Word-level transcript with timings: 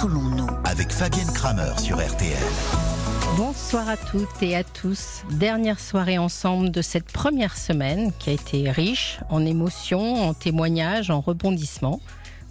Parlons-nous 0.00 0.46
avec 0.64 0.92
Fabienne 0.92 1.30
Kramer 1.34 1.78
sur 1.78 1.98
RTL. 1.98 2.32
Bonsoir 3.36 3.86
à 3.86 3.98
toutes 3.98 4.42
et 4.42 4.56
à 4.56 4.64
tous. 4.64 5.24
Dernière 5.32 5.78
soirée 5.78 6.16
ensemble 6.16 6.70
de 6.70 6.80
cette 6.80 7.12
première 7.12 7.54
semaine 7.54 8.10
qui 8.18 8.30
a 8.30 8.32
été 8.32 8.70
riche 8.70 9.20
en 9.28 9.44
émotions, 9.44 10.26
en 10.26 10.32
témoignages, 10.32 11.10
en 11.10 11.20
rebondissements. 11.20 12.00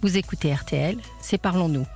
Vous 0.00 0.16
écoutez 0.16 0.54
RTL, 0.54 0.96
c'est 1.20 1.38
Parlons-nous. 1.38 1.86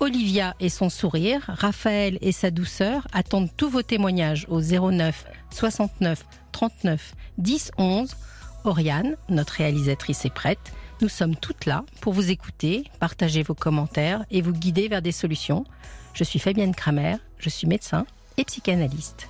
Olivia 0.00 0.54
et 0.58 0.70
son 0.70 0.88
sourire, 0.88 1.42
Raphaël 1.48 2.16
et 2.22 2.32
sa 2.32 2.50
douceur 2.50 3.06
attendent 3.12 3.50
tous 3.58 3.68
vos 3.68 3.82
témoignages 3.82 4.46
au 4.48 4.62
09 4.62 5.26
69 5.50 6.24
39 6.52 7.14
10 7.36 7.72
11. 7.76 8.16
Oriane, 8.64 9.16
notre 9.28 9.52
réalisatrice, 9.52 10.24
est 10.24 10.32
prête. 10.32 10.72
Nous 11.04 11.10
sommes 11.10 11.36
toutes 11.36 11.66
là 11.66 11.84
pour 12.00 12.14
vous 12.14 12.30
écouter, 12.30 12.84
partager 12.98 13.42
vos 13.42 13.52
commentaires 13.52 14.24
et 14.30 14.40
vous 14.40 14.54
guider 14.54 14.88
vers 14.88 15.02
des 15.02 15.12
solutions. 15.12 15.66
Je 16.14 16.24
suis 16.24 16.38
Fabienne 16.38 16.74
Kramer, 16.74 17.16
je 17.36 17.50
suis 17.50 17.66
médecin 17.66 18.06
et 18.38 18.44
psychanalyste. 18.46 19.28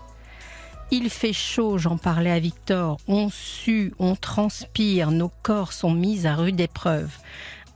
Il 0.93 1.11
fait 1.11 1.33
chaud, 1.33 1.77
j'en 1.77 1.97
parlais 1.97 2.31
à 2.31 2.39
Victor, 2.39 2.99
on 3.09 3.29
sue, 3.29 3.93
on 3.99 4.15
transpire, 4.15 5.11
nos 5.11 5.33
corps 5.43 5.73
sont 5.73 5.91
mis 5.91 6.29
à 6.29 6.37
rude 6.37 6.61
épreuve. 6.61 7.11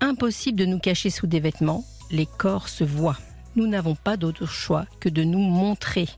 Impossible 0.01 0.61
de 0.61 0.67
nous 0.67 0.79
cacher 0.79 1.11
sous 1.11 1.27
des 1.27 1.41
vêtements, 1.41 1.85
les 2.13 2.27
corps 2.27 2.69
se 2.69 2.85
voient. 2.85 3.19
Nous 3.57 3.67
n'avons 3.67 3.97
pas 3.97 4.17
d'autre 4.17 4.47
choix 4.47 4.87
que 5.01 5.09
de 5.09 5.25
nous 5.25 5.41
montrer. 5.41 6.09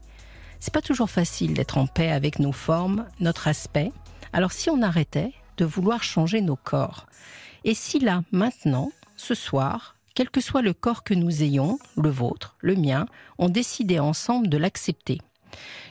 C'est 0.59 0.71
pas 0.71 0.83
toujours 0.83 1.09
facile 1.09 1.55
d'être 1.55 1.79
en 1.79 1.87
paix 1.87 2.11
avec 2.11 2.37
nos 2.37 2.51
formes, 2.51 3.07
notre 3.19 3.47
aspect. 3.47 3.91
Alors 4.33 4.51
si 4.51 4.69
on 4.69 4.83
arrêtait 4.83 5.33
de 5.57 5.65
vouloir 5.65 6.03
changer 6.03 6.41
nos 6.41 6.55
corps, 6.55 7.07
et 7.63 7.73
si 7.75 7.99
là, 7.99 8.23
maintenant, 8.31 8.91
ce 9.17 9.35
soir, 9.35 9.95
quel 10.15 10.29
que 10.29 10.41
soit 10.41 10.63
le 10.63 10.73
corps 10.73 11.03
que 11.03 11.13
nous 11.13 11.43
ayons, 11.43 11.77
le 11.95 12.09
vôtre, 12.09 12.55
le 12.59 12.75
mien, 12.75 13.05
on 13.37 13.49
décidait 13.49 13.99
ensemble 13.99 14.49
de 14.49 14.57
l'accepter. 14.57 15.19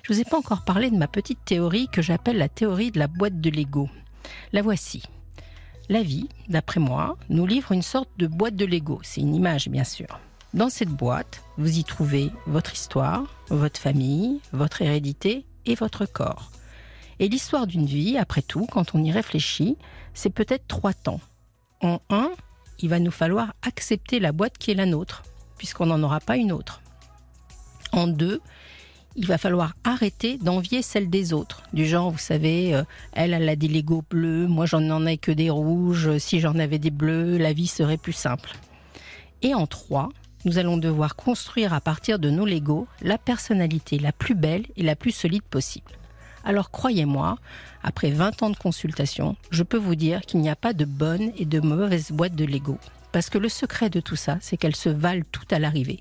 Je 0.03 0.13
vous 0.13 0.21
ai 0.21 0.25
pas 0.25 0.39
encore 0.39 0.65
parlé 0.65 0.91
de 0.91 0.97
ma 0.97 1.07
petite 1.07 1.45
théorie 1.45 1.89
que 1.93 2.03
j'appelle 2.03 2.39
la 2.39 2.49
théorie 2.49 2.91
de 2.91 2.99
la 2.99 3.07
boîte 3.07 3.41
de 3.41 3.51
Lego. 3.51 3.89
La 4.53 4.63
voici. 4.63 5.03
La 5.89 6.03
vie, 6.03 6.29
d'après 6.49 6.81
moi, 6.81 7.17
nous 7.29 7.47
livre 7.47 7.73
une 7.73 7.83
sorte 7.83 8.11
de 8.17 8.27
boîte 8.27 8.57
de 8.57 8.67
Lego. 8.67 9.01
C'est 9.03 9.21
une 9.21 9.35
image, 9.35 9.69
bien 9.69 9.85
sûr. 9.85 10.19
Dans 10.55 10.71
cette 10.71 10.89
boîte, 10.89 11.45
vous 11.57 11.79
y 11.79 11.85
trouvez 11.85 12.31
votre 12.47 12.73
histoire, 12.73 13.25
votre 13.49 13.81
famille, 13.81 14.41
votre 14.53 14.83
hérédité 14.83 15.47
et 15.67 15.77
votre 15.77 16.05
corps. 16.07 16.51
Et 17.21 17.29
l'histoire 17.29 17.69
d'une 17.69 17.87
vie, 17.87 18.19
après 18.19 18.43
tout, 18.43 18.67
quand 18.67 18.95
on 18.95 19.05
y 19.05 19.13
réfléchit, 19.13 19.77
c'est 20.15 20.31
peut-être 20.31 20.67
trois 20.67 20.95
temps 20.95 21.21
en 21.81 22.01
un, 22.11 22.31
il 22.81 22.89
va 22.89 22.99
nous 22.99 23.11
falloir 23.11 23.55
accepter 23.63 24.21
la 24.21 24.33
boîte 24.33 24.59
qui 24.59 24.71
est 24.71 24.75
la 24.75 24.87
nôtre, 24.87 25.23
puisqu'on 25.59 25.87
n'en 25.87 26.03
aura 26.03 26.21
pas 26.21 26.37
une 26.37 26.53
autre. 26.53 26.81
En 27.93 28.07
deux, 28.07 28.41
il 29.17 29.27
va 29.27 29.39
falloir 29.39 29.75
arrêter 29.85 30.39
d'envier 30.39 30.83
celle 30.83 31.11
des 31.11 31.33
autres. 31.33 31.63
Du 31.73 31.87
genre, 31.87 32.11
vous 32.11 32.19
savez, 32.19 32.75
euh, 32.75 32.85
elle, 33.13 33.35
a 33.35 33.57
des 33.57 33.69
Legos 33.69 34.05
bleus, 34.09 34.47
moi 34.47 34.67
j'en 34.67 34.89
en 34.91 35.07
ai 35.07 35.19
que 35.19 35.33
des 35.33 35.51
rouges, 35.51 36.19
si 36.19 36.41
j'en 36.41 36.59
avais 36.59 36.79
des 36.79 36.91
bleus, 36.91 37.37
la 37.37 37.53
vie 37.53 37.67
serait 37.67 37.97
plus 37.97 38.13
simple. 38.13 38.53
Et 39.43 39.55
en 39.55 39.67
trois, 39.67 40.11
nous 40.45 40.59
allons 40.59 40.77
devoir 40.77 41.17
construire 41.17 41.75
à 41.75 41.81
partir 41.81 42.19
de 42.19 42.31
nos 42.31 42.47
Legos 42.47 42.87
la 43.03 43.19
personnalité 43.19 43.99
la 43.99 44.13
plus 44.13 44.35
belle 44.35 44.65
et 44.77 44.83
la 44.83 44.97
plus 44.97 45.13
solide 45.13 45.43
possible. 45.43 45.91
Alors 46.45 46.71
croyez-moi, 46.71 47.39
après 47.83 48.11
20 48.11 48.43
ans 48.43 48.51
de 48.51 48.57
consultation, 48.57 49.37
je 49.51 49.63
peux 49.63 49.77
vous 49.77 49.95
dire 49.95 50.23
qu'il 50.23 50.41
n'y 50.41 50.51
a 50.51 50.57
pas 50.57 50.73
de 50.73 50.85
bonne 50.85 51.33
et 51.37 51.45
de 51.45 51.61
mauvaise 51.61 52.11
boîte 52.13 52.35
de 52.35 52.45
Lego. 52.45 52.79
Parce 53.13 53.29
que 53.29 53.39
le 53.39 53.49
secret 53.49 53.91
de 53.91 54.01
tout 54.01 54.17
ça, 54.17 54.39
c'est 54.41 54.57
qu'elles 54.57 54.77
se 54.77 54.89
valent 54.89 55.25
toutes 55.33 55.53
à 55.53 55.59
l'arrivée. 55.59 56.01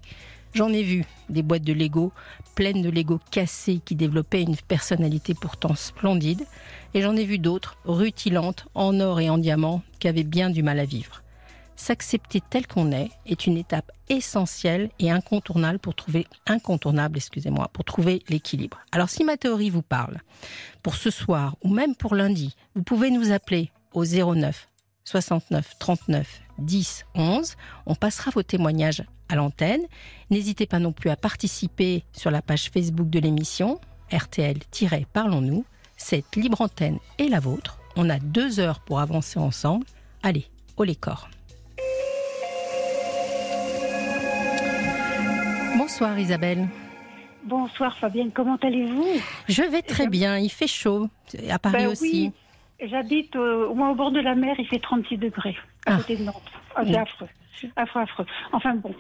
J'en 0.54 0.70
ai 0.70 0.84
vu 0.84 1.06
des 1.30 1.44
boîtes 1.44 1.64
de 1.64 1.74
Lego 1.74 2.12
pleines 2.56 2.82
de 2.82 2.90
Lego 2.90 3.20
cassés 3.32 3.80
qui 3.86 3.96
développaient 3.96 4.42
une 4.42 4.58
personnalité 4.58 5.34
pourtant 5.34 5.76
splendide, 5.76 6.46
et 6.94 7.02
j'en 7.02 7.16
ai 7.16 7.24
vu 7.24 7.38
d'autres 7.38 7.78
rutilantes 7.86 8.66
en 8.76 9.00
or 9.00 9.20
et 9.20 9.30
en 9.30 9.38
diamant 9.38 9.82
qui 10.00 10.08
avaient 10.08 10.24
bien 10.24 10.50
du 10.50 10.64
mal 10.64 10.80
à 10.80 10.86
vivre 10.86 11.22
s'accepter 11.80 12.42
tel 12.42 12.68
qu'on 12.68 12.92
est 12.92 13.10
est 13.26 13.48
une 13.48 13.58
étape 13.58 13.92
essentielle 14.10 14.90
et 15.00 15.12
incontournable 15.12 15.80
pour 15.80 15.96
trouver 15.96 16.28
incontournable, 16.46 17.18
excusez-moi, 17.18 17.70
pour 17.72 17.86
trouver 17.86 18.22
l'équilibre. 18.28 18.80
Alors 18.92 19.10
si 19.10 19.24
ma 19.24 19.38
théorie 19.38 19.70
vous 19.70 19.82
parle, 19.82 20.18
pour 20.84 20.96
ce 20.96 21.10
soir 21.10 21.56
ou 21.64 21.70
même 21.74 21.96
pour 21.96 22.16
lundi, 22.16 22.56
vous 22.76 22.84
pouvez 22.84 23.12
nous 23.12 23.32
appeler 23.32 23.72
au 23.94 24.04
09 24.06 24.68
69 25.06 25.76
39 25.80 26.42
10 26.60 27.06
11. 27.16 27.56
On 27.86 27.96
passera 27.96 28.32
vos 28.32 28.44
témoignages 28.44 29.04
à 29.30 29.36
l'antenne. 29.36 29.82
N'hésitez 30.30 30.66
pas 30.66 30.80
non 30.80 30.92
plus 30.92 31.10
à 31.10 31.16
participer 31.16 32.04
sur 32.12 32.30
la 32.30 32.42
page 32.42 32.70
Facebook 32.70 33.10
de 33.10 33.20
l'émission 33.20 33.80
RTL-Parlons-nous. 34.12 35.66
Cette 35.96 36.36
libre 36.36 36.62
antenne 36.62 37.00
est 37.18 37.30
la 37.30 37.40
vôtre. 37.40 37.80
On 37.96 38.10
a 38.10 38.20
deux 38.20 38.60
heures 38.60 38.82
pour 38.82 39.00
avancer 39.00 39.40
ensemble. 39.40 39.86
Allez, 40.24 40.48
au 40.78 40.84
les 40.84 40.96
corps. 40.96 41.30
Bonsoir 45.90 46.20
Isabelle. 46.20 46.68
Bonsoir 47.46 47.98
Fabienne, 47.98 48.30
comment 48.32 48.58
allez-vous? 48.58 49.08
Je 49.48 49.64
vais 49.64 49.82
très 49.82 50.08
bien, 50.08 50.38
il 50.38 50.52
fait 50.52 50.68
chaud, 50.68 51.10
à 51.50 51.58
Paris 51.58 51.78
ben 51.78 51.88
aussi. 51.88 52.32
J'habite 52.80 53.36
au, 53.36 53.72
au 53.72 53.96
bord 53.96 54.12
de 54.12 54.20
la 54.20 54.36
mer, 54.36 54.56
il 54.60 54.68
fait 54.68 54.78
36 54.78 55.18
degrés 55.18 55.58
à 55.88 55.96
ah. 55.96 55.98
côté 55.98 56.18
de 56.18 56.26
Nantes. 56.26 56.44
Ah, 56.76 56.84
c'est 56.86 56.98
affreux. 56.98 57.28
Affreux, 57.76 58.02
affreux. 58.02 58.26
Enfin 58.54 58.76
bon, 58.76 58.96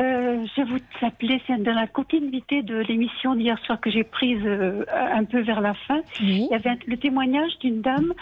euh, 0.00 0.44
je 0.56 0.62
vous 0.62 0.78
appelais, 1.02 1.40
c'est 1.46 1.62
dans 1.62 1.74
la 1.74 1.86
continuité 1.86 2.62
de 2.62 2.76
l'émission 2.76 3.34
d'hier 3.34 3.58
soir 3.64 3.80
que 3.80 3.90
j'ai 3.90 4.04
prise 4.04 4.40
euh, 4.44 4.84
un 4.90 5.24
peu 5.24 5.40
vers 5.40 5.60
la 5.60 5.74
fin. 5.74 6.00
Il 6.20 6.46
y 6.46 6.54
avait 6.54 6.78
le 6.86 6.96
témoignage 6.96 7.58
d'une 7.60 7.80
dame 7.80 8.12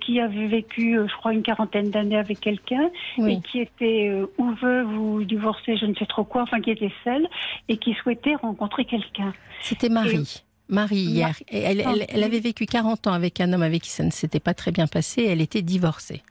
qui 0.00 0.20
avait 0.20 0.46
vécu, 0.46 0.96
euh, 0.96 1.08
je 1.08 1.16
crois, 1.16 1.32
une 1.32 1.42
quarantaine 1.42 1.90
d'années 1.90 2.18
avec 2.18 2.40
quelqu'un 2.40 2.90
et 3.18 3.40
qui 3.40 3.60
était 3.60 4.12
ou 4.38 4.50
veuve 4.52 4.98
ou 4.98 5.24
divorcée, 5.24 5.76
je 5.76 5.86
ne 5.86 5.94
sais 5.94 6.06
trop 6.06 6.24
quoi, 6.24 6.42
enfin 6.42 6.60
qui 6.60 6.70
était 6.70 6.92
seule 7.02 7.26
et 7.68 7.76
qui 7.78 7.94
souhaitait 7.94 8.34
rencontrer 8.36 8.84
quelqu'un. 8.84 9.32
C'était 9.62 9.88
Marie. 9.88 10.44
Marie, 10.68 10.96
hier. 10.96 11.34
Elle, 11.50 11.84
elle, 12.08 12.22
avait 12.22 12.40
vécu 12.40 12.64
40 12.66 13.06
ans 13.06 13.12
avec 13.12 13.40
un 13.40 13.52
homme 13.52 13.62
avec 13.62 13.82
qui 13.82 13.90
ça 13.90 14.02
ne 14.02 14.10
s'était 14.10 14.40
pas 14.40 14.54
très 14.54 14.72
bien 14.72 14.86
passé. 14.86 15.24
Elle 15.24 15.42
était 15.42 15.62
divorcée. 15.62 16.22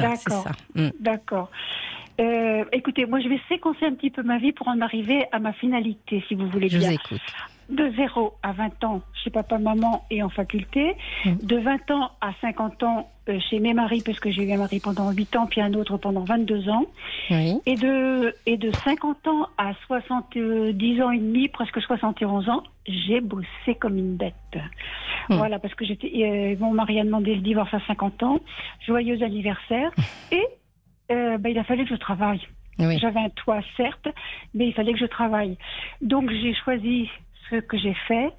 Voilà, 0.00 0.16
c'est 0.16 0.30
ça. 0.30 0.52
Mm. 0.74 0.88
D'accord. 1.00 1.50
Euh, 2.20 2.64
écoutez, 2.72 3.06
moi 3.06 3.20
je 3.20 3.28
vais 3.28 3.40
séquencer 3.48 3.86
un 3.86 3.94
petit 3.94 4.10
peu 4.10 4.22
ma 4.22 4.38
vie 4.38 4.52
pour 4.52 4.68
en 4.68 4.80
arriver 4.80 5.26
à 5.32 5.38
ma 5.38 5.52
finalité, 5.52 6.22
si 6.28 6.34
vous 6.34 6.48
voulez 6.48 6.68
bien. 6.68 6.80
Je 6.80 6.86
vous 6.86 6.92
écoute. 6.92 7.20
De 7.72 7.90
0 7.96 8.34
à 8.42 8.52
20 8.52 8.84
ans 8.84 9.00
chez 9.22 9.30
papa, 9.30 9.58
maman 9.58 10.04
et 10.10 10.22
en 10.22 10.28
faculté. 10.28 10.94
Mm. 11.24 11.36
De 11.42 11.56
20 11.56 11.90
ans 11.90 12.10
à 12.20 12.32
50 12.40 12.82
ans 12.82 13.10
euh, 13.28 13.38
chez 13.50 13.60
mes 13.60 13.72
maris, 13.72 14.02
parce 14.04 14.20
que 14.20 14.30
j'ai 14.30 14.42
eu 14.42 14.52
un 14.52 14.58
mari 14.58 14.78
pendant 14.78 15.10
8 15.10 15.36
ans, 15.36 15.46
puis 15.46 15.60
un 15.60 15.72
autre 15.74 15.96
pendant 15.96 16.24
22 16.24 16.68
ans. 16.68 16.84
Oui. 17.30 17.54
Et, 17.66 17.76
de, 17.76 18.34
et 18.46 18.56
de 18.56 18.70
50 18.70 19.26
ans 19.26 19.48
à 19.56 19.72
70 19.86 21.02
ans 21.02 21.10
et 21.10 21.18
demi, 21.18 21.48
presque 21.48 21.80
71 21.80 22.48
ans, 22.48 22.62
j'ai 22.86 23.20
bossé 23.20 23.74
comme 23.80 23.96
une 23.96 24.16
bête. 24.16 24.34
Mm. 25.28 25.36
Voilà, 25.36 25.58
parce 25.58 25.74
que 25.74 25.84
j'étais, 25.84 26.10
euh, 26.14 26.56
mon 26.60 26.72
mari 26.72 27.00
a 27.00 27.04
demandé 27.04 27.34
le 27.34 27.40
divorce 27.40 27.72
à 27.72 27.80
50 27.86 28.22
ans. 28.22 28.40
Joyeux 28.86 29.22
anniversaire. 29.22 29.90
Et 30.30 30.46
euh, 31.10 31.38
ben, 31.38 31.50
il 31.50 31.58
a 31.58 31.64
fallu 31.64 31.84
que 31.84 31.90
je 31.90 32.00
travaille. 32.00 32.40
J'avais 32.78 33.20
un 33.20 33.28
toit, 33.28 33.60
certes, 33.76 34.08
mais 34.54 34.68
il 34.68 34.74
fallait 34.74 34.92
que 34.92 34.98
je 34.98 35.06
travaille. 35.06 35.56
Donc 36.00 36.30
j'ai 36.30 36.54
choisi 36.54 37.08
ce 37.52 37.66
que 37.66 37.78
j'ai 37.78 37.94
fait 38.08 38.32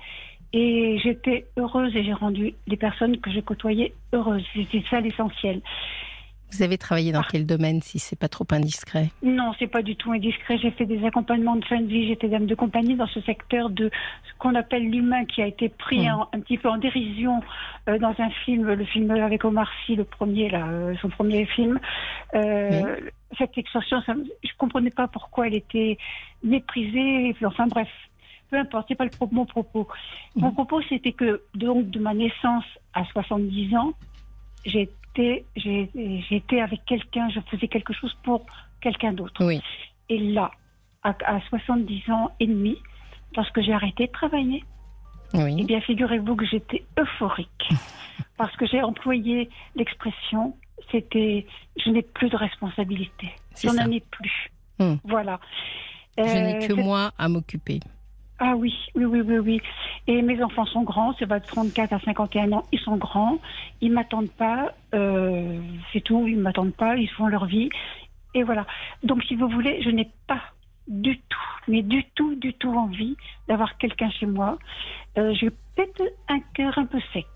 et 0.53 0.99
j'étais 1.03 1.45
heureuse 1.57 1.95
et 1.95 2.03
j'ai 2.03 2.13
rendu 2.13 2.53
les 2.67 2.77
personnes 2.77 3.19
que 3.19 3.31
je 3.31 3.39
côtoyais 3.39 3.93
heureuses. 4.13 4.45
C'était 4.53 4.83
ça 4.89 4.99
l'essentiel. 5.01 5.61
Vous 6.51 6.61
avez 6.61 6.77
travaillé 6.77 7.11
dans 7.11 7.21
ah. 7.21 7.27
quel 7.31 7.47
domaine, 7.47 7.81
si 7.81 7.97
c'est 7.97 8.15
pas 8.15 8.27
trop 8.27 8.45
indiscret? 8.51 9.09
Non, 9.23 9.53
c'est 9.57 9.67
pas 9.67 9.81
du 9.81 9.95
tout 9.95 10.11
indiscret. 10.11 10.59
J'ai 10.59 10.69
fait 10.69 10.85
des 10.85 11.03
accompagnements 11.03 11.55
de 11.55 11.65
fin 11.65 11.81
de 11.81 11.87
vie. 11.87 12.07
J'étais 12.07 12.27
dame 12.27 12.45
de 12.45 12.53
compagnie 12.53 12.93
dans 12.93 13.07
ce 13.07 13.21
secteur 13.21 13.71
de 13.71 13.89
ce 13.89 14.37
qu'on 14.37 14.53
appelle 14.53 14.87
l'humain, 14.87 15.25
qui 15.25 15.41
a 15.41 15.47
été 15.47 15.69
pris 15.69 16.07
hmm. 16.07 16.25
un 16.31 16.39
petit 16.41 16.59
peu 16.59 16.69
en 16.69 16.77
dérision 16.77 17.41
euh, 17.89 17.97
dans 17.97 18.13
un 18.19 18.29
film, 18.45 18.71
le 18.71 18.85
film 18.85 19.09
avec 19.09 19.43
Omar 19.45 19.67
Sy, 19.85 19.95
le 19.95 20.03
premier, 20.03 20.49
là, 20.51 20.67
euh, 20.67 20.93
son 21.01 21.09
premier 21.09 21.47
film. 21.47 21.79
Euh, 22.35 22.97
cette 23.39 23.57
extorsion, 23.57 23.99
ça, 24.03 24.13
je 24.43 24.51
comprenais 24.59 24.91
pas 24.91 25.07
pourquoi 25.07 25.47
elle 25.47 25.55
était 25.55 25.97
méprisée. 26.43 27.35
Enfin 27.43 27.65
bref, 27.65 27.89
peu 28.53 28.59
importe, 28.59 28.85
c'est 28.87 28.95
pas 28.95 29.05
le 29.05 29.11
mon 29.31 29.47
propos. 29.47 29.87
Mon 30.35 30.49
hmm. 30.49 30.53
propos, 30.53 30.81
c'était 30.87 31.11
que 31.11 31.41
donc 31.55 31.89
de 31.89 31.99
ma 31.99 32.13
naissance 32.13 32.65
à 32.93 33.03
70 33.05 33.75
ans, 33.75 33.93
j'étais 34.63 35.43
avec 36.61 36.85
quelqu'un, 36.85 37.29
je 37.29 37.39
faisais 37.49 37.67
quelque 37.67 37.93
chose 37.93 38.15
pour 38.23 38.45
quelqu'un 38.79 39.11
d'autre. 39.11 39.43
Oui. 39.43 39.59
Et 40.09 40.19
là, 40.19 40.51
à, 41.01 41.15
70 41.49 42.11
ans 42.11 42.29
et 42.39 42.45
demi, 42.45 42.77
lorsque 43.35 43.59
j'ai 43.61 43.73
arrêté 43.73 44.05
de 44.05 44.11
travailler, 44.11 44.63
oui. 45.33 45.55
eh 45.57 45.63
bien, 45.63 45.81
figurez-vous 45.81 46.35
que 46.35 46.45
j'étais 46.45 46.85
euphorique. 46.99 47.69
parce 48.37 48.55
que 48.55 48.67
j'ai 48.67 48.83
employé 48.83 49.49
l'expression, 49.75 50.55
c'était, 50.91 51.47
je 51.83 51.89
n'ai 51.89 52.03
plus 52.03 52.29
de 52.29 52.37
responsabilité. 52.37 53.31
Je 53.59 53.69
n'en 53.69 53.89
ai 53.89 54.01
plus. 54.11 54.51
Hmm. 54.77 54.97
Voilà. 55.05 55.39
Je 56.19 56.21
n'ai 56.23 56.67
que 56.67 56.73
moi 56.73 57.13
à 57.17 57.27
m'occuper. 57.27 57.79
Ah 58.45 58.57
oui, 58.57 58.75
oui, 58.93 59.05
oui, 59.05 59.21
oui, 59.21 59.37
oui. 59.37 59.61
Et 60.05 60.21
mes 60.21 60.43
enfants 60.43 60.65
sont 60.65 60.83
grands, 60.83 61.13
ça 61.13 61.25
va 61.25 61.39
de 61.39 61.45
34 61.45 61.93
à 61.93 61.99
51 62.01 62.51
ans, 62.51 62.63
ils 62.73 62.79
sont 62.79 62.97
grands, 62.97 63.37
ils 63.79 63.89
m'attendent 63.89 64.31
pas, 64.31 64.73
euh, 64.93 65.61
c'est 65.93 66.01
tout, 66.01 66.27
ils 66.27 66.37
m'attendent 66.37 66.75
pas, 66.75 66.97
ils 66.97 67.09
font 67.09 67.27
leur 67.27 67.45
vie. 67.45 67.69
Et 68.33 68.43
voilà. 68.43 68.67
Donc 69.01 69.23
si 69.23 69.35
vous 69.35 69.47
voulez, 69.47 69.81
je 69.81 69.89
n'ai 69.91 70.09
pas 70.27 70.41
du 70.89 71.17
tout, 71.19 71.39
mais 71.69 71.83
du 71.83 72.03
tout, 72.15 72.35
du 72.35 72.53
tout 72.55 72.75
envie 72.75 73.15
d'avoir 73.47 73.77
quelqu'un 73.77 74.09
chez 74.11 74.25
moi. 74.25 74.57
Euh, 75.17 75.33
J'ai 75.35 75.49
peut-être 75.49 76.03
un 76.27 76.41
cœur 76.53 76.77
un 76.77 76.85
peu 76.85 76.99
sec, 77.13 77.27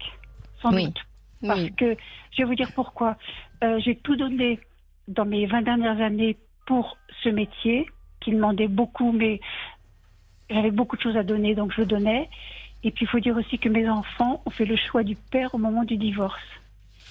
sans 0.61 0.71
doute. 0.71 0.99
Parce 1.41 1.69
que, 1.77 1.95
je 2.31 2.37
vais 2.39 2.43
vous 2.43 2.55
dire 2.55 2.71
pourquoi. 2.75 3.15
Euh, 3.63 3.79
J'ai 3.79 3.95
tout 3.95 4.17
donné 4.17 4.59
dans 5.07 5.23
mes 5.23 5.45
20 5.45 5.61
dernières 5.61 6.01
années 6.01 6.35
pour 6.65 6.97
ce 7.23 7.29
métier 7.29 7.85
qui 8.19 8.31
demandait 8.31 8.67
beaucoup, 8.67 9.13
mais 9.13 9.39
j'avais 10.49 10.71
beaucoup 10.71 10.95
de 10.95 11.01
choses 11.01 11.17
à 11.17 11.23
donner, 11.23 11.55
donc 11.55 11.73
je 11.75 11.83
donnais. 11.83 12.29
Et 12.83 12.91
puis 12.91 13.05
il 13.05 13.07
faut 13.07 13.19
dire 13.19 13.35
aussi 13.35 13.57
que 13.59 13.69
mes 13.69 13.89
enfants 13.89 14.41
ont 14.45 14.49
fait 14.49 14.65
le 14.65 14.75
choix 14.75 15.03
du 15.03 15.15
père 15.15 15.53
au 15.55 15.57
moment 15.57 15.83
du 15.83 15.97
divorce. 15.97 16.41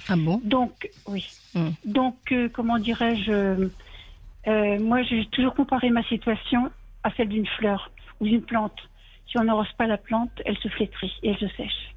Ah 0.09 0.17
bon? 0.17 0.41
Donc, 0.45 0.89
oui. 1.07 1.27
Hmm. 1.55 1.71
Donc, 1.85 2.17
euh, 2.33 2.49
comment 2.53 2.79
dirais-je 2.79 3.33
euh, 4.47 4.79
Moi, 4.79 5.03
j'ai 5.03 5.27
toujours 5.27 5.55
comparé 5.55 5.91
ma 5.91 6.05
situation 6.05 6.71
à 7.03 7.11
celle 7.17 7.29
d'une 7.29 7.47
fleur 7.47 7.91
ou 8.21 8.27
d'une 8.27 8.43
plante. 8.43 8.79
Si 9.29 9.39
on 9.39 9.45
n'arrose 9.45 9.73
pas 9.77 9.87
la 9.87 9.99
plante, 9.99 10.31
elle 10.45 10.57
se 10.59 10.69
flétrit 10.69 11.13
et 11.23 11.31
elle 11.31 11.39
se 11.39 11.49
sèche. 11.57 11.95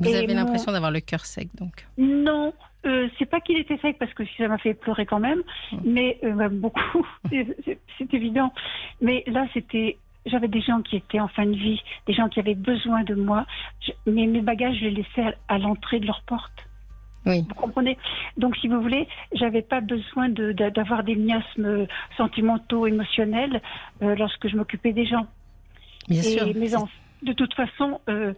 Vous 0.00 0.14
avez 0.14 0.34
l'impression 0.34 0.72
d'avoir 0.72 0.90
le 0.90 1.00
cœur 1.00 1.24
sec, 1.24 1.48
donc? 1.54 1.86
Non, 1.98 2.52
euh, 2.86 3.08
c'est 3.18 3.26
pas 3.26 3.40
qu'il 3.40 3.58
était 3.58 3.78
sec 3.78 3.96
parce 3.98 4.12
que 4.14 4.24
ça 4.36 4.48
m'a 4.48 4.58
fait 4.58 4.74
pleurer 4.74 5.06
quand 5.06 5.20
même, 5.20 5.42
mais 5.84 6.18
euh, 6.24 6.48
beaucoup, 6.48 7.06
c'est 7.30 8.14
évident. 8.14 8.52
Mais 9.00 9.24
là, 9.26 9.46
c'était, 9.54 9.98
j'avais 10.26 10.48
des 10.48 10.60
gens 10.60 10.82
qui 10.82 10.96
étaient 10.96 11.20
en 11.20 11.28
fin 11.28 11.46
de 11.46 11.54
vie, 11.56 11.80
des 12.06 12.12
gens 12.12 12.28
qui 12.28 12.40
avaient 12.40 12.54
besoin 12.54 13.04
de 13.04 13.14
moi, 13.14 13.46
mais 14.06 14.26
mes 14.26 14.40
bagages, 14.40 14.76
je 14.76 14.84
les 14.84 14.90
laissais 14.90 15.34
à, 15.48 15.58
l'entrée 15.58 16.00
de 16.00 16.06
leur 16.06 16.22
porte. 16.22 16.68
Oui. 17.24 17.44
Vous 17.48 17.54
comprenez? 17.54 17.96
Donc, 18.36 18.56
si 18.56 18.66
vous 18.66 18.82
voulez, 18.82 19.06
j'avais 19.32 19.62
pas 19.62 19.80
besoin 19.80 20.28
d'avoir 20.28 21.04
des 21.04 21.14
miasmes 21.14 21.86
sentimentaux, 22.16 22.88
émotionnels 22.88 23.62
euh, 24.02 24.16
lorsque 24.16 24.48
je 24.48 24.56
m'occupais 24.56 24.92
des 24.92 25.06
gens. 25.06 25.26
Bien 26.08 26.22
sûr. 26.22 26.46
Mes 26.54 26.74
de 27.22 27.32
toute 27.32 27.54
façon, 27.54 28.00
euh, 28.08 28.34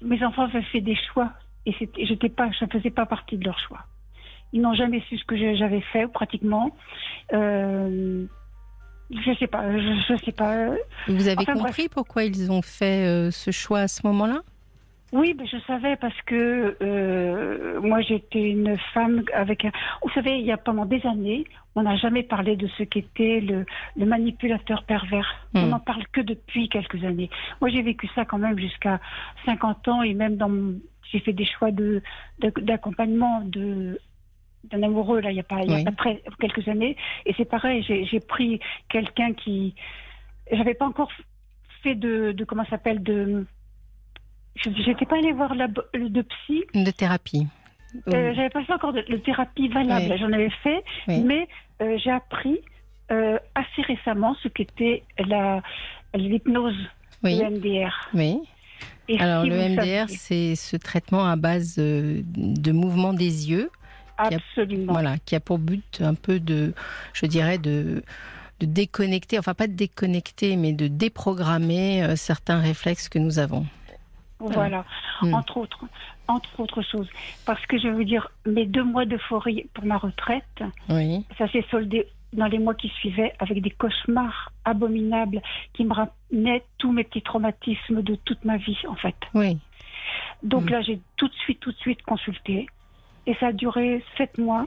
mes 0.00 0.24
enfants 0.24 0.44
avaient 0.44 0.62
fait 0.62 0.80
des 0.80 0.96
choix 1.12 1.30
et 1.66 2.06
j'étais 2.06 2.28
pas, 2.28 2.50
je 2.58 2.64
ne 2.64 2.70
faisais 2.70 2.90
pas 2.90 3.06
partie 3.06 3.36
de 3.36 3.44
leur 3.44 3.58
choix. 3.58 3.84
Ils 4.52 4.60
n'ont 4.60 4.74
jamais 4.74 5.02
su 5.08 5.18
ce 5.18 5.24
que 5.24 5.36
j'avais 5.36 5.80
fait, 5.80 6.06
pratiquement. 6.06 6.70
Euh, 7.32 8.24
je 9.10 9.34
sais 9.38 9.46
pas, 9.46 9.70
je, 9.72 10.16
sais 10.24 10.32
pas. 10.32 10.68
Vous 11.08 11.28
avez 11.28 11.44
compris 11.44 11.88
pourquoi 11.88 12.24
ils 12.24 12.50
ont 12.50 12.62
fait 12.62 13.06
euh, 13.06 13.30
ce 13.30 13.50
choix 13.50 13.80
à 13.80 13.88
ce 13.88 14.06
moment-là? 14.06 14.40
Oui, 15.12 15.36
mais 15.38 15.46
je 15.46 15.56
savais 15.66 15.94
parce 15.96 16.20
que 16.22 16.76
euh, 16.82 17.80
moi 17.80 18.00
j'étais 18.00 18.50
une 18.50 18.76
femme 18.92 19.22
avec 19.32 19.64
un... 19.64 19.70
Vous 20.02 20.10
savez, 20.10 20.38
il 20.38 20.44
y 20.44 20.50
a 20.50 20.56
pendant 20.56 20.84
des 20.84 21.00
années, 21.06 21.44
on 21.76 21.82
n'a 21.82 21.96
jamais 21.96 22.24
parlé 22.24 22.56
de 22.56 22.66
ce 22.76 22.82
qu'était 22.82 23.40
le, 23.40 23.64
le, 23.96 24.04
manipulateur 24.04 24.82
pervers. 24.82 25.46
On 25.54 25.62
hmm. 25.62 25.68
n'en 25.68 25.78
parle 25.78 26.04
que 26.12 26.20
depuis 26.20 26.68
quelques 26.68 27.04
années. 27.04 27.30
Moi 27.60 27.70
j'ai 27.70 27.82
vécu 27.82 28.08
ça 28.16 28.24
quand 28.24 28.38
même 28.38 28.58
jusqu'à 28.58 29.00
50 29.44 29.86
ans 29.88 30.02
et 30.02 30.12
même 30.12 30.36
dans 30.36 30.50
j'ai 31.12 31.20
fait 31.20 31.32
des 31.32 31.46
choix 31.46 31.70
de 31.70 32.02
d'accompagnement 32.38 33.42
de 33.44 34.00
d'un 34.64 34.82
amoureux 34.82 35.20
là 35.20 35.30
il 35.30 35.36
y 35.36 35.40
a 35.40 35.44
pas 35.44 35.62
il 35.62 35.70
y 35.70 35.80
a 35.80 35.84
pas 35.84 35.92
très, 35.92 36.22
quelques 36.40 36.66
années 36.68 36.96
et 37.24 37.34
c'est 37.36 37.44
pareil 37.44 37.82
j'ai 37.82 38.20
pris 38.20 38.60
quelqu'un 38.88 39.32
qui 39.32 39.74
j'avais 40.50 40.74
pas 40.74 40.86
encore 40.86 41.10
fait 41.82 41.94
de, 41.94 42.32
de 42.32 42.44
comment 42.44 42.64
s'appelle 42.66 43.02
de 43.02 43.46
J'étais 44.56 45.04
pas 45.04 45.16
allée 45.16 45.32
voir 45.32 45.54
la, 45.54 45.68
de 45.68 46.22
psy. 46.22 46.64
De 46.74 46.90
thérapie. 46.90 47.46
Euh, 48.08 48.34
J'avais 48.34 48.50
pas 48.50 48.64
fait 48.64 48.72
encore 48.72 48.92
de, 48.92 49.02
thérapie 49.16 49.68
valable. 49.68 50.16
J'en 50.18 50.32
avais 50.32 50.50
fait, 50.62 50.84
mais 51.08 51.48
euh, 51.82 51.98
j'ai 52.02 52.10
appris 52.10 52.60
euh, 53.10 53.38
assez 53.54 53.82
récemment 53.82 54.34
ce 54.42 54.48
qu'était 54.48 55.04
la 55.18 55.62
l'hypnose, 56.14 56.74
oui. 58.14 58.40
Alors 59.18 59.44
le 59.44 59.56
MDR, 59.56 60.08
c'est 60.08 60.54
ce 60.56 60.76
traitement 60.76 61.26
à 61.26 61.36
base 61.36 61.76
euh, 61.78 62.22
de 62.24 62.72
mouvement 62.72 63.12
des 63.12 63.50
yeux. 63.50 63.70
Absolument. 64.18 64.84
Qui 64.84 64.88
a, 64.88 64.92
voilà, 64.92 65.18
qui 65.18 65.36
a 65.36 65.40
pour 65.40 65.58
but 65.58 66.00
un 66.00 66.14
peu 66.14 66.40
de, 66.40 66.72
je 67.12 67.26
dirais, 67.26 67.58
de 67.58 68.02
de 68.60 68.66
déconnecter, 68.66 69.38
enfin 69.38 69.54
pas 69.54 69.66
de 69.66 69.74
déconnecter, 69.74 70.56
mais 70.56 70.72
de 70.72 70.88
déprogrammer 70.88 72.02
euh, 72.02 72.16
certains 72.16 72.58
réflexes 72.58 73.08
que 73.08 73.18
nous 73.18 73.38
avons. 73.38 73.66
Voilà, 74.38 74.84
hmm. 75.22 75.34
entre 75.34 75.58
autres, 75.58 75.84
entre 76.28 76.60
autres 76.60 76.82
choses. 76.82 77.08
Parce 77.44 77.64
que 77.66 77.78
je 77.78 77.88
veux 77.88 78.04
dire, 78.04 78.30
mes 78.46 78.66
deux 78.66 78.84
mois 78.84 79.04
d'euphorie 79.04 79.66
pour 79.74 79.84
ma 79.84 79.98
retraite, 79.98 80.44
ça 80.88 81.48
s'est 81.52 81.64
soldé 81.70 82.06
dans 82.36 82.46
les 82.46 82.58
mois 82.58 82.74
qui 82.74 82.88
suivaient 82.88 83.32
avec 83.38 83.60
des 83.62 83.70
cauchemars 83.70 84.52
abominables 84.64 85.42
qui 85.72 85.84
me 85.84 85.92
ramenaient 85.92 86.64
tous 86.78 86.92
mes 86.92 87.04
petits 87.04 87.22
traumatismes 87.22 88.02
de 88.02 88.14
toute 88.14 88.44
ma 88.44 88.56
vie, 88.56 88.78
en 88.88 88.94
fait. 88.94 89.16
Oui. 89.34 89.58
Donc 90.42 90.64
hmm. 90.64 90.70
là, 90.70 90.82
j'ai 90.82 91.00
tout 91.16 91.28
de 91.28 91.34
suite, 91.34 91.60
tout 91.60 91.72
de 91.72 91.78
suite 91.78 92.02
consulté. 92.02 92.66
Et 93.26 93.34
ça 93.34 93.48
a 93.48 93.52
duré 93.52 94.04
sept 94.16 94.38
mois 94.38 94.66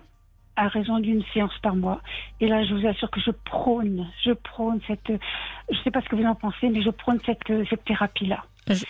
à 0.55 0.67
raison 0.67 0.99
d'une 0.99 1.23
séance 1.33 1.57
par 1.61 1.75
mois. 1.75 2.01
Et 2.41 2.47
là, 2.47 2.65
je 2.65 2.73
vous 2.73 2.85
assure 2.85 3.09
que 3.09 3.21
je 3.21 3.31
prône, 3.31 4.07
je 4.25 4.31
prône 4.31 4.81
cette, 4.87 5.07
je 5.07 5.77
ne 5.77 5.83
sais 5.83 5.91
pas 5.91 6.01
ce 6.01 6.09
que 6.09 6.17
vous 6.17 6.25
en 6.25 6.35
pensez, 6.35 6.69
mais 6.69 6.81
je 6.81 6.89
prône 6.89 7.19
cette, 7.25 7.39
cette 7.69 7.85
thérapie-là. 7.85 8.43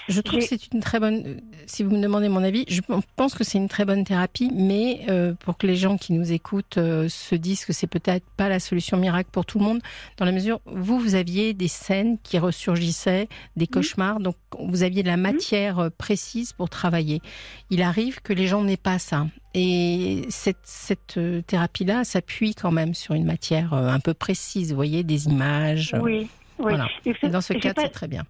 Je, 0.10 0.22
trouve 0.22 0.40
que 0.40 0.46
c'est 0.46 0.74
une 0.74 0.82
très 0.82 1.00
bonne. 1.00 1.42
Si 1.66 1.84
vous 1.84 1.92
me 1.92 2.02
demandez 2.02 2.28
mon 2.28 2.44
avis, 2.44 2.66
je 2.68 2.82
pense 3.16 3.34
que 3.34 3.44
c'est 3.44 3.58
une 3.58 3.70
très 3.70 3.86
bonne 3.86 4.04
thérapie, 4.04 4.52
mais 4.54 5.06
euh, 5.10 5.34
pour 5.34 5.58
que 5.58 5.68
les 5.68 5.76
gens 5.76 5.98
qui 5.98 6.12
nous 6.12 6.32
écoutent 6.32 6.78
euh, 6.78 7.08
se 7.08 7.36
disent 7.36 7.64
que 7.64 7.72
c'est 7.72 7.88
peut-être 7.88 8.26
pas 8.36 8.50
la 8.50 8.60
solution 8.60 8.98
miracle 8.98 9.30
pour 9.32 9.46
tout 9.46 9.60
le 9.60 9.66
monde, 9.66 9.82
dans 10.18 10.26
la 10.26 10.32
mesure 10.32 10.60
vous 10.66 11.00
vous 11.00 11.16
aviez 11.16 11.54
des 11.54 11.70
scènes 11.70 12.18
qui 12.24 12.38
ressurgissaient, 12.40 13.30
des 13.56 13.68
cauchemars, 13.68 14.20
donc 14.20 14.36
vous 14.60 14.84
aviez 14.84 15.02
de 15.02 15.08
la 15.08 15.18
matière 15.18 15.80
euh, 15.80 15.90
précise 15.90 16.52
pour 16.52 16.70
travailler. 16.70 17.22
Il 17.70 17.82
arrive 17.82 18.22
que 18.22 18.34
les 18.34 18.48
gens 18.48 18.64
n'aient 18.64 18.76
pas 18.78 19.00
ça, 19.00 19.28
et 19.54 20.24
cette, 20.30 20.58
cette 20.64 21.20
thérapie-là 21.48 22.04
s'appuie 22.04 22.54
quand 22.54 22.72
même 22.72 22.94
sur 22.94 23.16
une 23.16 23.26
matière 23.26 23.74
un 23.74 24.00
peu 24.00 24.14
précise, 24.14 24.70
vous 24.70 24.76
voyez, 24.76 25.04
des 25.04 25.28
images. 25.28 25.96
Oui. 26.02 26.30
Oui. 26.60 26.74
Voilà. 26.74 26.88
Et 27.06 27.30
dans 27.30 27.40
ce 27.40 27.54
cas, 27.54 27.74
c'est 27.78 27.90
très 27.90 28.10
bien 28.10 28.26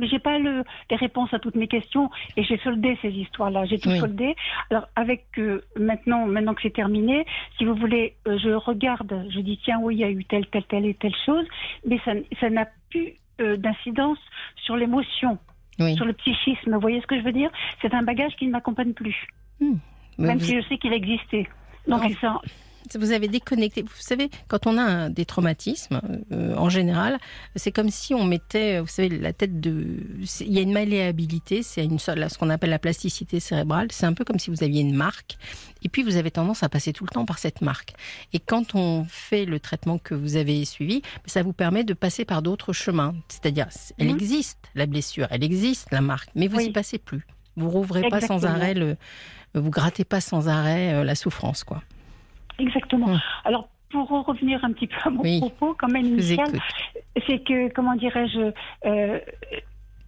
mais 0.00 0.08
j'ai 0.08 0.18
pas 0.18 0.38
le, 0.38 0.64
les 0.90 0.96
réponses 0.96 1.32
à 1.32 1.38
toutes 1.38 1.54
mes 1.54 1.68
questions 1.68 2.10
et 2.36 2.42
j'ai 2.42 2.58
soldé 2.58 2.98
ces 3.02 3.10
histoires-là. 3.10 3.66
J'ai 3.66 3.78
tout 3.78 3.90
soldé. 3.96 4.34
Alors 4.70 4.88
avec 4.96 5.26
euh, 5.38 5.62
maintenant, 5.76 6.26
maintenant 6.26 6.54
que 6.54 6.62
c'est 6.62 6.72
terminé, 6.72 7.26
si 7.58 7.64
vous 7.64 7.74
voulez, 7.74 8.14
euh, 8.26 8.38
je 8.38 8.50
regarde, 8.50 9.26
je 9.30 9.40
dis 9.40 9.60
tiens 9.64 9.78
oui, 9.82 9.96
il 9.96 10.00
y 10.00 10.04
a 10.04 10.10
eu 10.10 10.24
telle, 10.24 10.46
telle, 10.46 10.64
telle 10.64 10.86
et 10.86 10.94
telle 10.94 11.14
chose, 11.26 11.46
mais 11.86 12.00
ça, 12.04 12.12
ça 12.40 12.50
n'a 12.50 12.66
plus 12.88 13.14
euh, 13.40 13.56
d'incidence 13.56 14.18
sur 14.56 14.76
l'émotion, 14.76 15.38
sur 15.96 16.04
le 16.04 16.12
psychisme. 16.14 16.74
Vous 16.74 16.80
voyez 16.80 17.00
ce 17.00 17.06
que 17.06 17.18
je 17.18 17.22
veux 17.22 17.32
dire? 17.32 17.50
C'est 17.80 17.94
un 17.94 18.02
bagage 18.02 18.34
qui 18.36 18.46
ne 18.46 18.52
m'accompagne 18.52 18.92
plus, 18.92 19.16
hmm. 19.60 19.76
même 20.18 20.40
si 20.40 20.56
je 20.56 20.66
sais 20.68 20.78
qu'il 20.78 20.92
existait. 20.92 21.48
Donc 21.86 22.02
ça, 22.20 22.40
vous 22.98 23.12
avez 23.12 23.28
déconnecté. 23.28 23.82
Vous 23.82 23.90
savez, 23.98 24.30
quand 24.48 24.66
on 24.66 24.78
a 24.78 25.08
des 25.08 25.24
traumatismes, 25.24 26.00
euh, 26.32 26.54
en 26.56 26.68
général, 26.68 27.18
c'est 27.56 27.72
comme 27.72 27.90
si 27.90 28.14
on 28.14 28.24
mettait, 28.24 28.80
vous 28.80 28.86
savez, 28.86 29.08
la 29.08 29.32
tête 29.32 29.60
de. 29.60 29.86
Il 30.40 30.52
y 30.52 30.58
a 30.58 30.62
une 30.62 30.72
malléabilité, 30.72 31.62
c'est 31.62 31.84
une 31.84 31.98
ce 31.98 32.38
qu'on 32.38 32.50
appelle 32.50 32.70
la 32.70 32.78
plasticité 32.78 33.40
cérébrale. 33.40 33.88
C'est 33.90 34.06
un 34.06 34.12
peu 34.12 34.24
comme 34.24 34.38
si 34.38 34.50
vous 34.50 34.62
aviez 34.62 34.80
une 34.80 34.94
marque, 34.94 35.36
et 35.82 35.88
puis 35.88 36.02
vous 36.02 36.16
avez 36.16 36.30
tendance 36.30 36.62
à 36.62 36.68
passer 36.68 36.92
tout 36.92 37.04
le 37.04 37.10
temps 37.10 37.24
par 37.24 37.38
cette 37.38 37.60
marque. 37.60 37.94
Et 38.32 38.38
quand 38.38 38.74
on 38.74 39.04
fait 39.08 39.44
le 39.44 39.60
traitement 39.60 39.98
que 39.98 40.14
vous 40.14 40.36
avez 40.36 40.64
suivi, 40.64 41.02
ça 41.26 41.42
vous 41.42 41.52
permet 41.52 41.84
de 41.84 41.94
passer 41.94 42.24
par 42.24 42.42
d'autres 42.42 42.72
chemins. 42.72 43.14
C'est-à-dire, 43.28 43.68
elle 43.98 44.08
mhm. 44.08 44.16
existe 44.16 44.58
la 44.74 44.86
blessure, 44.86 45.28
elle 45.30 45.44
existe 45.44 45.88
la 45.90 46.00
marque, 46.00 46.30
mais 46.34 46.48
vous 46.48 46.58
n'y 46.58 46.72
passez 46.72 46.98
plus. 46.98 47.26
Vous 47.56 47.68
rouvrez 47.68 48.08
pas 48.08 48.20
sans 48.20 48.44
arrêt 48.44 48.74
le, 48.74 48.96
vous 49.54 49.70
grattez 49.70 50.04
pas 50.04 50.20
sans 50.20 50.48
arrêt 50.48 50.94
euh, 50.94 51.04
la 51.04 51.14
souffrance, 51.14 51.64
quoi. 51.64 51.82
Exactement. 52.60 53.08
Hum. 53.08 53.20
Alors, 53.44 53.68
pour 53.90 54.08
revenir 54.08 54.64
un 54.64 54.72
petit 54.72 54.86
peu 54.86 54.96
à 55.04 55.10
mon 55.10 55.40
propos, 55.40 55.74
quand 55.78 55.88
même 55.88 56.06
initial, 56.06 56.48
c'est 57.26 57.40
que, 57.40 57.72
comment 57.72 57.96
dirais-je, 57.96 58.52
euh, 58.86 59.18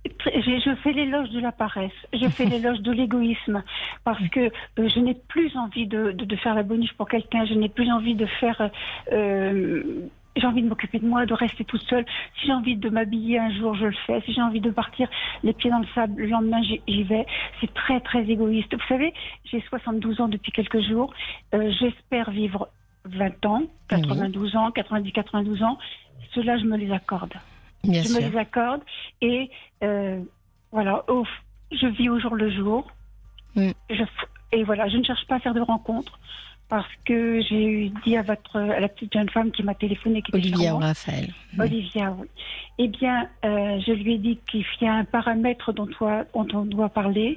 je 0.05 0.75
fais 0.83 0.93
l'éloge 0.93 1.31
de 1.31 1.41
la 1.41 1.53
paresse, 1.53 1.93
je 2.13 2.29
fais 2.29 2.45
l'éloge 2.53 2.81
de 2.81 2.93
l'égoïsme, 2.93 3.63
parce 4.05 4.27
que 4.29 4.41
euh, 4.41 4.89
je 4.89 5.01
n'ai 5.01 5.15
plus 5.15 5.57
envie 5.57 5.87
de, 5.87 6.13
de, 6.13 6.37
faire 6.37 6.55
la 6.55 6.63
boniche 6.63 6.93
pour 6.95 7.09
quelqu'un, 7.09 7.45
je 7.45 7.55
n'ai 7.55 7.69
plus 7.69 7.91
envie 7.91 8.15
de 8.15 8.27
faire... 8.27 8.71
Euh, 9.13 10.09
j'ai 10.37 10.47
envie 10.47 10.63
de 10.63 10.69
m'occuper 10.69 10.99
de 10.99 11.07
moi, 11.07 11.27
de 11.27 11.35
rester 11.35 11.65
toute 11.65 11.83
seule. 11.83 12.05
Si 12.41 12.47
j'ai 12.47 12.53
envie 12.53 12.77
de 12.77 12.89
m'habiller 12.89 13.39
un 13.39 13.51
jour, 13.51 13.75
je 13.75 13.87
le 13.87 13.95
fais. 14.07 14.21
Si 14.23 14.33
j'ai 14.33 14.41
envie 14.43 14.61
de 14.61 14.71
partir 14.71 15.09
les 15.43 15.53
pieds 15.53 15.71
dans 15.71 15.79
le 15.81 15.87
sable, 15.95 16.21
le 16.23 16.27
lendemain, 16.29 16.63
j'y 16.63 17.03
vais. 17.03 17.27
C'est 17.61 17.73
très, 17.75 18.01
très 18.01 18.23
égoïste. 18.29 18.73
Vous 18.75 18.87
savez, 18.89 19.13
j'ai 19.45 19.61
72 19.69 20.21
ans 20.21 20.29
depuis 20.29 20.53
quelques 20.53 20.81
jours. 20.81 21.13
Euh, 21.55 21.71
j'espère 21.79 22.31
vivre 22.31 22.69
20 23.05 23.45
ans, 23.47 23.63
92 23.89 24.57
ans, 24.57 24.71
90, 24.71 25.13
92 25.13 25.63
ans, 25.63 25.79
ceux-là, 26.35 26.57
je 26.57 26.65
me 26.65 26.77
les 26.77 26.91
accorde. 26.93 27.35
Bien 27.85 28.03
je 28.03 28.09
sûr. 28.09 28.17
me 28.21 28.31
les 28.31 28.37
accorde 28.39 28.81
et 29.21 29.51
euh, 29.83 30.21
voilà, 30.71 31.05
au- 31.11 31.27
je 31.73 31.87
vis 31.89 32.09
au 32.09 32.19
jour 32.21 32.35
le 32.37 32.49
jour. 32.51 32.87
Mm. 33.57 33.73
Je, 33.91 34.03
et 34.53 34.63
voilà, 34.65 34.89
je 34.89 34.97
ne 34.99 35.03
cherche 35.05 35.27
pas 35.27 35.35
à 35.37 35.41
faire 35.41 35.53
de 35.55 35.61
rencontres 35.61 36.19
parce 36.73 36.89
que 37.05 37.43
j'ai 37.43 37.67
eu 37.67 37.89
dit 38.03 38.17
à 38.17 38.23
votre 38.23 38.57
à 38.59 38.81
la 38.81 38.89
petite 38.89 39.13
jeune 39.13 39.29
femme 39.29 39.51
qui 39.51 39.63
m'a 39.63 39.75
téléphoné, 39.75 40.23
qui 40.23 40.31
était 40.31 40.39
Olivia 40.39 40.69
charmante, 40.71 40.85
Raphaël. 40.85 41.29
Olivia, 41.59 42.17
oui. 42.19 42.27
Eh 42.79 42.89
bien, 42.89 43.29
euh, 43.45 43.79
je 43.87 43.93
lui 43.93 44.15
ai 44.15 44.19
dit 44.19 44.39
qu'il 44.51 44.65
y 44.81 44.87
a 44.87 44.95
un 44.95 45.05
paramètre 45.05 45.75
dont, 45.75 45.85
toi- 45.87 46.25
dont 46.35 46.47
on 46.55 46.65
doit 46.65 46.89
parler. 46.89 47.37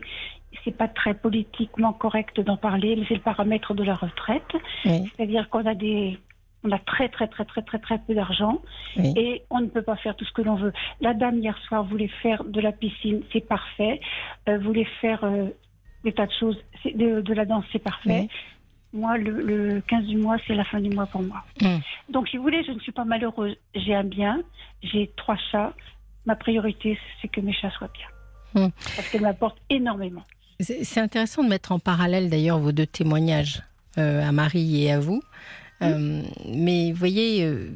C'est 0.63 0.72
pas 0.77 0.88
très 0.88 1.13
politiquement 1.13 1.92
correct 1.92 2.39
d'en 2.39 2.56
parler, 2.56 2.96
mais 2.96 3.04
c'est 3.10 3.15
le 3.15 3.20
paramètre 3.20 3.74
de 3.74 3.84
la 3.84 3.96
retraite. 3.96 4.54
Oui, 4.86 5.12
C'est-à-dire 5.18 5.50
qu'on 5.50 5.65
a 5.65 5.75
des, 5.75 6.18
on 6.63 6.72
a 6.72 6.80
très 6.80 7.10
très 7.10 7.27
très 7.27 7.44
très 7.44 7.62
très 7.62 7.80
très 7.80 7.98
peu 8.00 8.15
d'argent 8.15 8.62
oui. 8.96 9.12
et 9.18 9.42
on 9.50 9.60
ne 9.60 9.68
peut 9.68 9.82
pas 9.82 9.98
faire 9.98 10.15
tout 10.15 10.24
ce 10.24 10.32
que 10.32 10.44
l'on 10.44 10.56
veut. 10.56 10.72
La 11.01 11.13
dame 11.13 11.39
hier 11.39 11.58
soir 11.68 11.84
voulait 11.84 12.08
faire 12.24 12.46
de 12.46 12.62
la 12.62 12.72
piscine, 12.72 13.22
c'est 13.34 13.46
parfait. 13.46 14.00
Euh, 14.48 14.58
voulait 14.60 14.88
faire 15.01 15.25
euh, 15.25 15.50
des 16.06 16.13
tas 16.13 16.25
de 16.25 16.32
choses, 16.39 16.58
de 16.86 17.34
la 17.34 17.44
danse, 17.44 17.65
c'est 17.74 17.84
parfait. 17.84 18.30
Moi, 18.96 19.18
le, 19.18 19.42
le 19.42 19.82
15 19.82 20.06
du 20.06 20.18
mois, 20.18 20.38
c'est 20.48 20.56
la 20.56 20.64
fin 20.64 20.80
du 20.80 20.90
mois 20.90 21.06
pour 21.06 21.22
moi. 21.22 21.44
Mm. 21.62 21.78
Donc, 22.10 22.30
si 22.30 22.38
vous 22.38 22.44
voulez, 22.44 22.64
je 22.64 22.72
ne 22.72 22.80
suis 22.80 22.92
pas 22.92 23.06
malheureuse. 23.06 23.56
J'ai 23.75 23.94
un 23.94 24.04
bien, 24.04 24.42
j'ai 24.82 25.12
trois 25.18 25.38
chats. 25.52 25.74
Ma 26.25 26.36
priorité, 26.36 26.98
c'est 27.22 27.28
que 27.28 27.42
mes 27.42 27.54
chats 27.54 27.72
soient 27.72 27.92
bien. 27.94 28.64
Mm. 28.64 28.72
Parce 28.96 29.10
qu'elles 29.10 29.22
m'apportent 29.22 29.62
énormément. 29.70 30.24
C'est 30.60 31.02
intéressant 31.02 31.44
de 31.44 31.50
mettre 31.50 31.74
en 31.74 31.80
parallèle 31.80 32.30
d'ailleurs 32.30 32.60
vos 32.60 32.72
deux 32.72 32.86
témoignages 32.86 33.62
euh, 33.98 34.25
à 34.28 34.32
Marie 34.32 34.84
et 34.84 34.92
à 34.92 35.00
vous. 35.00 35.22
Euh, 35.82 36.22
mais 36.48 36.92
vous 36.92 36.98
voyez, 36.98 37.44
euh, 37.44 37.70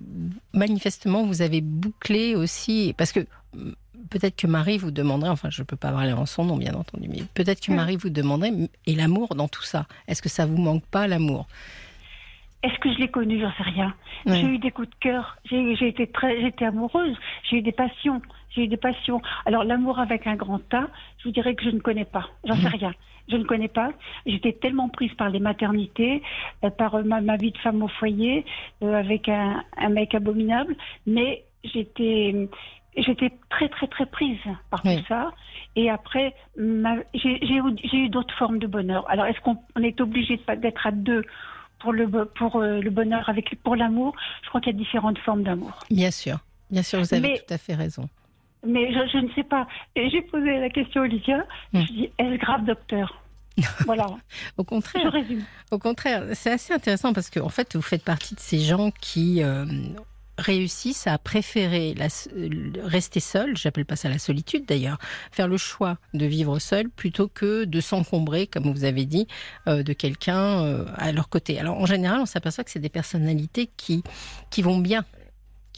manifestement, 0.54 1.26
vous 1.26 1.42
avez 1.42 1.60
bouclé 1.60 2.36
aussi, 2.36 2.94
parce 2.98 3.12
que 3.12 3.20
mm, 3.54 3.72
peut-être 4.10 4.36
que 4.36 4.48
Marie 4.48 4.78
vous 4.78 4.92
demanderait, 4.92 5.30
enfin 5.30 5.50
je 5.50 5.62
ne 5.62 5.66
peux 5.66 5.76
pas 5.76 5.92
parler 5.92 6.14
en 6.14 6.26
son 6.26 6.46
nom 6.46 6.58
bien 6.58 6.74
entendu, 6.74 7.08
mais 7.10 7.24
peut-être 7.34 7.62
que 7.62 7.72
Mm. 7.72 7.76
Marie 7.76 7.98
vous 7.98 8.10
demanderait, 8.10 8.52
et 8.86 8.96
l'amour 8.96 9.36
dans 9.36 9.48
tout 9.48 9.64
ça 9.64 9.86
Est-ce 10.08 10.22
que 10.22 10.30
ça 10.30 10.46
vous 10.46 10.58
manque 10.58 10.86
pas 10.86 11.08
l'amour? 11.08 11.48
Est-ce 12.62 12.78
que 12.80 12.92
je 12.92 12.98
l'ai 13.00 13.08
connu? 13.08 13.40
J'en 13.40 13.52
sais 13.54 13.64
rien. 13.70 13.94
J'ai 14.26 14.44
eu 14.44 14.58
des 14.58 14.72
coups 14.72 14.90
de 14.90 14.96
cœur. 15.00 15.38
J'ai 15.46 15.76
j'ai 15.78 15.88
été 15.88 16.08
très, 16.08 16.42
j'étais 16.42 16.66
amoureuse. 16.66 17.16
J'ai 17.50 17.58
eu 17.58 17.62
des 17.62 17.72
passions. 17.72 18.22
J'ai 18.50 18.64
eu 18.64 18.68
des 18.68 18.76
passions. 18.78 19.22
Alors 19.46 19.64
l'amour 19.64 19.98
avec 20.00 20.28
un 20.28 20.36
grand 20.36 20.62
A, 20.74 20.88
je 21.20 21.24
vous 21.26 21.32
dirais 21.32 21.56
que 21.56 21.64
je 21.64 21.70
ne 21.70 21.80
connais 21.80 22.04
pas. 22.04 22.28
J'en 22.44 22.56
sais 22.58 22.68
rien. 22.68 22.94
Je 23.30 23.38
ne 23.38 23.44
connais 23.46 23.70
pas. 23.70 23.92
J'étais 24.26 24.52
tellement 24.54 24.90
prise 24.90 25.14
par 25.14 25.30
les 25.30 25.40
maternités, 25.40 26.22
euh, 26.66 26.70
par 26.70 26.96
euh, 26.96 27.04
ma, 27.04 27.22
ma 27.22 27.38
vie 27.38 27.52
de 27.52 27.58
femme 27.60 27.82
au 27.82 27.88
foyer, 27.88 28.44
euh, 28.84 28.94
avec 28.96 29.30
un, 29.30 29.64
un 29.78 29.90
mec 29.90 30.14
abominable. 30.16 30.76
Mais 31.06 31.46
j'étais, 31.64 32.50
j'étais 32.98 33.32
très 33.50 33.70
très 33.70 33.88
très 33.88 34.06
prise 34.06 34.38
par 34.70 34.82
Oui. 34.86 34.98
tout 34.98 35.06
ça. 35.08 35.32
Et 35.76 35.90
après, 35.90 36.34
ma- 36.58 36.98
j'ai 37.14 37.40
eu, 37.94 38.10
d'autres 38.10 38.34
formes 38.36 38.60
de 38.60 38.68
bonheur. 38.68 39.10
Alors 39.10 39.26
est-ce 39.26 39.40
qu'on 39.42 39.58
on 39.76 39.84
est 39.84 40.00
obligé 40.02 40.40
d'être 40.58 40.88
à 40.88 40.92
deux 40.92 41.24
pour 41.80 41.94
le 41.94 42.08
pour 42.26 42.58
euh, 42.58 42.80
le 42.82 42.90
bonheur 42.90 43.28
avec 43.30 43.56
pour 43.64 43.76
l'amour? 43.76 44.16
Je 44.44 44.50
crois 44.50 44.62
qu'il 44.62 44.74
y 44.74 44.76
a 44.76 44.80
différentes 44.80 45.20
formes 45.20 45.44
d'amour. 45.44 45.80
Bien 45.90 46.12
sûr, 46.12 46.40
bien 46.72 46.84
sûr, 46.84 47.00
vous 47.00 47.14
avez 47.14 47.22
Mais- 47.30 47.38
tout 47.48 47.54
à 47.54 47.58
fait 47.58 47.76
raison. 47.76 48.10
Mais 48.66 48.92
je, 48.92 49.00
je 49.14 49.18
ne 49.20 49.32
sais 49.36 49.44
pas. 49.44 49.68
Et 49.96 50.10
j'ai 50.10 50.22
posé 50.22 50.60
la 50.60 50.70
question 50.70 51.02
à 51.02 51.06
Olivia. 51.06 51.46
Hmm. 51.72 51.80
Je 51.82 51.94
dis 51.94 52.10
est-ce 52.18 52.36
grave, 52.38 52.66
docteur? 52.66 53.22
Voilà. 53.86 54.06
Au 54.06 54.18
Je 54.60 54.62
contraire, 54.64 55.12
résume. 55.12 55.44
Au 55.72 55.78
contraire, 55.78 56.24
c'est 56.34 56.52
assez 56.52 56.74
intéressant 56.74 57.14
parce 57.14 57.30
que 57.30 57.40
en 57.40 57.50
fait, 57.50 57.76
vous 57.76 57.82
faites 57.82 58.04
partie 58.04 58.36
de 58.36 58.40
ces 58.42 58.60
gens 58.60 58.92
qui 59.00 59.44
euh, 59.44 59.66
réussissent 60.40 61.08
à 61.08 61.18
préférer 61.18 61.94
euh, 62.00 62.50
rester 62.84 63.20
seul, 63.20 63.56
j'appelle 63.56 63.86
pas 63.86 63.96
ça 63.96 64.10
la 64.10 64.20
solitude 64.20 64.66
d'ailleurs, 64.66 64.98
faire 65.32 65.48
le 65.48 65.58
choix 65.58 65.98
de 66.14 66.26
vivre 66.26 66.60
seul 66.60 66.90
plutôt 66.90 67.28
que 67.28 67.66
de 67.66 67.82
s'encombrer, 67.82 68.48
comme 68.48 68.72
vous 68.72 68.86
avez 68.86 69.06
dit, 69.06 69.28
euh, 69.68 69.84
de 69.84 69.94
quelqu'un 69.94 70.64
euh, 70.64 70.86
à 70.96 71.12
leur 71.12 71.30
côté. 71.30 71.60
Alors 71.60 71.78
en 71.78 71.86
général, 71.86 72.22
on 72.22 72.26
s'aperçoit 72.26 72.64
que 72.64 72.72
c'est 72.72 72.80
des 72.80 72.90
personnalités 72.90 73.70
qui, 73.78 74.04
qui 74.50 74.62
vont 74.62 74.80
bien 74.80 75.06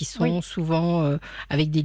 qui 0.01 0.05
sont 0.05 0.24
Oui. 0.24 0.41
souvent 0.41 1.03
euh, 1.03 1.17
avec 1.51 1.70
des, 1.70 1.84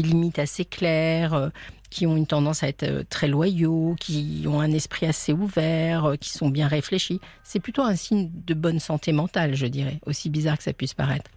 limites 0.00 0.38
assez 0.38 0.64
claires, 0.64 1.34
euh, 1.34 1.48
qui 1.90 2.06
ont 2.06 2.16
une 2.16 2.28
tendance 2.28 2.62
à 2.62 2.68
être 2.68 2.84
euh, 2.84 3.02
très 3.10 3.26
loyaux, 3.26 3.96
qui 3.98 4.44
ont 4.46 4.60
un 4.60 4.70
esprit 4.70 5.06
assez 5.06 5.32
ouvert, 5.32 6.12
qui 6.20 6.30
sont 6.30 6.50
bien 6.50 6.68
réfléchis. 6.68 7.20
C'est 7.42 7.58
plutôt 7.58 7.82
un 7.82 7.96
signe 7.96 8.30
de 8.32 8.54
bonne 8.54 8.78
santé 8.78 9.10
mentale, 9.10 9.56
je 9.56 9.66
dirais, 9.66 9.98
aussi 10.06 10.30
bizarre 10.30 10.56
que 10.56 10.62
ça 10.62 10.72
puisse 10.72 10.94
paraître. 10.94 11.28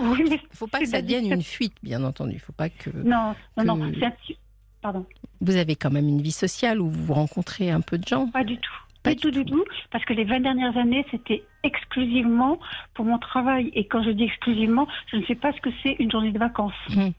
Oui, 0.00 0.24
mais 0.28 0.40
Il 0.50 0.56
faut 0.56 0.66
pas 0.66 0.80
que 0.80 0.86
ça 0.86 1.00
devienne 1.00 1.30
une 1.30 1.44
fuite, 1.44 1.74
bien 1.84 2.02
entendu. 2.02 2.32
Il 2.34 2.40
faut 2.40 2.52
pas 2.52 2.68
que 2.70 2.90
non, 2.90 3.36
non, 3.56 3.76
non. 3.76 3.92
que- 3.92 4.34
Pardon. 4.82 5.06
vous 5.40 5.54
avez 5.54 5.76
quand 5.76 5.90
même 5.92 6.08
une 6.08 6.22
vie 6.22 6.32
sociale 6.32 6.80
où 6.80 6.90
vous 6.90 7.14
rencontrez 7.14 7.70
un 7.70 7.80
peu 7.80 7.98
de 7.98 8.06
gens. 8.08 8.26
Pas 8.26 8.42
du 8.42 8.56
tout. 8.56 8.72
Tout. 9.16 9.64
Parce 9.90 10.04
que 10.04 10.12
les 10.12 10.24
20 10.24 10.40
dernières 10.40 10.76
années, 10.76 11.04
c'était 11.10 11.44
exclusivement 11.62 12.58
pour 12.94 13.04
mon 13.04 13.18
travail. 13.18 13.70
Et 13.74 13.86
quand 13.86 14.02
je 14.02 14.10
dis 14.10 14.24
exclusivement, 14.24 14.86
je 15.10 15.16
ne 15.16 15.24
sais 15.24 15.34
pas 15.34 15.52
ce 15.52 15.60
que 15.60 15.70
c'est 15.82 15.96
une 15.98 16.10
journée 16.10 16.32
de 16.32 16.38
vacances. 16.38 16.72
Mhm. 16.90 17.12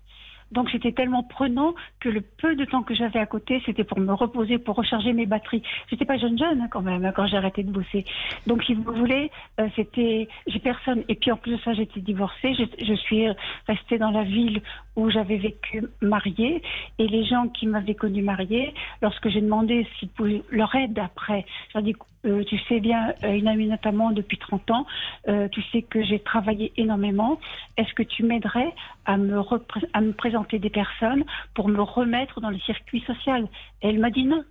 Donc 0.52 0.70
c'était 0.72 0.92
tellement 0.92 1.24
prenant 1.24 1.74
que 2.00 2.10
le 2.10 2.22
peu 2.22 2.56
de 2.56 2.66
temps 2.66 2.84
que 2.84 2.96
j'avais 2.96 3.20
à 3.20 3.26
côté, 3.26 3.62
c'était 3.66 3.84
pour 3.84 4.00
me 4.00 4.14
reposer, 4.14 4.58
pour 4.58 4.76
recharger 4.76 5.14
mes 5.14 5.26
batteries. 5.26 5.64
J'étais 5.90 6.06
pas 6.06 6.18
jeune 6.18 6.38
jeune 6.38 6.62
hein, 6.62 6.68
quand 6.72 6.82
même 6.82 7.06
hein, 7.06 7.12
quand 7.16 7.28
j'ai 7.28 7.38
arrêté 7.38 7.64
de 7.64 7.72
bosser. 7.72 8.06
Donc 8.48 8.64
si 8.64 8.74
vous 8.74 8.92
voulez, 8.94 9.32
euh, 9.60 9.68
c'était 9.76 10.28
j'ai 10.48 10.60
personne. 10.60 11.04
Et 11.08 11.16
puis 11.16 11.32
en 11.32 11.38
plus 11.38 11.54
de 11.54 11.62
ça, 11.62 11.74
j'étais 11.74 12.00
divorcée. 12.00 12.54
Je, 12.56 12.86
je 12.86 12.94
suis 12.94 13.28
restée 13.68 13.98
dans 13.98 14.12
la 14.12 14.24
ville 14.24 14.62
où 14.96 15.10
j'avais 15.10 15.38
vécu 15.38 15.86
mariée. 16.02 16.62
Et 16.98 17.08
les 17.08 17.26
gens 17.26 17.48
qui 17.48 17.68
m'avaient 17.68 17.96
connue 17.96 18.22
mariée, 18.22 18.74
lorsque 19.02 19.30
j'ai 19.30 19.42
demandé 19.42 19.88
s'ils 19.98 20.10
pouvaient 20.10 20.44
leur 20.50 20.74
aide 20.76 20.98
après, 21.00 21.46
je 21.70 21.78
leur 21.78 21.84
ai 21.84 21.92
dit 21.92 21.96
euh, 22.26 22.44
tu 22.44 22.58
sais 22.68 22.80
bien, 22.80 23.14
euh, 23.24 23.34
une 23.34 23.48
amie 23.48 23.68
notamment 23.68 24.12
depuis 24.12 24.38
30 24.38 24.70
ans, 24.72 24.86
euh, 25.28 25.48
tu 25.50 25.62
sais 25.72 25.82
que 25.84 26.04
j'ai 26.04 26.20
travaillé 26.20 26.74
énormément. 26.78 27.40
Est-ce 27.78 27.94
que 27.94 28.04
tu 28.04 28.24
m'aiderais 28.24 28.74
à 29.06 29.18
me, 29.18 29.40
repré- 29.40 29.88
à 29.94 30.02
me 30.02 30.12
présenter 30.14 30.60
des 30.60 30.70
personnes 30.70 31.24
pour 31.54 31.70
me 31.70 31.82
remettre 31.82 32.42
dans 32.42 32.50
le 32.50 32.60
circuit 32.60 33.02
social? 33.02 33.48
Elle 33.82 34.00
m'a 34.00 34.10
dit 34.10 34.26
non. 34.26 34.44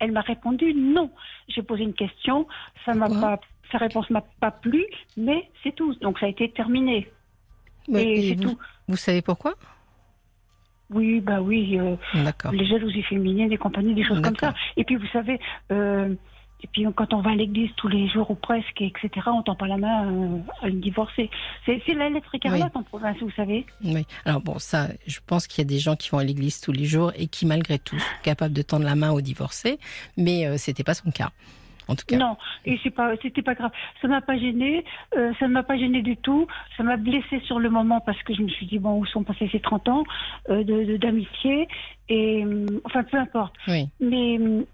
Elle 0.00 0.10
m'a 0.12 0.22
répondu 0.22 0.74
non. 0.74 1.10
J'ai 1.48 1.62
posé 1.62 1.84
une 1.84 1.94
question, 1.94 2.48
ça 2.84 2.94
m'a 2.94 3.08
pas, 3.08 3.40
sa 3.70 3.78
réponse 3.78 4.10
m'a 4.10 4.24
pas 4.40 4.50
plu, 4.50 4.84
mais 5.16 5.48
c'est 5.62 5.74
tout. 5.74 5.94
Donc 6.00 6.18
ça 6.18 6.26
a 6.26 6.28
été 6.28 6.50
terminé. 6.50 7.08
Ouais, 7.88 8.02
et 8.02 8.18
et 8.18 8.28
c'est 8.30 8.36
tout. 8.42 8.58
vous 8.88 8.96
savez 8.96 9.22
pourquoi? 9.22 9.54
Oui, 10.90 11.20
bah 11.20 11.40
oui. 11.40 11.78
euh, 11.78 11.96
D'accord. 12.12 12.52
les 12.52 12.66
jalousies 12.66 13.02
féminines 13.02 13.50
et 13.52 13.56
compagnie, 13.56 13.94
des 13.94 14.04
choses 14.04 14.20
comme 14.20 14.36
ça. 14.36 14.52
Et 14.76 14.84
puis 14.84 14.96
vous 14.96 15.06
savez, 15.06 15.38
euh, 15.72 16.14
et 16.64 16.68
puis 16.72 16.86
quand 16.96 17.12
on 17.12 17.20
va 17.20 17.32
à 17.32 17.34
l'église 17.34 17.70
tous 17.76 17.88
les 17.88 18.08
jours 18.08 18.30
ou 18.30 18.34
presque, 18.34 18.80
etc., 18.80 19.10
on 19.26 19.42
tend 19.42 19.54
pas 19.54 19.66
la 19.66 19.76
main 19.76 20.06
euh, 20.10 20.38
à 20.62 20.68
une 20.68 20.80
divorcée. 20.80 21.30
C'est 21.66 21.86
la 21.94 22.08
lettre 22.08 22.34
écarlate 22.34 22.74
en 22.74 22.82
province, 22.82 23.18
vous 23.20 23.30
savez. 23.36 23.66
Oui. 23.84 24.06
Alors 24.24 24.40
bon, 24.40 24.58
ça, 24.58 24.88
je 25.06 25.20
pense 25.26 25.46
qu'il 25.46 25.62
y 25.62 25.66
a 25.66 25.68
des 25.68 25.78
gens 25.78 25.94
qui 25.94 26.08
vont 26.10 26.18
à 26.18 26.24
l'église 26.24 26.60
tous 26.60 26.72
les 26.72 26.86
jours 26.86 27.12
et 27.16 27.26
qui, 27.26 27.44
malgré 27.44 27.78
tout, 27.78 27.98
sont 27.98 28.06
capables 28.22 28.54
de 28.54 28.62
tendre 28.62 28.84
la 28.86 28.96
main 28.96 29.10
aux 29.12 29.20
divorcés, 29.20 29.78
mais 30.16 30.46
euh, 30.46 30.56
c'était 30.56 30.84
pas 30.84 30.94
son 30.94 31.10
cas. 31.10 31.30
En 31.86 31.96
tout 31.96 32.06
cas. 32.06 32.16
Non, 32.16 32.38
et 32.64 32.80
c'est 32.82 32.88
pas, 32.90 33.12
c'était 33.20 33.42
pas 33.42 33.54
grave. 33.54 33.70
Ça 34.00 34.08
m'a 34.08 34.22
pas 34.22 34.38
gêné, 34.38 34.86
euh, 35.18 35.34
ça 35.38 35.46
ne 35.46 35.52
m'a 35.52 35.62
pas 35.62 35.76
gêné 35.76 36.00
du 36.00 36.16
tout. 36.16 36.46
Ça 36.78 36.82
m'a 36.82 36.96
blessé 36.96 37.40
sur 37.44 37.58
le 37.58 37.68
moment 37.68 38.00
parce 38.00 38.22
que 38.22 38.32
je 38.32 38.40
me 38.40 38.48
suis 38.48 38.64
dit 38.64 38.78
bon, 38.78 38.98
où 38.98 39.04
sont 39.04 39.22
passés 39.22 39.50
ces 39.52 39.60
30 39.60 39.88
ans 39.90 40.04
euh, 40.48 40.64
de 40.64 40.84
de- 40.84 40.96
d'amitié 40.96 41.68
et 42.08 42.42
hum, 42.42 42.80
enfin 42.84 43.02
peu 43.04 43.18
importe. 43.18 43.54
Oui. 43.68 43.86
Mais 44.00 44.38
hum, 44.38 44.64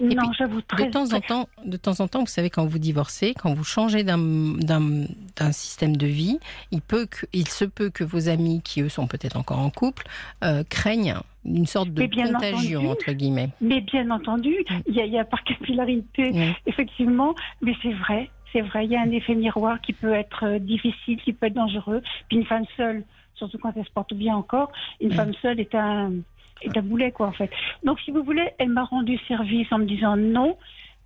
Et 0.00 0.04
non, 0.14 0.22
puis, 0.28 0.36
j'avoue 0.38 0.60
très. 0.62 0.86
De 0.86 0.90
temps 0.90 1.12
en 1.12 1.20
temps, 1.20 1.48
de 1.64 1.76
temps 1.76 2.00
en 2.00 2.08
temps, 2.08 2.20
vous 2.20 2.26
savez, 2.26 2.50
quand 2.50 2.64
vous 2.66 2.78
divorcez, 2.78 3.34
quand 3.34 3.52
vous 3.54 3.64
changez 3.64 4.04
d'un 4.04 4.18
d'un 4.18 5.06
d'un 5.36 5.52
système 5.52 5.96
de 5.96 6.06
vie, 6.06 6.38
il 6.70 6.80
peut 6.80 7.06
que, 7.06 7.26
il 7.32 7.48
se 7.48 7.64
peut 7.64 7.90
que 7.90 8.04
vos 8.04 8.28
amis, 8.28 8.60
qui 8.62 8.82
eux 8.82 8.88
sont 8.88 9.06
peut-être 9.06 9.36
encore 9.36 9.58
en 9.58 9.70
couple, 9.70 10.04
euh, 10.44 10.62
craignent 10.68 11.14
une 11.44 11.66
sorte 11.66 11.90
de 11.90 12.06
bien 12.06 12.32
contagion 12.32 12.80
entendu. 12.80 12.92
entre 12.92 13.12
guillemets. 13.12 13.48
Mais 13.60 13.80
bien 13.80 14.10
entendu, 14.10 14.54
il 14.86 14.94
y 14.94 15.00
a, 15.00 15.06
il 15.06 15.12
y 15.12 15.18
a 15.18 15.24
par 15.24 15.42
capillarité, 15.44 16.30
Oui. 16.32 16.52
effectivement, 16.66 17.34
mais 17.60 17.74
c'est 17.82 17.92
vrai, 17.94 18.30
c'est 18.52 18.60
vrai, 18.60 18.84
il 18.84 18.92
y 18.92 18.96
a 18.96 19.00
un 19.00 19.10
effet 19.10 19.34
miroir 19.34 19.80
qui 19.80 19.92
peut 19.92 20.12
être 20.12 20.44
euh, 20.44 20.58
difficile, 20.58 21.18
qui 21.24 21.32
peut 21.32 21.46
être 21.46 21.54
dangereux. 21.54 22.02
Puis 22.28 22.38
une 22.38 22.46
femme 22.46 22.64
seule, 22.76 23.04
surtout 23.34 23.58
quand 23.58 23.72
elle 23.76 23.84
se 23.84 23.90
porte 23.90 24.14
bien 24.14 24.36
encore, 24.36 24.70
une 25.00 25.08
Mm. 25.08 25.12
femme 25.14 25.32
seule 25.42 25.58
est 25.58 25.74
un, 25.74 26.12
est 26.60 26.76
un 26.76 26.82
boulet, 26.82 27.10
quoi, 27.12 27.26
en 27.28 27.32
fait. 27.32 27.50
Donc, 27.84 27.98
si 28.00 28.10
vous 28.10 28.22
voulez, 28.22 28.50
elle 28.58 28.68
m'a 28.68 28.84
rendu 28.84 29.18
service 29.28 29.70
en 29.72 29.78
me 29.78 29.84
disant 29.86 30.16
non, 30.16 30.58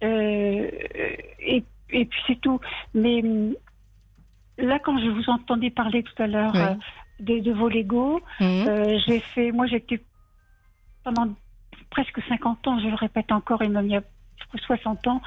euh, 0.03 0.71
et, 1.41 1.65
et 1.91 2.05
puis 2.05 2.21
c'est 2.27 2.41
tout. 2.41 2.61
Mais 2.95 3.23
hum, 3.23 3.55
là, 4.59 4.79
quand 4.79 4.99
je 4.99 5.09
vous 5.09 5.31
entendais 5.31 5.71
parler 5.71 6.03
tout 6.03 6.23
à 6.23 6.27
l'heure 6.27 6.53
Oui. 6.55 6.61
euh, 6.63 6.75
de, 7.21 7.39
de 7.41 7.53
vos 7.53 7.69
Lego, 7.69 8.21
Mhm. 8.41 8.67
euh, 8.69 8.99
j'ai 9.07 9.21
fait, 9.35 9.53
moi 9.53 9.67
j'étais 9.67 10.03
pendant 11.05 11.29
presque 11.91 12.21
50 12.29 12.67
ans, 12.67 12.79
je 12.81 12.89
le 12.89 12.95
répète 12.95 13.31
encore, 13.33 13.63
et 13.63 13.69
même 13.69 13.87
il 13.87 13.93
y 13.93 13.97
a 13.97 14.03
60 14.67 15.07
ans, 15.07 15.23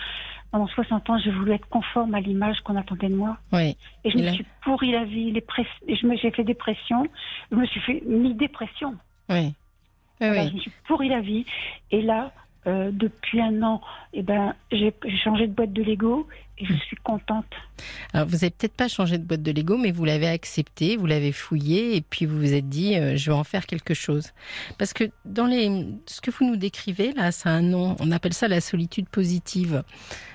pendant 0.52 0.68
60 0.68 1.10
ans, 1.10 1.18
j'ai 1.20 1.32
voulu 1.32 1.52
être 1.54 1.68
conforme 1.70 2.14
à 2.16 2.20
l'image 2.20 2.60
qu'on 2.62 2.76
attendait 2.76 3.10
de 3.10 3.16
moi. 3.16 3.38
Oui. 3.52 3.76
Et 4.04 4.12
je 4.12 4.18
Et 4.18 4.22
me 4.22 4.32
suis 4.34 4.46
pourri 4.64 4.92
la 4.92 5.06
vie, 5.06 5.32
les 5.32 5.42
press- 5.42 5.68
et 5.88 5.96
je 5.96 6.06
me, 6.06 6.16
j'ai 6.18 6.32
fait 6.32 6.44
dépression, 6.44 7.08
je 7.52 7.56
me 7.56 7.66
suis 7.68 7.80
fait 7.82 8.02
mis 8.06 8.34
dépression. 8.34 8.98
Oui. 9.30 9.54
Voilà, 10.20 10.44
oui. 10.44 10.50
Je 10.50 10.56
me 10.56 10.60
suis 10.60 10.72
pourri 10.88 11.10
la 11.10 11.22
vie. 11.22 11.46
Et 11.92 12.02
là, 12.02 12.32
euh, 12.68 12.92
depuis 12.92 13.40
un 13.40 13.64
an, 13.64 13.82
eh 14.14 14.22
ben, 14.22 14.54
j'ai 14.72 14.94
changé 15.24 15.48
de 15.48 15.54
boîte 15.54 15.72
de 15.72 15.82
Lego 15.82 16.28
et 16.58 16.66
je 16.66 16.74
suis 16.74 16.98
contente. 16.98 17.46
Alors, 18.14 18.28
vous 18.28 18.36
avez 18.44 18.50
peut-être 18.50 18.74
pas 18.74 18.90
changé 18.90 19.18
de 19.18 19.24
boîte 19.24 19.42
de 19.42 19.52
Lego, 19.52 19.78
mais 19.78 19.92
vous 19.92 20.04
l'avez 20.04 20.28
accepté, 20.28 20.98
vous 20.98 21.06
l'avez 21.06 21.32
fouillé, 21.32 21.96
et 21.96 22.02
puis 22.02 22.26
vous 22.26 22.38
vous 22.38 22.54
êtes 22.54 22.68
dit, 22.68 22.98
euh, 22.98 23.16
je 23.16 23.32
vais 23.32 23.38
en 23.38 23.46
faire 23.46 23.66
quelque 23.66 23.94
chose. 23.94 24.34
Parce 24.78 24.92
que 24.92 25.06
dans 25.24 25.46
les, 25.46 25.88
ce 26.06 26.20
que 26.20 26.32
vous 26.32 26.46
nous 26.46 26.58
décrivez 26.58 27.14
là, 27.14 27.32
ça 27.32 27.50
a 27.50 27.54
un 27.54 27.62
nom. 27.62 27.96
On 28.00 28.12
appelle 28.12 28.34
ça 28.34 28.50
la 28.50 28.60
solitude 28.60 29.08
positive. 29.08 29.84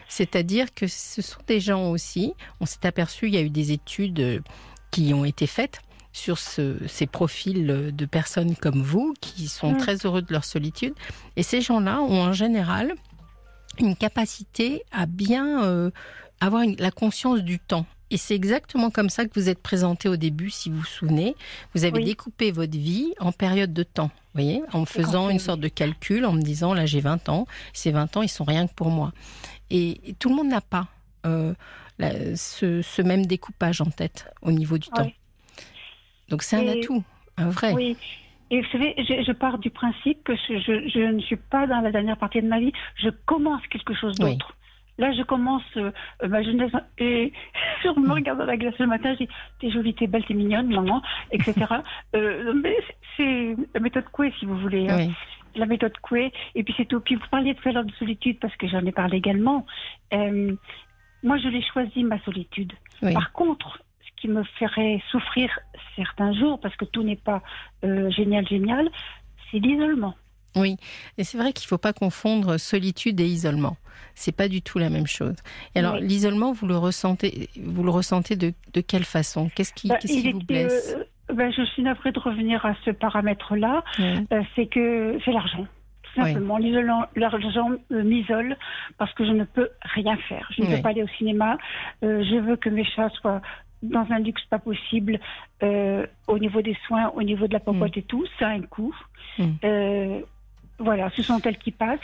C'est-à-dire 0.09 0.73
que 0.73 0.87
ce 0.87 1.21
sont 1.21 1.41
des 1.47 1.61
gens 1.61 1.91
aussi. 1.91 2.33
On 2.61 2.67
s'est 2.67 2.87
aperçu, 2.87 3.27
il 3.27 3.35
y 3.35 3.39
a 3.39 3.43
eu 3.43 3.51
des 3.51 3.73
études 3.73 4.21
euh, 4.21 4.41
qui 4.91 5.13
ont 5.13 5.27
été 5.27 5.47
faites 5.47 5.83
sur 6.15 6.39
ce- 6.39 6.79
ces 6.87 7.07
profils 7.07 7.69
euh, 7.71 7.91
de 7.91 8.07
personnes 8.07 8.55
comme 8.57 8.81
vous 8.83 9.13
qui 9.21 9.49
sont 9.49 9.73
Mm. 9.73 9.79
très 9.79 9.97
heureux 10.07 10.23
de 10.23 10.33
leur 10.33 10.45
solitude. 10.45 10.95
Et 11.37 11.43
ces 11.43 11.61
gens-là 11.61 12.01
ont 12.01 12.23
en 12.23 12.33
général 12.33 12.95
une 13.81 13.97
capacité 13.97 14.85
à 14.93 15.07
bien 15.07 15.65
euh, 15.65 15.91
avoir 16.41 16.63
une- 16.63 16.77
la 16.79 16.93
conscience 16.93 17.41
du 17.41 17.59
temps. 17.59 17.85
Et 18.11 18.17
c'est 18.17 18.35
exactement 18.37 18.91
comme 18.91 19.11
ça 19.11 19.25
que 19.25 19.31
vous 19.35 19.49
êtes 19.49 19.59
présenté 19.61 20.09
au 20.09 20.15
début, 20.17 20.51
si 20.51 20.71
vous 20.71 20.79
vous 20.79 20.85
souvenez. 20.85 21.35
Vous 21.75 21.85
avez 21.85 21.99
Oui. 21.99 22.05
découpé 22.05 22.53
votre 22.53 22.79
vie 22.79 23.13
en 23.19 23.33
période 23.33 23.73
de 23.73 23.83
temps, 23.83 24.11
vous 24.35 24.43
voyez, 24.43 24.63
en 24.73 24.85
faisant 24.85 25.31
une 25.31 25.41
sorte 25.41 25.59
de 25.59 25.67
calcul, 25.69 26.25
en 26.27 26.33
me 26.33 26.43
disant, 26.43 26.75
là 26.75 26.87
j'ai 26.87 27.01
20 27.01 27.29
ans, 27.29 27.47
ces 27.73 27.91
20 27.91 28.17
ans, 28.17 28.23
ils 28.23 28.29
sont 28.29 28.45
rien 28.45 28.69
que 28.69 28.75
pour 28.75 28.91
moi. 28.91 29.13
Et, 29.71 30.11
et 30.11 30.15
tout 30.15 30.29
le 30.29 30.37
monde 30.37 30.49
n'a 30.49 30.61
pas 30.61 30.87
euh, 31.27 31.55
la- 31.99 32.37
ce, 32.37 32.83
ce 32.83 33.03
même 33.03 33.27
découpage 33.27 33.81
en 33.81 33.87
tête 33.87 34.27
au 34.43 34.53
niveau 34.53 34.79
du 34.79 34.89
temps. 34.91 35.11
Donc 36.29 36.43
c'est 36.43 36.57
un 36.57 36.63
Et- 36.73 36.81
atout, 36.83 37.03
un 37.37 37.51
vrai. 37.51 37.73
Oui. 37.73 37.97
Et 38.51 38.61
vous 38.61 38.69
savez, 38.71 38.95
je, 38.99 39.25
je 39.27 39.33
pars 39.33 39.59
du 39.59 39.71
principe 39.71 40.23
que 40.23 40.35
je, 40.37 40.59
je- 40.59 40.89
je 40.89 40.99
ne 41.01 41.21
suis 41.21 41.37
pas 41.37 41.67
dans 41.67 41.81
la 41.81 41.91
dernière 41.91 42.17
partie 42.19 42.43
de 42.43 42.47
ma 42.49 42.61
vie. 42.61 42.73
Je 42.97 43.09
commence 43.27 43.67
quelque 43.69 43.95
chose 43.95 44.15
Oui. 44.21 44.33
d'autre. 44.33 44.57
Là, 44.97 45.11
je 45.13 45.23
commence 45.23 45.63
euh, 45.77 45.91
euh, 46.23 46.29
ma 46.29 46.43
jeunesse 46.43 46.71
et 46.99 47.33
je 47.83 47.89
me 48.01 48.13
regarde 48.13 48.39
dans 48.39 48.45
la 48.45 48.57
glace 48.57 48.79
le 48.79 48.87
matin, 48.87 49.13
je 49.19 49.25
dis 49.25 49.31
T'es 49.61 49.71
jolie, 49.71 49.93
t'es 49.95 50.07
belle, 50.07 50.25
t'es 50.25 50.35
mignonne, 50.35 50.73
maman, 50.73 51.03
etc. 51.33 51.55
euh, 52.15 52.53
mais 52.63 52.77
c'est 53.17 53.57
la 53.75 53.81
méthode 53.81 54.05
Coué, 54.13 54.33
si 54.39 54.45
vous 54.47 54.57
voulez. 54.59 54.89
hein. 54.89 55.09
La 55.57 55.67
méthode 55.67 55.97
Coué. 55.99 56.33
Et 56.55 56.63
puis 56.63 56.75
c'est 56.77 56.85
tout. 56.87 57.01
Puis 57.01 57.15
vous 57.17 57.27
parliez 57.31 57.55
tout 57.55 57.69
à 57.69 57.73
l'heure 57.73 57.85
de 57.85 57.93
solitude 57.93 58.39
parce 58.41 58.55
que 58.57 58.69
j'en 58.69 58.85
ai 58.87 58.93
parlé 58.93 59.17
également. 59.19 59.67
Euh, 60.13 60.55
moi, 61.25 61.39
je 61.39 61.49
l'ai 61.49 61.63
choisi, 61.63 62.05
ma 62.05 62.21
solitude. 62.21 62.73
Oui. 63.03 63.15
Par 63.15 63.33
contre, 63.33 63.81
qui 64.25 64.31
me 64.31 64.43
ferait 64.59 65.03
souffrir 65.11 65.51
certains 65.97 66.33
jours, 66.33 66.59
parce 66.59 66.75
que 66.77 66.87
tout 66.87 67.03
n'est 67.03 67.15
pas 67.31 67.43
euh, 67.85 68.11
génial, 68.11 68.49
génial, 68.49 68.89
c'est 69.51 69.59
l'isolement. 69.59 70.15
Oui, 70.57 70.77
et 71.19 71.25
c'est 71.25 71.37
vrai 71.37 71.53
qu'il 71.53 71.67
ne 71.67 71.69
faut 71.69 71.79
pas 71.79 71.93
confondre 71.93 72.57
solitude 72.59 73.21
et 73.21 73.27
isolement. 73.27 73.77
C'est 74.15 74.35
pas 74.35 74.49
du 74.49 74.63
tout 74.63 74.79
la 74.79 74.89
même 74.89 75.07
chose. 75.07 75.35
Et 75.75 75.81
alors, 75.81 75.95
Oui. 75.97 76.07
l'isolement, 76.07 76.53
vous 76.53 76.67
le 76.67 76.77
ressentez, 76.79 77.51
vous 77.63 77.83
le 77.83 77.91
ressentez 77.91 78.35
de, 78.37 78.55
de 78.73 78.81
quelle 78.81 79.05
façon? 79.05 79.51
Qu'est-ce 79.55 79.75
qui, 79.75 79.89
Bah, 79.89 79.97
qui 79.97 80.31
vous 80.33 80.39
blesse? 80.39 80.95
euh, 80.97 81.35
ben, 81.35 81.53
je 81.53 81.63
suis 81.65 81.83
navrée 81.83 82.13
de 82.13 82.19
revenir 82.21 82.65
à 82.65 82.75
ce 82.87 82.93
paramètre-là. 82.93 83.85
Oui. 83.99 84.27
Euh, 84.33 84.43
c'est 84.57 84.67
que 84.69 85.19
c'est 85.25 85.33
l'argent. 85.33 85.67
Oui. 86.17 86.23
simplement, 86.27 86.59
l'argent 87.17 87.71
m'isole 87.91 88.57
parce 88.99 89.13
que 89.15 89.25
je 89.27 89.33
ne 89.33 89.43
peux 89.43 89.69
rien 89.83 90.17
faire. 90.29 90.49
Je 90.57 90.63
ne 90.63 90.69
Oui. 90.69 90.77
peux 90.77 90.83
pas 90.83 90.91
aller 90.91 91.03
au 91.03 91.09
cinéma. 91.19 91.59
Euh, 92.05 92.23
je 92.23 92.37
veux 92.37 92.55
que 92.55 92.69
mes 92.69 92.85
chats 92.85 93.09
soient 93.21 93.43
dans 93.85 94.07
un 94.11 94.19
luxe 94.19 94.45
pas 94.47 94.59
possible 94.59 95.21
euh, 95.63 96.07
au 96.27 96.39
niveau 96.39 96.63
des 96.63 96.77
soins, 96.87 97.11
au 97.15 97.23
niveau 97.23 97.47
de 97.47 97.53
la 97.53 97.61
popote 97.61 97.97
et 97.97 98.03
tout. 98.03 98.25
Ça 98.39 98.49
a 98.49 98.51
un 98.51 98.63
coût. 98.63 98.95
Mm. 99.39 99.45
Euh, 99.65 100.21
voilà, 100.79 101.11
ce 101.11 101.23
sont 101.23 101.41
elles 101.45 101.59
qui 101.59 101.71
passent. 101.71 102.01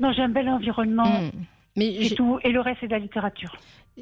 Non, 0.00 0.12
j'ai 0.12 0.22
un 0.22 0.28
bel 0.28 0.48
environnement 0.48 1.20
Mm. 1.20 1.30
Mais 1.78 1.94
et 1.94 2.04
j'ai- 2.04 2.14
tout, 2.16 2.38
et 2.44 2.50
le 2.50 2.60
reste 2.60 2.78
c'est 2.80 2.86
de 2.88 2.92
la 2.92 2.98
littérature. 2.98 3.56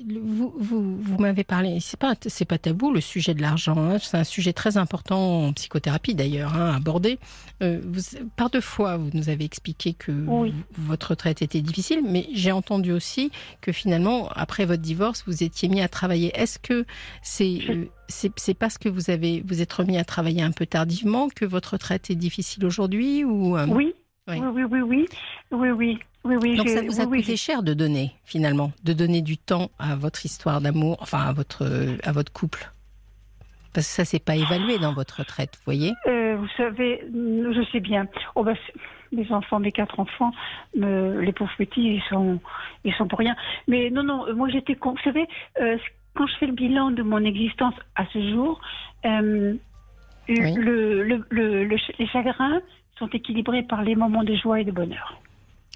vous, 0.05 0.53
vous, 0.59 0.97
vous 0.99 1.19
m'avez 1.19 1.43
parlé, 1.45 1.79
c'est 1.81 1.99
pas, 1.99 2.15
c'est 2.27 2.45
pas 2.45 2.59
tabou 2.59 2.93
le 2.93 3.01
sujet 3.01 3.33
de 3.33 3.41
l'argent, 3.41 3.77
hein, 3.79 3.99
c'est 3.99 4.17
un 4.19 4.25
sujet 4.25 4.53
très 4.53 4.77
important 4.77 5.47
en 5.47 5.53
psychothérapie 5.55 6.15
d'ailleurs, 6.15 6.55
hein, 6.55 6.73
à 6.73 6.77
aborder. 6.77 7.19
Euh, 7.63 7.81
vous, 7.83 8.03
par 8.37 8.51
deux 8.51 8.61
fois, 8.61 8.99
vous 8.99 9.09
nous 9.15 9.31
avez 9.31 9.45
expliqué 9.47 9.95
que 9.95 10.13
Oui. 10.27 10.53
votre 10.73 11.11
retraite 11.13 11.41
était 11.41 11.63
difficile, 11.63 12.01
mais 12.07 12.29
j'ai 12.35 12.53
entendu 12.53 12.93
aussi 12.93 13.31
que 13.63 13.73
finalement, 13.73 14.29
après 14.37 14.67
votre 14.67 14.83
divorce, 14.83 15.25
vous 15.27 15.43
étiez 15.43 15.69
mis 15.71 15.81
à 15.81 15.89
travailler. 15.89 16.31
Est-ce 16.39 16.59
que 16.59 16.85
c'est 17.23 17.61
Je- 17.61 17.73
euh, 17.73 17.85
c'est 18.09 18.31
c'est 18.39 18.55
parce 18.55 18.77
que 18.79 18.89
vous 18.91 19.11
avez 19.11 19.43
vous 19.47 19.63
êtes 19.63 19.73
remis 19.73 19.97
à 19.99 20.05
travailler 20.05 20.43
un 20.43 20.53
peu 20.53 20.67
tardivement 20.67 21.29
que 21.29 21.45
votre 21.47 21.73
retraite 21.73 22.11
est 22.11 22.15
difficile 22.15 22.65
aujourd'hui 22.67 23.25
ou 23.25 23.57
euh, 23.57 23.67
Oui, 23.67 23.95
Oui. 24.29 24.39
oui, 24.41 24.63
oui, 24.65 24.81
oui, 24.83 25.07
oui, 25.53 25.71
oui, 25.71 25.99
oui, 26.25 26.37
oui, 26.43 26.57
donc 26.57 26.69
ça 26.69 26.83
vous 26.83 27.01
a 27.01 27.05
oui, 27.05 27.21
coûté 27.21 27.37
cher 27.37 27.63
de 27.63 27.75
donner 27.75 28.13
finalement, 28.25 28.73
de 28.83 28.93
donner 28.93 29.23
du 29.23 29.39
temps 29.39 29.71
à 29.79 29.95
votre 29.95 30.25
histoire 30.27 30.61
d'amour, 30.61 30.97
enfin 31.01 31.21
à 31.21 31.33
votre 31.33 31.65
à 32.03 32.11
votre 32.13 32.33
couple, 32.33 32.69
parce 33.73 33.87
que 33.87 33.93
ça 33.93 34.05
c'est 34.05 34.19
pas 34.25 34.35
évalué 34.35 34.79
dans 34.79 34.93
votre 34.93 35.19
retraite, 35.21 35.53
vous 35.57 35.63
voyez? 35.65 35.93
Euh, 36.09 36.37
vous 36.37 36.49
savez, 36.57 37.05
je 37.13 37.65
sais 37.71 37.79
bien. 37.81 38.09
Oh, 38.35 38.43
bah, 38.43 38.55
c'est- 38.67 38.75
mes 39.13 39.31
enfants, 39.31 39.61
mes 39.61 39.71
quatre 39.71 40.01
enfants, 40.01 40.33
me- 40.75 41.21
les 41.21 41.33
pauvres 41.33 41.55
petits, 41.57 41.95
ils 41.95 42.03
sont, 42.11 42.41
ils 42.85 42.93
sont 42.95 43.07
pour 43.07 43.21
rien. 43.21 43.37
Mais 43.69 43.89
non, 43.91 44.03
non, 44.03 44.27
euh, 44.27 44.35
moi 44.35 44.49
j'étais 44.49 44.75
con. 44.75 44.91
Vous 44.95 45.03
savez, 45.05 45.29
euh, 45.61 45.79
quand 46.17 46.27
je 46.27 46.35
fais 46.39 46.47
le 46.47 46.53
bilan 46.53 46.91
de 46.91 47.05
mon 47.05 47.25
existence 47.25 47.75
à 47.95 48.05
ce 48.13 48.19
jour, 48.33 48.61
euh, 49.05 49.55
Oui. 50.29 50.55
le, 50.57 51.05
le, 51.05 51.25
le- 51.31 51.65
le 51.65 51.79
ch- 51.79 51.93
les 52.01 52.09
chagrins 52.09 52.61
sont 52.99 53.09
équilibrés 53.09 53.63
par 53.63 53.83
les 53.83 53.95
moments 53.95 54.25
de 54.25 54.35
joie 54.35 54.61
et 54.61 54.65
de 54.65 54.73
bonheur. 54.73 55.21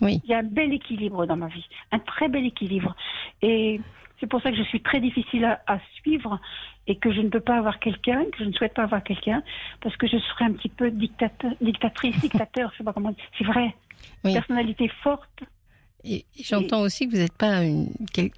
Oui. 0.00 0.20
Il 0.24 0.30
y 0.30 0.34
a 0.34 0.38
un 0.38 0.42
bel 0.42 0.72
équilibre 0.72 1.26
dans 1.26 1.36
ma 1.36 1.48
vie, 1.48 1.66
un 1.92 1.98
très 1.98 2.28
bel 2.28 2.46
équilibre. 2.46 2.94
Et 3.42 3.80
c'est 4.18 4.26
pour 4.26 4.40
ça 4.42 4.50
que 4.50 4.56
je 4.56 4.62
suis 4.62 4.80
très 4.80 5.00
difficile 5.00 5.44
à, 5.44 5.60
à 5.66 5.78
suivre 6.00 6.40
et 6.86 6.96
que 6.96 7.12
je 7.12 7.20
ne 7.20 7.28
peux 7.28 7.40
pas 7.40 7.58
avoir 7.58 7.78
quelqu'un, 7.78 8.24
que 8.24 8.38
je 8.38 8.44
ne 8.44 8.52
souhaite 8.52 8.74
pas 8.74 8.84
avoir 8.84 9.02
quelqu'un, 9.02 9.42
parce 9.80 9.96
que 9.96 10.06
je 10.06 10.16
serais 10.16 10.46
un 10.46 10.52
petit 10.52 10.68
peu 10.68 10.90
dictateur, 10.90 11.52
dictatrice, 11.60 12.18
dictateur, 12.20 12.70
je 12.72 12.78
sais 12.78 12.84
pas 12.84 12.92
comment 12.92 13.10
dire. 13.10 13.24
C'est 13.38 13.44
vrai. 13.44 13.74
Oui. 14.24 14.32
Personnalité 14.32 14.88
forte. 15.02 15.42
Et 16.04 16.24
j'entends 16.42 16.80
aussi 16.80 17.06
que 17.06 17.12
vous 17.12 17.18
n'êtes 17.18 17.32
pas 17.34 17.62
une 17.62 17.88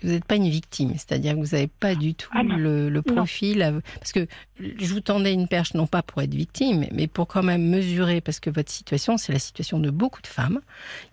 vous 0.02 0.08
n'êtes 0.10 0.24
pas 0.24 0.34
une 0.36 0.48
victime, 0.48 0.92
c'est-à-dire 0.94 1.34
que 1.34 1.38
vous 1.38 1.52
n'avez 1.52 1.68
pas 1.68 1.94
du 1.94 2.14
tout 2.14 2.28
Ah 2.32 2.42
le, 2.42 3.00
profil. 3.02 3.62
à- 3.62 3.72
parce 4.00 4.10
que 4.12 4.26
je 4.58 4.92
vous 4.92 5.00
tendais 5.00 5.32
une 5.32 5.46
perche 5.46 5.74
non 5.74 5.86
pas 5.86 6.02
pour 6.02 6.22
être 6.22 6.34
victime, 6.34 6.86
mais 6.92 7.06
pour 7.06 7.28
quand 7.28 7.42
même 7.44 7.62
mesurer, 7.68 8.20
parce 8.20 8.40
que 8.40 8.50
votre 8.50 8.70
situation, 8.70 9.16
c'est 9.16 9.32
la 9.32 9.38
situation 9.38 9.78
de 9.78 9.90
beaucoup 9.90 10.20
de 10.22 10.26
femmes 10.26 10.60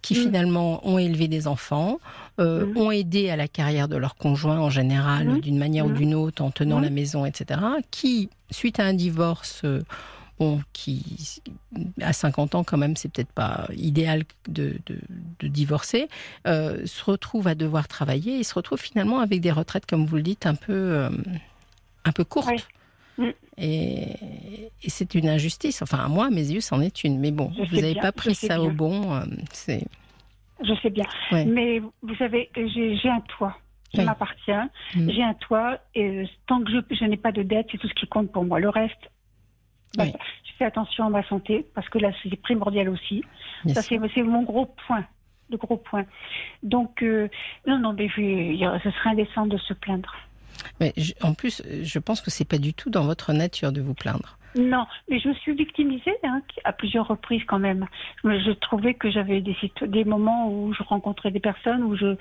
qui 0.01 0.13
Mm. 0.15 0.23
finalement 0.23 0.87
ont 0.87 0.97
élevé 0.97 1.27
des 1.27 1.45
enfants, 1.47 1.99
euh, 2.39 2.65
Mm. 2.65 2.77
ont 2.77 2.91
aidé 2.91 3.29
à 3.29 3.35
la 3.35 3.47
carrière 3.47 3.87
de 3.87 3.95
leur 3.97 4.15
conjoint 4.15 4.59
en 4.59 4.69
général, 4.71 5.27
Mm. 5.27 5.41
d'une 5.41 5.57
manière 5.59 5.85
ou 5.85 5.91
d'une 5.91 6.15
autre, 6.15 6.41
en 6.43 6.49
tenant 6.51 6.79
la 6.79 6.89
maison, 6.89 7.25
etc. 7.25 7.59
Qui, 7.91 8.29
suite 8.49 8.79
à 8.79 8.85
un 8.85 8.93
divorce. 8.93 9.61
euh, 9.65 9.81
Bon, 10.39 10.61
qui 10.71 11.41
à 12.01 12.13
50 12.13 12.55
ans 12.55 12.63
quand 12.63 12.77
même, 12.77 12.95
c'est 12.95 13.11
peut-être 13.11 13.31
pas 13.33 13.67
idéal 13.75 14.23
de, 14.47 14.77
de, 14.85 14.97
de 15.41 15.47
divorcer, 15.49 16.07
euh, 16.47 16.85
se 16.85 17.03
retrouve 17.03 17.47
à 17.49 17.55
devoir 17.55 17.89
travailler 17.89 18.39
et 18.39 18.43
se 18.43 18.53
retrouve 18.53 18.79
finalement 18.79 19.19
avec 19.19 19.41
des 19.41 19.51
retraites, 19.51 19.85
comme 19.85 20.05
vous 20.05 20.15
le 20.15 20.21
dites, 20.21 20.45
un 20.45 20.55
peu, 20.55 20.71
euh, 20.73 21.09
un 22.05 22.11
peu 22.13 22.23
courtes. 22.23 22.47
Oui. 23.17 23.25
Mm. 23.27 23.31
Et, 23.57 24.07
et 24.83 24.89
c'est 24.89 25.13
une 25.13 25.27
injustice. 25.27 25.81
Enfin, 25.81 25.97
à 25.97 26.07
moi, 26.07 26.27
à 26.27 26.29
mes 26.29 26.49
yeux, 26.51 26.61
c'en 26.61 26.79
est 26.79 27.03
une. 27.03 27.19
Mais 27.19 27.31
bon, 27.31 27.51
Je 27.57 27.69
vous 27.69 27.81
n'avez 27.81 27.95
pas 27.95 28.13
pris 28.13 28.33
ça 28.33 28.61
au 28.61 28.69
bon. 28.71 29.13
euh, 29.13 29.25
c'est 29.51 29.83
Je 30.63 30.73
sais 30.81 30.89
bien. 30.89 31.05
Ouais. 31.33 31.43
Mais 31.43 31.79
vous 31.79 32.15
savez, 32.17 32.49
j'ai 32.55 32.95
j'ai 32.95 33.09
un 33.09 33.19
toit 33.21 33.57
qui 33.91 33.99
Oui. 33.99 34.05
m'appartient. 34.05 34.51
Mm. 34.95 35.09
J'ai 35.11 35.23
un 35.23 35.33
toit 35.33 35.79
et 35.95 36.23
tant 36.47 36.63
que 36.63 36.71
je, 36.71 36.95
je 36.95 37.03
n'ai 37.03 37.17
pas 37.17 37.33
de 37.33 37.43
dette, 37.43 37.67
c'est 37.73 37.77
tout 37.77 37.89
ce 37.89 37.93
qui 37.95 38.07
compte 38.07 38.31
pour 38.31 38.45
moi. 38.45 38.57
Le 38.61 38.69
reste, 38.69 39.11
Oui. 39.97 40.13
je 40.45 40.51
fais 40.57 40.65
attention 40.65 41.05
à 41.05 41.09
ma 41.09 41.23
santé 41.23 41.65
parce 41.73 41.89
que 41.89 41.97
là, 41.97 42.11
c'est 42.21 42.35
primordial 42.41 42.89
aussi. 42.89 43.23
Ça, 43.67 43.81
c'est 43.81 43.99
c'est 44.13 44.23
mon 44.23 44.43
gros 44.43 44.65
point. 44.87 45.03
Le 45.49 45.57
gros 45.57 45.77
point. 45.77 46.05
Donc, 46.61 47.01
euh, 47.01 47.27
non, 47.65 47.79
non, 47.79 47.93
mais 47.93 48.07
je- 48.09 48.79
ce 48.83 48.91
serait 48.91 49.09
indécent 49.11 49.47
de 49.47 49.57
se 49.57 49.73
plaindre. 49.73 50.13
Mais 50.79 50.93
je- 50.95 51.13
en 51.21 51.33
plus, 51.33 51.63
je 51.81 51.99
pense 51.99 52.21
que 52.21 52.29
c'est 52.29 52.47
pas 52.47 52.59
du 52.59 52.73
tout 52.73 52.89
dans 52.91 53.03
votre 53.03 53.33
nature 53.33 53.71
de 53.71 53.81
vous 53.81 53.95
plaindre. 53.95 54.37
Non, 54.55 54.85
mais 55.09 55.19
je 55.19 55.29
me 55.29 55.33
suis 55.35 55.53
victimisée 55.53 56.13
hein, 56.23 56.41
à 56.63 56.73
plusieurs 56.73 57.07
reprises 57.07 57.43
quand 57.47 57.59
même. 57.59 57.87
Je, 58.23 58.29
je 58.39 58.51
trouvais 58.51 58.93
que 58.95 59.09
j'avais 59.09 59.41
des, 59.41 59.55
des 59.87 60.05
moments 60.05 60.51
où 60.51 60.73
je 60.73 60.83
rencontrais 60.83 61.31
des 61.31 61.39
personnes, 61.39 61.83
où 61.83 61.95
je 61.95 62.15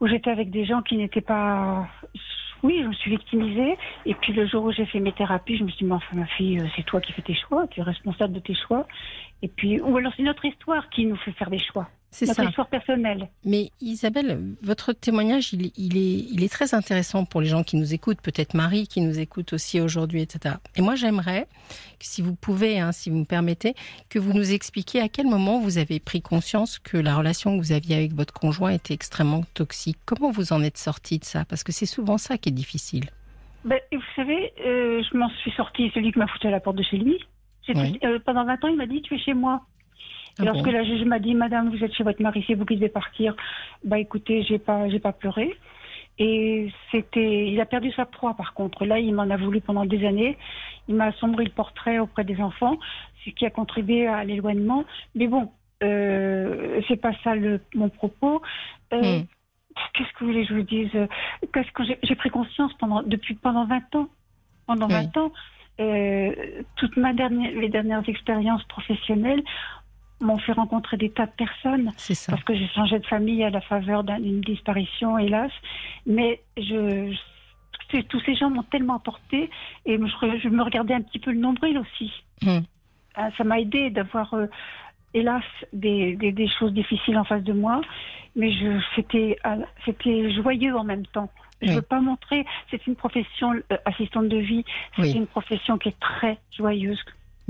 où 0.00 0.06
j'étais 0.06 0.30
avec 0.30 0.50
des 0.50 0.64
gens 0.64 0.80
qui 0.80 0.96
n'étaient 0.96 1.20
pas. 1.20 1.86
Oui, 2.62 2.80
je 2.82 2.88
me 2.88 2.92
suis 2.92 3.10
victimisée. 3.10 3.78
Et 4.06 4.14
puis 4.14 4.32
le 4.32 4.46
jour 4.46 4.64
où 4.64 4.72
j'ai 4.72 4.86
fait 4.86 5.00
mes 5.00 5.12
thérapies, 5.12 5.56
je 5.56 5.64
me 5.64 5.68
suis 5.68 5.78
dit, 5.78 5.84
mais 5.84 5.94
enfin 5.94 6.16
ma 6.16 6.26
fille, 6.26 6.58
euh, 6.58 6.66
c'est 6.76 6.84
toi 6.84 7.00
qui 7.00 7.12
fais 7.12 7.22
tes 7.22 7.34
choix, 7.34 7.66
tu 7.68 7.80
es 7.80 7.82
responsable 7.82 8.34
de 8.34 8.40
tes 8.40 8.54
choix. 8.54 8.86
Et 9.42 9.48
puis, 9.48 9.80
ou 9.80 9.96
alors 9.96 10.12
c'est 10.16 10.22
notre 10.22 10.44
histoire 10.44 10.88
qui 10.90 11.06
nous 11.06 11.16
fait 11.16 11.32
faire 11.32 11.50
des 11.50 11.58
choix. 11.58 11.88
C'est 12.12 12.26
notre 12.26 12.42
ça. 12.42 12.48
histoire 12.48 12.68
personnelle. 12.68 13.28
Mais 13.44 13.70
Isabelle, 13.80 14.40
votre 14.62 14.92
témoignage, 14.92 15.52
il, 15.52 15.70
il 15.76 15.96
est, 15.96 16.26
il 16.32 16.42
est 16.42 16.52
très 16.52 16.74
intéressant 16.74 17.24
pour 17.24 17.40
les 17.40 17.46
gens 17.46 17.62
qui 17.62 17.76
nous 17.76 17.94
écoutent, 17.94 18.20
peut-être 18.20 18.54
Marie 18.54 18.88
qui 18.88 19.00
nous 19.00 19.20
écoute 19.20 19.52
aussi 19.52 19.80
aujourd'hui, 19.80 20.20
etc. 20.20 20.56
Et 20.74 20.82
moi, 20.82 20.96
j'aimerais, 20.96 21.46
si 22.00 22.20
vous 22.20 22.34
pouvez, 22.34 22.80
hein, 22.80 22.90
si 22.90 23.10
vous 23.10 23.18
me 23.18 23.24
permettez, 23.24 23.74
que 24.08 24.18
vous 24.18 24.32
nous 24.32 24.52
expliquiez 24.52 25.00
à 25.00 25.08
quel 25.08 25.26
moment 25.26 25.60
vous 25.60 25.78
avez 25.78 26.00
pris 26.00 26.20
conscience 26.20 26.80
que 26.80 26.96
la 26.96 27.14
relation 27.14 27.56
que 27.56 27.62
vous 27.62 27.72
aviez 27.72 27.94
avec 27.96 28.12
votre 28.12 28.34
conjoint 28.34 28.70
était 28.70 28.94
extrêmement 28.94 29.44
toxique. 29.54 29.98
Comment 30.04 30.32
vous 30.32 30.52
en 30.52 30.62
êtes 30.62 30.78
sortie 30.78 31.20
de 31.20 31.24
ça? 31.24 31.44
Parce 31.44 31.62
que 31.62 31.70
c'est 31.70 31.86
souvent 31.86 32.18
ça 32.18 32.38
qui 32.38 32.48
est 32.48 32.52
difficile. 32.52 33.04
Ben, 33.64 33.78
vous 33.92 34.02
savez, 34.16 34.52
euh, 34.66 35.02
je 35.02 35.16
m'en 35.16 35.28
suis 35.28 35.52
sortie, 35.52 35.90
celui 35.94 36.12
qui 36.12 36.18
m'a 36.18 36.26
foutu 36.26 36.48
à 36.48 36.50
la 36.50 36.60
porte 36.60 36.76
de 36.76 36.82
chez 36.82 36.96
lui. 36.96 37.18
Oui. 37.68 38.00
euh, 38.02 38.18
pendant 38.26 38.44
20 38.44 38.64
ans, 38.64 38.68
il 38.68 38.76
m'a 38.76 38.86
dit, 38.86 39.00
tu 39.02 39.14
es 39.14 39.18
chez 39.18 39.34
moi. 39.34 39.60
Ah 40.40 40.44
lorsque 40.44 40.64
bon 40.64 40.72
la 40.72 40.84
juge 40.84 41.04
m'a 41.04 41.18
dit, 41.18 41.34
Madame, 41.34 41.70
vous 41.70 41.82
êtes 41.84 41.92
chez 41.94 42.04
votre 42.04 42.22
mari, 42.22 42.44
c'est 42.46 42.54
vous 42.54 42.64
qui 42.64 42.76
devez 42.76 42.88
partir. 42.88 43.34
Bah 43.84 43.98
écoutez, 43.98 44.42
j'ai 44.42 44.58
pas, 44.58 44.88
j'ai 44.88 45.00
pas 45.00 45.12
pleuré. 45.12 45.56
Et 46.18 46.70
c'était, 46.90 47.48
il 47.50 47.58
a 47.60 47.66
perdu 47.66 47.90
sa 47.92 48.04
proie 48.04 48.34
par 48.34 48.52
contre. 48.52 48.84
Là, 48.84 48.98
il 48.98 49.14
m'en 49.14 49.30
a 49.30 49.36
voulu 49.36 49.60
pendant 49.60 49.86
des 49.86 50.06
années. 50.06 50.36
Il 50.88 50.94
m'a 50.94 51.06
assombri 51.06 51.44
le 51.44 51.50
portrait 51.50 51.98
auprès 51.98 52.24
des 52.24 52.40
enfants, 52.40 52.78
ce 53.24 53.30
qui 53.30 53.46
a 53.46 53.50
contribué 53.50 54.06
à 54.06 54.22
l'éloignement. 54.24 54.84
Mais 55.14 55.28
bon, 55.28 55.50
euh, 55.82 56.80
c'est 56.88 57.00
pas 57.00 57.12
ça 57.24 57.34
le, 57.34 57.60
mon 57.74 57.88
propos. 57.88 58.42
Euh, 58.92 59.20
Hmm. 59.20 59.24
Qu'est-ce 59.94 60.12
que 60.12 60.24
vous 60.24 60.32
voulez 60.32 60.42
que 60.42 60.48
je 60.48 60.54
vous 60.54 60.62
dise? 60.62 61.08
Qu'est-ce 61.54 61.70
que 61.72 61.84
j'ai 61.84 61.98
j'ai 62.02 62.14
pris 62.16 62.28
conscience 62.28 62.72
pendant 62.74 63.02
depuis 63.02 63.34
pendant 63.34 63.64
20 63.66 63.94
ans. 63.94 64.08
Pendant 64.66 64.88
Oui. 64.88 64.94
20 64.94 65.16
ans, 65.16 65.32
euh, 65.80 66.34
toutes 66.76 66.96
ma 66.96 67.14
dernière, 67.14 67.52
les 67.52 67.68
dernières 67.68 68.06
expériences 68.08 68.64
professionnelles 68.64 69.42
m'ont 70.20 70.38
fait 70.38 70.52
rencontrer 70.52 70.96
des 70.96 71.10
tas 71.10 71.26
de 71.26 71.32
personnes 71.32 71.90
ça. 72.14 72.32
parce 72.32 72.44
que 72.44 72.54
j'ai 72.54 72.68
changé 72.68 72.98
de 72.98 73.06
famille 73.06 73.42
à 73.44 73.50
la 73.50 73.60
faveur 73.60 74.04
d'un- 74.04 74.20
d'une 74.20 74.40
disparition, 74.40 75.18
hélas. 75.18 75.50
Mais 76.06 76.40
je, 76.56 77.12
je- 77.92 78.00
tous 78.02 78.20
ces 78.20 78.34
gens 78.34 78.50
m'ont 78.50 78.62
tellement 78.64 78.96
apporté 78.96 79.50
et 79.86 79.96
je, 79.96 80.48
me 80.48 80.62
regardais 80.62 80.94
un 80.94 81.02
petit 81.02 81.18
peu 81.18 81.32
le 81.32 81.38
nombril 81.40 81.78
aussi. 81.78 82.12
Hmm. 82.42 82.60
Ah, 83.14 83.30
Ça 83.36 83.44
m'a 83.44 83.58
aidé 83.60 83.90
d'avoir, 83.90 84.32
euh, 84.34 84.46
hélas, 85.14 85.42
des, 85.72 86.14
des, 86.16 86.32
des 86.32 86.48
choses 86.48 86.72
difficiles 86.72 87.18
en 87.18 87.24
face 87.24 87.42
de 87.42 87.52
moi, 87.52 87.80
mais 88.36 88.52
ah, 89.42 89.56
c'était 89.84 90.30
joyeux 90.32 90.76
en 90.76 90.84
même 90.84 91.06
temps. 91.06 91.30
Je 91.62 91.66
ne 91.66 91.70
Oui. 91.72 91.76
veux 91.76 91.82
pas 91.82 92.00
montrer, 92.00 92.46
c'est 92.70 92.86
une 92.86 92.96
profession, 92.96 93.52
euh, 93.52 93.76
assistante 93.84 94.28
de 94.28 94.38
vie, 94.38 94.64
c'est 94.96 95.02
Oui. 95.02 95.12
une 95.12 95.26
profession 95.26 95.76
qui 95.76 95.88
est 95.90 96.00
très 96.00 96.38
joyeuse, 96.56 96.98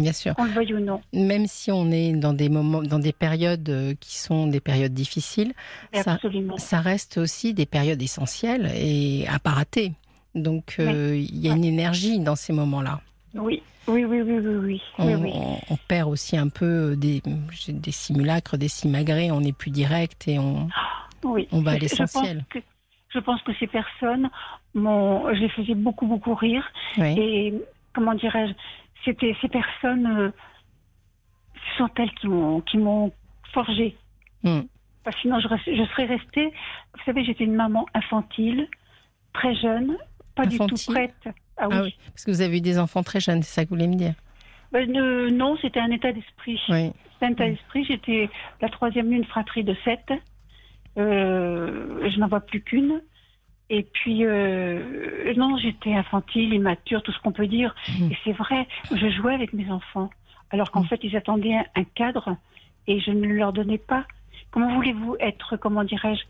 Bien 0.00 0.12
sûr. 0.12 0.34
qu'on 0.34 0.44
le 0.44 0.50
veuille 0.50 0.74
ou 0.74 0.80
non. 0.80 1.00
Même 1.12 1.46
si 1.46 1.70
on 1.70 1.90
est 1.90 2.12
dans 2.12 2.32
des 2.32 2.48
moments, 2.48 2.82
dans 2.82 2.98
des 2.98 3.12
périodes 3.12 3.68
euh, 3.68 3.94
qui 4.00 4.18
sont 4.18 4.46
des 4.46 4.60
périodes 4.60 4.94
difficiles, 4.94 5.52
ça, 5.94 6.18
ça 6.56 6.80
reste 6.80 7.18
aussi 7.18 7.54
des 7.54 7.66
périodes 7.66 8.00
essentielles 8.02 8.70
et 8.74 9.26
à 9.28 9.38
pas 9.38 9.50
rater. 9.50 9.92
Donc 10.34 10.76
euh, 10.78 11.16
il 11.16 11.38
y 11.38 11.48
a 11.50 11.52
une 11.54 11.64
énergie 11.64 12.18
dans 12.20 12.36
ces 12.36 12.52
moments-là. 12.52 13.00
Oui, 13.34 13.62
oui, 13.86 14.04
oui, 14.04 14.22
oui, 14.22 14.38
oui, 14.38 14.54
oui. 14.56 14.82
On, 14.98 15.14
oui, 15.22 15.30
on- 15.34 15.58
on 15.74 15.76
perd 15.88 16.08
aussi 16.08 16.36
un 16.36 16.48
peu 16.48 16.96
des, 16.96 17.22
des 17.68 17.92
simulacres, 17.92 18.56
des 18.56 18.68
simagrées, 18.68 19.30
on 19.30 19.40
est 19.42 19.52
plus 19.56 19.70
direct 19.70 20.26
et 20.28 20.38
on. 20.38 20.68
Oui. 21.22 21.46
On 21.52 21.60
va 21.60 21.72
à 21.72 21.74
je 21.76 21.80
l'essentiel. 21.80 22.44
Je 23.12 23.18
pense 23.18 23.42
que 23.42 23.52
ces 23.58 23.66
personnes, 23.66 24.30
je 24.74 25.40
les 25.40 25.48
faisais 25.50 25.74
beaucoup, 25.74 26.06
beaucoup 26.06 26.34
rire. 26.34 26.64
Oui. 26.96 27.14
Et 27.18 27.54
comment 27.92 28.14
dirais-je, 28.14 28.52
c'était 29.04 29.36
ces 29.40 29.48
personnes, 29.48 30.06
euh, 30.06 30.30
ce 31.54 31.78
sont 31.78 31.90
elles 31.96 32.12
qui 32.14 32.28
m'ont, 32.28 32.60
qui 32.60 32.78
m'ont 32.78 33.12
forgé. 33.52 33.96
Hmm. 34.42 34.62
Parce 35.04 35.16
que 35.16 35.22
sinon, 35.22 35.40
je, 35.40 35.48
je 35.48 35.84
serais 35.92 36.06
restée. 36.06 36.46
Vous 36.94 37.04
savez, 37.04 37.24
j'étais 37.24 37.44
une 37.44 37.54
maman 37.54 37.86
infantile, 37.94 38.68
très 39.32 39.54
jeune, 39.54 39.96
pas 40.34 40.46
du 40.46 40.58
tout 40.58 40.74
prête. 40.86 41.14
Ah 41.56 41.68
oui. 41.68 41.74
Ah 41.76 41.82
oui, 41.82 41.96
parce 42.08 42.24
que 42.24 42.30
vous 42.30 42.40
avez 42.42 42.58
eu 42.58 42.60
des 42.60 42.78
enfants 42.78 43.02
très 43.02 43.20
jeunes, 43.20 43.42
c'est 43.42 43.54
ça 43.54 43.64
que 43.64 43.70
vous 43.70 43.76
voulez 43.76 43.88
me 43.88 43.96
dire? 43.96 44.14
Ben, 44.72 44.90
non, 45.32 45.56
c'était 45.60 45.80
un 45.80 45.90
état 45.90 46.12
d'esprit. 46.12 46.60
Oui. 46.68 46.92
C'était 47.12 47.26
un 47.26 47.30
état 47.30 47.48
d'esprit. 47.48 47.84
J'étais 47.84 48.30
la 48.60 48.68
troisième 48.68 49.10
d'une 49.10 49.24
fratrie 49.24 49.64
de 49.64 49.74
sept. 49.84 50.12
Euh, 50.96 52.08
je 52.08 52.18
n'en 52.18 52.28
vois 52.28 52.40
plus 52.40 52.62
qu'une. 52.62 53.02
Et 53.72 53.85
puis, 53.85 54.24
euh, 54.26 55.33
non, 55.37 55.56
j'étais 55.56 55.94
infantile, 55.94 56.52
immature, 56.52 57.02
tout 57.02 57.12
ce 57.12 57.20
qu'on 57.20 57.30
peut 57.33 57.46
dire. 57.46 57.74
Mhm. 57.88 58.11
Et 58.12 58.18
c'est 58.24 58.33
vrai, 58.33 58.66
je 58.90 59.09
jouais 59.11 59.33
avec 59.35 59.52
mes 59.52 59.70
enfants. 59.70 60.11
Alors 60.50 60.70
qu'en 60.72 60.80
Mhm. 60.83 60.88
fait, 60.88 61.00
ils 61.04 61.16
attendaient 61.16 61.56
un, 61.76 61.85
cadre 61.94 62.37
et 62.88 62.98
je 63.00 63.12
ne 63.12 63.24
le 63.26 63.37
leur 63.37 63.52
donnais 63.52 63.78
pas. 63.78 64.04
Comment 64.50 64.74
voulez-vous 64.74 65.16
être, 65.20 65.56
comment 65.56 65.85
dirais-je 65.85 66.22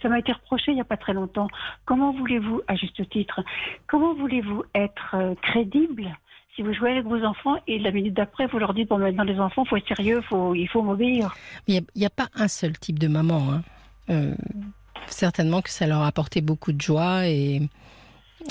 Ça 0.00 0.08
m'a 0.08 0.20
été 0.20 0.30
reproché 0.30 0.70
il 0.70 0.74
n'y 0.76 0.80
a 0.80 0.84
pas 0.84 0.96
très 0.96 1.12
longtemps. 1.12 1.48
Comment 1.84 2.12
voulez-vous, 2.12 2.62
à 2.68 2.76
juste 2.76 3.08
titre, 3.10 3.42
comment 3.88 4.14
voulez-vous 4.14 4.62
être 4.74 5.14
euh, 5.14 5.34
crédible 5.42 6.16
si 6.54 6.62
vous 6.62 6.72
jouez 6.72 6.92
avec 6.92 7.04
vos 7.04 7.22
enfants 7.22 7.56
et 7.66 7.78
la 7.78 7.90
minute 7.90 8.14
d'après, 8.14 8.46
vous 8.46 8.58
leur 8.58 8.72
dites, 8.72 8.88
bon, 8.88 8.96
maintenant 8.96 9.24
les 9.24 9.38
enfants, 9.38 9.66
faut 9.66 9.76
être 9.76 9.88
sérieux, 9.94 10.22
faut, 10.22 10.54
il 10.54 10.66
faut 10.68 10.80
m'obéir. 10.80 11.34
Il 11.66 11.82
n'y 11.94 12.06
a, 12.06 12.10
pas 12.10 12.28
un 12.34 12.48
seul 12.48 12.78
type 12.78 12.98
de 12.98 13.08
maman. 13.08 13.52
hein. 13.52 13.62
Euh, 14.08 14.34
certainement 15.08 15.62
que 15.62 15.70
ça 15.70 15.86
leur 15.86 16.00
a 16.02 16.06
apporté 16.06 16.40
beaucoup 16.40 16.72
de 16.72 16.80
joie 16.80 17.26
et 17.28 17.62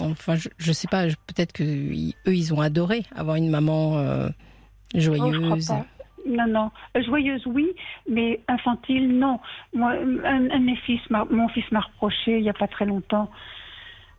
enfin 0.01 0.35
je, 0.35 0.49
je 0.57 0.71
sais 0.71 0.87
pas 0.87 1.07
je- 1.09 1.15
peut-être 1.27 1.53
que 1.53 1.63
ils- 1.63 2.15
eux 2.27 2.35
ils 2.35 2.53
ont 2.53 2.61
adoré 2.61 3.03
avoir 3.15 3.35
une 3.37 3.49
maman 3.49 3.97
euh, 3.97 4.27
Oh, 4.29 4.97
je 4.99 4.99
joyeuse. 5.01 5.67
pas. 5.67 5.85
Non, 6.27 6.47
non. 6.47 6.71
Euh, 6.97 7.03
Joyeuse, 7.03 7.45
oui, 7.45 7.67
mais 8.09 8.39
infantile, 8.47 9.09
non. 9.19 9.39
Moi, 9.73 9.91
un, 9.91 10.49
un 10.49 10.59
de 10.59 10.63
mes 10.65 10.75
fils, 10.77 11.01
m'a- 11.11 11.25
mon 11.29 11.47
fils 11.49 11.69
m'a 11.71 11.81
reproché 11.81 12.37
il 12.37 12.41
n'y 12.43 12.49
a 12.49 12.53
pas 12.53 12.67
très 12.67 12.85
longtemps, 12.85 13.29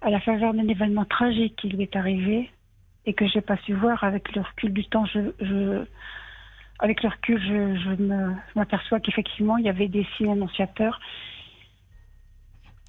à 0.02 0.10
la 0.10 0.20
faveur 0.20 0.54
d'un 0.54 0.68
événement 0.68 1.04
tragique 1.04 1.56
qui 1.56 1.68
lui 1.68 1.82
est 1.82 1.96
arrivé 1.96 2.48
et 3.06 3.14
que 3.14 3.26
j'ai 3.26 3.40
pas 3.40 3.56
su 3.64 3.72
voir 3.74 4.04
avec 4.04 4.34
le 4.36 4.42
recul 4.42 4.72
du 4.72 4.84
temps. 4.84 5.04
Je, 5.06 5.18
je- 5.40 5.84
avec 6.78 7.02
le 7.02 7.08
recul, 7.08 7.40
je, 7.40 7.80
je 7.80 7.96
je 7.96 8.58
m'aperçois 8.58 9.00
qu'effectivement, 9.00 9.56
il 9.56 9.64
y 9.64 9.68
avait 9.68 9.88
des 9.88 10.06
signes 10.16 10.30
annonciateurs. 10.30 11.00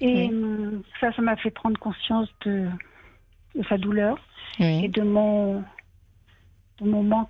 Et 0.00 0.28
Oui. 0.28 0.28
hum, 0.28 0.82
ça, 1.00 1.12
ça 1.12 1.22
m'a 1.22 1.36
fait 1.36 1.50
prendre 1.50 1.78
conscience 1.78 2.28
de, 2.44 2.68
de 3.54 3.64
sa 3.68 3.78
douleur 3.78 4.16
et 4.60 4.88
de 4.88 5.02
mon, 5.02 5.60
de 6.80 6.84
mon 6.88 7.02
manque 7.02 7.28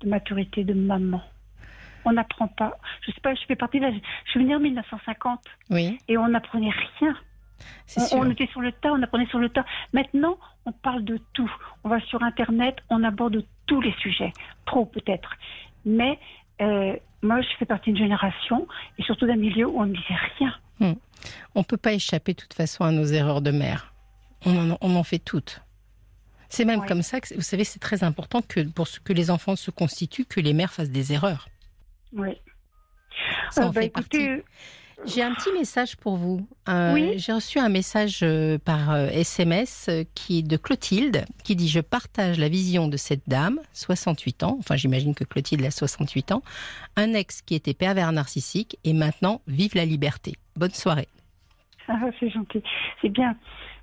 de 0.00 0.08
maturité 0.08 0.64
de 0.64 0.74
maman. 0.74 1.22
On 2.04 2.12
n'apprend 2.12 2.48
pas. 2.48 2.78
Je 3.02 3.12
sais 3.12 3.20
pas, 3.20 3.34
je 3.34 3.44
fais 3.46 3.56
partie 3.56 3.78
de 3.78 3.84
la. 3.86 3.92
Je 3.92 4.30
suis 4.30 4.40
venue 4.40 4.56
en 4.56 4.60
1950 4.60 5.40
oui, 5.70 5.98
et 6.08 6.18
on 6.18 6.28
n'apprenait 6.28 6.72
rien. 7.00 7.16
on 8.12 8.28
était 8.30 8.48
sur 8.48 8.60
le 8.60 8.72
tas, 8.72 8.92
on 8.92 9.02
apprenait 9.02 9.26
sur 9.26 9.38
le 9.38 9.48
tas. 9.48 9.64
Maintenant, 9.92 10.36
on 10.66 10.72
parle 10.72 11.04
de 11.04 11.18
tout. 11.32 11.50
On 11.84 11.88
va 11.88 12.00
sur 12.00 12.22
Internet, 12.22 12.76
on 12.90 13.04
aborde 13.04 13.44
tous 13.66 13.80
les 13.80 13.92
sujets. 14.00 14.32
Trop 14.66 14.84
peut-être. 14.84 15.34
Mais 15.84 16.18
euh, 16.60 16.96
moi, 17.22 17.40
je 17.40 17.48
fais 17.58 17.66
partie 17.66 17.92
d'une 17.92 18.02
génération 18.02 18.66
et 18.98 19.02
surtout 19.04 19.26
d'un 19.26 19.36
milieu 19.36 19.66
où 19.68 19.80
on 19.80 19.86
ne 19.86 19.92
disait 19.92 20.18
rien. 20.38 20.54
On 21.54 21.62
peut 21.64 21.76
pas 21.76 21.92
échapper 21.92 22.34
de 22.34 22.40
toute 22.40 22.54
façon 22.54 22.84
à 22.84 22.90
nos 22.90 23.04
erreurs 23.06 23.42
de 23.42 23.50
mère. 23.50 23.94
On 24.44 24.72
en, 24.72 24.78
on 24.80 24.96
en 24.96 25.04
fait 25.04 25.18
toutes. 25.20 25.60
C'est 26.48 26.64
même 26.64 26.80
Ouais. 26.80 26.86
comme 26.88 27.02
ça 27.02 27.20
que 27.20 27.32
vous 27.34 27.40
savez 27.42 27.64
c'est 27.64 27.78
très 27.78 28.02
important 28.04 28.42
que 28.42 28.60
pour 28.60 28.86
ce 28.88 29.00
que 29.00 29.12
les 29.12 29.30
enfants 29.30 29.56
se 29.56 29.70
constituent 29.70 30.24
que 30.26 30.40
les 30.40 30.52
mères 30.52 30.72
fassent 30.72 30.90
des 30.90 31.12
erreurs. 31.12 31.48
Oui. 32.12 32.40
Ça 33.50 33.62
Euh, 33.62 33.66
en 33.66 33.70
bah, 33.70 33.80
fait 33.80 33.86
écoutez, 33.86 34.36
partie. 34.36 34.42
J'ai 35.04 35.22
un 35.22 35.34
petit 35.34 35.50
message 35.52 35.96
pour 35.96 36.16
vous. 36.16 36.46
Euh, 36.68 36.94
Oui. 36.94 37.18
J'ai 37.18 37.32
reçu 37.32 37.58
un 37.58 37.68
message 37.68 38.20
euh, 38.22 38.58
par 38.58 38.94
SMS 38.96 39.86
euh, 39.88 40.04
qui 40.14 40.38
est 40.40 40.42
de 40.42 40.56
Clotilde 40.56 41.24
qui 41.42 41.56
dit 41.56 41.68
Je 41.68 41.80
partage 41.80 42.38
la 42.38 42.48
vision 42.48 42.86
de 42.88 42.96
cette 42.96 43.28
dame, 43.28 43.58
68 43.72 44.42
ans, 44.44 44.56
enfin 44.60 44.76
j'imagine 44.76 45.14
que 45.14 45.24
Clotilde 45.24 45.64
a 45.64 45.70
68 45.70 46.32
ans, 46.32 46.42
un 46.96 47.14
ex 47.14 47.42
qui 47.42 47.54
était 47.54 47.74
pervers 47.74 48.12
narcissique 48.12 48.78
et 48.84 48.92
maintenant 48.92 49.40
vive 49.48 49.74
la 49.74 49.84
liberté. 49.84 50.34
Bonne 50.56 50.70
soirée. 50.70 51.08
Ah, 51.88 51.98
c'est 52.20 52.30
gentil. 52.30 52.62
C'est 53.00 53.08
bien. 53.08 53.34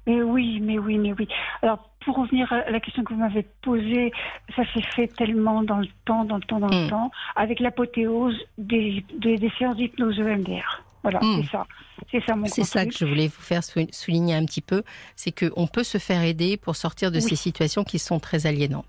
Mais 0.08 0.22
oui, 0.22 0.60
mais 0.62 0.80
oui, 0.80 0.98
mais 0.98 1.12
oui. 1.14 1.28
Alors, 1.62 1.90
pour 2.06 2.16
revenir 2.18 2.52
à 2.54 2.72
la 2.72 2.80
question 2.80 3.04
que 3.04 3.14
vous 3.14 3.20
m'avez 3.20 3.46
posée, 3.62 4.12
ça 4.56 4.64
s'est 4.74 4.82
fait 4.96 5.08
tellement 5.08 5.64
dans 5.64 5.78
le 5.80 5.88
temps, 6.06 6.24
dans 6.24 6.38
le 6.38 6.42
temps, 6.44 6.60
dans 6.60 6.70
le 6.70 6.86
Mm. 6.86 6.90
temps, 6.90 7.12
avec 7.36 7.60
l'apothéose 7.60 8.38
des, 8.58 9.04
des, 9.18 9.36
des 9.38 9.52
séances 9.60 9.76
d'hypnose 9.76 10.18
EMDR. 10.18 10.82
Voilà, 11.02 11.20
Mm. 11.22 11.44
c'est 11.44 11.52
ça. 11.52 11.68
C'est 12.12 12.26
ça 12.26 12.36
mon 12.36 12.46
C'est 12.48 12.64
ça 12.64 12.86
que 12.86 12.92
je 12.98 13.06
voulais 13.06 13.28
vous 13.28 13.42
faire 13.42 13.64
sou- 13.64 13.88
souligner 13.92 14.36
un 14.36 14.44
petit 14.46 14.62
peu, 14.62 14.84
c'est 15.16 15.32
qu'on 15.32 15.68
peut 15.68 15.84
se 15.84 15.98
faire 15.98 16.24
aider 16.24 16.58
pour 16.58 16.76
sortir 16.76 17.12
de 17.12 17.18
Oui. 17.18 17.22
ces 17.22 17.36
situations 17.36 17.84
qui 17.84 18.00
sont 18.00 18.20
très 18.20 18.46
aliénantes. 18.48 18.86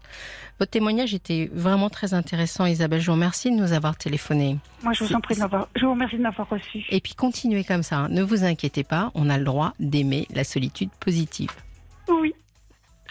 Votre 0.58 0.72
témoignage 0.72 1.14
était 1.14 1.48
vraiment 1.54 1.88
très 1.88 2.12
intéressant, 2.12 2.66
Isabelle. 2.66 3.00
Je 3.00 3.06
vous 3.06 3.12
remercie 3.12 3.50
de 3.50 3.56
nous 3.56 3.72
avoir 3.72 3.96
téléphoné. 3.96 4.58
Moi, 4.82 4.92
je 4.92 5.04
vous 5.04 5.14
en 5.14 5.20
prie 5.20 5.34
de 5.34 5.40
m'avoir. 5.40 5.68
Je 5.76 5.84
vous 5.84 5.92
remercie 5.92 6.16
de 6.16 6.22
m'avoir 6.22 6.48
reçu. 6.48 6.84
Et 6.90 7.00
puis 7.00 7.14
continuez 7.14 7.64
comme 7.64 7.82
ça. 7.82 7.96
hein. 7.98 8.08
Ne 8.10 8.22
vous 8.22 8.44
inquiétez 8.44 8.84
pas, 8.84 9.10
on 9.14 9.30
a 9.30 9.38
le 9.38 9.44
droit 9.44 9.72
d'aimer 9.80 10.26
la 10.34 10.44
solitude 10.44 10.90
positive. 11.00 11.50
Oui, 12.08 12.34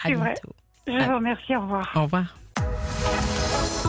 À 0.04 0.08
C'est 0.08 0.14
vrai. 0.14 0.34
bientôt. 0.34 0.54
je 0.86 1.08
vous 1.10 1.16
remercie. 1.16 1.56
Au 1.56 1.60
revoir. 1.62 1.90
Au 1.96 2.02
revoir. 2.02 2.36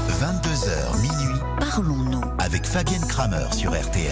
22h 0.07 1.01
minuit 1.01 1.39
Parlons-nous 1.59 2.21
avec 2.39 2.65
Fabienne 2.65 3.05
Kramer 3.07 3.45
sur 3.53 3.71
RTL. 3.71 4.11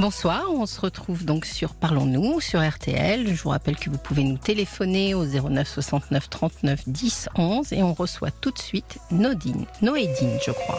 Bonsoir, 0.00 0.44
on 0.52 0.64
se 0.64 0.80
retrouve 0.80 1.24
donc 1.24 1.44
sur 1.44 1.74
Parlons-nous 1.74 2.38
sur 2.40 2.60
RTL. 2.60 3.26
Je 3.26 3.42
vous 3.42 3.48
rappelle 3.48 3.74
que 3.74 3.90
vous 3.90 3.98
pouvez 3.98 4.22
nous 4.22 4.38
téléphoner 4.38 5.12
au 5.14 5.24
09 5.24 5.66
69 5.66 6.30
39 6.30 6.88
10 6.88 7.28
11 7.34 7.72
et 7.72 7.82
on 7.82 7.94
reçoit 7.94 8.30
tout 8.30 8.52
de 8.52 8.58
suite 8.58 8.98
Nodine, 9.10 9.66
Noédine, 9.82 10.38
je 10.46 10.52
crois. 10.52 10.78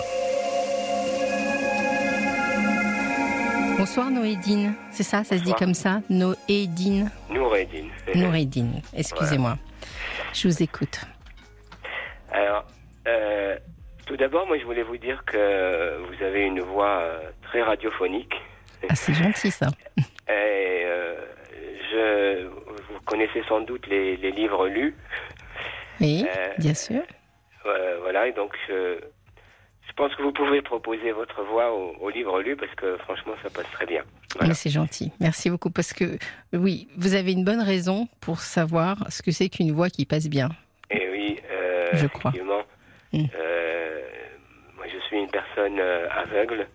Bonsoir 3.77 4.09
Noédine, 4.09 4.73
c'est 4.89 5.03
ça, 5.03 5.25
ça 5.25 5.37
se 5.37 5.43
dit 5.43 5.53
comme 5.53 5.73
ça? 5.73 5.99
Noédine 6.09 7.11
Noureddine. 7.29 7.89
Noureddine, 8.15 8.81
excusez-moi. 8.95 9.57
Je 10.33 10.47
vous 10.47 10.63
écoute. 10.63 11.01
Alors, 12.31 12.63
euh, 13.05 13.57
tout 14.05 14.15
d'abord, 14.15 14.47
moi 14.47 14.57
je 14.57 14.63
voulais 14.63 14.83
vous 14.83 14.97
dire 14.97 15.25
que 15.25 15.97
vous 16.07 16.23
avez 16.23 16.43
une 16.43 16.61
voix 16.61 16.99
euh, 17.01 17.19
très 17.41 17.61
radiophonique. 17.61 18.33
Ah, 18.87 18.95
c'est 18.95 19.13
gentil 19.13 19.51
ça. 19.51 19.67
Et 20.29 20.83
euh, 20.85 21.15
je, 21.91 22.45
vous 22.47 22.99
connaissez 23.05 23.41
sans 23.47 23.61
doute 23.61 23.85
les, 23.87 24.15
les 24.17 24.31
livres 24.31 24.67
lus. 24.67 24.95
Oui, 25.99 26.25
Euh, 26.27 26.47
bien 26.59 26.73
sûr. 26.73 27.01
Euh, 27.65 27.97
voilà, 28.01 28.27
et 28.27 28.31
donc 28.31 28.55
je, 28.69 28.99
pense 29.97 30.15
que 30.15 30.21
vous 30.21 30.31
pouvez 30.31 30.61
proposer 30.61 31.11
votre 31.11 31.43
voix 31.43 31.73
au, 31.73 31.93
au 31.99 32.09
livre 32.09 32.41
lu 32.41 32.55
parce 32.55 32.73
que 32.75 32.95
franchement 32.99 33.33
ça 33.43 33.49
passe 33.49 33.69
très 33.73 33.85
bien. 33.85 34.01
Voilà. 34.37 34.53
C'est 34.53 34.69
gentil. 34.69 35.11
Merci 35.19 35.49
beaucoup 35.49 35.69
parce 35.71 35.91
que 35.91 36.17
oui, 36.53 36.87
vous 36.95 37.15
avez 37.15 37.33
une 37.33 37.43
bonne 37.43 37.59
raison 37.61 38.07
pour 38.21 38.39
savoir 38.39 38.95
ce 39.11 39.21
que 39.21 39.31
c'est 39.31 39.49
qu'une 39.49 39.73
voix 39.73 39.89
qui 39.89 40.05
passe 40.05 40.29
bien. 40.29 40.47
Et 40.89 41.09
oui, 41.11 41.37
euh, 41.51 41.89
Je 41.95 42.07
crois. 42.07 42.29
effectivement, 42.31 42.61
Mm. 43.11 43.25
euh, 43.35 44.01
moi 44.77 44.85
je 44.87 44.99
suis 45.07 45.17
une 45.17 45.29
personne 45.31 45.79
aveugle 46.11 46.67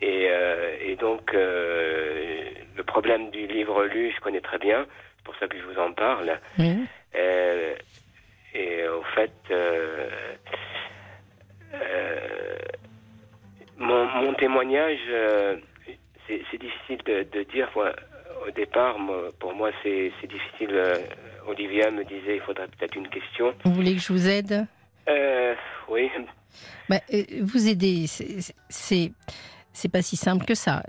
et, 0.00 0.26
euh, 0.30 0.76
et 0.80 0.96
donc 0.96 1.34
euh, 1.34 2.42
le 2.76 2.82
problème 2.84 3.30
du 3.30 3.46
livre 3.46 3.84
lu, 3.84 4.12
je 4.14 4.20
connais 4.20 4.40
très 4.40 4.58
bien, 4.58 4.86
c'est 5.16 5.24
pour 5.24 5.36
ça 5.36 5.46
que 5.48 5.56
je 5.58 5.62
vous 5.64 5.78
en 5.78 5.92
parle. 5.92 6.38
Euh, 7.14 7.74
et 8.54 8.88
au 8.88 9.02
fait, 9.14 9.32
mon, 13.78 14.06
mon 14.06 14.34
témoignage, 14.34 14.98
c'est 16.26 16.58
difficile 16.58 16.98
de, 17.06 17.26
de 17.32 17.42
dire. 17.44 17.70
moi, 17.74 17.92
au 18.46 18.50
départ, 18.50 18.98
moi, 18.98 19.30
pour 19.38 19.54
moi, 19.54 19.70
c'est 19.82 20.12
difficile. 20.28 20.74
Olivia 21.46 21.90
me 21.90 22.04
disait, 22.04 22.36
il 22.36 22.40
faudrait 22.40 22.68
peut-être 22.68 22.96
une 22.96 23.08
question. 23.08 23.54
Vous 23.64 23.72
voulez 23.72 23.94
que 23.94 24.00
je 24.00 24.12
vous 24.12 24.28
aide? 24.28 24.66
Oui, 25.88 26.08
Bah, 26.88 27.00
Vous 27.42 27.68
aider, 27.68 28.06
c'est- 28.06 29.10
c'est 29.80 29.88
pas 29.88 30.02
si 30.02 30.16
simple 30.16 30.44
que 30.44 30.54
ça. 30.54 30.82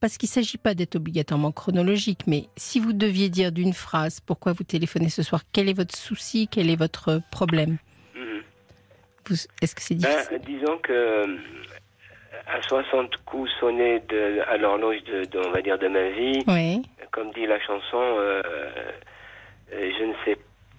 Parce 0.00 0.18
qu'il 0.18 0.28
s'agit 0.28 0.58
pas 0.58 0.74
d'être 0.74 0.96
obligatoirement 0.96 1.52
chronologique, 1.52 2.20
mais 2.26 2.44
si 2.56 2.78
vous 2.80 2.92
deviez 2.92 3.28
dire 3.30 3.50
d'une 3.50 3.72
phrase 3.72 4.20
pourquoi 4.20 4.52
vous 4.52 4.64
téléphonez 4.64 5.08
ce 5.08 5.22
soir, 5.22 5.40
quel 5.52 5.68
est 5.68 5.72
votre 5.76 5.96
souci, 5.96 6.48
quel 6.48 6.68
est 6.70 6.76
votre 6.76 7.20
problème? 7.30 7.78
Mhm. 8.14 8.42
Est-ce 9.62 9.74
que 9.74 9.82
c'est 9.82 9.94
Ben, 9.94 10.10
difficile? 10.10 10.40
disons 10.46 10.78
que 10.78 10.92
euh, 10.92 11.36
à 12.46 12.60
60 12.62 13.16
coups 13.24 13.50
sonnés 13.58 14.00
de, 14.08 14.40
à 14.48 14.56
l'horloge 14.58 15.02
de, 15.04 15.24
de, 15.24 15.38
on 15.38 15.50
va 15.50 15.62
dire, 15.62 15.78
de 15.78 15.88
ma 15.88 16.10
vie, 16.10 16.44
Oui, 16.46 16.82
comme 17.10 17.32
dit 17.32 17.46
la 17.46 17.58
chanson, 17.60 17.96
euh, 18.02 18.42
euh, 19.72 19.90
je 19.98 20.04
ne 20.04 20.12
sais, 20.24 20.36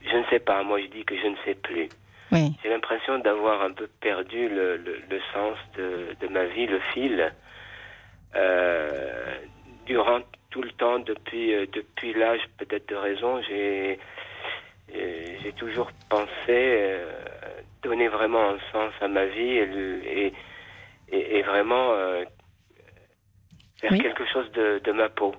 je 0.10 0.16
ne 0.16 0.24
sais 0.30 0.40
pas. 0.40 0.64
Moi, 0.64 0.80
je 0.82 0.88
dis 0.88 1.04
que 1.04 1.16
je 1.18 1.28
ne 1.28 1.36
sais 1.44 1.56
plus. 1.56 1.90
Oui, 2.32 2.52
J'ai 2.64 2.70
l'impression 2.70 3.20
d'avoir 3.20 3.62
un 3.62 3.72
peu 3.72 3.88
perdu 4.02 4.50
le, 4.50 4.78
le, 4.78 5.00
le 5.10 5.20
sens 5.34 5.58
de, 5.78 6.16
de 6.20 6.28
ma 6.28 6.46
vie, 6.46 6.68
le 6.68 6.80
fil. 6.94 7.34
Euh, 8.36 9.38
durant 9.86 10.20
tout 10.50 10.62
le 10.62 10.72
temps, 10.72 11.00
depuis, 11.00 11.54
euh, 11.54 11.66
depuis 11.72 12.14
l'âge 12.14 12.42
peut-être 12.58 12.88
de 12.90 12.96
raison, 12.96 13.42
j'ai, 13.44 14.00
euh, 14.96 15.26
j'ai 15.42 15.54
toujours 15.54 15.90
pensé 16.10 16.30
euh, 16.50 17.10
donner 17.82 18.08
vraiment 18.10 18.50
un 18.50 18.58
sens 18.72 18.94
à 19.02 19.08
ma 19.08 19.26
vie 19.26 19.58
et, 19.58 20.34
et, 21.12 21.42
vraiment 21.44 21.92
euh, 21.94 22.26
faire 23.80 23.92
Oui. 23.92 24.00
quelque 24.00 24.26
chose 24.26 24.52
de, 24.52 24.80
de 24.84 24.92
ma 24.92 25.08
peau. 25.10 25.34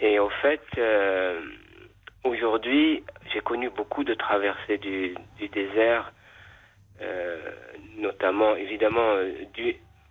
Et 0.00 0.18
au 0.18 0.30
fait, 0.30 0.62
aujourd'hui, 2.26 3.04
j'ai 3.32 3.40
connu 3.40 3.70
beaucoup 3.70 4.04
de 4.04 4.14
traversées 4.14 4.78
du, 4.78 5.14
du 5.38 5.48
désert, 5.48 6.12
euh, 7.00 7.50
notamment, 7.96 8.54
évidemment, 8.56 9.14
euh, 9.16 9.32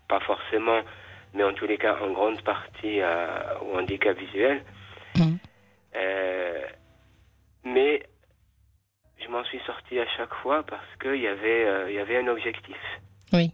pas 0.08 0.20
forcément, 0.22 0.82
mais 1.34 1.44
en 1.44 1.54
tous 1.54 1.66
les 1.66 1.78
cas, 1.78 1.98
en 2.02 2.12
grande 2.12 2.42
partie 2.44 3.02
à- 3.02 3.62
au 3.64 3.78
handicap 3.78 4.18
visuel. 4.18 4.64
Mhm. 5.18 5.38
Euh, 5.96 6.68
mais 7.64 8.04
je 9.24 9.28
m'en 9.30 9.44
suis 9.46 9.60
sorti 9.66 10.00
à 10.00 10.08
chaque 10.18 10.34
fois 10.36 10.64
parce 10.64 10.96
qu'il 11.02 11.22
y, 11.22 11.28
avait, 11.28 11.66
euh, 11.66 11.92
y 11.92 12.00
avait 12.00 12.18
un 12.18 12.28
objectif, 12.28 12.78
oui, 13.34 13.52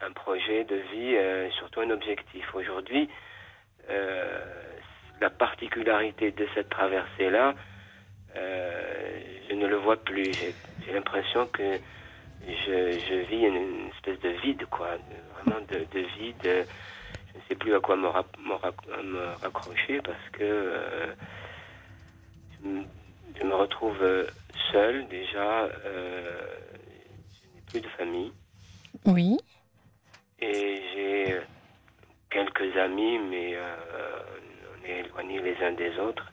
un 0.00 0.12
projet 0.12 0.64
de 0.64 0.76
vie, 0.76 1.52
surtout 1.58 1.80
un 1.80 1.90
objectif. 1.90 2.54
Aujourd'hui, 2.54 3.08
la 5.20 5.30
particularité 5.30 6.30
de 6.32 6.46
cette 6.54 6.68
traversée-là, 6.70 7.54
euh, 8.36 9.20
je 9.48 9.54
ne 9.54 9.66
le 9.66 9.76
vois 9.76 9.96
plus. 9.96 10.32
J'ai 10.84 10.92
l'impression 10.92 11.46
que 11.46 11.78
je, 12.46 12.98
je 13.08 13.14
vis 13.28 13.42
une, 13.46 13.56
une 13.56 13.88
espèce 13.94 14.18
de 14.20 14.30
vide, 14.40 14.64
quoi, 14.70 14.96
vraiment 15.44 15.60
de, 15.68 15.78
de 15.92 16.06
vide. 16.18 16.36
Je 16.42 17.38
ne 17.38 17.42
sais 17.48 17.54
plus 17.54 17.74
à 17.74 17.80
quoi 17.80 17.96
me, 17.96 18.08
me 18.08 19.26
raccrocher 19.42 20.00
parce 20.02 20.28
que 20.32 20.42
euh, 20.42 21.06
je, 22.62 22.68
me, 22.68 22.82
je 23.38 23.44
me 23.44 23.54
retrouve 23.54 24.02
euh, 24.02 24.26
seul 24.72 25.06
déjà. 25.08 25.64
euh, 25.64 26.40
je 27.42 27.56
n'ai 27.56 27.62
plus 27.70 27.80
de 27.80 27.88
famille 27.96 28.32
oui, 29.06 29.38
et 30.40 30.82
j'ai 30.92 31.40
quelques 32.28 32.76
amis, 32.76 33.18
mais 33.18 33.56
est 34.90 35.00
éloignés 35.06 35.40
les 35.42 35.56
uns 35.64 35.72
des 35.72 35.96
autres. 35.98 36.32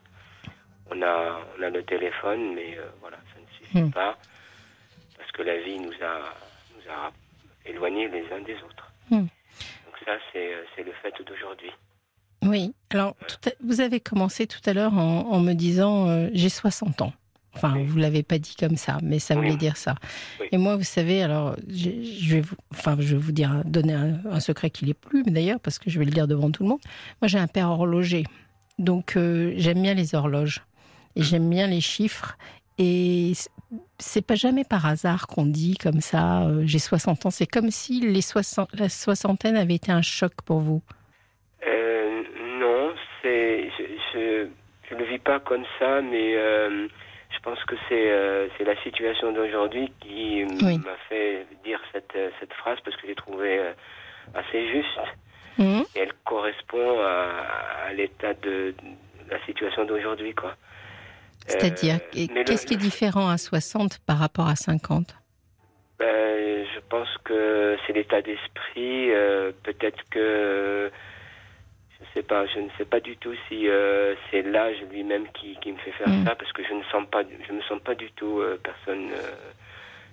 On 0.89 1.02
a, 1.02 1.39
on 1.60 1.63
a 1.63 1.70
le 1.70 1.84
téléphone, 1.84 2.54
mais 2.56 2.78
euh, 2.78 2.86
voilà, 3.02 3.17
ça 3.34 3.39
ne 3.41 3.58
suffit 3.58 3.82
Hmm. 3.82 3.91
pas 3.91 4.17
parce 5.17 5.32
que 5.32 5.41
la 5.41 5.58
vie 5.62 5.78
nous 5.80 5.91
a, 6.02 6.34
nous 6.76 6.91
a 6.91 7.12
éloignés 7.65 8.08
les 8.08 8.24
uns 8.34 8.41
des 8.41 8.56
autres. 8.56 8.91
Hmm. 9.10 9.22
Donc 9.86 9.96
ça, 10.06 10.13
c'est 10.32 10.54
euh, 10.54 10.63
c'est 10.76 10.84
le 10.84 10.93
fait 11.02 11.13
d'aujourd'hui. 11.28 11.72
oui. 12.43 12.74
Alors, 12.91 13.15
tout 13.28 13.50
à- 13.50 13.54
vous 13.62 13.82
avez 13.82 14.00
commencé 14.00 14.48
tout 14.48 14.62
à 14.65 14.74
l'heure 14.74 14.93
en, 14.93 15.30
en 15.30 15.39
me 15.41 15.54
disant 15.54 16.08
euh, 16.10 16.30
j'ai 16.34 16.48
60 16.50 17.02
ans. 17.02 17.13
Enfin, 17.56 17.74
Oui. 17.76 17.86
vous 17.86 17.98
l'avez 17.98 18.22
pas 18.24 18.38
dit 18.38 18.56
comme 18.56 18.78
ça, 18.78 19.00
mais 19.02 19.17
ça 19.20 19.34
Oui. 19.36 19.41
voulait 19.41 19.58
dire 19.58 19.76
ça. 19.78 19.96
Oui. 20.39 20.48
Et 20.52 20.58
moi, 20.58 20.76
vous 20.78 20.84
savez, 20.84 21.24
alors, 21.24 21.56
je, 21.67 21.89
vais 22.36 22.39
vous, 22.41 22.56
enfin, 22.72 22.96
je 23.00 23.15
vais 23.15 23.22
vous 23.22 23.32
dire, 23.32 23.63
donner 23.65 23.93
un, 23.93 24.20
un 24.30 24.39
secret 24.39 24.70
qui 24.70 24.86
n'est 24.86 24.93
plus, 24.93 25.24
mais 25.26 25.32
d'ailleurs, 25.32 25.60
parce 25.60 25.80
que 25.80 25.89
je 25.89 25.98
vais 26.00 26.06
le 26.06 26.12
dire 26.12 26.28
devant 26.28 26.52
tout 26.52 26.62
le 26.63 26.70
monde. 26.70 26.80
Moi, 27.20 27.28
j'ai 27.28 27.39
un 27.39 27.48
père 27.48 27.70
horloger, 27.72 28.24
donc 28.78 29.16
euh, 29.18 29.54
j'aime 29.58 29.82
bien 29.82 29.94
les 29.94 30.16
horloges 30.16 30.62
et 31.16 31.24
j'aime 31.24 31.50
bien 31.50 31.68
les 31.68 31.82
chiffres. 31.82 32.38
Et 32.78 33.34
c'est 33.98 34.26
pas 34.26 34.36
jamais 34.36 34.63
par 34.63 34.86
hasard 34.86 35.26
qu'on 35.28 35.46
dit 35.48 35.78
comme 35.78 36.00
ça, 36.02 36.44
euh, 36.44 36.62
j'ai 36.66 36.78
60 36.80 37.26
ans. 37.26 37.30
C'est 37.32 37.48
comme 37.48 37.72
si 37.72 38.02
les 38.02 38.22
60, 38.22 38.70
la 38.80 38.88
soixantaine 38.90 39.58
avait 39.58 39.76
été 39.76 39.92
un 39.92 40.04
choc 40.04 40.34
pour 40.46 40.60
vous. 40.60 40.82
Euh, 41.66 42.24
non, 42.60 42.94
c'est 43.22 43.70
je, 44.13 44.48
je 44.90 44.96
le 44.96 45.06
vis 45.06 45.18
pas 45.20 45.40
comme 45.40 45.66
ça, 45.80 46.02
mais 46.02 46.36
euh, 46.36 46.88
je 47.32 47.40
pense 47.42 47.58
que 47.66 47.76
c'est 47.90 48.63
la 48.63 48.82
situation 48.84 49.32
d'aujourd'hui 49.34 49.92
qui 50.00 50.44
Oui. 50.62 50.78
m'a 50.78 50.96
fait 51.10 51.48
dire 51.66 51.80
cette 51.92 52.16
cette 52.40 52.54
phrase 52.54 52.78
parce 52.86 52.96
que 52.98 53.08
j'ai 53.08 53.16
trouvé 53.16 53.60
assez 54.36 54.72
juste 54.72 55.00
Mhm. 55.58 55.84
et 55.96 56.00
elle 56.00 56.13
correspond 56.26 57.00
à, 57.02 57.88
à 57.88 57.93
l'état 57.93 58.34
de, 58.36 58.74
de 58.74 59.32
la 59.32 59.43
situation 59.46 59.86
d'aujourd'hui 59.86 60.34
quoi. 60.34 60.56
C'est-à-dire, 61.48 61.96
Euh, 62.15 62.26
le- 62.36 62.43
qu'est-ce 62.43 62.65
qui 62.65 62.74
est 62.74 62.78
différent 62.78 63.30
à 63.30 63.38
60 63.38 64.00
par 64.06 64.17
rapport 64.20 64.48
à 64.48 64.56
50 64.56 65.15
Ben, 66.00 66.65
je 66.76 66.80
pense 66.89 67.08
que 67.24 67.78
c'est 67.86 67.93
l'état 67.93 68.22
d'esprit. 68.22 69.12
euh, 69.12 69.52
Peut-être 69.63 70.04
que 70.12 70.91
je 72.00 72.06
sais 72.13 72.24
pas. 72.24 72.46
Je 72.48 72.60
ne 72.60 72.70
sais 72.78 72.86
pas 72.86 73.00
du 73.00 73.15
tout 73.17 73.34
si 73.48 73.67
euh, 73.67 74.13
c'est 74.30 74.41
l'âge 74.43 74.78
lui-même 74.91 75.26
qui, 75.34 75.56
qui 75.62 75.72
me 75.72 75.78
fait 75.78 75.91
faire 75.93 76.10
Mm. 76.10 76.26
ça, 76.26 76.36
parce 76.36 76.52
que 76.52 76.63
je 76.63 76.74
ne 76.74 76.84
sens 76.91 77.06
pas. 77.10 77.24
Je 77.48 77.54
me 77.54 77.62
sens 77.63 77.80
pas 77.82 77.96
du 77.96 78.12
tout 78.12 78.41
personne. 78.62 79.10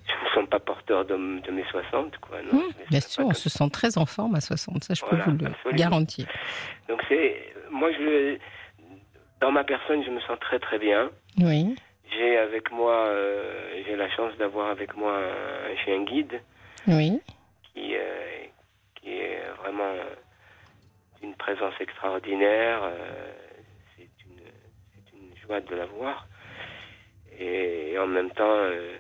Euh, 0.09 0.12
je 0.12 0.25
me 0.25 0.31
sens 0.43 0.49
pas 0.51 0.59
porteur 0.61 1.05
de, 1.05 1.14
de 1.40 1.51
mes 1.51 1.64
60, 1.64 2.19
quoi. 2.19 2.38
Non, 2.43 2.59
Mmh, 2.61 2.73
Bien 2.90 3.01
sûr, 3.01 3.27
on 3.27 3.33
se 3.35 3.49
sent 3.49 3.71
très 3.71 3.97
en 3.99 4.07
forme 4.07 4.35
à 4.35 4.40
60, 4.40 4.85
ça 4.85 4.95
je 4.95 5.01
Voilà, 5.05 5.25
peux 5.25 5.31
vous 5.31 5.37
le 5.38 5.47
absolument. 5.47 5.79
garantir. 5.79 6.27
Donc 6.88 7.03
c'est 7.09 7.53
moi 7.71 7.90
je 7.93 8.37
dans 9.40 9.51
ma 9.53 9.64
personne 9.64 10.03
je 10.05 10.11
me 10.11 10.21
sens 10.21 10.38
très 10.40 10.59
très 10.59 10.79
bien. 10.79 11.11
Oui, 11.38 11.75
J'ai 12.12 12.37
avec 12.38 12.71
moi, 12.71 12.95
euh, 13.07 13.83
j'ai 13.85 13.97
la 13.97 14.09
chance 14.11 14.37
d'avoir 14.38 14.71
avec 14.71 14.97
moi 14.97 15.19
un 15.19 15.77
chien 15.85 16.05
guide 16.05 16.40
Oui. 16.87 17.21
qui, 17.73 17.97
euh, 17.97 18.45
qui 18.95 19.11
est 19.11 19.40
vraiment 19.62 19.93
une 21.23 21.35
présence 21.35 21.75
extraordinaire. 21.81 22.81
euh, 22.85 23.33
c'est 23.97 24.09
une, 24.27 25.19
une 25.19 25.37
joie 25.38 25.61
de 25.61 25.75
l'avoir. 25.75 26.27
Et, 27.38 27.99
en 27.99 28.07
même 28.07 28.31
temps, 28.31 28.45
euh, 28.49 28.97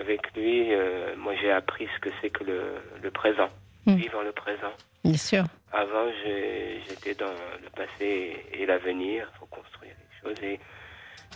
avec 0.00 0.20
lui, 0.36 0.72
euh, 0.72 1.14
moi 1.16 1.34
j'ai 1.40 1.50
appris 1.52 1.86
ce 1.94 2.00
que 2.00 2.10
c'est 2.20 2.30
que 2.30 2.44
le, 2.44 2.60
le 3.02 3.10
présent, 3.10 3.48
Mm. 3.86 3.94
vivre 3.94 4.22
le 4.22 4.32
présent. 4.32 4.72
Bien 5.04 5.16
sûr. 5.16 5.44
Avant, 5.72 6.06
j'étais 6.86 7.14
dans 7.14 7.32
le 7.62 7.70
passé 7.74 8.36
et 8.52 8.66
l'avenir. 8.66 9.26
Il 9.34 9.38
faut 9.38 9.46
construire 9.46 9.92
les 9.98 10.28
choses. 10.28 10.42
Et 10.44 10.60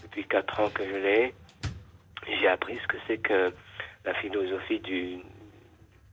depuis 0.02 0.24
quatre 0.28 0.60
ans 0.60 0.68
que 0.68 0.84
je 0.84 0.96
l'ai, 0.96 1.34
j'ai 2.40 2.48
appris 2.48 2.76
ce 2.82 2.86
que 2.86 2.96
c'est 3.06 3.16
que 3.16 3.50
la 4.04 4.12
philosophie 4.16 4.78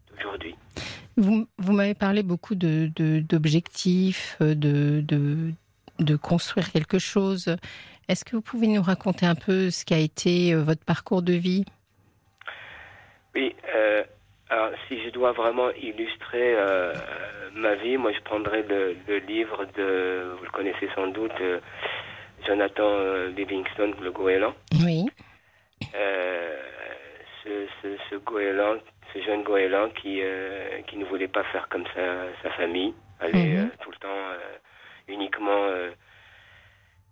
d'aujourd'hui. 0.09 0.55
Vous, 1.17 1.45
vous 1.57 1.73
m'avez 1.73 1.93
parlé 1.95 2.23
beaucoup 2.23 2.55
de, 2.55 2.89
de- 2.95 3.19
d'objectifs, 3.19 4.37
de, 4.39 5.01
de, 5.01 5.51
de 5.99 6.15
construire 6.15 6.71
quelque 6.71 6.99
chose. 6.99 7.55
Est-ce 8.07 8.23
que 8.23 8.37
vous 8.37 8.41
pouvez 8.41 8.67
nous 8.67 8.81
raconter 8.81 9.25
un 9.25 9.35
peu 9.35 9.69
ce 9.69 9.83
qu'a 9.83 9.97
été 9.99 10.53
euh, 10.53 10.63
votre 10.63 10.83
parcours 10.85 11.21
de 11.21 11.33
vie? 11.33 11.65
Oui. 13.35 13.55
euh, 13.75 14.03
alors, 14.49 14.71
si 14.87 15.01
je 15.03 15.09
dois 15.11 15.31
vraiment 15.31 15.69
illustrer 15.71 16.55
euh, 16.57 16.93
ma 17.53 17.75
vie, 17.75 17.95
moi, 17.97 18.11
je 18.11 18.19
prendrais 18.21 18.63
le, 18.63 18.97
le 19.07 19.17
livre 19.19 19.65
de, 19.77 20.33
vous 20.37 20.43
le 20.43 20.49
connaissez 20.51 20.89
sans 20.93 21.07
doute, 21.07 21.31
euh, 21.39 21.59
Jonathan 22.45 22.83
euh, 22.89 23.29
Livingstone, 23.29 23.95
le 24.01 24.11
goéland. 24.11 24.53
Oui. 24.83 25.05
Euh, 25.95 26.61
ce, 27.43 27.65
ce, 27.81 27.87
ce 28.09 28.15
goéland, 28.15 28.77
ce 29.13 29.21
jeune 29.21 29.43
goéland 29.43 29.89
qui, 29.89 30.19
euh, 30.21 30.81
qui 30.87 30.97
ne 30.97 31.05
voulait 31.05 31.27
pas 31.29 31.43
faire 31.45 31.67
comme 31.69 31.85
sa, 31.95 32.25
sa 32.43 32.49
famille, 32.51 32.93
aller 33.19 33.55
Mhm. 33.55 33.59
euh, 33.59 33.67
tout 33.81 33.91
le 33.91 33.97
temps 33.97 34.07
euh, 34.09 34.37
uniquement 35.07 35.65
euh, 35.67 35.91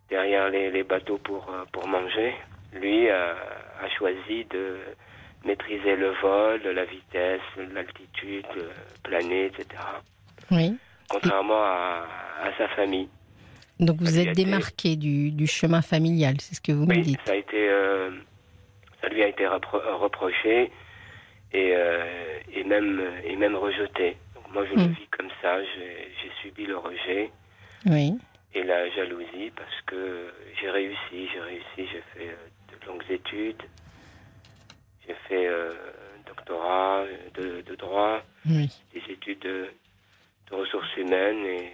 derrière 0.09 0.49
les, 0.49 0.71
les 0.71 0.83
bateaux 0.83 1.17
pour, 1.19 1.49
pour 1.71 1.87
manger. 1.87 2.33
Lui 2.73 3.09
a, 3.09 3.35
a 3.81 3.89
choisi 3.97 4.45
de 4.45 4.77
maîtriser 5.45 5.95
le 5.95 6.11
vol, 6.21 6.61
la 6.63 6.85
vitesse, 6.85 7.41
l'altitude, 7.73 8.45
euh, 8.57 8.69
planer, 9.03 9.45
etc. 9.45 9.65
Oui. 10.51 10.75
Contrairement 11.09 11.61
à, 11.63 12.05
à 12.43 12.57
sa 12.57 12.67
famille. 12.69 13.09
Donc 13.79 13.97
vous 13.99 14.07
Ça 14.07 14.19
êtes 14.21 14.27
été- 14.29 14.43
démarqué 14.43 14.95
du, 14.95 15.31
du 15.31 15.47
chemin 15.47 15.81
familial, 15.81 16.35
c'est 16.41 16.55
ce 16.55 16.61
que 16.61 16.71
vous 16.73 16.85
me 16.85 17.01
dites. 17.01 17.19
ça 17.25 17.31
a 17.31 17.35
été, 17.35 17.69
euh, 17.69 18.11
ça 19.01 19.07
lui 19.07 19.23
a 19.23 19.27
été 19.27 19.45
repro- 19.45 19.81
reproché 19.97 20.71
et, 21.53 21.71
euh, 21.73 22.39
et 22.53 22.63
même 22.65 23.01
et 23.23 23.35
même 23.37 23.55
rejeté. 23.55 24.17
Donc 24.35 24.53
moi 24.53 24.65
je 24.65 24.73
le 24.75 24.83
Mm. 24.89 24.91
vis 24.93 25.07
comme 25.17 25.29
ça. 25.41 25.63
J'ai 25.63 26.31
subi 26.41 26.65
le 26.65 26.77
rejet 26.77 27.31
Oui. 27.85 28.11
et 28.53 28.63
la 28.63 28.89
jalousie 28.91 29.51
parce 29.55 29.81
que 29.87 30.27
j'ai 30.59 30.69
réussi, 30.69 31.29
j'ai 31.33 31.39
réussi, 31.39 31.65
j'ai 31.77 32.03
fait 32.13 32.29
euh, 32.29 32.75
de 32.81 32.85
longues 32.85 33.09
études, 33.09 33.63
j'ai 35.09 35.15
fait 35.27 35.47
euh, 35.47 35.71
un 36.17 36.21
doctorat 36.27 37.03
de, 37.33 37.61
de 37.61 37.75
droit, 37.75 38.21
Oui. 38.45 38.69
des 38.93 39.01
études 39.11 39.39
de, 39.39 39.67
de 40.51 40.55
ressources 40.55 40.95
humaines 40.97 41.43
et 41.45 41.71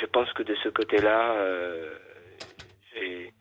je 0.00 0.06
pense 0.06 0.32
que 0.32 0.42
de 0.42 0.54
ce 0.62 0.68
côté-là, 0.68 1.32
euh, 1.34 1.96
j'ai 2.94 3.32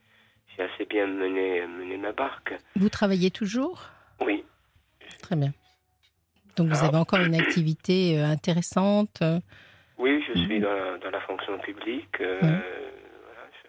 assez 0.59 0.85
bien 0.85 1.07
mené, 1.07 1.65
mené 1.67 1.97
ma 1.97 2.11
barque. 2.11 2.53
Vous 2.75 2.89
travaillez 2.89 3.31
toujours? 3.31 3.89
Oui, 4.21 4.43
Très 5.21 5.35
bien. 5.35 5.53
Donc 6.55 6.69
vous 6.69 6.83
avez 6.83 6.97
encore 6.97 7.21
une 7.21 7.35
activité 7.35 8.19
euh, 8.19 8.25
intéressante. 8.25 9.21
euh, 9.21 9.39
oui, 9.97 10.23
je 10.27 10.33
suis 10.33 10.57
Mhm. 10.59 10.61
dans 10.63 10.73
la, 10.73 10.97
dans 10.99 11.09
la 11.11 11.21
fonction 11.21 11.57
publique. 11.59 12.19
euh, 12.21 12.39
voilà, 12.41 13.49
je, 13.63 13.67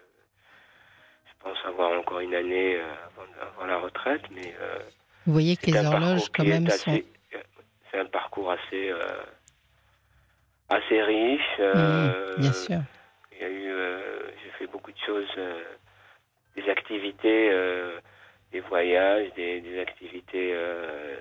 je 1.31 1.35
pense 1.43 1.59
avoir 1.67 1.99
encore 1.99 2.21
une 2.21 2.35
année 2.35 2.77
euh, 2.77 2.85
avant, 3.07 3.27
avant 3.43 3.67
la 3.67 3.79
retraite, 3.79 4.23
mais 4.35 4.55
euh, 4.61 4.79
Vous 5.29 5.35
voyez 5.35 5.59
que 5.59 5.67
les 5.67 5.77
un 5.77 5.85
horloges 5.93 6.31
quand 6.35 6.43
même 6.45 6.67
assez- 6.67 6.79
sont... 6.79 6.93
euh, 7.35 7.43
C'est 7.91 7.99
un 7.99 8.07
parcours 8.07 8.51
assez, 8.51 8.89
euh, 8.91 9.23
assez 10.71 11.03
riche. 11.03 11.57
euh, 11.61 12.35
Mhm, 12.37 12.41
bien 12.41 12.53
sûr. 12.55 12.81
Il 13.33 13.39
y 13.43 13.45
a 13.45 13.49
eu, 13.51 13.69
euh, 13.71 14.31
j'ai 14.43 14.51
fait 14.59 14.67
beaucoup 14.69 14.91
de 14.91 14.99
choses, 15.05 15.29
euh, 15.37 15.63
des 16.57 16.67
activités, 16.71 17.51
euh, 17.53 18.01
des 18.53 18.61
voyages, 18.61 19.31
des, 19.35 19.61
des 19.61 19.79
activités 19.81 20.53
euh, 20.55 21.17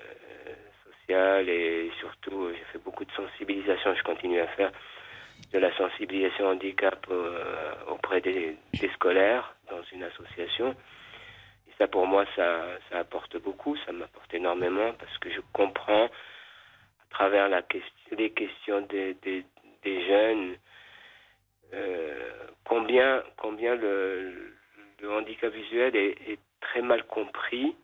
sociales 0.84 1.50
et 1.50 1.90
surtout 2.00 2.44
euh, 2.44 2.54
j'ai 2.58 2.64
fait 2.72 2.78
beaucoup 2.82 3.04
de 3.04 3.12
sensibilisation. 3.12 3.94
Je 3.94 4.02
continue 4.04 4.40
à 4.40 4.46
faire 4.48 4.72
de 5.52 5.58
la 5.58 5.76
sensibilisation 5.76 6.46
handicap 6.48 7.04
euh, 7.10 7.74
auprès 7.88 8.22
des, 8.22 8.56
des 8.80 8.88
scolaires 8.94 9.54
dans 9.70 9.82
une 9.92 10.02
association. 10.04 10.74
Ça 11.78 11.86
pour 11.88 12.06
moi 12.06 12.24
ça, 12.36 12.64
ça 12.90 12.98
apporte 12.98 13.36
beaucoup, 13.38 13.76
ça 13.86 13.92
m'apporte 13.92 14.32
énormément 14.34 14.92
parce 14.98 15.16
que 15.18 15.30
je 15.30 15.40
comprends 15.52 16.06
à 16.06 17.10
travers 17.10 17.48
la 17.48 17.62
question, 17.62 18.16
les 18.16 18.30
questions 18.30 18.80
des, 18.82 19.14
des, 19.22 19.44
des 19.84 20.06
jeunes 20.06 20.56
euh, 21.74 22.30
combien, 22.64 23.22
combien 23.36 23.74
le, 23.76 24.54
le 25.00 25.12
handicap 25.12 25.52
visuel 25.52 25.94
est, 25.96 26.16
est 26.30 26.38
très 26.60 26.82
mal 26.82 27.04
compris 27.04 27.74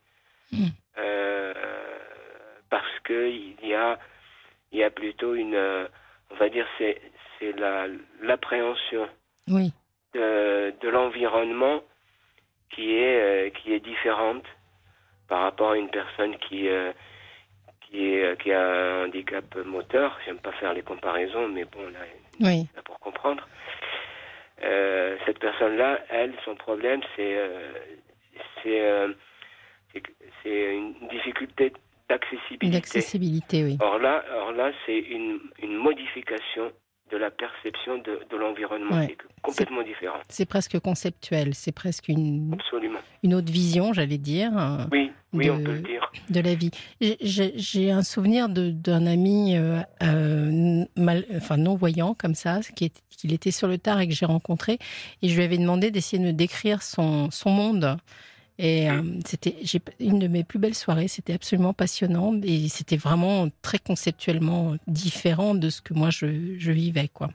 Mm. 0.51 0.67
euh, 0.99 1.53
parce 2.69 2.99
que 3.03 3.29
il 3.29 3.55
y 3.67 3.73
a, 3.73 3.97
il 4.71 4.77
y 4.79 4.83
a 4.83 4.91
plutôt 4.91 5.33
une, 5.33 5.55
euh, 5.55 5.87
on 6.29 6.35
va 6.35 6.49
dire, 6.49 6.67
c'est, 6.77 7.01
c'est 7.39 7.51
la, 7.53 7.87
l'appréhension 8.21 9.09
Oui. 9.47 9.71
de, 10.13 10.71
de 10.81 10.89
l'environnement 10.89 11.83
qui 12.71 12.95
est, 12.97 13.47
euh, 13.47 13.49
qui 13.51 13.73
est 13.73 13.79
différente 13.79 14.43
par 15.27 15.41
rapport 15.41 15.71
à 15.71 15.77
une 15.77 15.89
personne 15.89 16.35
qui, 16.37 16.67
euh, 16.67 16.91
qui, 17.81 18.13
est, 18.13 18.41
qui 18.41 18.51
a 18.51 18.61
un 18.61 19.05
handicap 19.05 19.55
moteur. 19.65 20.17
J'aime 20.25 20.39
pas 20.39 20.51
faire 20.53 20.73
les 20.73 20.81
comparaisons, 20.83 21.47
mais 21.47 21.65
bon, 21.65 21.83
là, 21.91 21.99
Oui. 22.41 22.67
là, 22.75 22.81
pour 22.83 22.99
comprendre. 22.99 23.47
Euh, 24.63 25.17
cette 25.25 25.39
personne-là, 25.39 25.99
elle, 26.09 26.33
son 26.45 26.55
problème, 26.55 27.01
c'est 27.15 27.37
euh, 27.37 27.71
c'est 28.63 28.81
euh, 28.81 29.13
une 30.45 31.07
difficulté 31.09 31.73
d'accessibilité. 32.09 32.69
D'accessibilité, 32.77 33.63
oui. 33.63 33.77
Or 33.81 33.99
là, 33.99 34.23
or 34.33 34.51
là, 34.51 34.71
c'est 34.85 34.97
une, 34.97 35.39
une 35.61 35.75
modification 35.75 36.71
de 37.11 37.17
la 37.17 37.29
perception 37.29 37.97
de, 37.99 38.19
de 38.31 38.35
l'environnement. 38.37 38.95
Ouais. 38.97 39.07
C'est 39.19 39.41
complètement 39.41 39.83
différent. 39.83 40.17
C'est 40.27 40.45
presque 40.45 40.79
conceptuel, 40.79 41.53
c'est 41.53 41.71
presque 41.71 42.07
une, 42.07 42.51
Absolument. 42.53 42.99
une 43.23 43.35
autre 43.35 43.51
vision, 43.51 43.93
j'allais 43.93 44.17
dire, 44.17 44.51
euh, 44.57 44.85
Oui, 44.91 45.11
oui, 45.33 45.45
De- 45.45 45.51
on 45.51 45.63
peut 45.63 45.73
le 45.73 45.79
dire. 45.81 46.11
de 46.29 46.39
la 46.41 46.55
vie. 46.55 46.71
J'ai- 46.99 47.91
un 47.91 48.01
souvenir 48.01 48.49
de- 48.49 48.71
d'un 48.71 49.05
ami 49.05 49.55
euh, 49.55 49.79
euh, 50.01 50.83
mal, 50.97 51.25
enfin 51.35 51.57
non-voyant 51.57 52.15
comme 52.15 52.33
ça, 52.35 52.61
qui 52.75 52.85
est- 52.85 53.03
qu'il 53.11 53.33
était 53.33 53.51
sur 53.51 53.67
le 53.67 53.77
tard 53.77 54.01
et 54.01 54.07
que 54.07 54.13
j'ai 54.15 54.25
rencontré, 54.25 54.79
et 55.21 55.29
je 55.29 55.35
lui 55.35 55.43
avais 55.43 55.57
demandé 55.59 55.91
d'essayer 55.91 56.21
de 56.21 56.27
me 56.27 56.33
décrire 56.33 56.81
son, 56.81 57.29
son 57.29 57.51
monde. 57.51 57.97
Et 58.57 58.89
euh, 58.89 59.01
c'était 59.25 59.53
une 59.99 60.17
de 60.19 60.27
mes 60.27 60.45
plus 60.45 60.59
belles 60.59 60.75
soirées, 60.75 61.09
c'était 61.09 61.33
absolument 61.33 61.73
passionnant 61.73 62.33
et 62.41 62.69
c'était 62.69 62.95
vraiment 62.95 63.49
très 63.61 63.79
conceptuellement 63.79 64.75
différent 64.87 65.55
de 65.55 65.69
ce 65.69 65.81
que 65.81 65.93
moi 65.93 66.09
je, 66.09 66.55
je 66.57 66.71
vivais. 66.71 67.09
Quoi. 67.13 67.29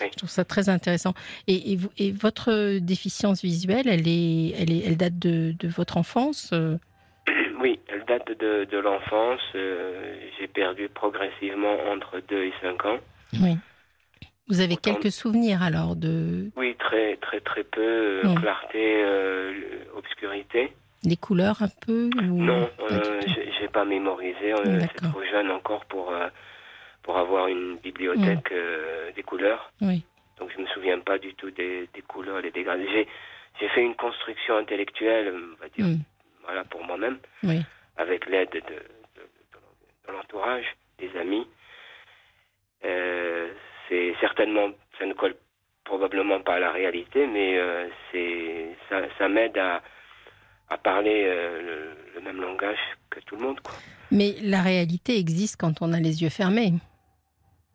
Oui. 0.00 0.06
Je 0.12 0.16
trouve 0.16 0.30
ça 0.30 0.44
très 0.46 0.70
intéressant. 0.70 1.12
Et, 1.46 1.72
et, 1.72 1.76
vous- 1.76 1.90
et 1.98 2.10
votre 2.10 2.78
déficience 2.78 3.42
visuelle, 3.42 3.86
elle, 3.86 4.08
est, 4.08 4.54
elle, 4.58 4.72
est, 4.72 4.82
elle 4.86 4.96
date 4.96 5.18
de, 5.18 5.54
de 5.58 5.68
votre 5.68 5.98
enfance 5.98 6.50
euh? 6.54 6.78
Oui, 7.60 7.78
elle 7.88 8.04
date 8.08 8.28
de, 8.40 8.64
de 8.70 8.78
l'enfance. 8.78 9.40
Euh, 9.54 10.16
J'ai 10.40 10.48
perdu 10.48 10.88
progressivement 10.88 11.76
entre 11.92 12.20
2 12.28 12.44
et 12.44 12.52
5 12.62 12.84
ans. 12.86 12.98
Oui. 13.40 13.56
Vous 14.48 14.60
avez 14.60 14.74
Autant- 14.74 14.94
quelques 14.94 15.12
souvenirs 15.12 15.62
alors 15.62 15.96
de 15.96 16.50
Oui, 16.56 16.74
très 16.78 17.16
très 17.16 17.40
très 17.40 17.64
peu. 17.64 18.20
euh. 18.24 18.34
Clarté, 18.40 19.02
euh, 19.04 19.52
obscurité. 19.96 20.72
des 21.04 21.16
couleurs 21.16 21.62
un 21.62 21.68
peu 21.84 22.10
ou- 22.16 22.42
Non, 22.42 22.70
euh, 22.90 23.20
j'ai 23.58 23.68
pas 23.68 23.84
mémorisé. 23.84 24.54
On 24.54 24.62
est 24.64 24.78
D'accord. 24.78 25.10
trop 25.10 25.22
jeune 25.24 25.50
encore 25.50 25.84
pour 25.86 26.10
euh, 26.12 26.28
pour 27.02 27.16
avoir 27.18 27.48
une 27.48 27.76
bibliothèque 27.78 28.52
euh, 28.52 29.10
des 29.12 29.22
couleurs. 29.24 29.72
Oui, 29.80 30.04
Donc 30.38 30.50
je 30.56 30.60
me 30.62 30.66
souviens 30.68 30.98
pas 31.00 31.18
du 31.18 31.34
tout 31.34 31.50
des, 31.50 31.88
des 31.94 32.02
couleurs, 32.02 32.40
des 32.42 32.50
dégradés. 32.52 33.08
J'ai 33.60 33.68
fait 33.70 33.82
une 33.82 33.94
construction 33.96 34.56
intellectuelle, 34.56 35.34
on 35.34 35.60
va 35.60 35.68
dire, 35.70 35.86
Mm. 35.86 35.98
voilà 36.44 36.64
pour 36.64 36.84
moi-même, 36.84 37.18
oui, 37.42 37.60
avec 37.96 38.26
l'aide 38.26 38.50
de, 38.52 38.60
de, 38.60 38.74
de- 38.74 40.06
de 40.08 40.12
l'entourage, 40.12 40.64
des 40.98 41.10
amis. 41.18 41.46
Euh, 42.84 43.48
c'est 43.92 44.14
certainement, 44.20 44.70
ça 44.98 45.04
ne 45.06 45.12
colle 45.12 45.34
probablement 45.84 46.40
pas 46.40 46.54
à 46.54 46.60
la 46.60 46.72
réalité, 46.72 47.26
mais 47.26 47.58
euh, 47.58 47.86
c'est 48.10 48.68
ça, 48.88 49.02
ça 49.18 49.28
m'aide 49.28 49.58
à, 49.58 49.82
à 50.70 50.78
parler 50.78 51.24
le, 51.24 51.90
le, 52.14 52.20
même 52.22 52.40
langage 52.40 52.78
que 53.10 53.20
tout 53.20 53.36
le 53.36 53.42
monde. 53.42 53.60
Quoi. 53.60 53.74
Mais 54.10 54.34
la 54.42 54.62
réalité 54.62 55.18
existe 55.18 55.56
quand 55.60 55.82
on 55.82 55.92
a 55.92 56.00
les 56.00 56.22
yeux 56.22 56.30
fermés. 56.30 56.72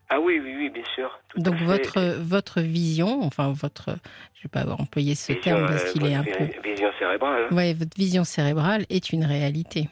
Ah 0.10 0.20
oui, 0.20 0.40
oui, 0.42 0.56
oui, 0.58 0.70
bien 0.70 0.84
sûr. 0.96 1.20
Donc 1.36 1.56
votre 1.56 2.00
votre 2.22 2.62
vision, 2.62 3.22
enfin 3.24 3.52
votre, 3.52 3.98
je 4.36 4.44
vais 4.44 4.50
pas 4.50 4.66
employer 4.72 5.16
ce 5.16 5.34
terme 5.34 5.68
parce 5.68 5.92
qu'il 5.92 6.06
est 6.06 6.16
un 6.16 6.24
peu. 6.24 6.46
Vision 6.64 6.90
cérébrale. 6.98 7.48
Oui, 7.52 7.74
votre 7.74 7.98
vision 7.98 8.24
cérébrale 8.24 8.86
est 8.90 9.12
une 9.12 9.26
réalité. 9.26 9.90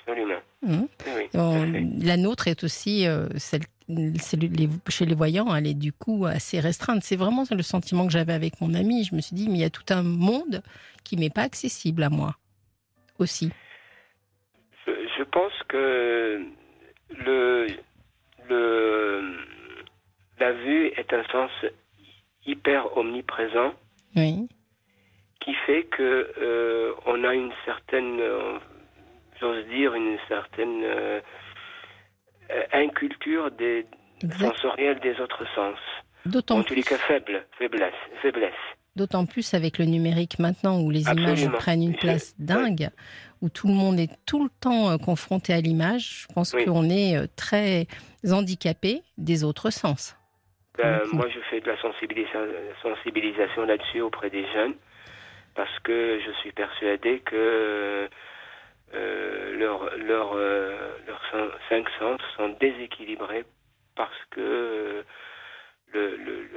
Absolument. 0.00 0.40
Mmh. 0.60 2.02
la 2.02 2.16
nôtre 2.16 2.48
est 2.48 2.64
aussi 2.64 3.06
euh, 3.06 3.28
celle, 3.36 3.60
chez 4.88 5.06
les 5.06 5.14
voyants, 5.14 5.54
elle 5.54 5.66
est 5.66 5.74
du 5.74 5.92
coup 5.92 6.26
assez 6.26 6.60
restreinte. 6.60 7.02
C'est 7.02 7.16
vraiment 7.16 7.44
le 7.50 7.62
sentiment 7.62 8.06
que 8.06 8.12
j'avais 8.12 8.34
avec 8.34 8.60
mon 8.60 8.74
ami. 8.74 9.04
Je 9.04 9.14
me 9.14 9.20
suis 9.20 9.34
dit, 9.34 9.48
mais 9.48 9.58
il 9.58 9.60
y 9.60 9.64
a 9.64 9.70
tout 9.70 9.84
un 9.90 10.02
monde 10.02 10.62
qui 11.04 11.16
m'est 11.16 11.32
pas 11.32 11.42
accessible 11.42 12.02
à 12.02 12.10
moi 12.10 12.36
aussi. 13.18 13.50
Je, 14.86 15.22
pense 15.24 15.52
que 15.68 16.40
le, 17.10 17.66
le, 18.48 19.36
la 20.38 20.52
vue 20.52 20.86
est 20.96 21.12
un 21.12 21.24
sens 21.24 21.50
hyper 22.46 22.96
omniprésent. 22.96 23.74
Oui. 24.16 24.48
Qui 25.40 25.54
fait 25.66 25.84
que 25.84 26.32
euh, 26.38 26.92
on 27.06 27.24
a 27.24 27.34
une 27.34 27.52
certaine, 27.64 28.20
j'ose 29.40 29.66
dire, 29.66 29.94
une 29.94 30.18
certaine 30.28 30.82
euh, 30.84 31.20
inculture 32.72 33.50
des 33.50 33.86
sensorielle 34.38 34.98
des 35.00 35.18
autres 35.20 35.44
sens. 35.54 35.78
D'autant 36.26 36.58
en 36.58 36.62
tous 36.62 36.74
les 36.74 36.82
cas 36.82 36.98
faible, 36.98 37.44
faiblesse, 37.58 37.94
faiblesse. 38.20 38.52
D'autant 38.96 39.26
plus 39.26 39.54
avec 39.54 39.78
le 39.78 39.84
numérique 39.84 40.38
maintenant 40.38 40.80
où 40.80 40.90
les 40.90 41.08
images 41.08 41.48
prennent 41.52 41.82
une 41.82 41.96
place 41.96 42.34
dingue, 42.38 42.90
où 43.40 43.48
tout 43.48 43.68
le 43.68 43.74
monde 43.74 44.00
est 44.00 44.10
tout 44.26 44.42
le 44.42 44.50
temps 44.60 44.98
confronté 44.98 45.52
à 45.52 45.60
l'image. 45.60 46.26
Je 46.28 46.34
pense 46.34 46.52
qu'on 46.52 46.90
est 46.90 47.28
très 47.36 47.86
handicapé 48.28 49.02
des 49.16 49.44
autres 49.44 49.70
sens. 49.70 50.16
Ben, 50.76 51.00
moi, 51.12 51.26
je 51.28 51.40
fais 51.50 51.60
de 51.60 51.68
la 51.68 51.80
sensibilisation, 51.80 53.64
là-dessus 53.64 54.00
auprès 54.00 54.30
des 54.30 54.44
jeunes 54.52 54.74
parce 55.54 55.78
que 55.80 56.20
je 56.24 56.30
suis 56.40 56.52
persuadé 56.52 57.20
que 57.20 58.08
euh, 58.94 59.56
leurs 59.56 59.96
leur, 59.96 60.32
euh, 60.34 60.98
cinq 61.68 61.86
sens 61.98 62.20
sont 62.36 62.48
déséquilibrés 62.60 63.44
parce 63.96 64.24
que 64.30 64.40
euh, 64.40 65.02
le, 65.92 66.16
le, 66.16 66.48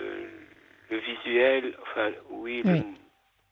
le, 0.89 0.97
visuel, 0.97 1.73
enfin, 1.81 2.11
oui, 2.29 2.63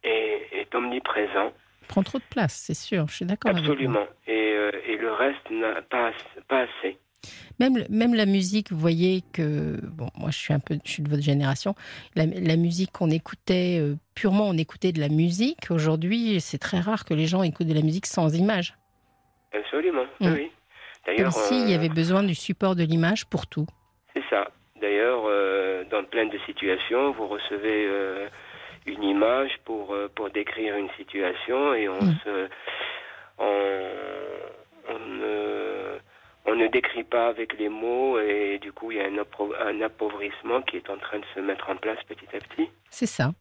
est, 0.04 0.48
est, 0.54 0.76
omniprésent. 0.76 1.54
Prend 1.88 2.04
trop 2.04 2.20
de 2.20 2.24
place, 2.30 2.54
c'est 2.68 2.74
sûr, 2.74 3.08
je 3.08 3.16
suis 3.16 3.26
d'accord. 3.26 3.52
Absolument. 3.52 4.06
Et, 4.28 4.56
et 4.88 4.98
le 4.98 5.12
reste 5.14 5.50
n'a 5.50 5.82
pas, 5.82 6.12
pas 6.48 6.62
assez. 6.62 6.98
Même, 7.60 7.84
même 7.90 8.16
la 8.16 8.26
musique, 8.26 8.72
vous 8.72 8.80
voyez 8.80 9.22
que, 9.34 9.80
bon, 9.86 10.08
moi 10.18 10.30
je 10.32 10.38
suis 10.38 10.54
un 10.54 10.60
peu, 10.60 10.78
je 10.86 10.92
suis 10.92 11.04
de 11.04 11.10
votre 11.10 11.22
génération, 11.22 11.76
la, 12.16 12.26
musique 12.56 12.92
qu'on 12.92 13.10
écoutait, 13.10 13.80
euh, 13.80 13.96
purement 14.16 14.48
on 14.48 14.58
écoutait 14.58 14.92
de 14.92 15.00
la 15.00 15.10
musique, 15.10 15.70
aujourd'hui 15.70 16.40
c'est 16.40 16.58
très 16.58 16.80
rare 16.80 17.04
que 17.04 17.14
les 17.14 17.26
gens 17.26 17.44
écoutent 17.44 17.68
de 17.68 17.74
la 17.74 17.82
musique 17.82 18.06
sans 18.06 18.34
image. 18.34 18.76
Absolument, 19.54 20.06
mm. 20.20 20.34
oui. 20.34 20.52
Comme 21.18 21.32
s'il 21.32 21.70
y 21.70 21.74
euh, 21.74 21.76
avait 21.76 21.90
besoin 21.90 22.24
du 22.24 22.36
support 22.36 22.76
de 22.76 22.84
l'image 22.84 23.26
pour 23.26 23.48
tout. 23.48 23.66
C'est 24.14 24.24
ça. 24.30 24.48
D'ailleurs, 24.80 25.24
euh, 25.26 25.84
dans 25.90 26.04
plein 26.04 26.28
de 26.28 26.38
situations, 26.46 27.12
vous 27.12 27.28
recevez 27.28 27.90
une 28.86 29.04
image 29.04 29.52
pour, 29.66 29.96
pour 30.16 30.30
décrire 30.30 30.76
une 30.78 30.90
situation 30.98 31.74
et 31.74 31.90
on 31.90 32.02
mm. 32.02 32.16
se... 32.24 32.48
On, 33.42 33.82
on, 34.90 35.00
on 36.50 36.56
ne 36.56 36.68
décrit 36.68 37.04
pas 37.04 37.28
avec 37.28 37.58
les 37.58 37.70
mots 37.70 38.20
et 38.20 38.60
du 38.60 38.72
coup 38.72 38.92
il 38.92 38.98
y 38.98 39.02
a 39.02 39.06
un, 39.06 39.82
appauvrissement 39.82 40.62
qui 40.64 40.78
est 40.78 40.90
en 40.90 40.98
train 40.98 41.20
de 41.20 41.26
se 41.36 41.40
mettre 41.40 41.70
en 41.70 41.76
place 41.76 42.00
petit 42.08 42.26
à 42.36 42.40
petit. 42.40 42.70
C'est 42.90 43.06
ça. 43.06 43.32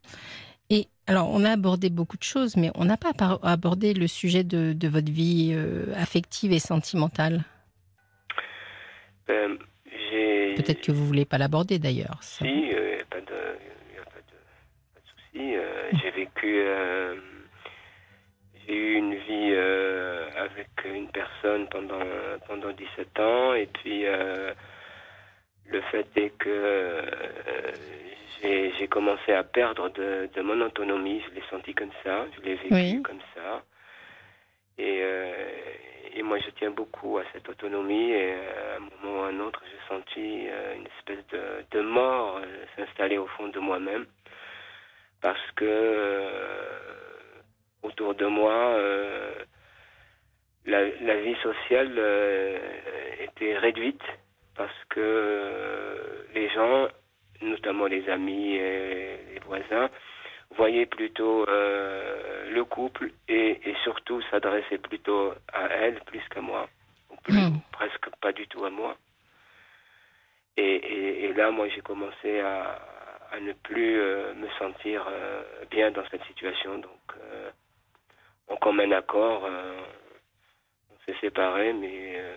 Et 0.70 0.86
alors, 1.06 1.30
on 1.30 1.44
a 1.44 1.52
abordé 1.52 1.88
beaucoup 1.88 2.18
de 2.18 2.22
choses, 2.22 2.56
mais 2.56 2.70
on 2.74 2.84
n'a 2.84 2.98
pas 2.98 3.12
abordé 3.42 3.94
le 3.94 4.06
sujet 4.06 4.44
de, 4.44 4.88
votre 4.88 5.10
vie 5.10 5.54
euh, 5.54 5.86
affective 5.96 6.52
et 6.52 6.58
sentimentale. 6.58 7.44
Ben, 9.26 9.56
Peut-être 10.56 10.80
que 10.82 10.92
vous 10.92 11.06
voulez 11.06 11.24
pas 11.24 11.38
l'aborder 11.38 11.78
d'ailleurs. 11.78 12.18
Si, 12.20 12.44
il 12.44 12.54
n'y 12.54 12.72
a, 12.72 13.04
pas 13.08 13.20
de, 13.20 13.34
souci. 15.04 15.56
Euh, 15.56 15.90
j'ai 16.02 16.10
vécu 16.10 16.64
j'ai 18.68 18.74
eu 18.74 18.94
une 18.96 19.14
vie 19.14 19.52
euh, 19.54 20.27
avec 20.38 20.68
une 20.84 21.08
personne 21.08 21.68
pendant, 21.68 22.00
pendant 22.46 22.70
17 22.70 23.20
ans. 23.20 23.54
Et 23.54 23.66
puis 23.66 24.06
euh, 24.06 24.52
le 25.66 25.80
fait 25.82 26.06
est 26.16 26.30
que 26.38 26.48
euh, 26.48 27.02
j'ai 28.42 28.88
commencé 28.88 29.32
à 29.32 29.42
perdre 29.42 29.88
de, 29.90 30.28
de, 30.32 30.42
mon 30.42 30.60
autonomie, 30.60 31.22
je 31.28 31.34
l'ai 31.34 31.42
senti 31.50 31.74
comme 31.74 31.90
ça, 32.04 32.26
je 32.36 32.42
l'ai 32.42 32.54
vécu 32.54 33.02
comme 33.02 33.20
ça. 33.34 33.62
Et, 34.78 35.02
et, 36.14 36.22
moi 36.22 36.38
je 36.38 36.50
tiens 36.50 36.70
beaucoup 36.70 37.18
à 37.18 37.24
cette 37.32 37.48
autonomie. 37.48 38.12
Et 38.12 38.32
à 38.32 38.76
un 38.76 38.80
moment 38.80 39.20
ou 39.20 39.24
à 39.24 39.28
un 39.28 39.40
autre 39.40 39.60
j'ai 39.66 39.88
senti 39.88 40.46
une 40.76 40.86
espèce 40.98 41.26
de, 41.32 41.64
de 41.72 41.80
mort 41.80 42.40
s'installer 42.76 43.18
au 43.18 43.26
fond 43.26 43.48
de 43.48 43.58
moi-même. 43.58 44.06
Parce 45.20 45.50
que 45.56 46.78
autour 47.82 48.14
de 48.14 48.26
moi, 48.26 48.52
euh, 48.52 49.34
la, 50.68 51.16
vie 51.16 51.36
sociale 51.42 51.94
euh, 51.96 52.58
était 53.20 53.56
réduite 53.56 54.02
parce 54.54 54.84
que 54.90 55.00
euh, 55.00 56.24
les 56.34 56.48
gens, 56.50 56.88
notamment 57.42 57.86
les 57.86 58.08
amis 58.08 58.54
et 58.54 59.18
les 59.32 59.40
voisins, 59.46 59.88
voyaient 60.56 60.86
plutôt 60.86 61.46
le 61.46 62.62
couple 62.64 63.10
et, 63.28 63.60
surtout 63.84 64.22
s'adressaient 64.30 64.78
plutôt 64.78 65.32
à 65.52 65.66
elle 65.66 66.00
plus 66.06 66.22
qu'à 66.30 66.40
moi, 66.40 66.68
ou 67.10 67.14
hmm. 67.28 67.60
presque 67.70 68.08
pas 68.20 68.32
du 68.32 68.46
tout 68.48 68.64
à 68.64 68.70
moi. 68.70 68.96
Et, 70.56 71.32
là, 71.36 71.50
moi, 71.52 71.68
j'ai 71.68 71.82
commencé 71.82 72.40
à, 72.40 72.80
ne 73.40 73.52
plus 73.52 73.94
me 73.94 74.48
sentir 74.58 75.06
bien 75.70 75.90
dans 75.92 76.02
cette 76.10 76.24
situation. 76.24 76.78
Donc, 76.78 77.14
en 78.48 78.56
commun 78.56 78.90
accord, 78.90 79.46
euh, 81.08 81.12
s'est 81.12 81.20
séparés, 81.20 81.72
mais 81.72 82.14
euh, 82.16 82.36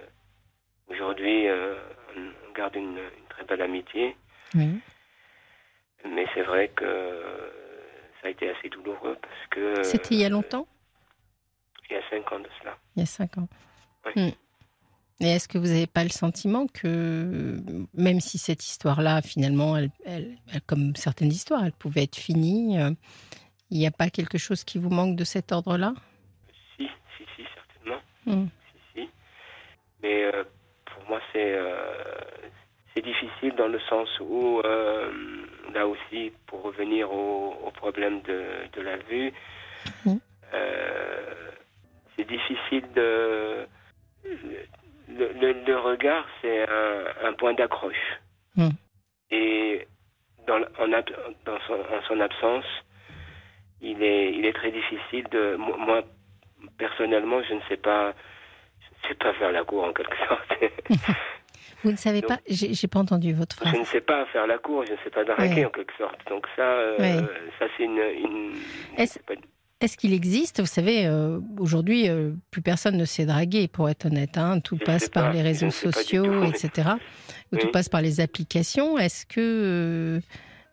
aujourd'hui, 0.90 1.48
euh, 1.48 1.76
on 2.16 2.54
garde 2.54 2.76
une, 2.76 3.00
très 3.30 3.44
belle 3.46 3.62
amitié. 3.62 4.16
Mais 4.54 6.26
c'est 6.34 6.44
vrai 6.44 6.70
que 6.70 6.84
ça 8.22 8.28
a 8.28 8.32
été 8.32 8.50
assez 8.50 8.70
douloureux 8.70 9.18
parce 9.22 9.48
que. 9.52 9.84
C'était 9.84 10.16
il 10.16 10.22
y 10.22 10.26
a 10.26 10.30
longtemps? 10.30 10.68
Il 11.90 11.94
y 11.94 11.98
a 11.98 12.02
cinq 12.10 12.32
ans 12.32 12.40
de 12.40 12.50
cela. 12.60 12.78
Il 12.96 13.02
y 13.02 13.04
a 13.04 13.06
cinq 13.06 13.38
ans. 13.38 13.48
Hmm. 14.16 14.30
Et 15.20 15.28
est-ce 15.28 15.48
que 15.48 15.60
vous 15.60 15.68
n'avez 15.68 15.88
pas 15.88 16.04
le 16.04 16.10
sentiment 16.10 16.66
que, 16.68 17.62
même 17.94 18.20
si 18.20 18.40
cette 18.40 18.66
histoire-là, 18.66 19.22
finalement, 19.22 19.78
elle, 19.78 19.92
comme 20.66 20.96
certaines 20.96 21.32
histoires, 21.32 21.64
elle 21.64 21.74
pouvait 21.74 22.04
être 22.04 22.16
finie, 22.16 22.78
il 23.70 23.78
n'y 23.78 23.86
a 23.86 23.92
pas 23.92 24.10
quelque 24.10 24.40
chose 24.40 24.64
qui 24.64 24.80
vous 24.80 24.90
manque 24.90 25.16
de 25.16 25.24
cet 25.24 25.52
ordre-là? 25.52 25.94
Si, 26.76 26.88
si, 27.18 27.24
si, 27.36 27.44
certainement. 27.54 28.02
Hmm. 28.26 28.48
Mais 30.04 30.24
euh, 30.24 30.44
pour 30.86 31.04
moi, 31.08 31.20
c'est 31.32 31.54
euh, 31.56 31.94
c'est 32.94 33.04
difficile 33.04 33.56
dans 33.56 33.68
le 33.68 33.80
sens 33.82 34.10
où, 34.20 34.60
euh, 34.66 35.12
là 35.74 35.88
aussi, 35.88 36.34
pour 36.48 36.62
revenir 36.64 37.12
au, 37.12 37.72
problème 37.76 38.22
de, 38.24 38.44
de, 38.74 38.82
la 38.82 38.98
vue, 38.98 39.34
c'est 42.16 42.28
difficile 42.28 42.84
de... 42.94 43.66
Le, 45.08 45.54
le, 45.66 45.78
regard, 45.80 46.26
c'est 46.42 46.70
un, 46.70 47.30
un, 47.30 47.34
point 47.34 47.54
d'accroche. 47.54 48.20
Hmm. 48.56 48.70
Et 49.32 49.88
dans, 50.46 50.62
en, 50.80 50.88
dans 50.88 51.60
son, 51.66 51.74
en 51.74 52.02
son 52.08 52.20
absence, 52.20 52.66
il 53.82 54.04
est, 54.04 54.34
il 54.34 54.46
est 54.46 54.54
très 54.54 54.72
difficile 54.72 55.28
de. 55.32 55.56
Moi, 55.56 56.04
personnellement, 56.78 57.42
je 57.44 57.56
ne 57.56 57.62
sais 57.68 57.78
pas, 57.78 58.14
je 59.02 59.08
ne 59.08 59.14
sais 59.14 59.16
pas 59.16 59.34
faire 59.34 59.52
la 59.52 59.64
cour 59.64 59.84
en 59.84 59.94
quelque 59.94 60.18
sorte. 60.28 60.54
Vous 61.84 61.92
ne 61.92 61.98
savez 61.98 62.22
pas 62.22 62.40
J'ai 62.48 62.88
pas 62.88 63.00
entendu 63.00 63.34
votre 63.34 63.56
phrase. 63.56 63.74
Je 63.74 63.80
ne 63.80 63.86
sais 63.86 64.02
pas 64.02 64.26
faire 64.28 64.46
la 64.46 64.60
cour, 64.60 64.86
je 64.86 64.92
ne 64.92 64.98
sais 65.04 65.10
pas 65.10 65.24
draguer 65.24 65.66
en 65.66 65.70
quelque 65.70 65.94
sorte. 65.98 66.20
Donc 66.30 66.46
ça, 66.56 66.62
euh, 66.62 67.22
ça 67.58 67.66
c'est 67.76 67.84
une. 67.84 67.98
une 67.98 68.54
est-ce 69.82 69.98
qu'il 69.98 70.14
existe 70.14 70.60
Vous 70.60 70.68
savez, 70.68 71.08
euh, 71.08 71.40
aujourd'hui, 71.60 72.08
euh, 72.08 72.34
plus 72.52 72.62
personne 72.62 72.98
ne 72.98 73.06
sait 73.06 73.26
draguer, 73.26 73.68
pour 73.68 73.90
être 73.90 74.06
honnête. 74.06 74.38
Hein. 74.38 74.60
Tout 74.60 74.78
passe 74.78 75.10
par 75.10 75.34
les 75.34 75.42
réseaux 75.42 75.72
sociaux, 75.72 76.44
etc. 76.44 76.90
Tout 77.60 77.72
passe 77.72 77.90
par 77.90 78.02
les 78.02 78.20
applications. 78.20 79.00
Est-ce 79.00 79.26
que, 79.26 80.22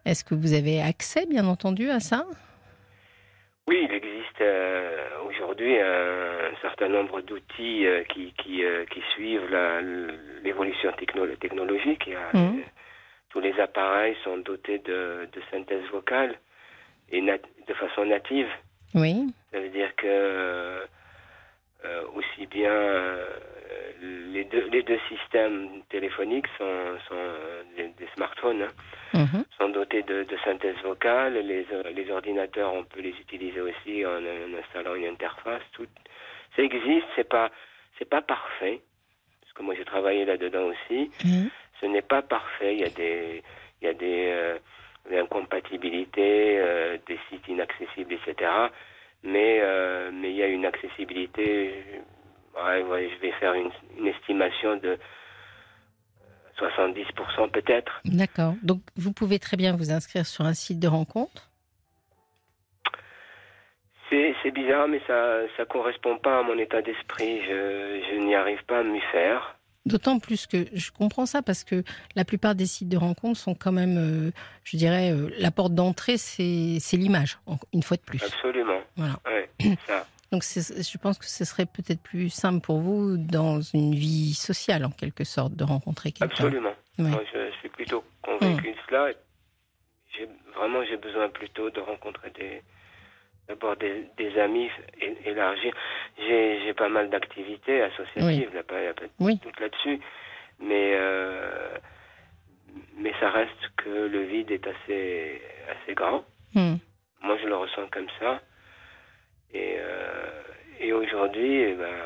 est-ce 0.05 0.25
que 0.25 0.35
vous 0.35 0.53
avez 0.53 0.83
accès, 0.83 1.25
bien 1.25 1.47
entendu, 1.47 1.89
à 1.89 2.01
ça? 2.01 2.27
Oui, 3.69 3.87
il 3.89 3.95
existe 3.95 4.41
euh, 4.41 5.07
aujourd'hui 5.29 5.79
un, 5.79 6.57
certain 6.63 6.89
nombre 6.89 7.21
d'outils 7.21 7.87
qui, 8.09 8.33
qui, 8.39 8.65
qui, 8.91 9.03
suivent 9.15 9.55
l'évolution 10.43 10.91
technologique. 10.93 12.09
Mmh. 12.33 12.61
tous 13.31 13.41
les 13.41 13.59
appareils 13.61 14.17
sont 14.25 14.39
dotés 14.39 14.79
de, 14.79 15.29
de 15.33 15.41
synthèse 15.51 15.85
vocale 15.93 16.35
et 17.13 17.21
de 17.21 17.75
façon 17.75 18.07
native. 18.07 18.49
Oui. 18.95 19.27
Ça 19.53 19.61
veut 19.61 19.69
dire 19.69 19.95
que 19.97 20.87
euh, 21.85 22.03
aussi 22.15 22.47
bien 22.47 22.73
euh, 22.73 23.25
les, 24.01 24.45
deux, 24.45 24.69
les 24.71 24.83
deux 24.83 24.99
systèmes 25.09 25.83
téléphoniques 25.91 26.47
sont, 26.57 26.99
sont 27.09 27.15
euh, 27.15 27.63
des, 27.77 28.09
smartphones, 28.15 28.63
hein. 28.63 28.73
mhm. 29.15 29.45
sont 29.59 29.69
dotés 29.71 30.03
de, 30.03 30.25
de, 30.25 30.37
synthèse 30.45 30.77
vocale. 30.83 31.35
Les, 31.35 31.67
les 31.95 32.11
ordinateurs, 32.11 32.73
on 32.75 32.85
peut 32.85 33.01
les 33.01 33.15
utiliser 33.21 33.61
aussi 33.61 34.05
en, 34.07 34.21
installant 34.59 34.95
une 34.95 35.07
interface. 35.07 35.63
Tout, 35.73 35.87
ça 36.57 36.63
existe, 36.63 37.07
c'est 37.17 37.29
pas 37.29 37.51
c'est 37.99 38.09
pas 38.09 38.23
parfait 38.23 38.81
parce 39.41 39.53
que 39.55 39.63
moi 39.63 39.75
j'ai 39.75 39.85
travaillé 39.85 40.25
là-dedans 40.25 40.67
aussi. 40.67 41.11
Mhm. 41.25 41.51
Ce 41.81 41.87
n'est 41.87 42.03
pas 42.03 42.23
parfait. 42.23 42.75
Il 42.75 42.81
y 42.81 42.85
a 42.85 42.91
des 42.91 43.43
il 43.81 43.87
y 43.87 43.89
a 43.89 43.95
des, 43.95 44.57
des 45.09 45.19
incompatibilités, 45.19 46.61
des 47.07 47.19
sites 47.31 47.47
inaccessibles, 47.49 48.15
etc 48.15 48.71
mais 49.23 49.59
euh, 49.63 50.11
mais 50.13 50.31
il 50.31 50.37
y 50.37 50.43
a 50.43 50.47
une 50.47 50.67
accessibilité. 50.67 51.75
Ouais, 52.65 53.11
je 53.15 53.21
vais 53.21 53.33
faire 53.33 53.55
une, 53.55 53.71
estimation 54.07 54.77
de 54.77 54.99
70% 56.59 57.51
peut-être. 57.51 58.01
D'accord. 58.05 58.55
Donc 58.63 58.81
vous 58.97 59.13
pouvez 59.13 59.39
très 59.39 59.57
bien 59.57 59.77
vous 59.77 59.91
inscrire 59.91 60.27
sur 60.27 60.45
un 60.45 60.55
site 60.55 60.81
de 60.81 60.89
rencontre? 60.89 61.45
C'est 64.11 64.53
bizarre, 64.53 64.89
mais 64.89 65.01
ça 65.07 65.43
ne 65.59 65.65
correspond 65.65 66.17
pas 66.17 66.39
à 66.39 66.43
mon 66.43 66.57
état 66.57 66.81
d'esprit. 66.81 67.43
Je, 67.43 68.01
je 68.11 68.19
n'y 68.19 68.35
arrive 68.35 68.65
pas 68.65 68.79
à 68.79 68.83
m'y 68.83 69.01
faire. 69.13 69.59
D'autant 69.89 70.19
plus 70.19 70.47
que 70.47 70.67
je 70.75 70.91
comprends 70.91 71.25
ça 71.25 71.41
parce 71.41 71.65
que 71.65 71.83
la 72.15 72.25
plupart 72.25 72.55
des 72.55 72.67
sites 72.67 72.89
de 72.89 72.97
rencontres 72.97 73.39
sont 73.39 73.55
quand 73.55 73.73
même, 73.73 73.97
euh, 73.97 74.31
je 74.65 74.77
dirais, 74.77 75.13
euh, 75.13 75.31
la 75.39 75.51
porte 75.51 75.75
d'entrée, 75.75 76.19
c'est 76.19 76.79
l'image, 76.93 77.39
une 77.73 77.83
fois 77.83 77.97
de 77.97 78.03
plus. 78.03 78.23
Absolument. 78.23 78.81
Voilà. 78.97 79.19
Donc 80.31 80.43
je 80.43 80.99
pense 80.99 81.19
que 81.19 81.25
ce 81.25 81.45
serait 81.45 81.65
peut-être 81.65 82.03
plus 82.03 82.29
simple 82.29 82.61
pour 82.61 82.81
vous 82.81 83.17
dans 83.17 83.61
une 83.61 83.95
vie 83.95 84.35
sociale, 84.35 84.85
en 84.85 84.91
quelque 84.91 85.25
sorte, 85.25 85.55
de 85.55 85.65
rencontrer 85.65 86.13
quelqu'un. 86.13 86.35
Absolument. 86.45 86.75
Moi, 86.99 87.23
je 87.33 87.51
suis 87.61 87.69
plutôt 87.71 88.05
convaincu 88.23 88.73
de 88.73 88.77
cela. 88.89 89.11
Vraiment, 90.57 90.85
j'ai 90.85 90.97
besoin 90.97 91.29
plutôt 91.29 91.71
de 91.71 91.81
rencontrer 91.81 92.31
des, 92.31 92.63
d'abord 93.49 93.77
des, 93.77 94.39
amis 94.39 94.69
élargir. 95.25 95.75
J'ai 96.19 96.75
pas 96.75 96.89
mal 96.89 97.09
d'activités 97.09 97.83
associatives, 97.83 98.55
là, 98.55 98.63
pas, 98.63 98.93
tout 99.19 99.61
là-dessus, 99.61 100.01
mais 100.61 100.93
euh, 100.95 101.79
mais 102.97 103.13
ça 103.21 103.31
reste 103.31 103.71
que 103.77 103.89
le 103.89 104.25
vide 104.25 104.51
est 104.51 104.67
assez 104.67 105.41
assez 105.71 105.95
grand. 105.95 106.25
Hmm. 106.55 106.77
Moi, 107.23 107.39
je 107.43 107.47
le 107.47 107.57
ressens 107.57 107.89
comme 107.91 108.09
ça. 108.19 108.41
Et 109.55 109.77
euh, 109.79 110.43
et 110.81 110.93
aujourd'hui, 110.93 111.61
eh 111.61 111.75
ben, 111.75 111.97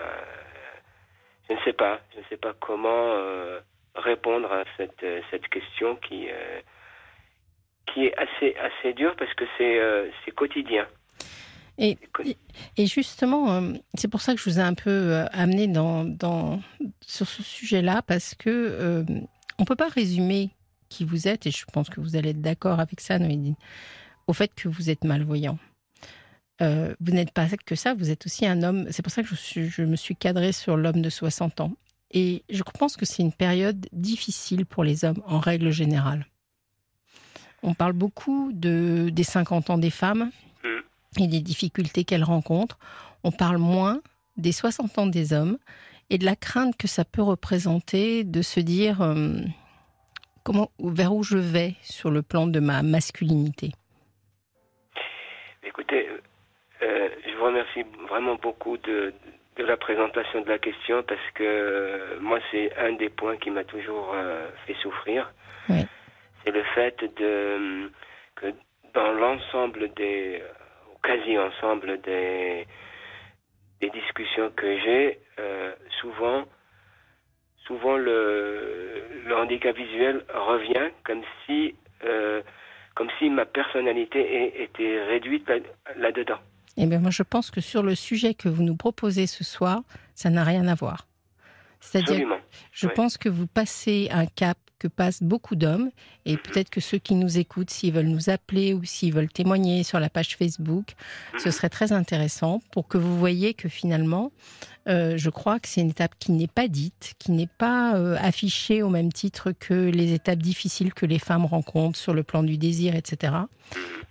je 1.48 1.54
ne 1.54 1.58
sais 1.64 1.72
pas, 1.72 2.00
je 2.14 2.20
ne 2.20 2.24
sais 2.30 2.36
pas 2.36 2.54
comment 2.60 3.14
euh, 3.16 3.60
répondre 3.94 4.50
à 4.52 4.64
cette 4.76 5.04
cette 5.30 5.48
question 5.48 5.96
qui 5.96 6.28
qui 7.86 8.06
est 8.06 8.16
assez 8.16 8.56
assez 8.56 8.94
dure 8.94 9.14
parce 9.16 9.32
que 9.34 9.44
c'est 9.58 10.32
quotidien. 10.32 10.86
Et, 11.78 11.96
et 12.76 12.86
justement, 12.86 13.52
euh, 13.52 13.72
c'est 13.94 14.08
pour 14.08 14.20
ça 14.20 14.34
que 14.34 14.40
je 14.40 14.48
vous 14.48 14.58
ai 14.58 14.62
un 14.62 14.74
peu 14.74 14.90
euh, 14.90 15.24
amené 15.32 15.66
dans, 15.68 16.04
dans, 16.04 16.60
sur 17.00 17.26
ce 17.26 17.42
sujet-là, 17.42 18.02
parce 18.02 18.34
que 18.34 18.50
euh, 18.50 19.04
on 19.58 19.64
peut 19.64 19.76
pas 19.76 19.88
résumer 19.88 20.50
qui 20.90 21.04
vous 21.04 21.28
êtes, 21.28 21.46
et 21.46 21.50
je 21.50 21.64
pense 21.72 21.88
que 21.88 22.00
vous 22.00 22.14
allez 22.16 22.30
être 22.30 22.42
d'accord 22.42 22.78
avec 22.78 23.00
ça, 23.00 23.18
Noédine, 23.18 23.56
au 24.26 24.34
fait 24.34 24.54
que 24.54 24.68
vous 24.68 24.90
êtes 24.90 25.04
malvoyant. 25.04 25.58
Vous 26.60 27.12
n'êtes 27.12 27.32
pas 27.32 27.48
que 27.48 27.74
ça, 27.74 27.94
vous 27.94 28.10
êtes 28.10 28.26
aussi 28.26 28.46
un 28.46 28.62
homme. 28.62 28.86
C'est 28.90 29.02
pour 29.02 29.12
ça 29.12 29.22
que 29.22 29.28
je, 29.28 29.34
suis, 29.34 29.68
je 29.68 29.82
me 29.82 29.96
suis 29.96 30.14
cadré 30.14 30.52
sur 30.52 30.76
l'homme 30.76 31.02
de 31.02 31.10
60 31.10 31.60
ans. 31.60 31.72
Et 32.12 32.44
je 32.50 32.62
pense 32.62 32.96
que 32.96 33.04
c'est 33.06 33.22
une 33.22 33.32
période 33.32 33.86
difficile 33.92 34.66
pour 34.66 34.84
les 34.84 35.04
hommes 35.04 35.22
en 35.26 35.40
règle 35.40 35.70
générale. 35.70 36.26
On 37.62 37.74
parle 37.74 37.94
beaucoup 37.94 38.52
de, 38.52 39.08
des 39.10 39.24
50 39.24 39.70
ans 39.70 39.78
des 39.78 39.90
femmes, 39.90 40.30
et 41.18 41.26
des 41.26 41.40
difficultés 41.40 42.04
qu'elles 42.04 42.24
rencontrent. 42.24 42.78
On 43.24 43.32
parle 43.32 43.58
moins 43.58 44.00
des 44.36 44.52
60 44.52 44.98
ans 44.98 45.06
des 45.06 45.32
hommes 45.32 45.58
et 46.10 46.18
de 46.18 46.24
la 46.24 46.36
crainte 46.36 46.76
que 46.76 46.88
ça 46.88 47.04
peut 47.04 47.22
représenter 47.22 48.24
de 48.24 48.42
se 48.42 48.60
dire 48.60 49.02
euh, 49.02 49.40
comment, 50.42 50.70
vers 50.78 51.14
où 51.14 51.22
je 51.22 51.38
vais 51.38 51.74
sur 51.82 52.10
le 52.10 52.22
plan 52.22 52.46
de 52.46 52.60
ma 52.60 52.82
masculinité. 52.82 53.72
Écoutez, 55.62 56.08
euh, 56.82 57.08
je 57.26 57.36
vous 57.36 57.44
remercie 57.44 57.84
vraiment 58.08 58.34
beaucoup 58.36 58.76
de, 58.78 59.12
de, 59.56 59.64
la 59.64 59.76
présentation 59.76 60.40
de 60.40 60.48
la 60.48 60.58
question 60.58 61.02
parce 61.02 61.30
que 61.34 61.44
euh, 61.44 62.20
moi, 62.20 62.38
c'est 62.50 62.76
un 62.76 62.92
des 62.92 63.08
points 63.08 63.36
qui 63.36 63.50
m'a 63.50 63.64
toujours 63.64 64.14
fait 64.66 64.74
souffrir. 64.82 65.32
C'est 66.44 66.50
le 66.50 66.64
fait 66.74 66.96
de, 67.18 67.90
que 68.34 68.46
dans 68.94 69.12
l'ensemble 69.12 69.94
des 69.94 70.42
quasi 71.02 71.36
ensemble 71.38 72.00
des, 72.02 72.66
des 73.80 73.90
discussions 73.90 74.50
que 74.50 74.78
j'ai, 74.78 75.18
euh, 75.38 75.72
souvent, 76.00 76.44
souvent 77.66 77.96
le, 77.96 79.02
le, 79.26 79.36
handicap 79.36 79.76
visuel 79.76 80.24
revient 80.32 80.90
comme 81.04 81.22
si, 81.44 81.74
euh, 82.04 82.42
comme 82.94 83.08
si 83.18 83.28
ma 83.30 83.44
personnalité 83.44 84.62
était 84.62 85.02
réduite 85.04 85.50
là-dedans. 85.96 86.38
Eh 86.76 86.86
bien, 86.86 86.98
moi, 86.98 87.10
je 87.10 87.22
pense 87.22 87.50
que 87.50 87.60
sur 87.60 87.82
le 87.82 87.94
sujet 87.94 88.34
que 88.34 88.48
vous 88.48 88.62
nous 88.62 88.76
proposez 88.76 89.26
ce 89.26 89.44
soir, 89.44 89.82
ça 90.14 90.30
n'a 90.30 90.44
rien 90.44 90.66
à 90.68 90.74
voir. 90.74 91.06
C'est-à-dire, 91.80 92.28
je 92.70 92.86
pense 92.88 93.18
que 93.18 93.28
vous 93.28 93.46
passez 93.46 94.08
un 94.12 94.26
cap 94.26 94.56
que 94.82 94.88
passent 94.88 95.22
beaucoup 95.22 95.54
d'hommes, 95.54 95.90
et 96.26 96.36
peut-être 96.36 96.68
que 96.68 96.80
ceux 96.80 96.98
qui 96.98 97.14
nous 97.14 97.38
écoutent, 97.38 97.70
s'ils 97.70 97.92
veulent 97.92 98.06
nous 98.06 98.30
appeler 98.30 98.74
ou 98.74 98.84
s'ils 98.84 99.12
veulent 99.12 99.32
témoigner 99.32 99.84
sur 99.84 100.00
la 100.00 100.10
page 100.10 100.36
Facebook, 100.36 100.94
ce 101.38 101.52
serait 101.52 101.68
très 101.68 101.92
intéressant 101.92 102.60
pour 102.72 102.88
que 102.88 102.98
vous 102.98 103.16
voyez 103.16 103.54
que 103.54 103.68
finalement, 103.68 104.32
euh, 104.88 105.16
je 105.16 105.30
crois 105.30 105.60
que 105.60 105.68
c'est 105.68 105.82
une 105.82 105.90
étape 105.90 106.16
qui 106.18 106.32
n'est 106.32 106.48
pas 106.48 106.66
dite, 106.66 107.14
qui 107.20 107.30
n'est 107.30 107.46
pas 107.58 107.94
euh, 107.94 108.16
affichée 108.20 108.82
au 108.82 108.88
même 108.88 109.12
titre 109.12 109.52
que 109.52 109.74
les 109.74 110.14
étapes 110.14 110.40
difficiles 110.40 110.92
que 110.92 111.06
les 111.06 111.20
femmes 111.20 111.44
rencontrent 111.44 111.98
sur 111.98 112.14
le 112.14 112.24
plan 112.24 112.42
du 112.42 112.58
désir, 112.58 112.96
etc. 112.96 113.34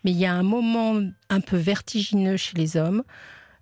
Mais 0.05 0.11
il 0.11 0.17
y 0.17 0.25
a 0.25 0.33
un 0.33 0.43
moment 0.43 1.01
un 1.29 1.41
peu 1.41 1.57
vertigineux 1.57 2.37
chez 2.37 2.57
les 2.57 2.77
hommes 2.77 3.03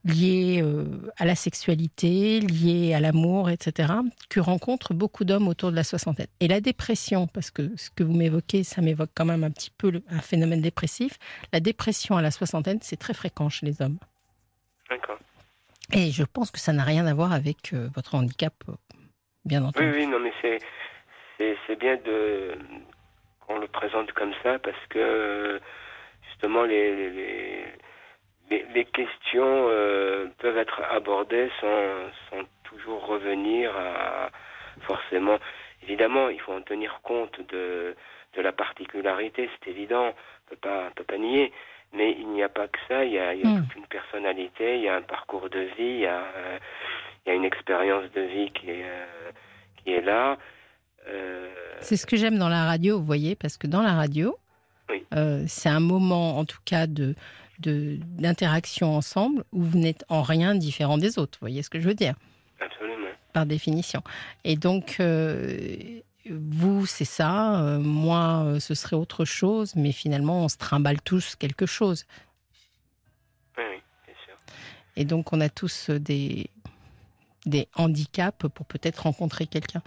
liées 0.05 0.61
euh, 0.63 0.85
à 1.17 1.25
la 1.25 1.35
sexualité, 1.35 2.39
liées 2.39 2.93
à 2.93 2.99
l'amour, 2.99 3.49
etc., 3.49 3.93
que 4.29 4.39
rencontrent 4.39 4.93
beaucoup 4.93 5.25
d'hommes 5.25 5.47
autour 5.47 5.71
de 5.71 5.75
la 5.75 5.83
soixantaine. 5.83 6.27
Et 6.39 6.47
la 6.47 6.61
dépression, 6.61 7.27
parce 7.27 7.51
que 7.51 7.75
ce 7.75 7.89
que 7.89 8.03
vous 8.03 8.13
m'évoquez, 8.13 8.63
ça 8.63 8.81
m'évoque 8.81 9.11
quand 9.15 9.25
même 9.25 9.43
un 9.43 9.51
petit 9.51 9.71
peu 9.71 10.01
un 10.09 10.21
phénomène 10.21 10.61
dépressif, 10.61 11.17
la 11.51 11.59
dépression 11.59 12.17
à 12.17 12.21
la 12.21 12.31
soixantaine, 12.31 12.79
c'est 12.81 12.97
très 12.97 13.13
fréquent 13.13 13.49
chez 13.49 13.65
les 13.65 13.81
hommes. 13.81 13.97
D'accord. 14.89 15.19
Et 15.93 16.11
je 16.11 16.23
pense 16.23 16.51
que 16.51 16.59
ça 16.59 16.71
n'a 16.71 16.83
rien 16.83 17.05
à 17.07 17.13
voir 17.13 17.33
avec 17.33 17.73
euh, 17.73 17.89
votre 17.95 18.15
handicap, 18.15 18.53
euh, 18.69 18.73
bien 19.45 19.63
entendu. 19.63 19.89
Oui, 19.89 19.97
oui, 19.97 20.07
non, 20.07 20.19
mais 20.19 20.31
c'est, 20.41 20.59
c'est, 21.67 21.79
bien 21.79 21.97
de, 21.97 22.57
qu'on 23.41 23.57
le 23.59 23.67
présente 23.67 24.11
comme 24.13 24.33
ça, 24.43 24.59
parce 24.59 24.85
que 24.89 25.59
justement, 26.29 26.63
les 26.63 27.09
les, 27.09 27.65
questions 28.91 29.67
euh, 29.69 30.27
peuvent 30.39 30.57
être 30.57 30.81
abordées 30.91 31.49
sans, 31.61 32.09
sans, 32.29 32.43
toujours 32.63 33.05
revenir 33.05 33.75
à 33.75 34.29
forcément. 34.81 35.37
Évidemment, 35.83 36.29
il 36.29 36.39
faut 36.39 36.53
en 36.53 36.61
tenir 36.61 36.99
compte 37.03 37.39
de, 37.49 37.95
de 38.35 38.41
la 38.41 38.51
particularité, 38.51 39.49
c'est 39.53 39.71
évident, 39.71 40.07
on 40.07 40.49
peut 40.49 40.55
pas, 40.61 40.89
peut 40.95 41.03
pas 41.03 41.17
nier. 41.17 41.51
Mais 41.93 42.15
il 42.19 42.27
n'y 42.29 42.43
a 42.43 42.49
pas 42.49 42.67
que 42.67 42.77
ça, 42.87 43.03
il 43.03 43.13
y 43.13 43.19
a, 43.19 43.33
il 43.33 43.41
y 43.41 43.43
a 43.43 43.49
hmm. 43.49 43.63
toute 43.63 43.75
une 43.75 43.87
personnalité, 43.87 44.77
il 44.77 44.83
y 44.83 44.87
a 44.87 44.95
un 44.95 45.01
parcours 45.01 45.49
de 45.49 45.59
vie, 45.59 45.73
il 45.79 45.99
y 46.01 46.05
a, 46.05 46.19
euh, 46.19 46.59
il 47.25 47.29
y 47.29 47.31
a 47.31 47.35
une 47.35 47.45
expérience 47.45 48.11
de 48.11 48.21
vie 48.21 48.51
qui 48.51 48.69
est, 48.69 48.85
euh, 48.85 49.31
qui 49.77 49.93
est 49.93 50.01
là. 50.01 50.37
C'est 51.79 51.97
ce 51.97 52.05
que 52.05 52.15
j'aime 52.15 52.37
dans 52.37 52.49
la 52.49 52.65
radio, 52.65 52.99
vous 52.99 53.05
voyez, 53.05 53.35
parce 53.35 53.57
que 53.57 53.65
dans 53.65 53.81
la 53.81 53.93
radio, 53.93 54.37
oui. 54.89 55.03
c'est 55.47 55.69
un 55.69 55.79
moment, 55.79 56.37
en 56.37 56.45
tout 56.45 56.59
cas, 56.63 56.85
de, 56.85 57.15
d'interaction 57.59 58.95
ensemble 58.95 59.43
où 59.51 59.61
vous 59.61 59.77
n'êtes 59.77 60.05
en 60.09 60.21
rien 60.21 60.55
différent 60.55 60.97
des 60.97 61.19
autres. 61.19 61.37
Vous 61.39 61.45
voyez 61.45 61.63
ce 61.63 61.69
que 61.69 61.79
je 61.79 61.87
veux 61.87 61.93
dire? 61.93 62.15
Absolument. 62.59 63.09
Par 63.33 63.45
définition. 63.45 64.01
Et 64.43 64.55
donc, 64.55 64.97
euh, 64.99 66.01
vous, 66.29 66.85
c'est 66.85 67.05
ça, 67.05 67.61
euh, 67.61 67.79
moi, 67.79 68.43
euh, 68.45 68.59
ce 68.59 68.73
serait 68.73 68.95
autre 68.95 69.25
chose, 69.25 69.75
mais 69.75 69.91
finalement, 69.91 70.43
on 70.43 70.49
se 70.49 70.57
trimballe 70.57 71.01
tous 71.01 71.35
quelque 71.35 71.65
chose. 71.65 72.05
Oui, 73.57 73.63
oui, 73.69 73.81
bien 74.05 74.15
sûr. 74.25 74.35
Et 74.95 75.05
donc, 75.05 75.33
on 75.33 75.41
a 75.41 75.49
tous 75.49 75.89
des, 75.89 76.49
des 77.45 77.67
handicaps 77.75 78.47
pour 78.49 78.65
peut-être 78.65 79.03
rencontrer 79.03 79.47
quelqu'un. 79.47 79.81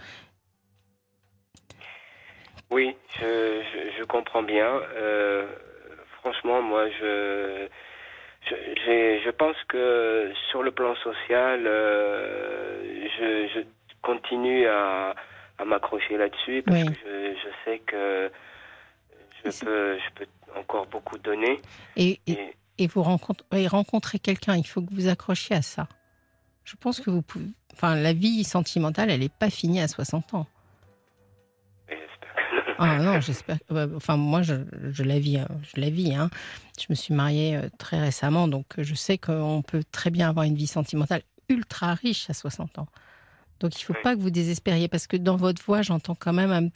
Oui, 2.69 2.95
je, 3.19 3.61
je, 3.99 4.03
comprends 4.03 4.41
bien. 4.41 4.81
Franchement, 6.23 6.61
moi, 6.61 6.89
je, 6.89 7.67
je, 8.49 8.55
je, 9.25 9.29
pense 9.31 9.57
que 9.67 10.31
sur 10.49 10.63
le 10.63 10.71
plan 10.71 10.95
social, 10.95 11.67
euh, 11.67 13.07
je, 13.19 13.47
je, 13.53 13.59
continue 14.01 14.65
à, 14.67 15.15
à 15.57 15.65
m'accrocher 15.65 16.17
là-dessus 16.17 16.63
parce 16.65 16.83
que 16.85 16.93
je, 16.93 17.35
je, 17.35 17.49
sais 17.65 17.79
que 17.79 18.31
je 19.43 19.65
peux, 19.65 19.97
je 19.97 20.13
peux 20.15 20.27
encore 20.57 20.85
beaucoup 20.87 21.17
donner. 21.17 21.59
Et, 21.97 22.21
et, 22.25 22.37
et 22.77 22.87
vous 22.87 23.03
rencontrez, 23.03 23.67
rencontrer 23.67 24.19
quelqu'un, 24.19 24.55
il 24.55 24.65
faut 24.65 24.81
que 24.81 24.93
vous 24.93 25.09
accrochiez 25.09 25.57
à 25.57 25.61
ça. 25.61 25.89
Je 26.63 26.75
pense 26.77 27.01
que 27.01 27.09
vous 27.09 27.21
pouvez. 27.21 27.47
Enfin, 27.73 27.95
la 27.95 28.13
vie 28.13 28.45
sentimentale, 28.45 29.09
elle 29.09 29.19
n'est 29.19 29.29
pas 29.29 29.49
finie 29.49 29.81
à 29.81 29.89
60 29.89 30.35
ans. 30.35 30.47
Ah 32.85 32.99
non, 32.99 33.21
j'espère. 33.21 33.57
Enfin, 33.95 34.17
moi, 34.17 34.41
je, 34.41 34.55
je, 34.91 35.03
la 35.03 35.19
vis. 35.19 35.37
Hein, 35.37 35.47
je 35.73 35.79
la 35.79 35.89
vis. 35.89 36.13
Hein. 36.13 36.29
Je 36.79 36.85
me 36.89 36.95
suis 36.95 37.13
mariée 37.13 37.55
euh, 37.55 37.69
très 37.77 37.99
récemment, 37.99 38.47
donc 38.47 38.65
euh, 38.77 38.83
je 38.83 38.93
sais 38.93 39.17
qu'on 39.17 39.61
peut 39.61 39.83
très 39.91 40.09
bien 40.09 40.29
avoir 40.29 40.45
une 40.45 40.55
vie 40.55 40.67
sentimentale 40.67 41.21
ultra 41.49 41.93
riche 41.93 42.29
à 42.29 42.33
60 42.33 42.79
ans. 42.79 42.87
Donc, 43.59 43.79
il 43.79 43.81
ne 43.81 43.85
faut 43.85 44.01
pas 44.03 44.15
que 44.15 44.21
vous 44.21 44.31
désespériez, 44.31 44.87
parce 44.87 45.07
que 45.07 45.17
dans 45.17 45.35
votre 45.37 45.63
voix, 45.63 45.81
j'entends 45.81 46.15
quand 46.15 46.33
même 46.33 46.51
un, 46.51 46.67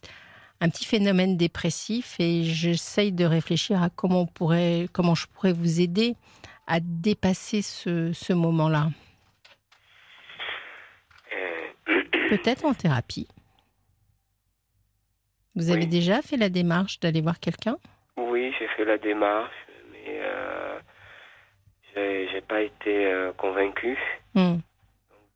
un, 0.61 0.69
petit 0.69 0.85
phénomène 0.85 1.35
dépressif, 1.35 2.15
et 2.19 2.43
j'essaye 2.43 3.11
de 3.11 3.25
réfléchir 3.25 3.81
à 3.81 3.89
comment, 3.89 4.21
on 4.21 4.27
pourrait, 4.27 4.87
comment 4.93 5.15
je 5.15 5.27
pourrais 5.27 5.53
vous 5.53 5.81
aider 5.81 6.15
à 6.67 6.79
dépasser 6.79 7.61
ce, 7.61 8.11
ce 8.13 8.33
moment-là. 8.33 8.91
Euh. 11.89 12.03
Peut-être 12.29 12.65
en 12.65 12.73
thérapie. 12.73 13.27
Vous 15.57 15.71
avez 15.71 15.87
déjà 15.87 16.21
fait 16.21 16.37
la 16.37 16.49
démarche 16.49 16.99
d'aller 16.99 17.19
voir 17.19 17.39
quelqu'un? 17.39 17.77
Oui, 18.15 18.53
j'ai 18.59 18.67
fait 18.67 18.85
la 18.85 18.99
démarche, 18.99 19.55
mais 19.91 20.19
euh, 20.21 20.77
j'ai 21.95 22.41
pas 22.41 22.61
été 22.61 23.07
euh, 23.07 23.31
convaincu. 23.33 23.97
Hmm. 24.35 24.57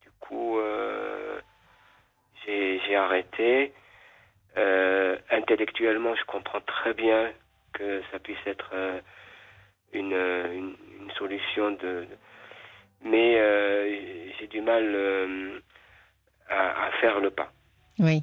du 0.04 0.12
coup, 0.20 0.60
euh, 0.60 1.40
j'ai 2.46 2.96
arrêté. 2.96 3.74
Euh, 4.58 5.18
intellectuellement, 5.32 6.14
je 6.16 6.24
comprends 6.26 6.62
très 6.62 6.94
bien 6.94 7.32
que 7.74 8.04
ça 8.12 8.20
puisse 8.20 8.46
être 8.46 8.72
une, 9.92 10.14
une, 10.14 10.76
solution 11.18 11.72
de, 11.72 12.06
mais 13.04 13.38
j'ai 14.38 14.48
du 14.48 14.62
mal 14.62 15.64
à, 16.48 16.86
à, 16.86 16.92
faire 17.00 17.20
le 17.20 17.32
pas. 17.32 17.52
Oui. 17.98 18.22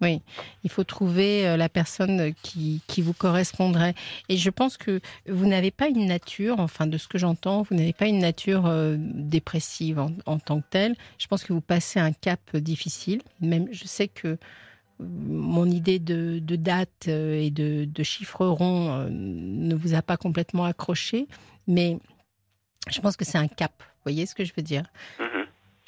Oui, 0.00 0.22
il 0.62 0.70
faut 0.70 0.84
trouver 0.84 1.46
euh, 1.46 1.56
la 1.56 1.68
personne 1.68 2.32
qui, 2.42 2.82
qui, 2.86 3.02
vous 3.02 3.12
correspondrait. 3.12 3.94
Et 4.28 4.36
je 4.36 4.50
pense 4.50 4.76
que 4.76 5.00
vous 5.28 5.46
n'avez 5.46 5.72
pas 5.72 5.88
une 5.88 6.06
nature, 6.06 6.60
enfin 6.60 6.86
de 6.86 6.98
ce 6.98 7.08
que 7.08 7.18
j'entends, 7.18 7.62
vous 7.62 7.74
n'avez 7.74 7.92
pas 7.92 8.06
une 8.06 8.20
nature 8.20 8.66
euh, 8.66 8.96
dépressive 8.98 9.98
en, 9.98 10.38
tant 10.38 10.60
que 10.60 10.66
telle. 10.70 10.94
Je 11.18 11.26
pense 11.26 11.42
que 11.42 11.52
vous 11.52 11.60
passez 11.60 11.98
un 11.98 12.12
cap 12.12 12.56
difficile. 12.56 13.22
Même, 13.40 13.66
je 13.72 13.86
sais 13.86 14.06
que 14.06 14.28
euh, 14.28 14.36
mon 15.00 15.66
idée 15.66 15.98
de, 15.98 16.38
de 16.38 16.56
date 16.56 17.08
et 17.08 17.50
de, 17.50 17.84
de 17.84 18.02
chiffres 18.02 18.46
ronds 18.46 19.08
ne 19.10 19.74
vous 19.74 19.94
a 19.94 20.02
pas 20.02 20.16
complètement 20.16 20.64
accroché, 20.64 21.28
mais 21.66 21.98
je 22.90 23.00
pense 23.00 23.16
que 23.16 23.24
c'est 23.24 23.38
un 23.38 23.46
cap. 23.46 23.72
Vous 23.78 24.02
voyez 24.04 24.26
ce 24.26 24.34
que 24.34 24.44
je 24.44 24.52
veux 24.56 24.62
dire? 24.62 24.84
Mm-hmm. 25.20 25.37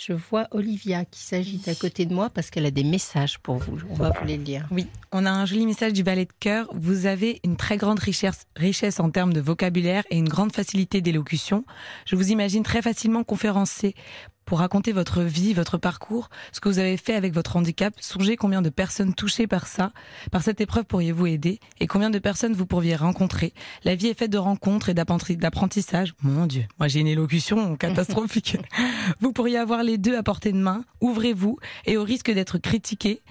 Je 0.03 0.15
vois 0.15 0.49
Olivia 0.53 1.05
qui 1.05 1.21
s'agite 1.21 1.69
à 1.69 1.75
côté 1.75 2.07
de 2.07 2.15
moi 2.15 2.31
parce 2.31 2.49
qu'elle 2.49 2.65
a 2.65 2.71
des 2.71 2.85
messages 2.85 3.39
pour 3.39 3.57
vous. 3.57 3.77
On 3.91 3.95
va 3.95 4.09
vous 4.19 4.25
les 4.25 4.39
lire. 4.39 4.67
Oui, 4.71 4.87
on 5.13 5.27
a 5.27 5.31
un 5.31 5.45
joli 5.45 5.67
message 5.67 5.93
du 5.93 6.03
ballet 6.03 6.25
de 6.25 6.33
cœur. 6.41 6.71
Vous 6.73 7.05
avez 7.05 7.39
une 7.45 7.59
très 7.59 7.77
grande 7.77 7.99
richesse, 7.99 8.47
richesse 8.57 8.99
en 8.99 9.11
termes 9.11 9.35
de 9.35 9.43
vocabulaire 9.43 10.05
et 10.09 10.17
une 10.17 10.31
grande 10.31 10.53
facilité 10.53 11.03
d'élocution. 11.03 11.67
Je 12.07 12.17
vous 12.17 12.31
imagine 12.31 12.63
très 12.63 12.81
facilement 12.81 13.25
conférencer 13.25 13.95
pour 14.51 14.59
raconter 14.59 14.91
votre 14.91 15.23
vie, 15.23 15.55
votre 15.55 15.79
parcours, 15.79 16.29
ce 16.51 16.59
que 16.59 16.69
vous 16.69 16.81
avez 16.81 16.97
fait 16.97 17.15
avec 17.15 17.33
votre 17.33 17.55
handicap. 17.55 17.95
Songez 18.01 18.35
combien 18.35 18.63
de 18.63 18.69
personnes 18.69 19.15
touchées 19.15 19.47
par 19.47 19.69
ça, 19.69 19.93
par 20.33 20.43
cette 20.43 20.61
épreuve 20.61 20.87
pourriez-vous 20.87 21.29
aider 21.29 21.61
et 21.79 21.87
combien 21.87 22.11
de 22.11 22.19
personnes 22.19 22.53
vous 22.55 22.67
pourriez 22.67 22.97
rencontrer. 22.97 23.55
La 23.85 23.95
vie 23.95 24.09
est 24.09 24.19
faite 24.19 24.33
de 24.33 24.39
rencontres 24.39 24.89
et 24.89 24.95
d'apprentissage. 24.95 26.15
Mon 26.21 26.47
Dieu, 26.47 26.65
moi 26.81 26.89
j'ai 26.89 26.99
une 26.99 27.07
élocution 27.07 27.77
catastrophique. 27.79 28.57
vous 29.21 29.33
pourriez 29.33 29.57
avoir 29.57 29.85
les 29.85 29.99
deux 29.99 30.17
à 30.17 30.25
portée 30.25 30.51
de 30.51 30.59
main. 30.59 30.85
Ouvrez-vous 31.01 31.57
et 31.87 31.97
au 31.97 32.03
risque 32.03 32.33
d'être 32.33 32.59
critiqué, 32.59 33.23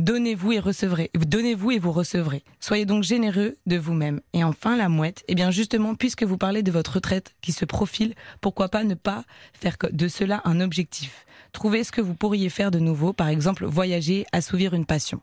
Donnez-vous 0.00 0.52
et 0.52 0.60
recevrez. 0.60 1.10
Donnez-vous 1.14 1.72
et 1.72 1.78
vous 1.78 1.92
recevrez. 1.92 2.42
Soyez 2.58 2.86
donc 2.86 3.02
généreux 3.02 3.56
de 3.66 3.76
vous-même. 3.76 4.22
Et 4.32 4.42
enfin, 4.42 4.74
la 4.74 4.88
mouette. 4.88 5.22
Eh 5.28 5.34
bien, 5.34 5.50
justement, 5.50 5.94
puisque 5.94 6.22
vous 6.22 6.38
parlez 6.38 6.62
de 6.62 6.72
votre 6.72 6.94
retraite 6.94 7.34
qui 7.42 7.52
se 7.52 7.66
profile, 7.66 8.14
pourquoi 8.40 8.70
pas 8.70 8.82
ne 8.82 8.94
pas 8.94 9.24
faire 9.52 9.76
de 9.92 10.08
cela 10.08 10.40
un 10.46 10.62
objectif? 10.62 11.26
Trouvez 11.52 11.84
ce 11.84 11.92
que 11.92 12.00
vous 12.00 12.14
pourriez 12.14 12.48
faire 12.48 12.70
de 12.70 12.78
nouveau. 12.78 13.12
Par 13.12 13.28
exemple, 13.28 13.66
voyager, 13.66 14.24
assouvir 14.32 14.72
une 14.72 14.86
passion. 14.86 15.20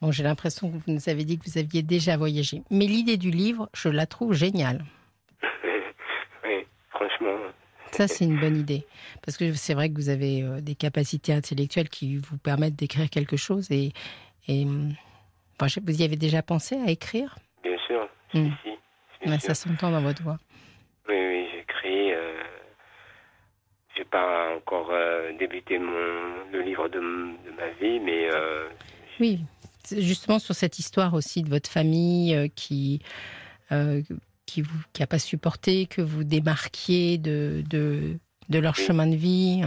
Bon, 0.00 0.10
j'ai 0.10 0.24
l'impression 0.24 0.72
que 0.72 0.74
vous 0.74 0.92
nous 0.92 1.08
avez 1.08 1.24
dit 1.24 1.38
que 1.38 1.48
vous 1.48 1.58
aviez 1.58 1.82
déjà 1.82 2.16
voyagé. 2.16 2.64
Mais 2.68 2.86
l'idée 2.86 3.16
du 3.16 3.30
livre, 3.30 3.70
je 3.74 3.88
la 3.88 4.06
trouve 4.06 4.32
géniale. 4.32 4.84
Oui, 6.44 6.66
franchement, 6.90 7.36
ça, 8.00 8.08
c'est 8.08 8.24
une 8.24 8.40
bonne 8.40 8.56
idée. 8.56 8.86
Parce 9.22 9.36
que 9.36 9.52
c'est 9.52 9.74
vrai 9.74 9.90
que 9.90 9.94
vous 9.94 10.08
avez 10.08 10.42
euh, 10.42 10.62
des 10.62 10.74
capacités 10.74 11.34
intellectuelles 11.34 11.90
qui 11.90 12.16
vous 12.16 12.38
permettent 12.38 12.76
d'écrire 12.76 13.10
quelque 13.10 13.36
chose. 13.36 13.70
Et, 13.70 13.92
et 14.48 14.64
vous 14.64 16.00
y 16.00 16.02
avez 16.02 16.16
déjà 16.16 16.42
pensé 16.42 16.76
à 16.76 16.90
écrire? 16.90 17.36
Bien 17.62 17.76
sûr. 17.86 18.08
Hmm. 18.32 18.48
Ça 19.38 19.54
s'entend 19.54 19.90
dans 19.90 20.00
votre 20.00 20.22
voix. 20.22 20.38
Oui, 21.08 21.14
oui, 21.14 21.46
j'écris. 21.52 22.12
Euh, 22.14 22.42
je 23.94 23.98
n'ai 23.98 24.04
pas 24.06 24.56
encore 24.56 24.88
euh, 24.92 25.36
débuté 25.38 25.78
mon, 25.78 26.48
le 26.52 26.62
livre 26.62 26.88
de, 26.88 27.00
de 27.00 27.50
ma 27.54 27.68
vie, 27.80 28.00
mais. 28.00 28.30
Euh, 28.32 28.70
oui, 29.18 29.40
justement 29.94 30.38
sur 30.38 30.54
cette 30.54 30.78
histoire 30.78 31.12
aussi 31.12 31.42
de 31.42 31.50
votre 31.50 31.68
famille 31.68 32.50
qui 32.56 33.02
qui 34.50 34.62
vous 34.62 34.82
qui 34.92 35.06
pas 35.06 35.18
supporté 35.18 35.86
que 35.86 36.02
vous 36.02 36.24
démarquiez 36.24 37.18
de, 37.18 37.62
de, 37.68 38.18
leur 38.58 38.74
chemin 38.74 39.06
de 39.06 39.14
vie. 39.14 39.62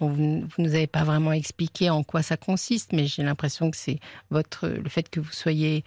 vous, 0.00 0.10
ne 0.10 0.46
nous 0.58 0.74
avez 0.74 0.88
pas 0.88 1.04
vraiment 1.04 1.32
expliqué 1.32 1.88
en 1.88 2.02
quoi 2.02 2.22
ça 2.22 2.36
consiste, 2.36 2.92
mais 2.92 3.06
j'ai 3.06 3.22
l'impression 3.22 3.70
que 3.70 3.76
c'est 3.76 4.00
votre 4.30 4.66
le 4.68 4.88
fait 4.88 5.08
que 5.08 5.20
vous 5.20 5.32
soyez 5.32 5.84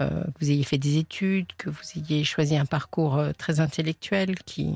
euh, 0.00 0.24
que 0.24 0.40
vous 0.40 0.50
ayez 0.50 0.64
fait 0.64 0.78
des 0.78 0.98
études, 0.98 1.52
que 1.58 1.68
vous 1.68 1.82
ayez 1.96 2.24
choisi 2.24 2.56
un 2.56 2.64
parcours 2.64 3.18
euh, 3.18 3.32
très 3.32 3.60
intellectuel 3.60 4.34
qui, 4.46 4.74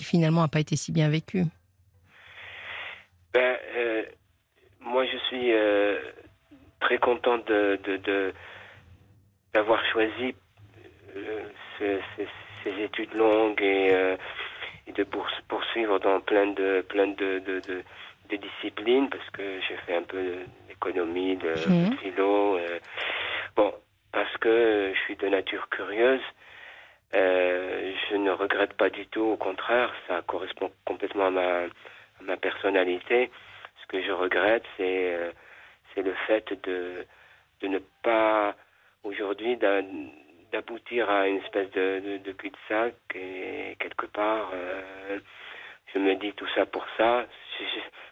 finalement 0.00 0.42
n'a 0.42 0.48
pas 0.48 0.60
été 0.60 0.76
si 0.76 0.92
bien 0.92 1.08
vécu. 1.08 1.44
Ben, 3.32 3.56
euh, 3.76 4.02
moi, 4.80 5.04
je 5.06 5.16
suis 5.28 5.52
très 6.80 6.98
content 6.98 7.38
d'avoir 9.54 9.80
choisi 9.92 10.34
ces, 11.78 12.82
études 12.82 13.14
longues 13.14 13.62
et, 13.62 13.88
euh, 13.92 14.16
et 14.86 14.92
de 14.92 15.04
poursuivre 15.48 15.98
dans 15.98 16.20
plein 16.20 16.46
de 16.48 16.84
plein 16.88 17.08
de, 17.08 17.38
de, 17.38 17.60
de, 17.60 18.36
disciplines 18.36 19.08
parce 19.10 19.28
que 19.30 19.60
j'ai 19.68 19.76
fait 19.86 19.96
un 19.96 20.02
peu 20.02 20.36
d'économie, 20.68 21.36
de, 21.36 21.50
mmh. 21.50 21.96
philo. 21.98 22.58
Euh, 22.58 22.78
bon, 23.56 23.74
parce 24.12 24.36
que 24.36 24.92
je 24.94 25.00
suis 25.00 25.16
de 25.16 25.28
nature 25.28 25.68
curieuse. 25.68 26.22
Euh, 27.12 27.92
je 28.08 28.16
ne 28.16 28.30
regrette 28.30 28.74
pas 28.74 28.88
du 28.88 29.04
tout, 29.06 29.22
au 29.22 29.36
contraire, 29.36 29.92
ça 30.06 30.22
correspond 30.22 30.70
complètement 30.84 31.26
à 31.26 31.30
ma, 31.30 31.48
à 31.62 32.22
ma 32.22 32.36
personnalité. 32.36 33.32
Ce 33.82 33.86
que 33.88 34.00
je 34.00 34.12
regrette, 34.12 34.62
c'est 34.76 35.14
euh, 35.14 35.32
c'est 35.94 36.02
le 36.02 36.14
fait 36.26 36.52
de, 36.64 37.04
de 37.62 37.68
ne 37.68 37.78
pas 38.02 38.54
aujourd'hui 39.02 39.56
d'aboutir 40.52 41.08
à 41.10 41.26
une 41.28 41.38
espèce 41.38 41.70
de, 41.72 42.18
de, 42.18 42.32
cul-de-sac 42.32 42.94
et 43.14 43.76
quelque 43.78 44.06
part 44.06 44.50
euh, 44.54 45.18
je 45.92 45.98
me 45.98 46.14
dis 46.20 46.32
tout 46.36 46.46
ça 46.54 46.66
pour 46.66 46.84
ça. 46.96 47.26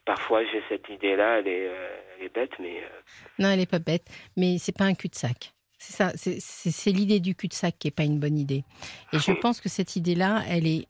parfois 0.05 0.43
j'ai 0.45 0.63
cette 0.69 0.89
idée-là, 0.89 1.39
elle, 1.39 1.45
euh, 1.49 2.25
est 2.25 2.35
bête, 2.35 2.53
mais 2.59 2.79
euh, 2.83 3.01
non, 3.39 3.51
elle 3.51 3.61
est 3.61 3.71
pas 3.71 3.79
bête, 3.79 4.07
mais 4.37 4.59
c'est 4.59 4.77
pas 4.77 4.85
un 4.85 4.95
cul-de-sac. 4.95 5.53
C'est 5.81 5.93
ça, 5.93 6.13
c'est 6.17 6.91
l'idée 6.91 7.21
du 7.21 7.37
cul-de-sac 7.37 7.77
qui 7.79 7.87
est 7.87 7.93
pas 7.93 8.03
une 8.03 8.19
bonne 8.19 8.37
idée. 8.37 8.65
Et 9.13 9.19
je 9.21 9.31
pense 9.31 9.61
que 9.61 9.69
cette 9.69 9.95
idée-là, 9.95 10.43
elle 10.49 10.67
est, 10.67 10.87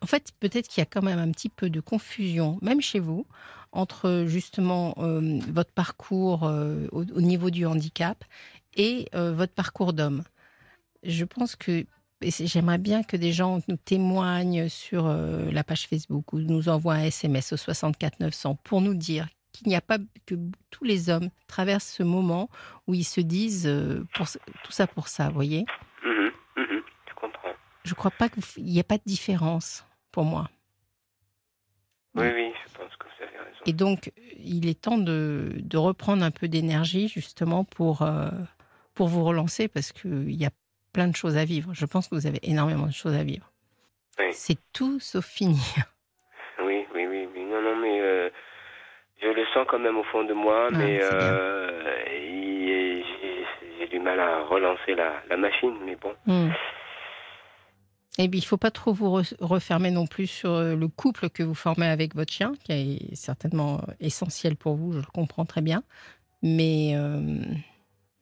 en 0.00 0.06
fait, 0.06 0.30
peut-être 0.38 0.68
qu'il 0.68 0.80
y 0.80 0.82
a 0.82 0.86
quand 0.86 1.02
même 1.02 1.18
un 1.18 1.32
petit 1.32 1.48
peu 1.48 1.68
de 1.68 1.80
confusion, 1.80 2.58
même 2.62 2.80
chez 2.80 3.00
vous, 3.00 3.26
entre 3.72 4.26
justement 4.28 4.94
votre 4.96 5.72
parcours 5.72 6.44
au, 6.92 7.20
niveau 7.20 7.50
du 7.50 7.66
handicap 7.66 8.22
et 8.76 9.08
votre 9.12 9.52
parcours 9.52 9.92
d'homme 9.92 10.22
je 11.02 11.24
pense 11.24 11.56
que 11.56 11.86
j'aimerais 12.20 12.78
bien 12.78 13.02
que 13.02 13.16
des 13.16 13.32
gens 13.32 13.60
nous 13.68 13.76
témoignent 13.76 14.68
sur 14.68 15.06
euh, 15.06 15.50
la 15.50 15.64
page 15.64 15.86
Facebook 15.88 16.32
ou 16.32 16.40
nous 16.40 16.68
envoient 16.68 16.94
un 16.94 17.04
SMS 17.04 17.52
au 17.52 17.56
64 17.56 18.20
900 18.20 18.56
pour 18.62 18.80
nous 18.80 18.94
dire 18.94 19.28
qu'il 19.52 19.68
n'y 19.68 19.76
a 19.76 19.80
pas 19.80 19.98
que 20.26 20.34
tous 20.70 20.84
les 20.84 21.10
hommes 21.10 21.28
traversent 21.46 21.92
ce 21.92 22.02
moment 22.02 22.48
où 22.86 22.94
ils 22.94 23.04
se 23.04 23.20
disent 23.20 23.66
euh, 23.66 24.04
pour, 24.14 24.26
tout 24.64 24.72
ça 24.72 24.86
pour 24.86 25.08
ça, 25.08 25.28
vous 25.28 25.34
voyez? 25.34 25.64
Mhm, 26.04 26.30
mhm, 26.56 26.82
je 27.08 27.14
comprends. 27.14 27.52
Je 27.84 27.94
crois 27.94 28.10
pas 28.10 28.28
qu'il 28.28 28.64
n'y 28.64 28.80
a 28.80 28.84
pas 28.84 28.96
de 28.96 29.02
différence 29.04 29.84
pour 30.10 30.24
moi. 30.24 30.48
Oui, 32.14 32.26
oui, 32.34 32.52
je 32.66 32.78
pense 32.78 32.94
que 32.96 33.04
vous 33.04 33.24
avez 33.24 33.38
raison. 33.38 33.60
Et 33.66 33.72
donc, 33.72 34.12
il 34.38 34.68
est 34.68 34.80
temps 34.80 34.98
de, 34.98 35.52
de 35.56 35.76
reprendre 35.76 36.22
un 36.24 36.30
peu 36.30 36.48
d'énergie 36.48 37.08
justement 37.08 37.64
pour, 37.64 38.02
euh, 38.02 38.30
pour 38.94 39.08
vous 39.08 39.24
relancer 39.24 39.68
parce 39.68 39.92
qu'il 39.92 40.34
y 40.34 40.44
a 40.44 40.50
plein 40.92 41.08
de 41.08 41.16
choses 41.16 41.36
à 41.36 41.44
vivre. 41.44 41.72
Je 41.74 41.86
pense 41.86 42.08
que 42.08 42.14
vous 42.14 42.26
avez 42.26 42.38
énormément 42.42 42.86
de 42.86 42.92
choses 42.92 43.14
à 43.14 43.24
vivre. 43.24 43.50
Oui. 44.18 44.26
C'est 44.32 44.58
tout 44.72 45.00
sauf 45.00 45.24
fini. 45.26 45.58
Oui, 46.64 46.84
oui, 46.94 47.06
oui, 47.08 47.28
oui. 47.34 47.44
Non, 47.44 47.62
non, 47.62 47.76
mais 47.80 48.00
euh, 48.00 48.28
je 49.20 49.28
le 49.28 49.44
sens 49.54 49.66
quand 49.68 49.78
même 49.78 49.96
au 49.96 50.04
fond 50.04 50.24
de 50.24 50.34
moi, 50.34 50.68
Ah, 50.72 50.76
mais 50.76 50.98
bien. 50.98 51.08
euh, 51.12 51.94
j'ai 53.78 53.88
du 53.88 53.98
mal 53.98 54.20
à 54.20 54.44
relancer 54.44 54.94
la, 54.94 55.22
la 55.28 55.36
machine, 55.36 55.74
mais 55.84 55.96
bon. 55.96 56.12
Hmm. 56.26 56.50
Et 58.18 58.28
puis, 58.28 58.40
il 58.40 58.44
faut 58.44 58.58
pas 58.58 58.70
trop 58.70 58.92
vous 58.92 59.08
re- 59.08 59.34
refermer 59.40 59.90
non 59.90 60.06
plus 60.06 60.26
sur 60.26 60.50
euh, 60.50 60.76
le 60.76 60.86
couple 60.88 61.30
que 61.30 61.42
vous 61.42 61.54
formez 61.54 61.86
avec 61.86 62.14
votre 62.14 62.32
chien, 62.32 62.52
qui 62.62 62.72
est 62.72 63.14
certainement 63.14 63.80
essentiel 64.00 64.54
pour 64.56 64.76
vous, 64.76 64.92
je 64.92 64.98
le 64.98 65.06
comprends 65.12 65.46
très 65.46 65.62
bien. 65.62 65.82
Mais 66.42 66.92
euh, 66.94 67.40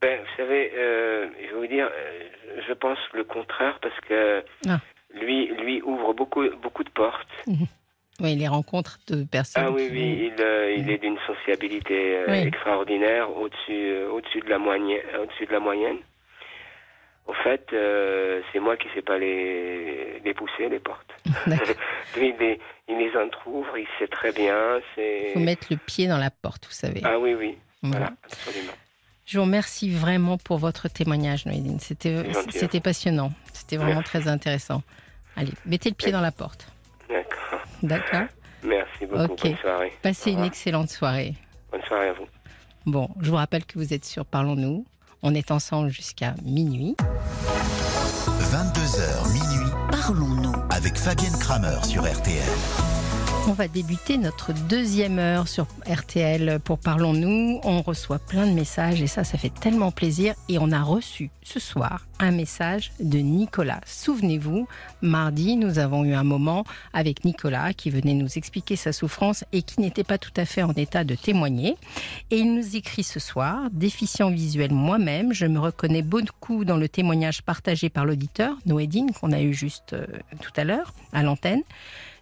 Ben, 0.03 0.19
vous 0.21 0.37
savez, 0.39 0.73
euh, 0.77 1.29
je 1.43 1.55
vais 1.55 1.61
vous 1.61 1.67
dire, 1.67 1.87
euh, 1.93 2.61
je 2.67 2.73
pense 2.73 2.99
le 3.13 3.23
contraire 3.25 3.79
parce 3.83 3.99
que 4.09 4.43
Ah. 4.67 4.79
lui, 5.15 5.49
lui 5.57 5.83
ouvre 5.83 6.15
beaucoup, 6.15 6.49
beaucoup 6.63 6.85
de 6.85 6.89
portes. 6.91 7.29
oui, 8.21 8.35
les 8.35 8.49
rencontres 8.49 8.99
de 9.09 9.25
personnes. 9.25 9.65
Ah 9.67 9.71
oui, 9.71 9.89
qui- 9.89 9.93
oui, 9.93 10.33
il, 10.35 10.43
euh, 10.43 10.73
il 10.75 10.91
est 10.91 10.97
d'une 10.99 11.19
sociabilité 11.27 12.17
euh, 12.17 12.25
Oui. 12.29 12.39
extraordinaire, 12.49 13.29
au-dessus, 13.37 13.95
au-dessus 14.11 14.41
de 14.41 14.49
la 14.49 14.59
moyenne, 14.59 15.03
au-dessus 15.21 15.45
de 15.45 15.53
la 15.53 15.61
moyenne. 15.61 15.99
Au 17.27 17.35
fait, 17.35 17.67
c'est 18.53 18.59
moi 18.59 18.77
qui 18.79 18.89
sais 18.95 19.03
pas 19.03 19.19
les, 19.19 20.19
les 20.25 20.33
pousser 20.35 20.69
les 20.71 20.81
portes. 20.81 21.13
Lui, 22.17 22.31
il 22.31 22.37
les, 22.41 22.59
il 22.89 22.97
les 22.97 23.15
entrouvre, 23.19 23.77
il 23.77 23.87
sait 23.99 24.09
très 24.09 24.33
bien. 24.33 24.81
Il 24.97 25.33
faut 25.35 25.41
mettre 25.41 25.67
le 25.71 25.77
pied 25.77 26.09
dans 26.09 26.17
la 26.19 26.31
porte, 26.31 26.65
vous 26.65 26.73
savez. 26.73 27.03
ah 27.05 27.19
oui, 27.19 27.35
oui, 27.35 27.59
Voilà. 27.83 27.99
voilà, 28.07 28.13
absolument. 28.25 28.73
Je 29.31 29.39
vous 29.39 29.45
remercie 29.45 29.89
vraiment 29.89 30.39
pour 30.39 30.59
votre 30.59 30.89
témoignage, 30.89 31.47
Noéline. 31.47 31.79
C'était, 31.79 32.81
passionnant. 32.81 33.33
C'était 33.53 33.77
vraiment 33.77 34.01
Merci. 34.01 34.11
très 34.11 34.27
intéressant. 34.27 34.83
Allez, 35.37 35.53
mettez 35.67 35.89
le 35.89 35.95
pied 35.95 36.11
dans 36.11 36.21
la 36.21 36.33
porte. 36.33 36.67
D'accord. 37.09 37.61
D'accord 37.81 38.27
Merci 38.65 39.07
beaucoup. 39.07 39.33
Ok. 39.33 39.43
Bonne 39.45 39.57
soirée. 39.59 39.93
Passez 40.03 40.33
une 40.33 40.43
excellente 40.43 40.91
soirée. 40.91 41.37
Bonne 41.71 41.83
soirée 41.83 42.09
à 42.09 42.13
vous. 42.15 42.27
Bon, 42.87 43.09
je 43.21 43.31
vous 43.31 43.37
rappelle 43.37 43.65
que 43.65 43.79
vous 43.79 43.95
êtes 43.95 44.05
sur 44.05 44.27
Parlons-nous. 44.27 44.85
On 45.23 45.33
est 45.33 45.53
ensemble 45.53 45.91
jusqu'à 45.91 46.35
minuit. 46.43 46.97
22h 48.41 49.33
minuit 49.33 49.71
Parlons-nous. 49.93 50.55
avec 50.71 50.97
Fabienne 50.99 51.39
Kramer 51.39 51.79
sur 51.85 52.03
RTL. 52.03 52.43
On 53.49 53.53
va 53.53 53.69
débuter 53.69 54.19
notre 54.19 54.53
deuxième 54.53 55.19
heure 55.19 55.49
sur 55.49 55.67
RTL 55.91 56.61
pour 56.63 56.79
Parlons-nous. 56.79 57.61
On 57.65 57.83
reçoit 57.83 58.19
plein 58.19 58.47
de 58.47 58.53
messages 58.53 59.03
et 59.03 59.07
ça, 59.07 59.25
ça 59.25 59.39
fait 59.39 59.53
tellement 59.53 59.91
plaisir. 59.91 60.35
Et 60.49 60.59
on 60.59 60.71
a 60.71 60.83
reçu 60.83 61.31
ce 61.43 61.59
soir 61.59 62.07
un 62.21 62.31
message 62.31 62.93
de 63.01 63.19
Nicolas. 63.19 63.81
Souvenez-vous, 63.87 64.69
mardi, 65.01 65.57
nous 65.57 65.79
avons 65.79 66.05
eu 66.05 66.13
un 66.13 66.23
moment 66.23 66.65
avec 66.93 67.25
Nicolas 67.25 67.73
qui 67.73 67.91
venait 67.91 68.15
nous 68.15 68.39
expliquer 68.39 68.77
sa 68.77 68.93
souffrance 68.93 69.45
et 69.53 69.63
qui 69.63 69.81
n'était 69.81 70.05
pas 70.05 70.19
tout 70.19 70.33
à 70.37 70.45
fait 70.45 70.63
en 70.63 70.73
état 70.73 71.03
de 71.03 71.15
témoigner. 71.15 71.77
Et 72.31 72.39
il 72.39 72.55
nous 72.55 72.77
écrit 72.77 73.03
ce 73.03 73.19
soir, 73.19 73.69
déficient 73.73 74.31
visuel 74.31 74.73
moi-même, 74.73 75.33
je 75.33 75.47
me 75.47 75.59
reconnais 75.59 76.03
beaucoup 76.03 76.65
dans 76.65 76.77
le 76.77 76.89
témoignage 76.89 77.43
partagé 77.43 77.89
par 77.89 78.05
l'auditeur, 78.05 78.55
Noédine, 78.67 79.13
qu'on 79.13 79.33
a 79.33 79.41
eu 79.41 79.55
juste 79.55 79.95
euh, 79.95 80.07
tout 80.41 80.53
à 80.57 80.65
l'heure 80.65 80.93
à 81.13 81.23
l'antenne. 81.23 81.63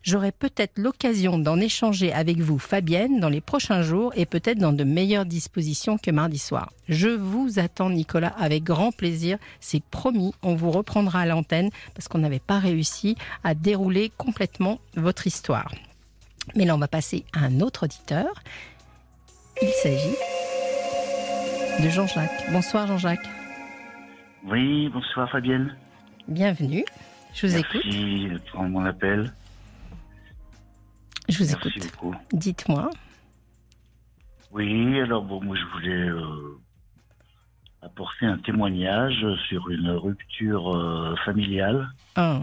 J'aurai 0.03 0.33
peut-être 0.33 0.79
l'occasion 0.79 1.39
d'en 1.39 1.59
échanger 1.59 2.13
avec 2.13 2.39
vous, 2.39 2.59
Fabienne, 2.59 3.21
dans 3.21 3.29
les 3.29 3.41
prochains 3.41 3.83
jours 3.83 4.13
et 4.17 4.27
peut-être 4.27 4.59
dans 4.59 4.73
de 4.73 4.85
meilleures 4.85 5.27
dispositions 5.27 5.99
que 5.99 6.11
mardi 6.11 6.39
soir. 6.39 6.73
Je 6.89 7.09
vous 7.09 7.59
attends, 7.59 7.91
Nicolas, 7.91 8.35
avec 8.39 8.65
grand 8.65 8.93
plaisir. 8.93 9.39
C'est 9.61 9.83
promis, 9.83 10.33
on 10.43 10.55
vous 10.55 10.71
reprendra 10.71 11.21
à 11.21 11.27
l'antenne 11.27 11.71
parce 11.95 12.09
qu'on 12.09 12.19
n'avait 12.19 12.39
pas 12.39 12.59
réussi 12.59 13.17
à 13.45 13.55
dérouler 13.55 14.11
complètement 14.17 14.79
votre 14.97 15.27
histoire. 15.27 15.73
Mais 16.57 16.65
là, 16.65 16.75
on 16.75 16.79
va 16.79 16.89
passer 16.89 17.25
à 17.35 17.45
un 17.45 17.61
autre 17.61 17.85
auditeur. 17.85 18.43
Il 19.61 19.69
s'agit 19.69 20.17
de 21.83 21.89
Jean-Jacques. 21.89 22.51
Bonsoir, 22.53 22.87
Jean-Jacques. 22.87 23.29
Oui, 24.47 24.89
bonsoir 24.89 25.31
Fabienne. 25.31 25.77
Bienvenue. 26.29 26.85
Je 27.35 27.47
vous 27.47 27.57
écoute. 27.57 27.83
Merci 27.85 28.29
de 28.29 28.39
prendre 28.51 28.71
mon 28.71 28.85
appel. 28.85 29.33
Je 31.29 31.39
vous 31.39 31.51
Merci 31.51 31.79
écoute. 31.79 32.15
Dites-moi. 32.33 32.91
Oui, 34.51 34.99
alors 35.01 35.23
bon, 35.25 35.43
moi 35.43 35.57
je 35.57 35.65
voulais 35.67 36.09
euh, 36.09 36.59
apporter 37.83 38.25
un 38.27 38.39
témoignage 38.39 39.27
sur 39.49 39.69
une 39.69 39.91
rupture 39.91 40.75
euh, 40.75 41.15
familiale. 41.25 41.89
Ah, 42.17 42.41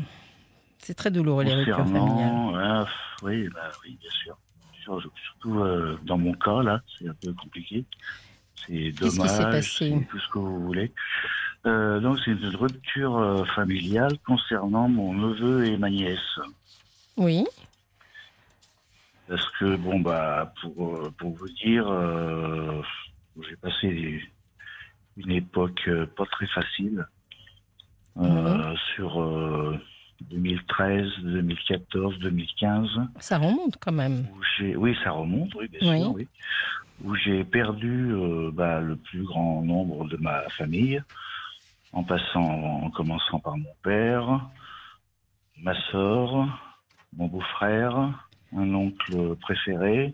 c'est 0.79 0.93
très 0.93 1.09
douloureux 1.09 1.43
les 1.45 1.53
ruptures 1.55 1.77
familiales. 1.77 2.55
ah, 2.63 2.85
oui, 3.23 3.49
bah, 3.49 3.71
oui, 3.83 3.97
bien 3.99 4.11
sûr. 4.11 4.37
Sur- 4.83 5.01
Surtout 5.01 5.59
euh, 5.61 5.97
dans 6.03 6.19
mon 6.19 6.33
cas, 6.33 6.61
là, 6.61 6.79
c'est 6.99 7.07
un 7.07 7.15
peu 7.15 7.33
compliqué. 7.33 7.85
C'est 8.67 8.91
dommage, 8.91 9.51
passé 9.51 9.89
c'est 9.89 10.07
tout 10.07 10.19
ce 10.19 10.29
que 10.29 10.37
vous 10.39 10.63
voulez. 10.63 10.93
Euh, 11.65 11.99
donc 11.99 12.19
c'est 12.23 12.31
une 12.31 12.55
rupture 12.55 13.17
euh, 13.17 13.43
familiale 13.55 14.19
concernant 14.27 14.87
mon 14.87 15.13
neveu 15.13 15.65
et 15.65 15.77
ma 15.77 15.89
nièce. 15.89 16.39
Oui. 17.17 17.45
Parce 19.27 19.47
que, 19.59 19.75
bon, 19.75 19.99
bah, 19.99 20.53
pour, 20.61 20.95
euh, 20.95 21.13
pour 21.17 21.35
vous 21.35 21.49
dire, 21.49 21.87
euh, 21.87 22.81
j'ai 23.47 23.55
passé 23.57 24.21
une 25.17 25.31
époque 25.31 25.81
euh, 25.87 26.05
pas 26.15 26.25
très 26.25 26.47
facile 26.47 27.07
euh, 28.17 28.21
Mhm. 28.21 28.75
sur 28.95 29.21
euh, 29.21 29.77
2013, 30.29 31.19
2014, 31.23 32.19
2015. 32.19 32.89
Ça 33.19 33.37
remonte 33.39 33.77
quand 33.81 33.91
même. 33.91 34.27
Oui, 34.75 34.95
ça 35.03 35.11
remonte, 35.11 35.53
oui, 35.55 35.67
bien 35.69 35.79
Oui. 35.89 35.99
sûr, 36.01 36.11
oui. 36.13 36.27
Où 37.03 37.15
j'ai 37.15 37.43
perdu 37.43 38.11
euh, 38.13 38.51
bah, 38.53 38.79
le 38.79 38.95
plus 38.95 39.23
grand 39.23 39.61
nombre 39.63 40.07
de 40.07 40.15
ma 40.17 40.47
famille, 40.51 41.01
en 41.91 42.03
passant, 42.03 42.41
en 42.83 42.89
commençant 42.91 43.39
par 43.39 43.57
mon 43.57 43.73
père, 43.83 44.49
ma 45.57 45.73
sœur, 45.91 46.47
mon 47.17 47.27
beau-frère, 47.27 48.24
un 48.57 48.73
oncle 48.73 49.35
préféré. 49.41 50.13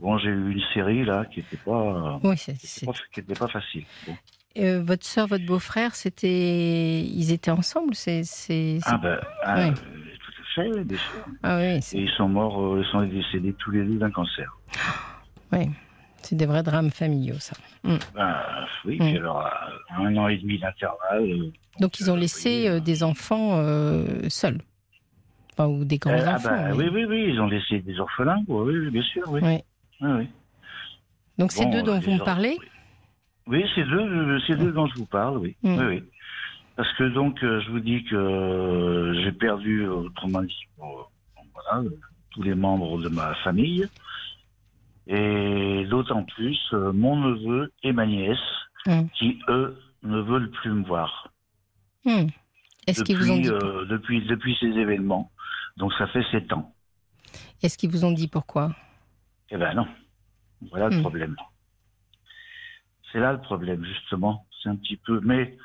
Bon, 0.00 0.18
j'ai 0.18 0.28
eu 0.28 0.52
une 0.52 0.62
série 0.74 1.04
là 1.04 1.24
qui 1.24 1.40
n'était 1.40 1.56
pas, 1.56 2.18
Oui, 2.22 2.36
qui 2.36 2.50
était 2.50 2.86
pas, 2.86 2.92
qui 3.12 3.20
était 3.20 3.34
pas 3.34 3.48
facile. 3.48 3.84
Bon. 4.06 4.16
Euh, 4.58 4.82
votre 4.82 5.04
soeur, 5.06 5.26
votre 5.28 5.46
beau-frère, 5.46 5.94
c'était, 5.94 7.00
ils 7.02 7.32
étaient 7.32 7.50
ensemble. 7.50 7.94
C'est, 7.94 8.22
Ah 8.84 8.98
ben, 8.98 9.20
ah, 9.44 9.54
Ouais. 9.56 9.68
euh, 9.70 9.72
tout 9.72 10.42
à 10.42 10.62
fait, 10.74 10.84
bien 10.84 10.96
sûr. 10.98 11.24
Ah 11.42 11.56
oui, 11.58 11.80
Et 11.92 12.02
ils 12.02 12.10
sont 12.16 12.28
morts, 12.28 12.60
euh, 12.74 12.82
ils 12.84 12.90
sont 12.90 13.02
décédés 13.02 13.54
tous 13.58 13.70
les 13.70 13.84
deux 13.84 13.98
d'un 13.98 14.10
cancer. 14.10 14.50
oui. 15.52 15.68
C'est 16.20 16.34
des 16.34 16.46
vrais 16.46 16.64
drames 16.64 16.90
familiaux, 16.90 17.38
ça. 17.38 17.54
Ben, 17.84 18.36
oui, 18.84 18.96
Mm. 18.96 18.98
puis 18.98 19.16
alors, 19.18 19.48
un 19.96 20.16
an 20.16 20.26
et 20.28 20.36
demi 20.36 20.58
d'intervalle. 20.58 21.22
euh, 21.30 21.52
Donc 21.80 22.00
ils 22.00 22.10
ont 22.10 22.16
laissé 22.16 22.80
des 22.80 23.02
enfants 23.04 23.62
seuls, 24.28 24.58
Enfin, 25.58 25.68
ou 25.70 25.84
des 25.84 25.98
grands 25.98 26.12
Euh, 26.12 26.24
ah 26.24 26.38
bah, 26.38 26.68
mais- 26.68 26.72
oui, 26.72 26.88
oui, 26.92 27.04
oui, 27.04 27.24
ils 27.30 27.40
ont 27.40 27.48
laissé 27.48 27.80
des 27.80 27.98
orphelins, 27.98 28.44
oui, 28.46 28.90
bien 28.90 29.02
sûr, 29.02 29.24
oui. 29.28 29.40
Donc 31.36 31.50
ces 31.52 31.64
Bon, 31.64 31.70
deux 31.72 31.82
dont 31.82 31.94
euh, 31.94 32.00
vous 32.00 32.12
me 32.12 32.24
parlez. 32.24 32.56
Oui, 33.48 33.64
c'est 33.74 33.84
deux, 33.84 33.98
euh, 33.98 34.38
c'est 34.46 34.56
deux 34.56 34.70
dont 34.72 34.86
je 34.86 34.94
vous 34.94 35.06
parle, 35.06 35.38
oui. 35.38 35.56
Mm. 35.62 35.78
Oui, 35.78 35.84
oui. 35.86 36.02
Parce 36.76 36.92
que 36.94 37.04
donc, 37.08 37.38
je 37.42 37.70
vous 37.70 37.80
dis 37.80 38.04
que 38.04 39.20
j'ai 39.24 39.32
perdu, 39.32 39.86
autrement 39.88 40.42
dit, 40.42 40.54
voilà, 40.76 41.82
tous 42.30 42.42
les 42.42 42.54
membres 42.54 43.00
de 43.00 43.08
ma 43.08 43.34
famille. 43.36 43.88
Et 45.08 45.86
d'autant 45.88 46.22
plus, 46.22 46.58
mon 46.72 47.16
neveu 47.16 47.72
et 47.82 47.92
ma 47.92 48.06
nièce, 48.06 48.38
Mm. 48.86 49.06
qui, 49.14 49.40
eux, 49.48 49.76
ne 50.04 50.20
veulent 50.20 50.50
plus 50.50 50.70
me 50.70 50.84
voir. 50.84 51.32
Est-ce 52.86 53.02
qu'ils 53.02 53.16
vous 53.18 53.30
ont 53.32 53.36
dit, 53.36 53.48
euh, 53.48 53.84
depuis, 53.86 54.22
depuis 54.22 54.56
ces 54.60 54.66
événements. 54.68 55.30
Donc, 55.78 55.92
ça 55.94 56.06
fait 56.08 56.24
sept 56.32 56.52
ans. 56.52 56.74
est-ce 57.62 57.78
qu'ils 57.78 57.90
vous 57.90 58.04
ont 58.04 58.10
dit 58.12 58.28
pourquoi? 58.28 58.74
Eh 59.50 59.56
ben 59.56 59.74
non. 59.74 59.86
Voilà 60.70 60.88
le 60.88 60.96
Hmm. 60.98 61.00
problème. 61.02 61.36
C'est 63.12 63.20
là 63.20 63.32
le 63.32 63.40
problème, 63.40 63.84
justement. 63.84 64.44
C'est 64.62 64.68
un 64.68 64.76
petit 64.76 64.96
peu. 64.96 65.20
Mais 65.24 65.56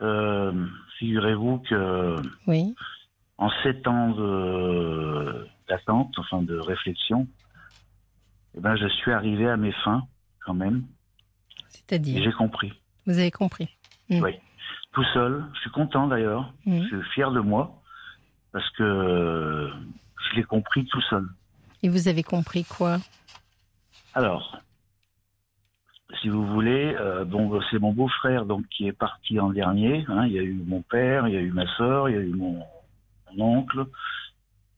Euh, 0.00 0.66
Figurez-vous 0.98 1.58
que 1.68 2.16
Oui. 2.46 2.74
en 3.38 3.50
sept 3.62 3.86
ans 3.86 4.08
d'attente, 5.68 6.18
enfin 6.18 6.42
de 6.42 6.56
réflexion, 6.58 7.28
eh 8.56 8.60
ben, 8.60 8.74
je 8.76 8.88
suis 8.88 9.12
arrivé 9.12 9.48
à 9.48 9.56
mes 9.56 9.72
fins 9.84 10.02
quand 10.44 10.54
même. 10.54 10.86
C'est-à-dire, 11.68 12.22
j'ai 12.24 12.32
compris. 12.32 12.72
vous 13.06 13.18
avez 13.18 13.30
compris? 13.30 13.68
Tout 14.92 15.04
seul. 15.14 15.44
Je 15.54 15.60
suis 15.60 15.70
content 15.70 16.06
d'ailleurs. 16.08 16.52
Mhm. 16.66 16.82
Je 16.82 16.86
suis 16.88 17.10
fier 17.14 17.30
de 17.30 17.40
moi 17.40 17.81
parce 18.52 18.68
que 18.70 19.70
je 20.30 20.36
l'ai 20.36 20.44
compris 20.44 20.84
tout 20.86 21.00
seul. 21.02 21.26
Et 21.82 21.88
vous 21.88 22.06
avez 22.08 22.22
compris 22.22 22.64
quoi? 22.64 22.98
Alors, 24.14 24.58
si 26.20 26.28
vous 26.28 26.46
voulez, 26.46 26.94
euh, 27.00 27.24
bon, 27.24 27.60
c'est 27.70 27.78
mon 27.78 27.92
beau-frère 27.92 28.44
donc 28.44 28.66
qui 28.68 28.86
est 28.86 28.92
parti 28.92 29.40
en 29.40 29.50
dernier. 29.50 30.04
hein. 30.08 30.26
Il 30.26 30.32
y 30.32 30.38
a 30.38 30.42
eu 30.42 30.62
mon 30.66 30.82
père, 30.82 31.26
il 31.26 31.34
y 31.34 31.38
a 31.38 31.40
eu 31.40 31.50
ma 31.50 31.66
sœur, 31.76 32.08
il 32.08 32.14
y 32.14 32.18
a 32.18 32.20
eu 32.20 32.34
mon, 32.34 32.62
mon 33.34 33.58
oncle 33.58 33.86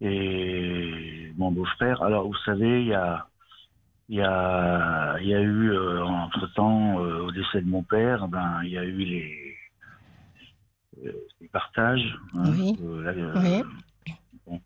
et 0.00 1.32
mon 1.36 1.50
beau-frère. 1.50 2.02
Alors, 2.02 2.26
vous 2.28 2.36
savez, 2.44 2.82
il 2.82 2.86
y 2.86 2.94
a, 2.94 3.26
il 4.08 4.16
y 4.16 4.22
a, 4.22 5.16
il 5.20 5.28
y 5.28 5.34
a 5.34 5.40
eu 5.40 5.76
entre 6.02 6.46
temps 6.54 6.94
au 6.94 7.30
décès 7.32 7.60
de 7.60 7.68
mon 7.68 7.82
père, 7.82 8.28
ben 8.28 8.60
il 8.62 8.70
y 8.70 8.78
a 8.78 8.84
eu 8.84 8.98
les, 8.98 9.43
euh, 11.05 11.12
les 11.40 11.48
partages. 11.48 12.16
hein. 12.34 12.44
Oui. 12.57 12.76
Euh, 12.82 13.62
Oui. 14.48 14.61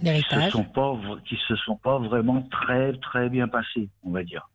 qui 0.00 0.34
se 0.34 0.50
sont 0.50 0.64
pas 0.64 0.98
qui 1.26 1.36
se 1.48 1.56
sont 1.56 1.76
pas 1.76 1.98
vraiment 1.98 2.42
très 2.50 2.92
très 2.98 3.28
bien 3.28 3.48
passés, 3.48 3.88
on 4.04 4.10
va 4.10 4.22
dire. 4.22 4.48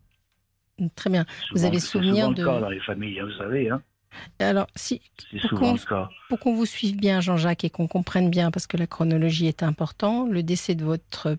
Très 0.95 1.09
bien. 1.09 1.25
Vous 1.51 1.65
avez 1.65 1.79
souvenir 1.79 2.25
souvent 2.25 2.31
de- 2.31 2.41
le 2.41 2.47
cas 2.47 2.59
dans 2.59 2.69
les 2.69 2.79
familles, 2.79 3.19
hein, 3.19 3.25
vous 3.25 3.37
savez, 3.37 3.69
hein. 3.69 3.81
Alors, 4.39 4.67
si, 4.75 5.01
Pour 5.49 5.59
qu'on- 5.59 5.75
pour 6.27 6.39
qu'on 6.39 6.53
vous 6.55 6.65
suive 6.65 6.97
bien, 6.97 7.21
Jean-Jacques, 7.21 7.63
et 7.63 7.69
qu'on 7.69 7.87
comprenne 7.87 8.29
bien, 8.29 8.51
parce 8.51 8.67
que 8.67 8.75
la 8.75 8.85
chronologie 8.87 9.47
est 9.47 9.63
importante, 9.63 10.29
le 10.31 10.43
décès 10.43 10.75
de 10.75 10.83
votre, 10.83 11.37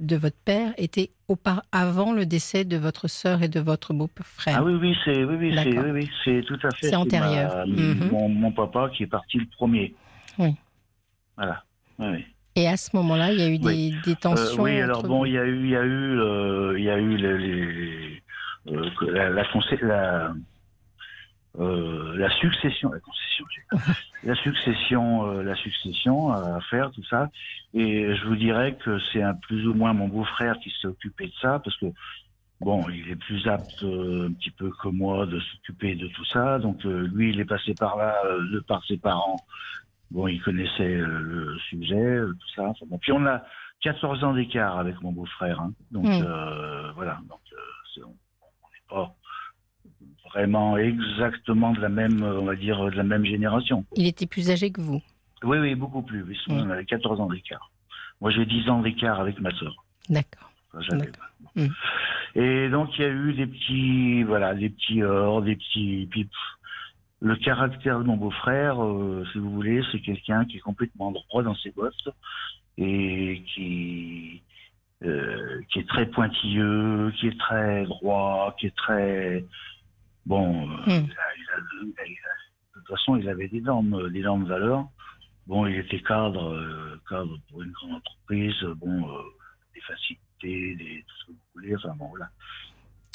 de 0.00 0.16
votre 0.16 0.36
père 0.44 0.72
était 0.78 1.10
aupar- 1.28 1.62
avant 1.72 2.12
le 2.12 2.26
décès 2.26 2.64
de 2.64 2.76
votre 2.76 3.08
sœur 3.08 3.42
et 3.42 3.48
de 3.48 3.60
votre 3.60 3.92
beau-frère. 3.94 4.56
Ah 4.58 4.64
oui, 4.64 4.74
oui, 4.74 4.96
c'est 5.04 5.24
oui, 5.24 5.36
oui, 5.38 5.54
c'est 5.62 5.78
oui, 5.78 5.90
oui, 5.90 6.10
c'est 6.24 6.42
tout 6.46 6.58
à 6.62 6.72
fait. 6.72 6.88
C'est 6.88 6.96
antérieur. 6.96 7.66
ma- 7.66 7.66
Mhm. 7.66 8.08
mon, 8.10 8.28
mon 8.28 8.52
papa 8.52 8.90
qui 8.94 9.04
est 9.04 9.06
parti 9.06 9.38
le 9.38 9.46
premier. 9.46 9.94
Oui. 10.38 10.54
Voilà. 11.36 11.62
Oui. 11.98 12.24
Et 12.54 12.68
à 12.68 12.76
ce 12.76 12.94
moment-là, 12.96 13.32
il 13.32 13.38
y 13.38 13.42
a 13.42 13.48
eu 13.48 13.58
des, 13.58 13.90
des 14.04 14.12
Euh, 14.12 14.14
tensions. 14.16 14.62
oui, 14.64 14.78
alors 14.80 15.02
bon, 15.02 15.24
il 15.24 15.32
y 15.32 15.38
a 15.38 15.44
eu, 15.44 15.58
il 15.64 15.70
y 15.70 15.76
a 15.76 15.82
eu, 15.84 16.20
euh, 16.20 16.74
il 16.78 16.84
y 16.84 16.90
a 16.90 16.98
eu 16.98 17.16
les, 17.16 17.38
les- 17.38 18.22
euh, 18.68 18.90
la, 19.12 19.30
la, 19.30 19.44
euh, 21.58 22.16
la 22.16 22.30
succession, 22.30 22.90
la 22.92 23.00
concession, 23.00 23.44
la 24.22 24.34
succession, 24.36 25.26
euh, 25.30 25.42
la 25.42 25.54
succession 25.54 26.32
à 26.32 26.60
faire, 26.70 26.90
tout 26.92 27.04
ça. 27.04 27.28
Et 27.74 28.14
je 28.14 28.26
vous 28.26 28.36
dirais 28.36 28.76
que 28.76 28.98
c'est 29.12 29.22
un 29.22 29.34
plus 29.34 29.66
ou 29.66 29.74
moins 29.74 29.92
mon 29.92 30.08
beau-frère 30.08 30.58
qui 30.60 30.70
s'est 30.80 30.88
occupé 30.88 31.26
de 31.26 31.32
ça, 31.40 31.58
parce 31.58 31.76
que 31.78 31.86
bon, 32.60 32.88
il 32.88 33.08
est 33.10 33.16
plus 33.16 33.46
apte 33.48 33.82
euh, 33.82 34.28
un 34.28 34.32
petit 34.32 34.50
peu 34.52 34.70
que 34.82 34.88
moi 34.88 35.26
de 35.26 35.40
s'occuper 35.40 35.94
de 35.94 36.08
tout 36.08 36.24
ça. 36.26 36.58
Donc 36.58 36.84
euh, 36.86 37.08
lui, 37.12 37.30
il 37.30 37.40
est 37.40 37.44
passé 37.44 37.74
par 37.74 37.96
là 37.96 38.14
euh, 38.26 38.50
de 38.52 38.60
par 38.60 38.84
ses 38.84 38.98
parents. 38.98 39.44
Bon, 40.10 40.28
il 40.28 40.42
connaissait 40.42 40.94
euh, 40.96 41.18
le 41.20 41.58
sujet, 41.70 41.96
euh, 41.96 42.32
tout 42.32 42.48
ça. 42.54 42.64
Enfin, 42.64 42.86
bon. 42.88 42.98
Puis 42.98 43.12
on 43.12 43.24
a 43.26 43.42
14 43.80 44.22
ans 44.24 44.34
d'écart 44.34 44.78
avec 44.78 45.00
mon 45.02 45.10
beau-frère, 45.10 45.60
hein. 45.60 45.72
donc 45.90 46.04
Mm. 46.06 46.22
euh, 46.22 46.92
voilà. 46.92 47.18
Donc 47.28 47.40
euh, 47.52 47.56
c'est- 47.94 48.02
on 48.02 48.08
n'est 48.10 48.88
pas 48.88 49.14
vraiment 50.34 50.76
exactement 50.76 51.72
de 51.72 51.80
la 51.80 51.88
même, 51.88 52.22
euh, 52.22 52.40
on 52.40 52.44
va 52.44 52.56
dire, 52.56 52.82
de 52.84 52.96
la 52.96 53.02
même 53.02 53.24
génération. 53.24 53.84
Il 53.96 54.06
était 54.06 54.26
plus 54.26 54.50
âgé 54.50 54.70
que 54.70 54.80
vous. 54.80 55.02
Oui, 55.42 55.58
oui, 55.58 55.74
beaucoup 55.74 56.02
plus. 56.02 56.22
Oui, 56.24 56.38
Mm. 56.48 56.52
On 56.66 56.70
avait 56.70 56.84
14 56.84 57.20
ans 57.20 57.26
d'écart. 57.28 57.70
Moi, 58.20 58.30
j'ai 58.30 58.46
10 58.46 58.68
ans 58.70 58.80
d'écart 58.80 59.20
avec 59.20 59.40
ma 59.40 59.50
sœur. 59.56 59.84
D'accord. 60.08 60.50
Enfin, 60.72 60.80
j'avais- 60.88 61.06
D'accord. 61.06 61.26
Mm. 61.56 61.66
Et 62.34 62.68
donc 62.70 62.88
il 62.98 63.02
y 63.02 63.04
a 63.04 63.08
eu 63.10 63.34
des 63.34 63.46
petits, 63.46 64.22
voilà, 64.22 64.54
des 64.54 64.70
petits 64.70 65.02
heurts, 65.02 65.42
des 65.42 65.56
petits. 65.56 66.08
pff, 66.10 66.28
le 67.20 67.36
caractère 67.36 67.98
de 67.98 68.04
mon 68.04 68.16
beau-frère, 68.16 68.82
euh, 68.82 69.24
si 69.32 69.38
vous 69.38 69.50
voulez, 69.50 69.82
c'est 69.92 70.00
quelqu'un 70.00 70.44
qui 70.46 70.56
est 70.56 70.60
complètement 70.60 71.12
droit 71.12 71.42
dans 71.42 71.54
ses 71.56 71.70
bottes 71.72 72.08
et 72.78 73.42
qui 73.54 74.42
euh, 75.04 75.60
qui 75.70 75.80
est 75.80 75.88
très 75.88 76.06
pointilleux, 76.06 77.12
qui 77.18 77.26
est 77.28 77.38
très 77.38 77.84
droit, 77.84 78.54
qui 78.58 78.66
est 78.68 78.76
très 78.76 79.44
bon. 80.26 80.68
euh, 80.70 80.76
Mm. 80.86 80.88
il 80.88 80.92
a- 80.92 81.04
il 81.04 81.10
a- 81.10 81.58
il 81.82 81.94
a- 81.98 82.06
il 82.06 82.12
a- 82.12 82.74
de 82.74 82.80
toute 82.80 82.88
façon, 82.88 83.16
il 83.16 83.28
avait 83.28 83.48
des 83.48 83.60
normes, 83.60 84.10
des 84.10 84.20
normes 84.20 84.44
de 84.44 84.48
valeur. 84.48 84.86
Bon, 85.46 85.66
il 85.66 85.76
était 85.76 86.00
cadre, 86.00 86.52
euh, 86.52 87.00
cadre 87.08 87.36
pour 87.50 87.62
une 87.62 87.72
grande 87.72 87.94
entreprise. 87.94 88.62
Bon, 88.76 89.08
euh, 89.08 89.22
des 89.74 89.80
facilités, 89.80 90.74
des, 90.76 91.04
tout 91.06 91.14
ce 91.20 91.26
que 91.26 91.32
vous 91.32 91.38
voulez. 91.54 91.76
Enfin 91.76 91.94
bon, 91.96 92.08
voilà. 92.08 92.28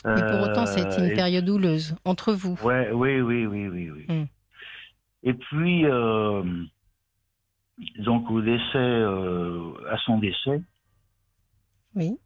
Et 0.05 0.21
pour 0.31 0.41
autant, 0.41 0.65
été 0.81 0.99
une 0.99 1.11
Euh, 1.11 1.15
période 1.15 1.45
douleuse 1.45 1.95
entre 2.05 2.31
vous. 2.33 2.57
Ouais, 2.63 2.91
oui, 2.91 3.19
oui, 3.21 3.45
oui, 3.45 3.67
oui, 3.67 3.89
oui. 3.91 4.05
Mm. 4.07 4.25
Et 5.23 5.33
puis, 5.33 5.85
euh, 5.85 6.43
donc 7.99 8.29
au 8.29 8.41
décès, 8.41 8.77
euh, 8.77 9.73
à 9.89 9.97
son 9.99 10.19
décès, 10.19 10.61
Oui. 11.95 12.17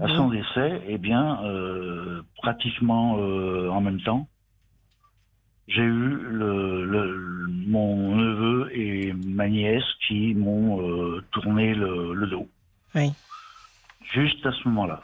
À 0.00 0.08
son 0.08 0.28
décès, 0.30 0.82
eh 0.88 0.98
bien, 0.98 1.42
euh, 1.44 2.22
pratiquement 2.36 3.18
euh, 3.18 3.68
en 3.70 3.80
même 3.80 4.00
temps, 4.02 4.28
j'ai 5.68 5.82
eu 5.82 6.16
le, 6.16 6.84
le- 6.84 7.46
mon 7.66 8.16
neveu 8.16 8.70
et 8.76 9.12
ma 9.12 9.48
nièce 9.48 9.84
qui 10.06 10.34
m'ont 10.34 10.80
euh, 10.82 11.20
tourné 11.32 11.74
le, 11.74 12.14
le 12.14 12.26
dos. 12.26 12.48
Oui. 12.94 13.12
Juste 14.12 14.44
à 14.46 14.52
ce 14.52 14.68
moment-là. 14.68 15.02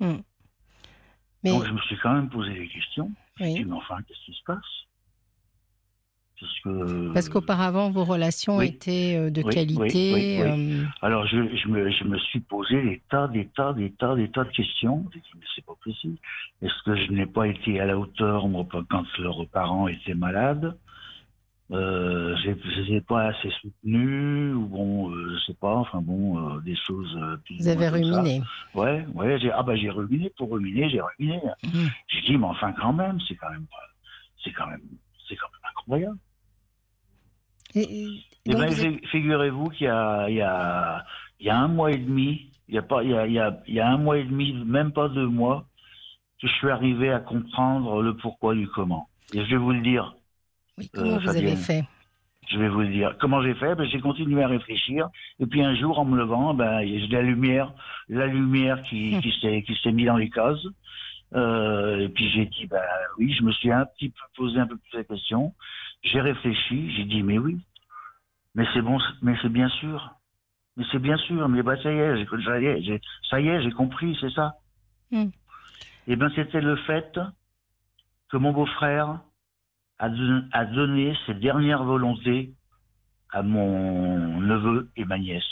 Mais 0.00 1.50
Donc 1.50 1.64
je 1.64 1.72
me 1.72 1.78
suis 1.80 1.98
quand 1.98 2.14
même 2.14 2.30
posé 2.30 2.54
des 2.54 2.68
questions. 2.68 3.10
Je 3.36 3.44
me 3.44 3.48
suis 3.48 3.58
oui. 3.58 3.64
dit, 3.64 3.70
mais 3.70 3.76
enfin, 3.76 3.96
qu'est-ce 4.02 4.24
qui 4.24 4.32
se 4.32 4.42
passe? 4.44 4.58
Parce 6.42 6.60
que. 6.60 7.12
Parce 7.14 7.28
qu'auparavant, 7.28 7.90
vos 7.90 8.04
relations 8.04 8.56
oui. 8.56 8.66
étaient 8.66 9.14
euh, 9.16 9.30
de 9.30 9.42
Oui, 9.42 9.54
qualité. 9.54 10.12
oui, 10.12 10.12
oui, 10.14 10.40
euh, 10.42 10.84
Alors 11.00 11.24
je, 11.28 11.36
je, 11.56 11.68
me, 11.68 11.88
je 11.90 12.02
me 12.04 12.18
suis 12.18 12.40
posé 12.40 12.82
des 12.82 13.00
tas, 13.08 13.28
des 13.28 13.46
tas, 13.46 13.72
des 13.72 13.92
tas, 13.92 14.16
des 14.16 14.28
tas 14.28 14.42
de 14.44 14.50
questions. 14.50 15.06
J'ai 15.14 15.20
dit, 15.20 15.26
mais 15.36 15.46
c'est 15.54 15.64
pas 15.64 15.74
possible. 15.84 16.16
Est-ce 16.60 16.82
que 16.84 16.96
je 16.96 17.12
n'ai 17.12 17.26
pas 17.26 17.46
été 17.46 17.78
à 17.80 17.86
la 17.86 17.96
hauteur 17.96 18.48
moi, 18.48 18.66
quand 18.90 19.04
leurs 19.18 19.46
parents 19.52 19.86
étaient 19.86 20.14
malades? 20.14 20.76
Euh, 21.70 22.36
Je 22.44 22.50
les 22.90 22.96
ai 22.96 23.00
pas 23.00 23.28
assez 23.28 23.50
soutenus 23.62 24.54
ou 24.56 24.66
bon, 24.66 25.10
euh, 25.10 25.36
je 25.38 25.44
sais 25.46 25.54
pas. 25.58 25.76
Enfin 25.76 26.00
bon, 26.02 26.56
euh, 26.56 26.60
des 26.60 26.76
choses. 26.76 27.16
euh, 27.22 27.36
vous 27.58 27.66
ou 27.66 27.70
avez 27.70 27.84
ça. 27.86 27.90
ruminé. 27.92 28.42
Ouais, 28.74 29.06
ouais. 29.14 29.38
J'ai, 29.40 29.50
ah 29.52 29.62
bah 29.62 29.74
j'ai 29.76 29.88
ruminé 29.90 30.30
pour 30.36 30.50
ruminer, 30.50 30.90
j'ai 30.90 31.00
ruminé. 31.00 31.40
Mhm. 31.64 31.88
J'ai 32.08 32.20
dit, 32.22 32.36
mais 32.36 32.46
enfin 32.46 32.72
quand 32.72 32.92
même, 32.92 33.18
c'est 33.26 33.36
quand 33.36 33.48
même, 33.50 33.64
c'est 34.44 34.50
quand 34.52 34.66
même, 34.66 34.82
c'est 35.28 35.36
quand 35.36 35.46
même 35.46 35.70
incroyable. 35.70 36.18
Et- 37.74 37.80
et- 37.80 38.20
Eh 38.46 38.54
ben, 38.54 38.68
vous 38.68 38.98
figurez-vous 39.08 39.68
qu'il 39.70 39.86
y 39.86 39.90
a, 39.90 40.28
il 40.28 40.36
y, 40.36 40.40
a, 40.42 41.04
il 41.38 41.46
y 41.46 41.50
a 41.50 41.58
un 41.58 41.68
mois 41.68 41.92
et 41.92 41.98
demi, 41.98 42.50
il 42.68 42.74
y 42.74 42.78
a 42.78 42.82
pas, 42.82 43.02
il 43.02 43.10
y 43.10 43.14
a, 43.14 43.26
il 43.26 43.32
y 43.32 43.38
a, 43.38 43.60
il 43.68 43.74
y 43.74 43.80
a 43.80 43.88
un 43.88 43.98
mois 43.98 44.18
et 44.18 44.24
demi, 44.24 44.52
même 44.64 44.92
pas 44.92 45.08
deux 45.08 45.26
mois, 45.28 45.66
que 46.40 46.48
je 46.48 46.52
suis 46.54 46.70
arrivé 46.70 47.10
à 47.12 47.20
comprendre 47.20 48.02
le 48.02 48.16
pourquoi 48.16 48.54
du 48.54 48.66
comment. 48.68 49.08
Et 49.32 49.44
je 49.44 49.50
vais 49.50 49.56
vous 49.56 49.70
le 49.72 49.80
dire. 49.80 50.16
oui, 50.76 50.90
comment 50.92 51.14
euh, 51.14 51.18
vous 51.18 51.28
avez 51.28 51.34
Fabienne. 51.40 51.56
fait? 51.56 51.84
Je 52.50 52.58
vais 52.58 52.68
vous 52.68 52.80
le 52.80 52.88
dire. 52.88 53.16
Comment 53.20 53.40
j'ai 53.42 53.54
fait? 53.54 53.74
Ben, 53.76 53.86
J'ai 53.88 54.00
continué 54.00 54.42
à 54.42 54.48
réfléchir. 54.48 55.08
Et 55.38 55.46
puis 55.46 55.62
un 55.62 55.74
jour, 55.76 55.98
en 56.00 56.04
me 56.04 56.18
levant, 56.18 56.52
ben, 56.52 56.80
j'ai 56.84 57.06
la 57.06 57.22
lumière, 57.22 57.72
la 58.08 58.26
lumière 58.26 58.82
qui, 58.82 59.16
qui 59.20 59.32
s'est 59.40 59.62
qui 59.62 59.74
s'est 59.82 59.92
mise 59.92 60.06
dans 60.06 60.16
les 60.16 60.28
cases. 60.28 60.66
Euh, 61.34 62.00
et 62.00 62.08
puis 62.10 62.28
j'ai 62.30 62.44
dit, 62.46 62.66
ben 62.66 62.82
oui, 63.18 63.32
je 63.32 63.42
me 63.42 63.52
suis 63.52 63.70
un 63.72 63.86
petit 63.86 64.10
peu 64.10 64.20
posé 64.36 64.58
un 64.58 64.66
peu 64.66 64.76
plus 64.76 64.98
la 64.98 65.04
question. 65.04 65.54
J'ai 66.02 66.20
réfléchi, 66.20 66.90
j'ai 66.96 67.04
dit, 67.04 67.22
mais 67.22 67.38
oui, 67.38 67.58
mais 68.54 68.66
c'est 68.74 68.82
bon, 68.82 68.98
mais 69.22 69.36
c'est 69.42 69.48
bien 69.48 69.68
sûr. 69.68 70.10
Mais 70.76 70.84
c'est 70.90 70.98
bien 70.98 71.16
sûr, 71.18 71.48
mais 71.48 71.62
bah 71.62 71.76
ça 71.82 71.92
y 71.92 71.96
est, 71.98 72.16
j'ai- 72.16 72.42
ça 72.44 72.58
y 72.60 72.64
est, 72.66 72.82
j'ai- 72.82 73.00
ça 73.28 73.40
y 73.40 73.48
est, 73.48 73.62
j'ai 73.62 73.70
compris, 73.72 74.16
c'est 74.20 74.30
ça. 74.30 74.54
Hmm. 75.10 75.28
Et 76.06 76.16
ben 76.16 76.30
c'était 76.34 76.60
le 76.62 76.76
fait 76.76 77.18
que 78.30 78.36
mon 78.38 78.52
beau-frère 78.52 79.20
a, 79.98 80.08
don- 80.08 80.48
a 80.52 80.64
donné 80.64 81.14
ses 81.26 81.34
dernières 81.34 81.84
volontés 81.84 82.54
à 83.30 83.42
mon 83.42 84.40
neveu 84.40 84.90
et 84.96 85.04
ma 85.04 85.18
nièce 85.18 85.44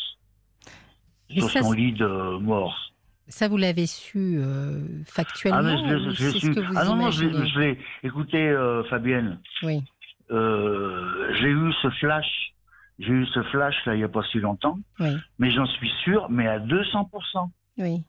sur 1.29 1.51
ça, 1.51 1.61
son 1.61 1.73
lit 1.73 1.93
de 1.93 2.39
mort. 2.39 2.93
Ça, 3.29 3.47
vous 3.47 3.59
l'avez 3.59 3.87
su 3.87 4.39
euh, 4.41 5.05
factuellement 5.05 5.59
Ah, 5.61 5.63
mais 5.87 6.15
je 6.15 6.31
su. 6.31 6.41
ce 6.41 6.47
que 6.51 6.61
vous 6.61 6.75
Ah 6.77 6.85
non, 6.85 6.97
non, 6.97 7.11
je 7.11 7.59
l'ai. 7.61 7.79
Écoutez, 8.03 8.49
euh, 8.49 8.83
Fabienne, 8.85 9.39
Oui, 9.63 9.83
euh, 10.31 11.33
j'ai 11.41 11.49
eu 11.49 11.73
ce 11.83 11.91
flash, 11.91 12.55
j'ai 12.99 13.13
eu 13.13 13.27
ce 13.27 13.43
flash 13.45 13.75
là 13.87 13.95
il 13.95 13.99
n'y 13.99 14.05
a 14.05 14.09
pas 14.09 14.23
si 14.31 14.39
longtemps, 14.39 14.79
oui, 14.99 15.17
mais 15.39 15.51
j'en 15.51 15.67
suis 15.67 15.91
sûr, 16.05 16.29
mais 16.31 16.47
à 16.47 16.59
200%. 16.59 17.51
oui. 17.79 18.03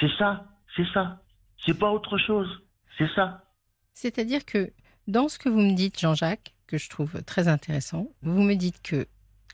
C'est 0.00 0.10
ça, 0.18 0.46
c'est 0.74 0.86
ça. 0.92 1.22
C'est 1.64 1.78
pas 1.78 1.90
autre 1.90 2.18
chose. 2.18 2.62
C'est 2.98 3.08
ça. 3.14 3.44
C'est-à-dire 3.94 4.44
que 4.44 4.72
Dans 5.06 5.28
ce 5.28 5.38
que 5.38 5.48
vous 5.48 5.60
me 5.60 5.74
dites, 5.74 6.00
Jean-Jacques, 6.00 6.54
que 6.66 6.78
je 6.78 6.88
trouve 6.88 7.22
très 7.24 7.46
intéressant, 7.46 8.08
vous 8.22 8.42
me 8.42 8.54
dites 8.54 8.80
que 8.82 9.06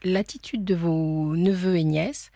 l'attitude 0.05 0.64
de 0.64 0.74
vos 0.76 1.34
neveux 1.36 1.76
et 1.76 1.84
nièces 1.84 2.30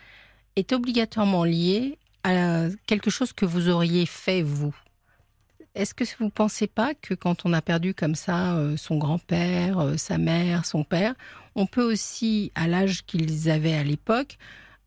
est 0.56 0.72
obligatoirement 0.72 1.44
liée 1.44 1.98
à 2.24 2.66
quelque 2.86 3.10
chose 3.10 3.32
que 3.32 3.46
vous 3.46 3.68
auriez 3.68 4.04
fait 4.04 4.42
vous. 4.42 4.74
Est-ce 5.74 5.92
que 5.94 6.04
vous 6.18 6.26
ne 6.26 6.30
pensez 6.30 6.68
pas 6.68 6.94
que 6.94 7.14
quand 7.14 7.44
on 7.46 7.52
a 7.52 7.60
perdu 7.60 7.94
comme 7.94 8.14
ça 8.14 8.56
euh, 8.56 8.76
son 8.76 8.96
grand-père, 8.96 9.80
euh, 9.80 9.96
sa 9.96 10.18
mère, 10.18 10.64
son 10.66 10.84
père, 10.84 11.14
on 11.56 11.66
peut 11.66 11.82
aussi, 11.82 12.52
à 12.54 12.68
l'âge 12.68 13.04
qu'ils 13.06 13.50
avaient 13.50 13.74
à 13.74 13.82
l'époque, 13.82 14.38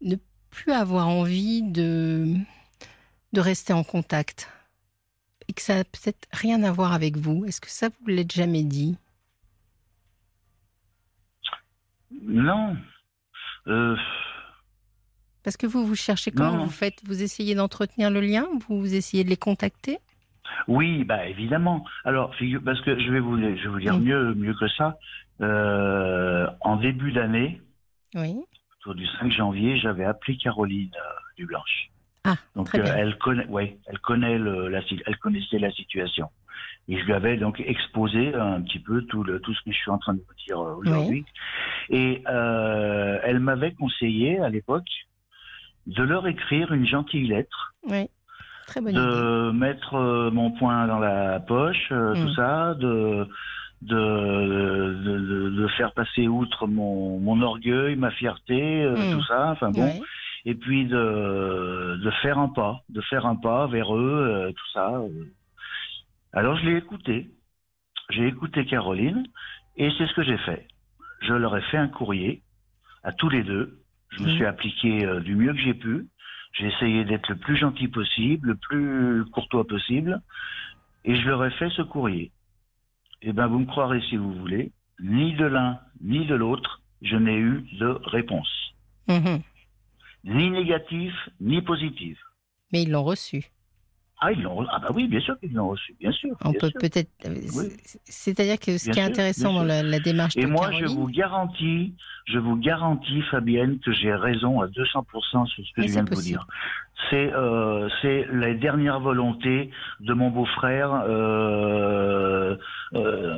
ne 0.01 0.15
plus 0.49 0.71
avoir 0.71 1.09
envie 1.09 1.61
de, 1.61 2.33
de 3.33 3.41
rester 3.41 3.73
en 3.73 3.83
contact? 3.83 4.49
Et 5.49 5.53
que 5.53 5.61
ça 5.61 5.75
n'a 5.75 5.83
peut-être 5.83 6.27
rien 6.31 6.63
à 6.63 6.71
voir 6.71 6.93
avec 6.93 7.17
vous. 7.17 7.45
Est-ce 7.45 7.61
que 7.61 7.69
ça 7.69 7.89
vous 7.89 8.07
l'êtes 8.07 8.33
jamais 8.33 8.63
dit? 8.63 8.97
Non. 12.21 12.75
Euh, 13.67 13.95
Parce 15.43 15.57
que 15.57 15.67
vous, 15.67 15.85
vous 15.85 15.95
cherchez 15.95 16.31
comment 16.31 16.57
Non. 16.57 16.65
vous 16.65 16.69
faites? 16.71 17.01
Vous 17.05 17.21
essayez 17.23 17.55
d'entretenir 17.55 18.09
le 18.09 18.21
lien? 18.21 18.45
Vous 18.67 18.93
essayez 18.93 19.23
de 19.23 19.29
les 19.29 19.37
contacter? 19.37 19.99
Oui, 20.67 21.03
bah 21.03 21.27
évidemment. 21.27 21.85
Alors, 22.03 22.33
parce 22.65 22.81
que 22.81 22.99
je 22.99 23.11
vais 23.11 23.19
vous, 23.19 23.37
je 23.37 23.45
vais 23.63 23.67
vous 23.67 23.79
dire 23.79 23.99
mieux, 23.99 24.33
mieux 24.33 24.53
que 24.53 24.67
ça. 24.67 24.97
Euh, 25.41 26.47
en 26.61 26.77
début 26.77 27.11
d'année, 27.11 27.61
Oui. 28.15 28.35
autour 28.79 28.95
du 28.95 29.05
5 29.05 29.31
janvier, 29.31 29.77
j'avais 29.77 30.05
appelé 30.05 30.37
Caroline 30.37 30.91
euh, 30.95 31.09
Dublanche. 31.37 31.89
Ah, 32.23 32.35
Donc 32.55 32.73
euh, 32.75 32.93
elle 32.97 33.17
connaît, 33.19 33.45
ouais, 33.47 33.77
elle 33.87 33.99
connaît 33.99 34.37
le, 34.37 34.67
la, 34.67 34.81
elle 35.05 35.17
connaissait 35.17 35.59
la 35.59 35.71
situation. 35.71 36.29
Et 36.89 36.97
je 36.99 37.05
lui 37.05 37.13
avais 37.13 37.37
donc 37.37 37.59
exposé 37.59 38.33
un 38.33 38.61
petit 38.61 38.79
peu 38.79 39.01
tout 39.03 39.23
le 39.23 39.39
tout 39.41 39.53
ce 39.53 39.61
que 39.61 39.71
je 39.71 39.77
suis 39.77 39.91
en 39.91 39.97
train 39.97 40.13
de 40.13 40.19
vous 40.19 40.33
dire 40.45 40.59
euh, 40.59 40.75
aujourd'hui. 40.75 41.23
Et 41.89 42.23
euh, 42.27 43.19
elle 43.23 43.39
m'avait 43.39 43.73
conseillé 43.73 44.39
à 44.39 44.49
l'époque 44.49 44.89
de 45.85 46.03
leur 46.03 46.27
écrire 46.27 46.73
une 46.73 46.85
gentille 46.85 47.27
lettre 47.27 47.73
Oui. 47.83 48.09
Très 48.67 48.81
bonne 48.81 48.91
idée. 48.93 48.99
de 49.01 49.51
mettre 49.51 49.95
euh, 49.95 50.29
mon 50.31 50.51
poing 50.51 50.87
dans 50.87 50.99
la 50.99 51.39
poche, 51.39 51.87
euh, 51.91 52.13
Mm. 52.15 52.21
tout 52.21 52.33
ça, 52.35 52.73
de 52.75 53.27
de, 53.83 55.49
de, 55.55 55.67
faire 55.77 55.93
passer 55.93 56.27
outre 56.27 56.65
mon, 56.65 57.19
mon 57.19 57.39
orgueil, 57.43 57.95
ma 57.95 58.09
fierté, 58.11 58.83
euh, 58.83 59.05
Mm. 59.05 59.11
tout 59.11 59.23
ça. 59.23 59.51
Enfin 59.51 59.69
bon, 59.71 59.83
Ouais. 59.83 60.01
et 60.45 60.55
puis 60.55 60.85
de 60.85 61.97
de 62.03 62.11
faire 62.23 62.39
un 62.39 62.49
pas, 62.49 62.81
de 62.89 63.01
faire 63.01 63.25
un 63.27 63.35
pas 63.35 63.67
vers 63.67 63.95
eux, 63.95 64.51
tout 64.55 64.69
ça. 64.73 64.99
Alors 66.33 66.57
je 66.57 66.65
l'ai 66.65 66.77
écouté, 66.77 67.29
j'ai 68.09 68.27
écouté 68.27 68.65
Caroline 68.65 69.25
et 69.75 69.89
c'est 69.97 70.07
ce 70.07 70.13
que 70.13 70.23
j'ai 70.23 70.37
fait. 70.39 70.67
Je 71.21 71.33
leur 71.33 71.55
ai 71.55 71.61
fait 71.61 71.77
un 71.77 71.87
courrier 71.87 72.41
à 73.03 73.11
tous 73.13 73.29
les 73.29 73.43
deux. 73.43 73.79
Je 74.09 74.21
me 74.23 74.27
Mm. 74.27 74.31
suis 74.35 74.45
appliqué 74.45 75.05
du 75.23 75.35
mieux 75.35 75.53
que 75.53 75.59
j'ai 75.59 75.73
pu. 75.75 76.07
J'ai 76.57 76.67
essayé 76.67 77.05
d'être 77.05 77.29
le 77.29 77.37
plus 77.37 77.55
gentil 77.57 77.87
possible, 77.87 78.49
le 78.49 78.55
plus 78.55 79.25
courtois 79.31 79.65
possible, 79.67 80.21
et 81.05 81.15
je 81.15 81.27
leur 81.27 81.45
ai 81.45 81.51
fait 81.51 81.69
ce 81.71 81.81
courrier. 81.83 82.31
Eh 83.21 83.31
ben, 83.33 83.47
vous 83.47 83.59
me 83.59 83.65
croirez 83.65 84.01
si 84.09 84.15
vous 84.17 84.33
voulez, 84.33 84.71
ni 84.99 85.33
de 85.35 85.45
l'un 85.45 85.79
ni 86.01 86.25
de 86.25 86.35
l'autre, 86.35 86.81
je 87.01 87.15
n'ai 87.15 87.37
eu 87.37 87.61
de 87.79 87.87
réponse, 88.05 88.49
Mhm. 89.07 89.41
ni 90.23 90.49
négative 90.49 91.15
ni 91.39 91.61
positive. 91.61 92.17
Mais 92.73 92.83
ils 92.83 92.91
l'ont 92.91 93.03
reçu. 93.03 93.45
Ah, 94.19 94.31
ils 94.31 94.41
l'ont, 94.41 94.65
ah 94.71 94.79
bah 94.79 94.87
oui, 94.95 95.07
bien 95.07 95.19
sûr 95.19 95.39
qu'ils 95.39 95.53
l'ont 95.53 95.69
reçu, 95.69 95.95
bien 95.99 96.11
sûr. 96.11 96.31
On 96.43 96.49
bien 96.49 96.59
peut 96.59 96.69
sûr. 96.71 96.79
peut-être. 96.79 97.09
euh, 97.25 97.35
Oui. 97.55 97.65
C'est-à-dire 98.05 98.57
que 98.59 98.77
ce 98.79 98.85
Bien 98.85 98.93
qui 98.93 98.99
est 98.99 99.03
sûr, 99.03 99.11
intéressant 99.11 99.53
dans 99.53 99.63
la, 99.63 99.83
la 99.83 99.99
démarche 99.99 100.35
Et 100.37 100.41
de 100.41 100.47
moi, 100.47 100.71
je 100.71 100.85
vous 100.85 101.07
garantis, 101.07 101.93
je 102.25 102.39
vous 102.39 102.55
garantis, 102.55 103.21
Fabienne, 103.29 103.77
que 103.79 103.91
j'ai 103.91 104.13
raison 104.13 104.59
à 104.61 104.67
200% 104.67 105.45
sur 105.47 105.63
ce 105.63 105.71
que 105.73 105.81
Mais 105.81 105.87
je 105.87 105.91
viens 105.93 106.03
de 106.03 106.15
vous 106.15 106.21
dire. 106.21 106.47
C'est 107.11 107.31
euh, 107.31 107.87
c'est 108.01 108.25
la 108.33 108.55
dernière 108.55 108.99
volonté 108.99 109.69
de 109.99 110.13
mon 110.13 110.31
beau-frère 110.31 111.03
euh, 111.07 112.55
euh, 112.95 113.37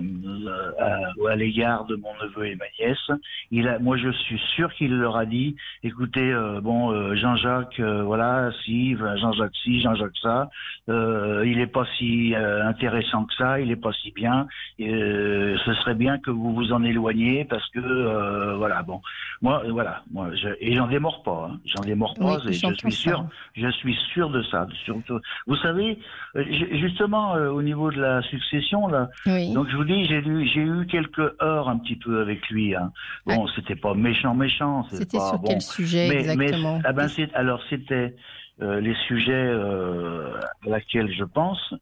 à, 0.80 1.30
à 1.30 1.36
l'égard 1.36 1.84
de 1.86 1.96
mon 1.98 2.10
neveu 2.24 2.46
et 2.48 2.56
ma 2.56 2.66
nièce. 2.80 3.12
Il 3.52 3.68
a, 3.68 3.78
moi, 3.80 3.98
je 3.98 4.12
suis 4.12 4.40
sûr 4.56 4.74
qu'il 4.76 4.96
leur 4.98 5.18
a 5.18 5.26
dit, 5.26 5.58
écoutez, 5.84 6.32
euh, 6.32 6.62
bon, 6.62 6.92
euh, 6.92 7.16
Jean-Jacques, 7.16 7.82
euh, 7.82 8.02
voilà, 8.04 8.50
si, 8.64 8.96
Jean-Jacques 8.98 9.56
si, 9.62 9.82
Jean-Jacques 9.82 10.18
ça, 10.22 10.50
euh, 10.90 11.44
il 11.46 11.60
est 11.60 11.68
pas 11.68 11.86
si 11.98 12.34
euh, 12.36 12.66
intéressant 12.66 13.26
que 13.26 13.34
ça, 13.36 13.60
il 13.60 13.72
est 13.72 13.76
pas 13.76 13.92
si 13.94 14.12
bien. 14.12 14.48
Euh, 14.80 15.58
ce 15.66 15.74
serait 15.76 15.96
bien 15.96 16.18
que 16.20 16.32
vous 16.32 16.54
vous 16.54 16.72
en 16.72 16.84
éloigniez 16.84 17.46
parce 17.46 17.68
que 17.70 17.80
euh, 17.80 18.56
voilà 18.58 18.82
bon 18.84 19.02
moi 19.42 19.64
euh, 19.66 19.72
voilà 19.72 20.04
moi 20.12 20.30
je, 20.36 20.48
et 20.60 20.74
j'en 20.76 20.88
démords 20.88 21.24
pas 21.24 21.50
hein, 21.52 21.60
j'en 21.66 21.82
démords 21.84 22.16
pas 22.16 22.38
et 22.48 22.54
je 22.54 22.74
suis 22.74 22.92
ça. 22.92 23.02
sûr 23.02 23.26
je 23.56 23.70
suis 23.70 23.96
sûr 24.14 24.30
de 24.30 24.42
ça 24.44 24.68
surtout 24.86 25.20
vous 25.48 25.56
savez 25.58 26.00
euh, 26.36 26.44
ju- 26.50 26.78
justement 26.80 27.36
euh, 27.36 27.50
au 27.50 27.62
niveau 27.62 27.92
de 27.92 28.00
la 28.00 28.22
succession 28.24 28.88
là 28.88 29.10
Oui. 29.26 29.54
donc 29.54 29.68
je 29.70 29.76
vous 29.76 29.84
dis 29.84 30.06
j'ai 30.06 30.20
eu 30.20 30.48
j'ai 30.48 30.62
eu 30.62 30.86
quelques 30.88 31.34
heures 31.42 31.68
un 31.70 31.78
petit 31.78 31.96
peu 31.98 32.22
avec 32.22 32.48
lui 32.50 32.76
hein. 32.76 32.92
bon 33.26 33.48
c'était 33.56 33.76
pas 33.76 33.94
méchant 33.94 34.34
méchant 34.34 34.86
C'était 34.92 35.18
pas 35.18 35.30
sur 35.30 35.40
bon 35.40 35.48
quel 35.50 35.62
sujet 35.62 36.08
exactement? 36.08 36.82
ah 36.86 36.94
ben, 36.94 37.08
c'est- 37.10 37.34
alors 37.34 37.62
c'était 37.70 38.16
les 38.60 38.96
sujets 39.08 39.32
euh, 39.34 40.34
à 40.66 40.70
laquelle 40.70 41.12
je 41.12 41.24
pense. 41.24 41.74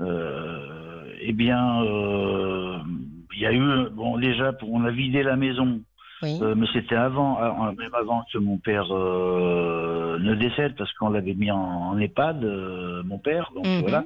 Euh, 0.00 1.12
eh 1.20 1.32
bien, 1.32 1.82
euh, 1.82 2.78
il 3.34 3.40
y 3.40 3.46
a 3.46 3.52
eu 3.52 3.88
bon 3.90 4.16
déjà 4.18 4.52
pour- 4.52 4.72
on 4.72 4.84
a 4.84 4.90
vidé 4.90 5.22
la 5.24 5.36
maison, 5.36 5.80
Oui. 6.22 6.38
euh, 6.40 6.54
mais 6.56 6.66
c'était 6.72 6.94
avant, 6.94 7.72
même 7.72 7.94
avant 7.94 8.22
que 8.32 8.38
mon 8.38 8.58
père 8.58 8.86
euh, 8.92 10.18
ne 10.20 10.34
décède 10.34 10.76
parce 10.76 10.92
qu'on 10.94 11.10
l'avait 11.10 11.34
mis 11.34 11.50
en, 11.50 11.58
en 11.58 11.98
EHPAD, 11.98 12.44
euh, 12.44 13.02
mon 13.04 13.18
père. 13.18 13.50
Donc 13.54 13.66
Mhm. 13.66 13.80
voilà. 13.80 14.04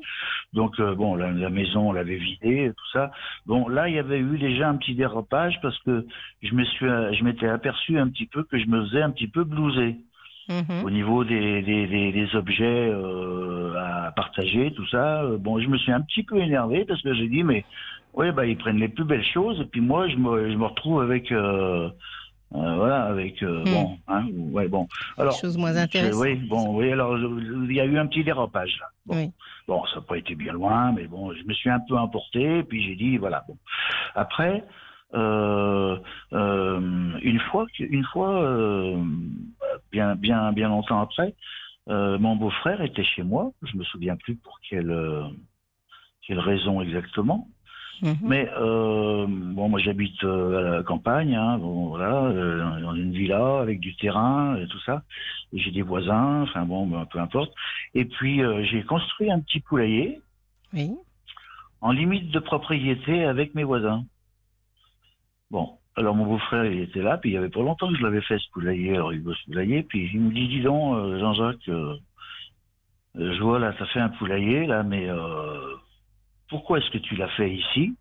Donc 0.54 0.78
euh, 0.80 0.94
bon, 0.94 1.14
la, 1.14 1.30
la 1.30 1.50
maison 1.50 1.90
on 1.90 1.92
l'avait 1.92 2.16
vidée, 2.16 2.70
tout 2.74 2.90
ça. 2.92 3.10
Bon 3.46 3.68
là, 3.68 3.88
il 3.88 3.94
y 3.94 3.98
avait 3.98 4.18
eu 4.18 4.38
déjà 4.38 4.68
un 4.70 4.76
petit 4.76 4.94
dérapage 4.94 5.58
parce 5.60 5.78
que 5.80 6.06
je 6.42 6.54
me 6.54 6.64
suis, 6.64 6.86
je 6.86 7.22
m'étais 7.24 7.48
aperçu 7.48 7.98
un 7.98 8.08
petit 8.08 8.26
peu 8.26 8.44
que 8.44 8.58
je 8.58 8.66
me 8.66 8.82
faisais 8.86 9.02
un 9.02 9.10
petit 9.10 9.28
peu 9.28 9.44
blouser 9.44 9.96
Mhm. 10.48 10.84
au 10.84 10.90
niveau 10.90 11.24
des, 11.24 11.62
des, 11.62 11.86
des, 11.86 12.12
des 12.12 12.34
objets 12.36 12.64
euh, 12.90 13.74
à 13.78 14.12
partager, 14.12 14.72
tout 14.72 14.86
ça. 14.88 15.22
euh, 15.22 15.38
Bon, 15.38 15.60
je 15.60 15.68
me 15.68 15.78
suis 15.78 15.92
un 15.92 16.00
petit 16.00 16.22
peu 16.24 16.38
énervé 16.38 16.84
parce 16.84 17.00
que 17.02 17.14
j'ai 17.14 17.28
dit, 17.28 17.44
mais 17.44 17.64
ouais, 18.14 18.32
bah 18.32 18.44
ils 18.46 18.56
prennent 18.56 18.78
les 18.78 18.88
plus 18.88 19.04
belles 19.04 19.24
choses 19.24 19.60
et 19.60 19.64
puis 19.66 19.80
moi 19.80 20.08
je 20.08 20.16
me, 20.16 20.50
je 20.50 20.56
me 20.56 20.66
retrouve 20.66 21.00
avec 21.02 21.30
euh, 21.32 21.88
voilà, 22.50 23.04
avec 23.04 23.40
Hmm. 23.42 23.64
bon, 23.64 23.98
hein, 24.08 24.26
ouais, 24.52 24.68
bon. 24.68 24.86
Alors, 25.16 25.34
Choses 25.40 25.56
moins 25.56 25.74
intéressantes. 25.76 26.20
Oui, 26.20 26.34
bon, 26.34 26.76
oui. 26.76 26.92
Alors 26.92 27.16
il 27.16 27.72
y 27.72 27.80
a 27.80 27.84
eu 27.86 27.96
un 27.96 28.06
petit 28.06 28.24
dérapage 28.24 28.76
là. 28.80 28.86
Bon, 29.06 29.14
Oui. 29.16 29.30
bon, 29.68 29.82
ça 29.86 29.96
n'a 29.96 30.02
pas 30.02 30.18
été 30.18 30.34
bien 30.34 30.52
loin, 30.52 30.92
mais 30.92 31.06
bon, 31.06 31.32
je 31.32 31.42
me 31.44 31.54
suis 31.54 31.70
un 31.70 31.80
peu 31.88 31.96
emporté, 31.96 32.58
et 32.58 32.62
puis 32.62 32.82
j'ai 32.84 32.94
dit 32.96 33.16
voilà. 33.16 33.44
Bon, 33.48 33.56
après. 34.14 34.64
Euh, 35.14 35.98
euh, 36.32 37.18
une 37.22 37.40
fois, 37.50 37.66
que- 37.76 37.84
une 37.84 38.04
fois, 38.04 38.42
euh, 38.42 38.96
bien, 39.90 40.14
bien, 40.16 40.52
bien 40.52 40.68
longtemps 40.68 41.00
après, 41.00 41.34
mon 41.86 42.36
beau-frère 42.36 42.80
était 42.82 43.04
chez 43.04 43.22
moi. 43.22 43.50
Je 43.62 43.76
me 43.76 43.84
souviens 43.84 44.16
plus 44.16 44.36
pour 44.36 44.58
quelle, 44.68 44.96
quelle 46.26 46.38
raison 46.40 46.80
exactement. 46.80 47.48
Mhm. 48.00 48.16
Mais 48.22 48.48
euh, 48.58 49.26
bon, 49.28 49.68
moi 49.68 49.78
j'habite 49.78 50.24
euh, 50.24 50.58
à 50.58 50.76
la 50.78 50.82
campagne, 50.82 51.36
hein, 51.36 51.58
bon, 51.58 51.88
voilà, 51.88 52.24
euh, 52.24 52.80
dans 52.80 52.94
une 52.94 53.12
villa 53.12 53.60
avec 53.60 53.78
du 53.78 53.94
terrain 53.94 54.56
et 54.56 54.66
tout 54.66 54.80
ça. 54.80 55.02
J'ai 55.52 55.70
des 55.70 55.82
voisins, 55.82 56.42
enfin 56.42 56.64
bon, 56.64 56.86
ben, 56.86 57.06
peu 57.06 57.20
importe. 57.20 57.52
Et 57.94 58.04
puis 58.04 58.40
j'ai 58.64 58.82
construit 58.82 59.30
un 59.30 59.38
petit 59.40 59.60
poulailler 59.60 60.20
Oui. 60.72 60.90
en 61.80 61.92
limite 61.92 62.30
de 62.32 62.38
propriété 62.40 63.24
avec 63.24 63.54
mes 63.54 63.64
voisins. 63.64 64.04
Bon, 65.52 65.78
alors 65.96 66.14
mon 66.16 66.24
beau-frère 66.26 66.64
il 66.64 66.80
était 66.80 67.02
là, 67.02 67.18
puis 67.18 67.30
il 67.30 67.34
y 67.34 67.36
avait 67.36 67.50
pas 67.50 67.60
longtemps 67.60 67.88
que 67.90 67.96
je 67.96 68.02
l'avais 68.02 68.22
fait 68.22 68.38
ce 68.38 68.50
poulailler, 68.52 68.94
alors 68.94 69.12
il 69.12 69.20
veut 69.20 69.34
ce 69.34 69.44
poulailler, 69.44 69.82
puis 69.82 70.10
il 70.12 70.20
me 70.20 70.32
dit 70.32 70.48
dis 70.48 70.62
donc 70.62 70.96
euh, 70.96 71.20
Jean-Jacques, 71.20 71.68
euh, 71.68 71.94
je 73.14 73.42
vois 73.42 73.58
là, 73.58 73.74
t'as 73.78 73.84
fait 73.86 74.00
un 74.00 74.08
poulailler 74.08 74.66
là, 74.66 74.82
mais 74.82 75.06
euh, 75.08 75.74
pourquoi 76.48 76.78
est-ce 76.78 76.90
que 76.90 76.98
tu 76.98 77.16
l'as 77.16 77.28
fait 77.36 77.50
ici? 77.52 77.94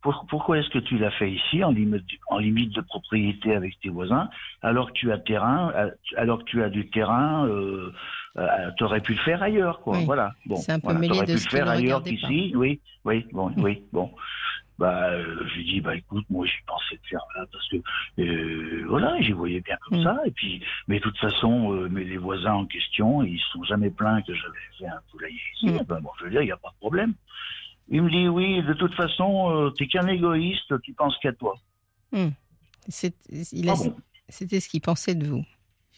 Pour- 0.00 0.24
Pourquoi 0.30 0.58
est-ce 0.58 0.70
que 0.70 0.78
tu 0.80 0.96
l'as 0.98 1.10
fait 1.12 1.30
ici 1.30 1.62
en 1.62 1.70
limite, 1.70 2.04
en 2.28 2.38
limite 2.38 2.74
de 2.74 2.80
propriété 2.80 3.54
avec 3.54 3.78
tes 3.80 3.90
voisins, 3.90 4.28
alors 4.62 4.88
que 4.88 4.92
tu 4.94 5.12
as 5.12 5.18
terrain, 5.18 5.72
alors 6.16 6.38
que 6.40 6.44
tu 6.44 6.62
as 6.62 6.70
du 6.70 6.88
terrain, 6.90 7.46
t'aurais 8.78 9.00
pu 9.02 9.12
le 9.12 9.20
faire 9.20 9.42
ailleurs, 9.42 9.80
quoi. 9.80 9.98
Oui. 9.98 10.04
Voilà. 10.06 10.32
Bon, 10.46 10.56
C'est 10.56 10.72
un 10.72 10.80
peu 10.80 10.88
voilà, 10.88 11.00
mêlé 11.00 11.26
de 11.26 11.32
pu 11.32 11.38
ce 11.38 11.44
le 11.44 11.50
faire 11.50 11.68
ailleurs 11.68 12.02
qu'ici. 12.02 12.52
Oui, 12.56 12.80
oui, 13.04 13.26
bon, 13.32 13.52
oui, 13.58 13.84
bon. 13.92 14.10
Bah, 14.82 15.10
euh, 15.10 15.46
je 15.48 15.54
lui 15.58 15.64
dis, 15.64 15.80
bah 15.80 15.94
écoute, 15.94 16.24
moi 16.28 16.44
j'ai 16.44 16.60
pensé 16.66 16.96
de 16.96 17.06
faire 17.08 17.20
là 17.36 17.46
parce 17.52 17.68
que 17.68 17.76
euh, 18.20 18.84
voilà, 18.88 19.14
j'y 19.20 19.30
voyais 19.30 19.60
bien 19.60 19.76
comme 19.82 20.00
Mm. 20.00 20.02
ça. 20.02 20.18
Et 20.26 20.32
puis, 20.32 20.60
mais 20.88 20.96
de 20.98 21.02
toute 21.04 21.16
façon, 21.18 21.72
euh, 21.72 21.88
mais 21.88 22.02
les 22.02 22.16
voisins 22.16 22.54
en 22.54 22.66
question, 22.66 23.22
ils 23.22 23.38
se 23.38 23.48
sont 23.52 23.62
jamais 23.62 23.90
plaints 23.90 24.22
que 24.22 24.34
j'avais 24.34 24.58
fait 24.78 24.86
un 24.88 25.00
poulailler 25.12 25.40
ici. 25.54 25.66
Mm. 25.70 25.84
Ben, 25.86 26.00
bon, 26.00 26.10
je 26.18 26.24
veux 26.24 26.30
dire, 26.30 26.42
il 26.42 26.46
n'y 26.46 26.50
a 26.50 26.56
pas 26.56 26.70
de 26.70 26.78
problème. 26.78 27.14
Il 27.90 28.02
me 28.02 28.10
dit 28.10 28.26
oui, 28.26 28.60
de 28.64 28.72
toute 28.74 28.94
façon, 28.94 29.72
t'es 29.78 29.86
qu'un 29.86 30.08
égoïste, 30.08 30.74
tu 30.82 30.92
penses 30.94 31.16
qu'à 31.22 31.32
toi. 31.32 31.54
A- 32.12 33.72
Ah 33.72 33.90
bon 33.90 33.96
C'était 34.30 34.58
ce 34.58 34.68
qu'il 34.68 34.80
pensait 34.80 35.14
de 35.14 35.26
vous. 35.26 35.44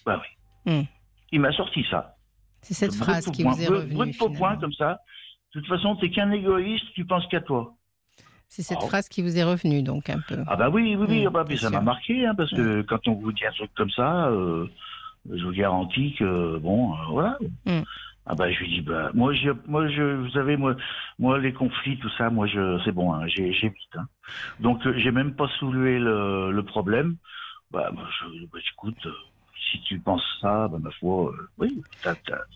Bah 0.05 0.21
oui. 0.67 0.87
Il 1.33 1.41
m'a 1.41 1.53
sorti 1.53 1.87
ça. 1.91 2.17
C'est 2.61 2.75
cette 2.75 2.91
Brut 2.91 3.03
phrase 3.03 3.31
qui 3.31 3.43
point, 3.45 3.53
vous 3.55 3.63
est 3.63 3.67
brut- 3.67 3.77
revenue. 3.79 3.95
brut 3.95 4.19
pour 4.19 4.29
point 4.29 4.37
finalement. 4.57 4.61
comme 4.61 4.73
ça. 4.75 5.01
De 5.55 5.61
toute 5.61 5.69
façon, 5.69 5.97
t'es 5.97 6.11
qu'un 6.11 6.31
égoïste, 6.33 6.85
tu 6.95 7.07
penses 7.07 7.27
qu'à 7.29 7.41
toi. 7.41 7.75
C'est 8.55 8.63
cette 8.63 8.83
phrase 8.83 9.09
qui 9.09 9.21
vous 9.21 9.37
est 9.37 9.43
revenue, 9.43 9.83
donc 9.83 10.09
un 10.09 10.21
peu. 10.21 10.37
Ah 10.47 10.55
bah 10.55 10.71
oui, 10.71 10.95
oui, 10.95 11.07
oui, 11.09 11.25
Mm, 11.25 11.27
ah 11.27 11.31
bah, 11.31 11.43
bien 11.43 11.57
ça 11.57 11.71
m'a 11.71 11.81
marqué, 11.81 12.25
hein, 12.25 12.37
parce 12.37 12.53
que 12.53 12.83
quand 12.83 13.09
on 13.09 13.15
vous 13.15 13.33
dit 13.33 13.45
un 13.45 13.51
truc 13.51 13.73
comme 13.75 13.91
ça, 13.91 14.29
euh, 14.29 14.69
je 15.29 15.45
vous 15.45 15.51
garantis 15.51 16.15
que 16.17 16.59
bon, 16.59 16.93
euh, 16.93 16.97
voilà. 17.11 17.37
Mm. 17.67 17.81
Ah 18.27 18.35
bah 18.37 18.51
je 18.53 18.61
lui 18.61 18.69
dis 18.69 18.81
bah 18.81 19.11
moi 19.13 19.35
je 19.35 19.51
moi 19.67 19.89
je 19.89 20.03
vous 20.03 20.31
savez 20.31 20.57
moi 20.57 20.77
moi 21.19 21.39
les 21.39 21.53
conflits 21.53 21.99
tout 21.99 22.09
ça 22.17 22.31
moi 22.31 22.47
je 22.47 22.81
c'est 22.83 22.93
bon 22.93 23.13
hein, 23.13 23.27
j'évite 23.27 23.75
hein. 23.97 24.07
donc 24.61 24.87
euh, 24.87 24.95
j'ai 24.97 25.11
même 25.11 25.35
pas 25.35 25.47
soulevé 25.59 25.99
le, 25.99 26.51
le 26.51 26.63
problème 26.63 27.17
bah, 27.71 27.91
moi, 27.93 28.05
je 28.19 28.47
bah, 28.47 28.59
écoute 28.73 29.07
si 29.71 29.81
tu 29.83 29.99
penses 29.99 30.23
ça 30.41 30.69
bah 30.69 30.79
ma 30.81 30.91
foi 30.93 31.31
euh, 31.33 31.49
oui 31.59 31.83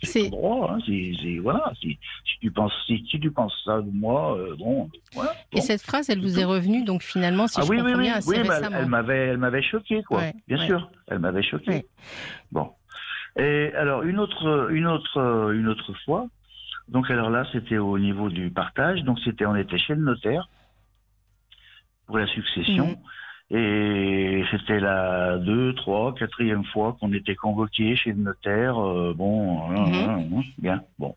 C'est- 0.03 0.31
ton 0.31 0.37
droit 0.37 0.73
hein, 0.73 0.79
c'est 0.87 1.13
c'est- 1.21 1.39
voilà 1.39 1.73
si, 1.81 1.99
si 2.25 2.39
tu 2.41 2.51
penses 2.51 2.73
si, 2.87 3.05
si 3.11 3.19
tu 3.21 3.31
penses 3.31 3.55
ça 3.65 3.81
de 3.81 3.91
moi 3.91 4.37
euh, 4.37 4.55
bon 4.57 4.91
voilà 5.15 5.33
Et 5.53 5.57
bon. 5.57 5.63
cette 5.63 5.83
phrase, 5.83 6.11
elle 6.11 6.21
vous 6.21 6.39
est 6.39 6.45
revenue, 6.45 6.85
donc 6.85 7.03
finalement, 7.03 7.47
si 7.47 7.59
Ah 7.61 7.65
je 7.65 7.71
oui, 7.71 7.79
comprends 7.79 7.95
oui, 7.95 8.03
bien, 8.03 8.15
assez 8.17 8.31
oui, 8.31 8.39
récemment. 8.39 8.77
elle 8.79 8.87
m'avait, 8.87 9.27
elle 9.29 9.39
m'avait 9.39 9.63
choqué, 9.63 10.03
quoi. 10.03 10.19
Ouais, 10.19 10.35
Bien 10.47 10.59
ouais. 10.59 10.67
sûr, 10.67 10.91
elle 11.09 11.19
m'avait 11.21 11.43
choqué. 11.43 11.71
Ouais. 11.71 11.87
Bon. 12.53 12.71
Et 13.39 13.73
alors 13.75 14.03
une 14.03 14.19
autre, 14.19 14.69
une 14.71 14.87
autre, 14.87 15.51
une 15.55 15.69
autre 15.69 15.93
fois. 16.05 16.27
Donc 16.89 17.11
alors 17.11 17.31
là, 17.31 17.47
c'était 17.53 17.79
au 17.79 17.99
niveau 17.99 18.29
du 18.29 18.51
partage. 18.51 19.03
Donc 19.05 19.19
c'était, 19.25 19.47
on 19.47 19.57
était 19.57 19.79
chez 19.79 19.95
le 19.95 20.03
notaire 20.03 20.49
pour 22.07 22.19
la 22.19 22.27
succession. 22.27 22.89
Mhm. 22.89 22.97
Et 23.51 24.45
c'était 24.51 24.79
la 24.79 25.39
deux, 25.39 25.75
trois, 25.75 26.15
quatrième 26.15 26.65
fois 26.65 26.97
qu'on 27.01 27.13
était 27.15 27.35
convoqué 27.35 27.97
chez 27.97 28.11
le 28.13 28.19
notaire. 28.19 28.79
euh, 28.79 29.15
bon, 29.17 29.63
hein, 29.71 30.21
bien, 30.59 30.83
bon. 30.99 31.15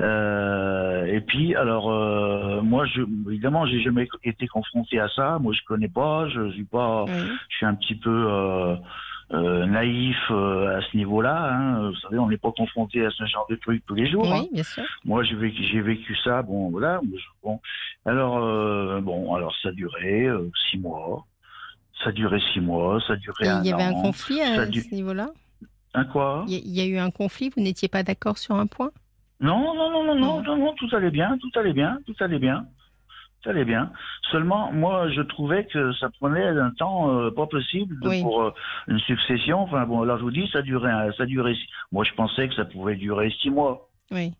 Euh, 0.00 1.04
et 1.06 1.20
puis, 1.20 1.54
alors, 1.54 1.90
euh, 1.92 2.62
moi, 2.62 2.84
je, 2.86 3.02
évidemment, 3.28 3.66
j'ai 3.66 3.80
jamais 3.80 4.08
été 4.24 4.48
confronté 4.48 4.98
à 4.98 5.08
ça. 5.08 5.38
Moi, 5.40 5.52
je 5.52 5.60
connais 5.66 5.88
pas. 5.88 6.26
Je 6.28 6.50
suis 6.50 6.64
pas. 6.64 7.04
Je 7.48 7.56
suis 7.56 7.66
un 7.66 7.74
petit 7.74 7.94
peu 7.94 8.10
euh, 8.28 8.74
euh, 9.32 9.64
naïf 9.66 10.16
euh, 10.30 10.78
à 10.78 10.82
ce 10.82 10.96
niveau-là. 10.96 11.52
Hein. 11.52 11.90
Vous 11.90 11.96
savez, 11.96 12.18
on 12.18 12.28
n'est 12.28 12.38
pas 12.38 12.50
confronté 12.52 13.04
à 13.06 13.10
ce 13.10 13.24
genre 13.26 13.46
de 13.48 13.54
trucs 13.56 13.84
tous 13.86 13.94
les 13.94 14.06
jours. 14.06 14.26
hein. 14.32 14.40
Oui, 14.42 14.50
bien 14.52 14.62
sûr. 14.64 14.82
Moi, 15.04 15.22
j'ai 15.22 15.36
vécu, 15.36 15.62
j'ai 15.62 15.80
vécu 15.80 16.16
ça. 16.24 16.42
Bon, 16.42 16.70
voilà. 16.70 17.00
Bon, 17.44 17.60
alors, 18.04 18.38
euh, 18.42 19.00
bon, 19.00 19.34
alors 19.34 19.54
ça 19.62 19.70
durait 19.72 20.26
euh, 20.26 20.50
six 20.70 20.78
mois. 20.78 21.24
Ça 22.04 22.12
durait 22.12 22.40
six 22.52 22.60
mois. 22.60 23.00
Ça 23.06 23.16
durait 23.16 23.44
Et 23.46 23.48
un 23.48 23.62
il 23.62 23.68
y 23.68 23.72
avait 23.72 23.82
un 23.84 23.92
an. 23.92 24.02
conflit 24.02 24.38
Ça 24.38 24.62
à 24.62 24.66
du- 24.66 24.80
ce 24.80 24.94
niveau-là? 24.94 25.28
Un 25.94 26.04
quoi? 26.04 26.44
Il 26.48 26.54
y, 26.54 26.80
a- 26.80 26.84
y 26.84 26.86
a 26.86 26.90
eu 26.90 26.98
un 26.98 27.10
conflit, 27.10 27.50
vous 27.54 27.62
n'étiez 27.62 27.88
pas 27.88 28.02
d'accord 28.02 28.38
sur 28.38 28.54
un 28.56 28.66
point? 28.66 28.90
Non, 29.40 29.74
non, 29.74 29.90
non, 29.90 30.04
non, 30.04 30.14
non, 30.14 30.42
non, 30.42 30.56
non, 30.56 30.72
tout 30.74 30.88
allait 30.96 31.10
bien, 31.10 31.36
tout 31.38 31.50
allait 31.58 31.72
bien, 31.72 31.98
tout 32.06 32.14
allait 32.20 32.38
bien. 32.38 32.66
Tout 33.42 33.50
allait 33.50 33.64
bien. 33.64 33.90
Seulement, 34.30 34.70
moi, 34.72 35.10
je 35.10 35.20
trouvais 35.20 35.66
que 35.66 35.92
ça 35.94 36.08
prenait 36.20 36.46
un 36.46 36.70
temps 36.70 37.10
euh, 37.12 37.30
pas 37.32 37.46
possible 37.48 37.98
de- 38.00 38.08
Oui. 38.08 38.22
pour 38.22 38.40
euh, 38.42 38.54
une 38.86 39.00
succession. 39.00 39.58
Enfin, 39.58 39.84
bon, 39.84 40.02
alors 40.02 40.18
je 40.18 40.22
vous 40.22 40.30
dis, 40.30 40.48
ça 40.52 40.62
durait, 40.62 40.92
un- 40.92 41.12
ça 41.12 41.26
durait. 41.26 41.56
Moi, 41.90 42.04
je 42.04 42.12
pensais 42.14 42.48
que 42.48 42.54
ça 42.54 42.64
pouvait 42.64 42.94
durer 42.94 43.30
six 43.42 43.50
mois. 43.50 43.88
Oui. 44.12 44.32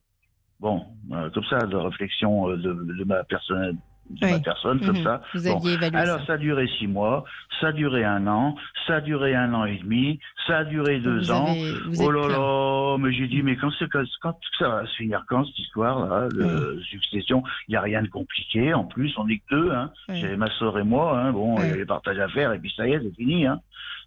Bon, 0.61 0.85
euh, 1.11 1.29
comme 1.31 1.45
ça, 1.47 1.59
de 1.67 1.75
réflexion 1.77 2.47
de, 2.51 2.57
de 2.57 3.05
ma 3.05 3.25
personne, 3.25 3.77
de 4.11 4.27
ma 4.27 4.35
Oui. 4.37 4.43
personne, 4.43 4.81
comme 4.81 4.97
Mhm. 4.99 5.05
ça. 5.05 5.23
Vous 5.35 5.43
Bon. 5.45 5.61
Alors, 5.95 6.19
ça. 6.21 6.27
ça 6.27 6.33
a 6.35 6.37
duré 6.39 6.69
six 6.79 6.87
mois, 6.87 7.25
ça 7.61 7.69
a 7.69 7.73
duré 7.73 8.05
un 8.05 8.27
an, 8.27 8.57
ça 8.87 8.97
a 8.97 9.01
duré 9.01 9.35
un 9.35 9.55
an 9.55 9.65
et 9.65 9.79
demi, 9.79 10.19
ça 10.47 10.59
a 10.59 10.65
duré 10.65 10.99
deux 11.01 11.19
vous 11.21 11.31
ans. 11.31 11.47
avez- 11.47 11.73
Oh 12.01 12.11
là 12.11 12.29
là, 12.29 12.97
mais 12.99 13.13
j'ai 13.13 13.27
dit, 13.29 13.43
mais 13.43 13.57
quand, 13.57 13.71
c'est- 13.79 13.89
quand, 13.89 14.05
quand 14.21 14.37
ça 14.59 14.69
va 14.69 14.87
se 14.87 14.95
finir 14.97 15.25
quand 15.29 15.45
cette 15.47 15.59
histoire-là, 15.61 16.29
de 16.29 16.81
succession? 16.91 17.43
Il 17.69 17.73
n'y 17.73 17.77
a 17.77 17.81
rien 17.81 18.03
de 18.03 18.09
compliqué. 18.09 18.75
En 18.75 18.85
plus, 18.85 19.17
on 19.19 19.25
n'est 19.27 19.39
que 19.39 19.55
deux. 19.55 19.71
Hein. 19.73 19.91
Oui. 20.09 20.21
J'avais 20.21 20.37
ma 20.37 20.51
sœur 20.59 20.79
et 20.79 20.85
moi. 20.85 21.19
Hein. 21.19 21.33
Bon, 21.33 21.57
il 21.59 21.67
y 21.67 21.69
avait 21.71 21.79
les 21.79 21.87
partages 21.87 22.19
à 22.19 22.29
faire 22.29 22.53
et 22.53 22.59
puis 22.59 22.73
ça 22.77 22.87
y 22.87 22.93
est, 22.93 23.01
c'est 23.01 23.15
fini. 23.17 23.47
Hein. 23.47 23.61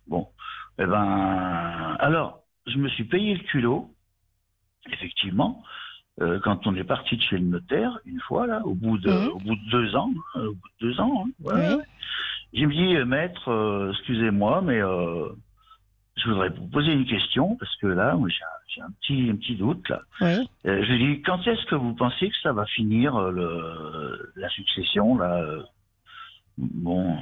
Bon, 0.08 0.28
eh 0.78 0.86
ben, 0.86 1.96
alors, 2.00 2.42
je 2.68 2.78
me 2.78 2.90
suis 2.90 3.06
payé 3.06 3.34
le 3.34 3.40
culot, 3.44 3.92
effectivement, 4.92 5.64
euh, 6.22 6.40
quand 6.44 6.66
on 6.68 6.76
est 6.76 6.84
parti 6.84 7.18
de 7.18 7.22
chez 7.22 7.38
le 7.38 7.46
notaire, 7.46 8.00
une 8.06 8.20
fois, 8.22 8.48
là, 8.48 8.62
au 8.66 8.74
bout 8.74 8.98
de, 8.98 9.12
au 9.12 9.40
bout 9.40 9.56
de 9.56 9.72
deux 9.72 9.96
ans, 9.96 10.12
hein, 10.36 10.42
au 10.42 10.54
bout 10.54 10.70
de 10.80 10.88
deux 10.88 11.00
ans, 11.00 11.26
hein, 11.26 11.32
Oui. 11.44 11.54
ouais. 11.54 11.84
J'ai 12.54 12.66
me 12.66 12.74
dit, 12.74 12.96
euh, 12.96 13.06
maître, 13.06 13.50
euh, 13.50 13.92
excusez-moi, 13.92 14.62
mais 14.62 14.82
euh, 14.82 15.28
je 16.16 16.30
voudrais 16.30 16.50
vous 16.50 16.68
poser 16.68 16.94
une 16.94 17.06
question, 17.06 17.58
parce 17.58 17.76
que 17.78 17.88
là, 17.88 18.16
moi, 18.16 18.30
j'ai 18.30 18.82
un, 18.82 18.92
petit, 19.02 19.30
un 19.30 19.36
petit 19.36 19.56
doute, 19.56 19.90
là. 19.90 20.02
Oui. 20.22 20.48
Euh, 20.68 20.84
je 20.84 20.94
lui 20.94 21.16
dis, 21.16 21.22
quand 21.22 21.46
est-ce 21.48 21.66
que 21.66 21.76
vous 21.76 21.94
pensez 21.96 22.30
que 22.30 22.38
ça 22.42 22.54
va 22.54 22.66
finir, 22.66 23.16
euh, 23.16 23.32
le, 23.32 24.32
la 24.38 24.50
succession, 24.50 25.18
là 25.18 25.42
euh 25.42 25.64
Bon, 26.58 27.18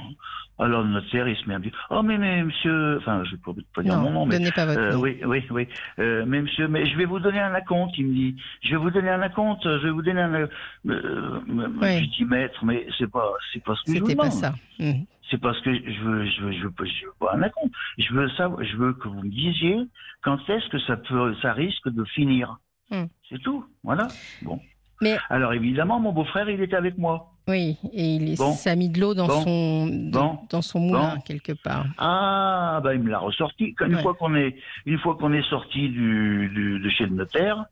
alors 0.59 0.84
le 0.84 0.89
notaire, 0.89 1.27
il 1.27 1.36
se 1.36 1.47
met 1.47 1.55
à 1.55 1.59
me 1.59 1.63
dire, 1.63 1.88
oh 1.89 2.03
mais, 2.03 2.17
mais 2.19 2.43
monsieur, 2.43 2.97
enfin, 2.97 3.23
je 3.23 3.31
ne 3.31 3.38
peux 3.38 3.53
pas 3.73 3.81
dire 3.81 3.97
mon 3.97 4.11
nom, 4.11 4.25
mais 4.27 4.38
donnez 4.38 4.51
pas 4.51 4.65
votre 4.65 4.79
euh, 4.79 4.93
nom. 4.93 4.99
oui, 4.99 5.19
oui, 5.25 5.43
oui. 5.49 5.67
Euh, 5.97 6.23
mais 6.27 6.41
monsieur, 6.41 6.67
mais 6.67 6.86
je 6.86 6.95
vais 6.95 7.05
vous 7.05 7.19
donner 7.19 7.39
un 7.39 7.53
acompte, 7.53 7.97
il 7.97 8.07
me 8.07 8.13
dit. 8.13 8.36
Je 8.61 8.71
vais 8.71 8.77
vous 8.77 8.91
donner 8.91 9.09
un 9.09 9.21
acompte, 9.21 9.63
je 9.63 9.84
vais 9.84 9.89
vous 9.89 10.03
donner 10.03 10.21
un. 10.21 10.34
Euh, 10.34 10.47
euh, 10.88 11.39
Oui. 11.49 12.03
Je 12.03 12.17
dis 12.17 12.25
maître, 12.25 12.63
mais 12.63 12.86
c'est 12.99 13.09
pas, 13.09 13.34
c'est 13.51 13.63
pas 13.63 13.75
ce 13.75 13.84
que 13.84 13.95
je 13.95 13.99
vous 13.99 14.05
C'était 14.05 14.15
pas 14.15 14.29
ça. 14.29 14.53
Mhm. 14.79 15.05
C'est 15.31 15.41
parce 15.41 15.59
que 15.61 15.73
je 15.73 16.01
veux, 16.01 16.25
je 16.25 16.41
veux, 16.41 16.51
je 16.51 16.63
veux, 16.67 16.73
je 16.86 17.05
veux 17.05 17.13
pas 17.19 17.34
un 17.34 17.41
acompte. 17.41 17.73
Je 17.97 18.13
veux 18.13 18.29
savoir, 18.29 18.63
je 18.63 18.77
veux 18.77 18.93
que 18.93 19.07
vous 19.07 19.23
me 19.23 19.29
disiez 19.29 19.79
quand 20.21 20.38
est-ce 20.47 20.69
que 20.69 20.79
ça 20.79 20.97
peut, 20.97 21.34
ça 21.41 21.53
risque 21.53 21.89
de 21.89 22.03
finir. 22.03 22.57
Hmm. 22.91 23.05
C'est 23.29 23.41
tout. 23.41 23.65
Voilà. 23.84 24.07
Bon. 24.43 24.59
Mais- 25.01 25.17
alors 25.29 25.53
évidemment, 25.53 25.99
mon 25.99 26.11
beau-frère, 26.11 26.49
il 26.49 26.61
était 26.61 26.75
avec 26.75 26.97
moi. 26.97 27.32
Oui, 27.47 27.77
et 27.91 28.15
il 28.15 28.37
Bon. 28.37 28.53
ça 28.53 28.71
a 28.71 28.75
mis 28.75 28.87
de 28.89 28.99
l'eau 29.01 29.13
dans 29.13 29.27
Bon. 29.27 29.41
son 29.43 29.87
dans, 29.87 30.33
Bon. 30.33 30.39
dans 30.49 30.61
son 30.61 30.79
moulin 30.79 31.17
quelque 31.25 31.51
part. 31.51 31.85
Ah, 31.97 32.79
bah 32.83 32.93
il 32.93 33.01
me 33.01 33.09
l'a 33.11 33.19
ressorti. 33.19 33.75
Une 33.85 33.95
Ouais. 33.95 34.01
fois 34.01 34.13
qu'on 34.13 34.33
est, 34.35 34.55
une 34.85 34.97
fois 34.99 35.15
qu'on 35.19 35.33
est 35.33 35.43
sorti 35.49 35.89
du, 35.89 36.49
du- 36.53 36.79
de 36.79 36.89
chez 36.89 37.05
le 37.05 37.15
notaire, 37.15 37.65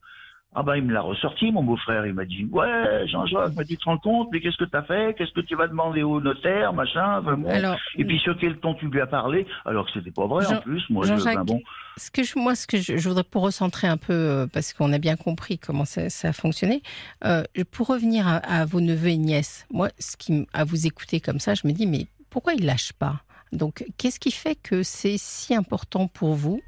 ah 0.54 0.64
bah 0.64 0.78
il 0.78 0.84
me 0.84 0.92
l'a 0.92 1.02
ressorti, 1.02 1.50
mon 1.52 1.64
beau-frère. 1.64 2.06
Il 2.06 2.14
m'a 2.14 2.26
dit, 2.26 2.46
ouais, 2.52 3.08
Jean-Jacques, 3.08 3.56
m'a 3.56 3.64
dit, 3.64 3.78
tu 3.78 3.84
te 3.84 3.86
rends 3.86 3.98
compte, 3.98 4.28
mais 4.34 4.42
qu'est-ce 4.42 4.58
que 4.58 4.66
t'as 4.66 4.84
fait? 4.84 5.16
Qu'est-ce 5.18 5.32
que 5.32 5.40
tu 5.40 5.56
vas 5.56 5.68
demander 5.68 6.04
au 6.04 6.20
notaire, 6.20 6.74
machin 6.74 7.20
enfin, 7.20 7.38
bon. 7.38 7.50
Alors, 7.50 7.78
Et 7.98 8.04
puis 8.04 8.20
sur 8.20 8.38
quel 8.38 8.58
ton 8.58 8.74
tu 8.76 8.88
lui 8.90 9.00
as 9.00 9.08
parlé 9.08 9.48
Alors 9.66 9.86
que 9.86 9.92
c'était 9.94 10.12
pas 10.12 10.28
vrai 10.28 10.44
Jean- 10.44 10.58
en 10.58 10.62
plus. 10.62 10.84
Moi, 10.90 11.06
je, 11.06 11.24
ben 11.24 11.44
bon. 11.46 11.62
ce 11.96 12.12
que 12.12 12.24
je, 12.24 12.38
moi, 12.38 12.56
ce 12.56 12.68
que 12.68 12.78
je, 12.78 12.98
je 12.98 13.08
voudrais 13.08 13.24
pour 13.24 13.44
recentrer 13.44 13.88
un 13.88 13.96
peu, 13.96 14.12
euh, 14.12 14.48
parce 14.52 14.74
qu'on 14.74 14.92
a 14.92 14.98
bien 14.98 15.16
compris 15.16 15.58
comment 15.58 15.86
ça, 15.86 16.10
ça 16.10 16.30
a 16.30 16.34
fonctionné, 16.34 16.84
euh, 17.24 17.44
pour 17.72 17.88
revenir 17.88 18.28
à, 18.28 18.36
à 18.38 18.66
vos 18.66 18.82
neveux 18.82 19.10
et 19.10 19.18
nièces, 19.18 19.66
moi, 19.72 19.88
ce 20.00 20.18
qui, 20.18 20.48
à 20.54 20.66
vous 20.66 20.86
écouter 20.86 21.22
comme 21.22 21.40
ça, 21.40 21.54
je 21.54 21.66
me 21.66 21.72
dis, 21.72 21.88
mais 21.88 22.08
pourquoi 22.30 22.54
ils 22.56 22.66
lâchent 22.66 22.94
pas? 22.94 23.22
Donc, 23.54 23.86
qu'est-ce 23.98 24.20
qui 24.20 24.32
fait 24.32 24.56
que 24.56 24.84
c'est 24.84 25.16
si 25.18 25.56
important 25.56 26.08
pour 26.08 26.34
vous 26.34 26.62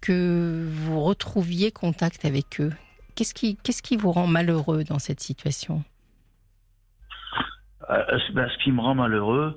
que 0.00 0.66
vous 0.68 1.00
retrouviez 1.00 1.70
contact 1.70 2.24
avec 2.24 2.60
eux? 2.60 2.72
Qu'est-ce 3.18 3.34
qui, 3.34 3.56
qu'est-ce 3.56 3.82
qui 3.82 3.96
vous 3.96 4.12
rend 4.12 4.28
malheureux 4.28 4.84
dans 4.84 5.00
cette 5.00 5.18
situation? 5.18 5.82
Euh, 7.90 8.04
ce- 8.28 8.32
ben, 8.32 8.48
ce 8.48 8.62
qui 8.62 8.70
me 8.70 8.80
rend 8.80 8.94
malheureux, 8.94 9.56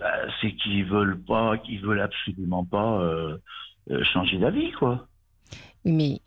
ben, 0.00 0.10
c'est 0.40 0.52
qu'ils 0.56 0.84
veulent 0.84 1.20
pas, 1.22 1.58
qu'ils 1.58 1.80
veulent 1.80 2.00
absolument 2.00 2.64
pas 2.64 2.98
euh, 3.02 3.38
euh, 3.92 4.02
changer 4.02 4.36
d'avis, 4.38 4.72
quoi. 4.72 5.06
Oui, 5.84 5.92
mais 5.92 6.20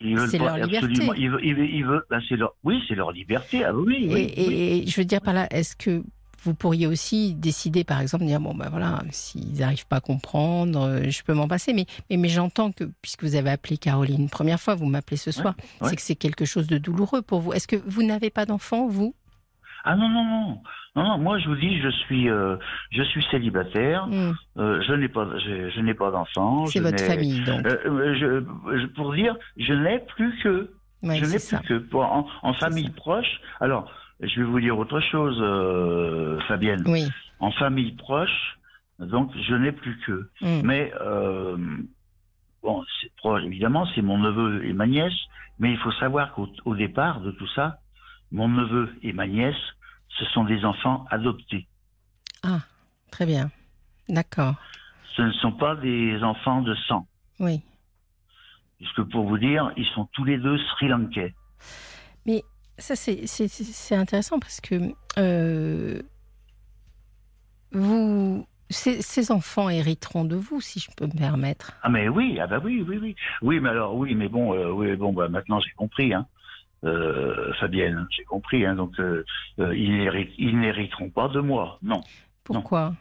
Ils 0.00 0.16
veulent 0.16 0.30
C'est 0.30 0.38
pas 0.38 0.56
leur 0.56 0.66
liberté. 0.66 0.88
Ils 1.18 1.30
veulent, 1.30 1.44
ils 1.44 1.84
veulent- 1.84 2.04
ben, 2.08 2.22
leur, 2.30 2.54
oui, 2.64 2.82
c'est 2.88 2.94
leur 2.94 3.12
liberté. 3.12 3.64
Ah 3.64 3.74
oui, 3.74 3.96
et, 4.10 4.14
oui, 4.14 4.32
et- 4.34 4.46
oui. 4.48 4.54
et 4.54 4.86
je 4.86 4.98
veux 4.98 5.04
dire 5.04 5.20
par 5.20 5.34
là, 5.34 5.46
est-ce 5.50 5.76
que 5.76 6.02
vous 6.44 6.54
pourriez 6.54 6.86
aussi 6.86 7.34
décider, 7.34 7.84
par 7.84 8.00
exemple, 8.00 8.24
de 8.24 8.28
dire 8.28 8.40
bon 8.40 8.54
ben 8.54 8.68
voilà, 8.70 9.02
s'ils 9.10 9.58
n'arrivent 9.58 9.86
pas 9.86 9.96
à 9.96 10.00
comprendre, 10.00 10.80
euh, 10.82 11.10
je 11.10 11.22
peux 11.22 11.34
m'en 11.34 11.48
passer. 11.48 11.72
Mais 11.72 11.86
mais, 12.10 12.16
mais 12.16 12.28
j'entends 12.28 12.70
que 12.72 12.84
puisque 13.02 13.24
vous 13.24 13.34
avez 13.34 13.50
appelé 13.50 13.76
Caroline 13.78 14.20
une 14.22 14.30
première 14.30 14.60
fois, 14.60 14.74
vous 14.74 14.86
m'appelez 14.86 15.16
ce 15.16 15.30
soir, 15.32 15.54
ouais. 15.80 15.88
c'est 15.88 15.96
que 15.96 16.02
c'est 16.02 16.14
quelque 16.16 16.44
chose 16.44 16.66
de 16.66 16.78
douloureux 16.78 17.22
pour 17.22 17.40
vous. 17.40 17.52
Est-ce 17.52 17.66
que 17.68 17.76
vous 17.86 18.02
n'avez 18.02 18.30
pas 18.30 18.46
d'enfant, 18.46 18.86
vous? 18.88 19.14
Ah 19.86 19.96
non, 19.96 20.08
non, 20.08 20.24
non, 20.24 20.58
non, 20.96 21.02
non. 21.04 21.18
Moi, 21.18 21.38
je 21.40 21.46
vous 21.48 21.56
dis, 21.56 21.78
je 21.82 21.90
suis, 21.90 22.30
euh, 22.30 22.56
je 22.90 23.02
suis 23.02 23.22
célibataire. 23.30 24.06
Hmm, 24.06 24.32
euh, 24.56 24.80
je 24.86 24.94
n'ai 24.94 25.08
pas, 25.08 25.26
je, 25.44 25.68
je 25.70 25.80
n'ai 25.80 25.92
pas 25.92 26.10
d'enfant. 26.10 26.64
C'est 26.66 26.80
votre 26.80 27.02
famille, 27.04 27.42
donc. 27.44 27.66
Euh, 27.66 28.14
je, 28.18 28.78
je- 28.78 28.86
pour 28.94 29.12
dire, 29.12 29.36
je 29.58 29.74
n'ai 29.74 29.98
plus 29.98 30.38
que 30.42 30.70
Ouais, 31.02 31.18
je 31.18 31.26
n'ai 31.26 31.38
ça. 31.38 31.58
plus 31.58 31.68
que 31.68 31.78
pour, 31.90 32.00
en, 32.02 32.26
en 32.42 32.54
famille 32.54 32.86
ça. 32.86 32.92
proche. 32.96 33.40
Alors, 33.60 33.90
je 34.26 34.40
vais 34.40 34.46
vous 34.46 34.60
dire 34.60 34.78
autre 34.78 35.00
chose, 35.00 35.38
euh, 35.40 36.40
Fabienne. 36.48 36.82
Oui. 36.86 37.08
En 37.40 37.50
famille 37.52 37.92
proche, 37.92 38.58
donc 38.98 39.30
je 39.36 39.54
n'ai 39.54 39.72
plus 39.72 39.98
que. 40.06 40.28
hmm, 40.40 40.60
Mais 40.64 40.92
euh, 41.00 41.56
bon, 42.62 42.84
c'est 43.00 43.12
proche, 43.16 43.42
évidemment, 43.44 43.86
c'est 43.94 44.02
mon 44.02 44.18
neveu 44.18 44.64
et 44.64 44.72
ma 44.72 44.86
nièce. 44.86 45.12
Mais 45.58 45.70
il 45.70 45.78
faut 45.78 45.92
savoir 45.92 46.32
qu'au 46.34 46.48
au 46.64 46.74
départ 46.74 47.20
de 47.20 47.30
tout 47.32 47.46
ça, 47.54 47.78
mon 48.32 48.48
neveu 48.48 48.92
et 49.02 49.12
ma 49.12 49.26
nièce, 49.26 49.54
ce 50.18 50.24
sont 50.26 50.44
des 50.44 50.64
enfants 50.64 51.06
adoptés. 51.10 51.66
Ah, 52.42 52.60
très 53.10 53.26
bien. 53.26 53.50
D'accord. 54.08 54.54
Ce 55.16 55.22
ne 55.22 55.32
sont 55.32 55.52
pas 55.52 55.76
des 55.76 56.22
enfants 56.22 56.62
de 56.62 56.74
sang. 56.88 57.06
Oui. 57.38 57.62
Puisque 58.78 59.02
pour 59.04 59.26
vous 59.26 59.38
dire, 59.38 59.72
ils 59.76 59.86
sont 59.94 60.06
tous 60.12 60.24
les 60.24 60.38
deux 60.38 60.58
Sri 60.58 60.88
Lankais. 60.88 61.34
Mais 62.26 62.42
ça, 62.78 62.96
c'est- 62.96 63.26
intéressant 63.94 64.38
parce 64.38 64.60
que 64.60 64.74
euh, 65.18 66.02
vous, 67.72 68.46
ces, 68.70 69.02
ces 69.02 69.30
enfants 69.32 69.68
hériteront 69.68 70.24
de 70.24 70.36
vous, 70.36 70.60
si 70.60 70.80
je 70.80 70.90
peux 70.96 71.06
me 71.06 71.16
permettre. 71.18 71.72
Ah 71.82 71.88
mais 71.88 72.08
oui, 72.08 72.38
ah 72.40 72.46
bah 72.46 72.60
oui, 72.62 72.84
oui, 72.86 72.98
oui. 73.00 73.16
Oui, 73.42 73.60
mais 73.60 73.68
alors 73.70 73.94
oui, 73.96 74.14
mais 74.14 74.28
bon, 74.28 74.54
euh, 74.54 74.70
oui, 74.70 74.94
bon, 74.96 75.12
bah 75.12 75.28
maintenant 75.28 75.60
j'ai 75.60 75.72
compris, 75.72 76.12
hein. 76.14 76.26
Euh, 76.84 77.52
Fabienne, 77.54 78.06
j'ai 78.10 78.24
compris, 78.24 78.64
hein. 78.66 78.74
Donc 78.74 78.94
ils 79.58 80.58
n'hériteront 80.58 81.10
pas 81.10 81.28
de 81.28 81.40
moi, 81.40 81.78
non. 81.82 82.00
Pourquoi? 82.44 82.94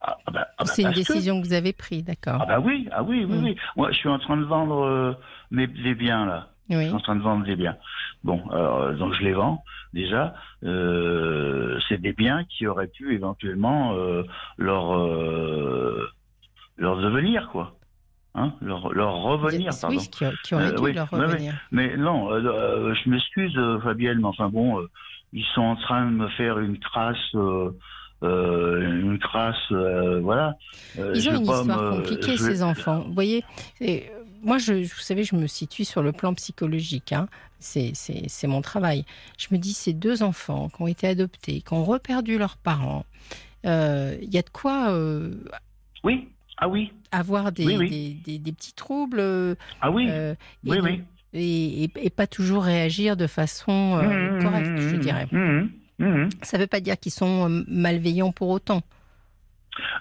Ah, 0.00 0.16
ah 0.26 0.30
bah, 0.30 0.48
ah 0.58 0.64
bah, 0.64 0.70
C'est 0.72 0.82
une 0.82 0.90
que- 0.90 0.94
décision 0.94 1.40
que 1.40 1.46
vous 1.46 1.52
avez 1.52 1.72
prise, 1.72 2.04
d'accord. 2.04 2.38
Ah 2.40 2.46
bah 2.46 2.60
oui, 2.60 2.88
ah 2.92 3.02
oui, 3.02 3.24
oui, 3.24 3.36
Mm. 3.38 3.44
oui. 3.44 3.56
Moi, 3.76 3.90
je 3.92 3.96
suis 3.98 4.08
en 4.08 4.18
train 4.18 4.36
de 4.36 4.44
vendre 4.44 5.18
mes 5.50 5.66
biens 5.66 6.24
là. 6.26 6.50
Je 6.70 6.76
Oui. 6.76 6.84
suis 6.86 6.94
en 6.94 7.00
train 7.00 7.16
de 7.16 7.22
vendre 7.22 7.44
des 7.44 7.56
biens. 7.56 7.76
Bon, 8.24 8.42
alors, 8.50 8.78
euh, 8.82 8.92
donc 8.94 9.14
je 9.14 9.22
les 9.22 9.32
vends 9.32 9.62
déjà. 9.94 10.34
Euh, 10.64 11.78
c'est 11.88 12.00
des 12.00 12.12
biens 12.12 12.44
qui 12.44 12.66
auraient 12.66 12.88
pu 12.88 13.14
éventuellement 13.14 13.94
euh, 13.94 14.22
leur 14.58 14.96
euh, 14.96 16.06
leur 16.76 16.98
devenir 17.00 17.48
quoi, 17.50 17.76
hein, 18.34 18.52
leur 18.60 18.92
leur 18.92 19.14
revenir, 19.22 19.70
oui, 19.72 19.78
pardon. 19.80 19.98
qui, 19.98 20.24
qui 20.44 20.54
aurait 20.54 20.64
Euh, 20.72 20.76
dû 20.76 20.82
oui, 20.82 20.92
leur 20.92 21.08
revenir. 21.10 21.54
Mais 21.72 21.96
non, 21.96 22.30
je 22.38 23.08
m'excuse, 23.10 23.58
Fabienne, 23.82 24.18
mais 24.18 24.26
enfin 24.26 24.48
bon, 24.48 24.86
ils 25.32 25.44
sont 25.54 25.62
en 25.62 25.76
train 25.76 26.04
de 26.06 26.10
me 26.16 26.28
faire 26.30 26.58
une 26.58 26.78
crasse, 26.78 27.16
euh, 27.34 27.70
une 28.22 29.18
crasse, 29.18 29.56
euh, 29.72 30.20
voilà. 30.20 30.54
Euh, 30.98 31.12
Ils 31.14 31.20
je 31.22 31.30
ont 31.30 31.34
une 31.36 31.40
histoire 31.42 31.64
me- 31.64 31.90
compliquée, 31.96 32.32
je 32.36 32.42
ces 32.42 32.62
enfants. 32.62 33.04
Vous 33.06 33.14
voyez, 33.14 33.44
moi, 34.42 34.58
je, 34.58 34.72
vous 34.74 35.00
savez, 35.00 35.24
je 35.24 35.34
me 35.36 35.46
situe 35.46 35.84
sur 35.84 36.02
le 36.02 36.12
plan 36.12 36.34
psychologique. 36.34 37.12
Hein. 37.12 37.28
C'est, 37.60 37.92
mon 38.44 38.62
travail. 38.62 39.04
Je 39.36 39.48
me 39.50 39.58
dis, 39.58 39.72
ces 39.72 39.92
deux 39.92 40.22
enfants 40.22 40.68
qui 40.68 40.82
ont 40.82 40.86
été 40.86 41.06
adoptés, 41.08 41.60
qui 41.60 41.72
ont 41.72 41.84
reperdu 41.84 42.38
leurs 42.38 42.56
parents, 42.56 43.04
euh, 43.66 44.16
il 44.22 44.32
y 44.32 44.38
a 44.38 44.42
de 44.42 44.50
quoi 44.50 44.90
euh, 44.92 45.34
Oui, 46.04 46.28
ah 46.58 46.68
oui, 46.68 46.92
avoir 47.10 47.50
des, 47.52 47.66
Oui, 47.66 47.76
oui. 47.76 47.88
Des, 47.90 48.14
des- 48.14 48.38
des 48.38 48.52
petits 48.52 48.72
troubles 48.74 49.18
euh, 49.20 49.54
ah 49.80 49.90
oui, 49.90 50.06
euh, 50.08 50.34
et, 50.66 50.80
oui, 50.80 51.02
et, 51.32 51.84
et- 51.84 51.90
et 51.96 52.10
pas 52.10 52.26
toujours 52.26 52.62
réagir 52.64 53.16
de 53.16 53.26
façon 53.26 53.96
euh, 53.98 54.38
Mmh, 54.38 54.42
correcte, 54.42 54.78
je 54.78 54.96
mmh, 54.96 54.98
dirais. 55.00 55.26
mmh, 55.32 55.68
mmh. 55.98 56.28
Ça 56.42 56.56
ne 56.58 56.62
veut 56.62 56.66
pas 56.68 56.80
dire 56.80 56.98
qu'ils 56.98 57.12
sont 57.12 57.50
euh, 57.50 57.64
malveillants 57.68 58.32
pour 58.32 58.48
autant. 58.50 58.82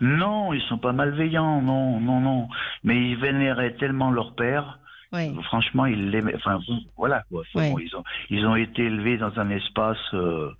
Non, 0.02 0.54
ils 0.54 0.62
sont 0.64 0.78
pas 0.78 0.91
malveillants, 0.94 1.62
non, 1.62 1.99
non, 1.99 2.20
non. 2.20 2.48
Mais 2.84 3.12
ils 3.12 3.18
vénéraient 3.18 3.74
tellement 3.76 4.12
leur 4.12 4.34
père. 4.36 4.80
Oui. 5.14 5.34
Franchement, 5.44 5.86
ils 5.86 6.10
l'aimaient. 6.12 6.36
Enfin, 6.36 6.60
voilà. 6.98 7.24
Quoi. 7.30 7.44
Bon, 7.56 7.80
ils 7.80 7.95
ont, 7.95 8.04
ils 8.30 8.45
ont 8.45 8.56
été 8.56 8.84
élevés 8.84 9.18
dans 9.18 9.40
un 9.40 9.49
espace 9.52 9.98
euh, 10.14 10.52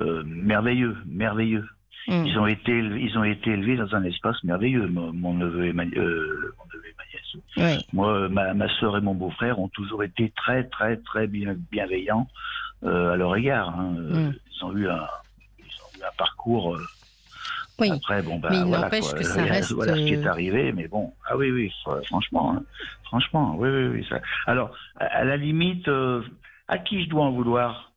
euh, 0.00 0.22
merveilleux, 0.26 0.96
merveilleux. 1.06 1.66
Mmh. 2.08 2.24
Ils 2.26 2.38
ont 2.38 2.46
été, 2.46 2.70
élevés- 2.72 3.00
ils 3.10 3.18
ont 3.18 3.24
été 3.24 3.50
élevés 3.50 3.76
dans 3.76 3.92
un 3.96 4.04
espace 4.04 4.42
merveilleux. 4.44 4.86
Mon, 4.86 5.12
mon 5.12 5.34
neveu 5.34 5.66
et 5.66 5.72
ma, 5.72 5.82
euh, 5.82 6.54
mon 6.56 6.64
neveu 6.72 6.86
et 6.86 6.94
ma 6.96 7.04
nièce. 7.12 7.78
Oui. 7.80 7.84
Moi, 7.92 8.28
ma, 8.28 8.54
ma 8.54 8.68
sœur 8.78 8.96
et 8.96 9.00
mon 9.00 9.14
beau-frère 9.14 9.58
ont 9.58 9.68
toujours 9.70 10.04
été 10.04 10.30
très, 10.36 10.62
très, 10.68 10.98
très 10.98 11.26
bien, 11.26 11.56
bienveillants 11.72 12.28
euh, 12.84 13.14
à 13.14 13.16
leur 13.16 13.34
égard. 13.34 13.70
hein. 13.76 13.90
Mm. 13.98 14.34
Ils 14.54 14.64
ont 14.64 14.76
eu 14.76 14.88
un, 14.88 15.04
ils 15.58 15.64
ont 15.64 15.98
eu 16.00 16.02
un 16.04 16.14
parcours. 16.16 16.78
Oui. 17.78 17.90
Après, 17.90 18.22
bon, 18.22 18.38
bah, 18.38 18.48
Mais 18.50 18.58
il 18.58 18.64
voilà, 18.64 18.84
n'empêche 18.84 19.04
quoi. 19.10 19.18
que 19.18 19.24
ça 19.24 19.42
reste, 19.44 19.72
Voilà 19.72 19.92
ce 19.94 19.98
qui 19.98 20.14
est 20.14 20.26
euh, 20.26 20.30
arrivé, 20.30 20.72
mais 20.72 20.88
bon, 20.88 21.12
ah 21.28 21.36
oui, 21.36 21.50
oui, 21.50 21.70
fr- 21.84 22.02
franchement, 22.06 22.52
hein. 22.54 22.62
franchement, 23.04 23.54
oui, 23.58 23.68
oui, 23.68 23.86
oui. 23.88 24.06
Ça. 24.08 24.20
Alors, 24.46 24.70
à, 24.98 25.24
la 25.24 25.36
limite, 25.36 25.86
euh, 25.88 26.22
à 26.68 26.78
qui 26.78 27.04
je 27.04 27.08
dois 27.10 27.24
en 27.24 27.32
vouloir? 27.32 27.92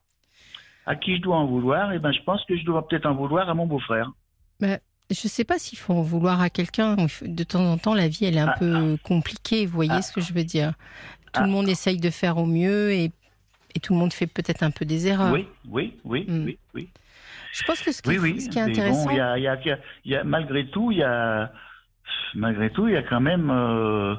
À 0.85 0.95
qui 0.95 1.15
je 1.15 1.22
dois 1.22 1.38
en 1.38 1.45
vouloir? 1.45 1.93
Eh 1.93 1.99
ben, 1.99 2.11
je 2.11 2.22
pense 2.23 2.43
que 2.45 2.57
je 2.57 2.65
dois 2.65 2.88
peut-être 2.88 3.06
en 3.06 3.14
vouloir 3.15 3.47
à 3.49 3.53
mon 3.53 3.68
beau-frère. 3.68 4.11
Je 4.61 4.68
ne 4.68 5.30
sais 5.30 5.43
pas 5.45 5.57
s'il 5.57 5.77
faut 5.80 5.93
en 5.93 6.01
vouloir 6.01 6.41
à 6.41 6.49
quelqu'un. 6.49 6.95
De 7.22 7.43
temps 7.43 7.64
en 7.72 7.77
temps, 7.77 7.93
la 7.93 8.07
vie, 8.10 8.26
elle 8.26 8.35
est 8.38 8.41
un 8.41 8.53
Ah, 8.56 8.60
peu 8.60 8.97
compliquée. 9.03 9.65
Vous 9.65 9.73
voyez 9.73 9.91
Ah. 9.93 10.01
ce 10.01 10.11
que 10.11 10.22
je 10.22 10.34
veux 10.34 10.43
dire 10.43 10.73
Tout 11.31 11.41
Ah. 11.41 11.45
le 11.45 11.49
monde 11.51 11.69
essaye 11.69 11.97
de 11.99 12.10
faire 12.10 12.38
au 12.38 12.45
mieux 12.45 12.91
et, 12.91 13.11
et 13.76 13.80
tout 13.80 13.93
le 13.93 13.99
monde 13.99 14.11
fait 14.14 14.27
peut-être 14.27 14.61
un 14.64 14.72
peu 14.72 14.84
des 14.85 15.07
erreurs. 15.07 15.31
Oui, 15.31 15.47
oui, 15.69 15.97
oui, 16.03 16.26
Mm. 16.27 16.43
oui, 16.45 16.57
oui. 16.76 16.89
Je 17.53 17.63
pense 17.63 17.81
que 17.81 17.91
ce 17.91 18.01
qui, 18.01 18.09
Oui, 18.09 18.15
est- 18.15 18.19
oui. 18.19 18.41
ce 18.41 18.49
qui 18.49 18.59
est 18.59 18.61
intéressant, 18.61 19.05
Bon, 19.05 19.11
il 19.11 19.17
y 19.17 19.19
a, 19.19 19.38
y 19.38 19.47
a- 19.47 19.59
y 20.05 20.15
a- 20.15 20.23
malgré 20.23 20.67
tout, 20.67 20.91
il 20.91 20.97
y 20.99 21.03
a, 21.03 21.51
malgré 22.35 22.69
tout, 22.71 22.88
il 22.88 22.93
y 22.93 22.97
a 22.97 23.03
quand 23.03 23.19
même 23.21 23.49
euh, 23.49 24.15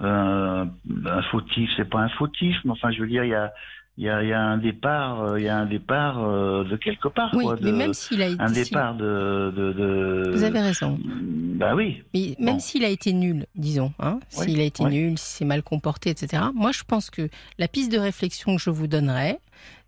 un, 0.00 0.68
un 1.06 1.22
fautif. 1.30 1.70
C'est 1.76 1.88
pas 1.88 2.00
un 2.00 2.08
fautif, 2.10 2.56
mais 2.64 2.72
enfin, 2.72 2.90
je 2.90 3.00
veux 3.00 3.08
dire, 3.08 3.24
il 3.24 3.30
y 3.30 3.34
a, 3.34 3.52
il 3.98 4.04
y 4.04 4.08
a, 4.08 4.22
il 4.22 4.28
y 4.30 4.32
a 4.32 4.40
un 4.40 4.56
départ, 4.56 5.22
euh, 5.22 5.38
il 5.38 5.44
y 5.44 5.48
a 5.48 5.58
un 5.58 5.66
départ 5.66 6.24
euh, 6.24 6.64
de 6.64 6.76
quelque 6.76 7.08
part, 7.08 7.30
oui, 7.34 7.44
quoi. 7.44 7.56
mais 7.60 7.72
même 7.72 7.92
s'il 7.92 8.22
a 8.22 8.26
été, 8.28 8.40
un 8.42 8.50
départ 8.50 8.94
de, 8.94 9.52
de, 9.54 9.72
de- 9.74 10.30
vous 10.32 10.44
avez 10.44 10.60
raison. 10.60 10.98
Bah 11.04 11.74
oui. 11.74 12.02
Mais 12.14 12.34
même 12.38 12.54
Bon. 12.54 12.58
s'il 12.60 12.84
a 12.84 12.88
été 12.88 13.12
nul, 13.12 13.46
disons, 13.54 13.92
hein, 14.00 14.18
Oui, 14.38 14.46
s'il 14.46 14.60
a 14.60 14.64
été 14.64 14.82
oui. 14.82 14.90
nul, 14.90 15.18
si 15.18 15.34
c'est 15.36 15.44
mal 15.44 15.62
comporté, 15.62 16.08
etc. 16.10 16.42
Moi, 16.54 16.70
je 16.72 16.82
pense 16.84 17.10
que 17.10 17.28
la 17.58 17.68
piste 17.68 17.92
de 17.92 17.98
réflexion 17.98 18.56
que 18.56 18.62
je 18.62 18.70
vous 18.70 18.86
donnerais, 18.86 19.38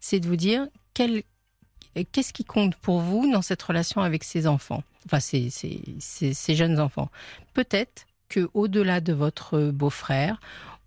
c'est 0.00 0.20
de 0.20 0.26
vous 0.26 0.36
dire 0.36 0.66
quel, 0.92 1.22
qu'est-ce 2.02 2.32
qui 2.32 2.44
compte 2.44 2.74
pour 2.74 2.98
vous 3.00 3.30
dans 3.30 3.42
cette 3.42 3.62
relation 3.62 4.00
avec 4.00 4.24
ces 4.24 4.48
enfants, 4.48 4.82
enfin 5.06 5.20
ces, 5.20 5.50
ces, 5.50 5.80
ces- 6.00 6.34
ces 6.34 6.54
jeunes 6.56 6.80
enfants. 6.80 7.08
Peut-être 7.52 8.06
que 8.28 8.48
au-delà 8.54 9.00
de 9.00 9.12
votre 9.12 9.70
beau-frère, 9.70 10.40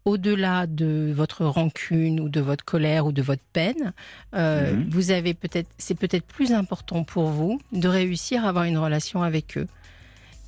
au-delà 0.04 0.68
de 0.68 1.14
votre 1.16 1.46
rancune 1.46 2.20
ou 2.20 2.28
de 2.30 2.42
votre 2.42 2.66
colère 2.66 3.06
ou 3.06 3.12
de 3.14 3.22
votre 3.22 3.44
peine, 3.54 3.94
euh, 4.36 4.74
Mhm. 4.74 4.90
vous 4.90 5.12
avez 5.12 5.34
peut-être, 5.34 5.70
c'est 5.78 5.96
peut-être 5.96 6.26
plus 6.26 6.52
important 6.52 7.04
pour 7.06 7.28
vous 7.30 7.62
de 7.72 7.88
réussir 7.88 8.44
à 8.46 8.50
avoir 8.50 8.66
une 8.66 8.78
relation 8.78 9.22
avec 9.24 9.58
eux. 9.58 9.68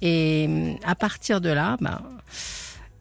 Et 0.01 0.45
hum, 0.47 0.75
à 0.85 0.95
partir 0.95 1.39
de 1.41 1.49
là, 1.49 1.77
ben, 1.81 2.01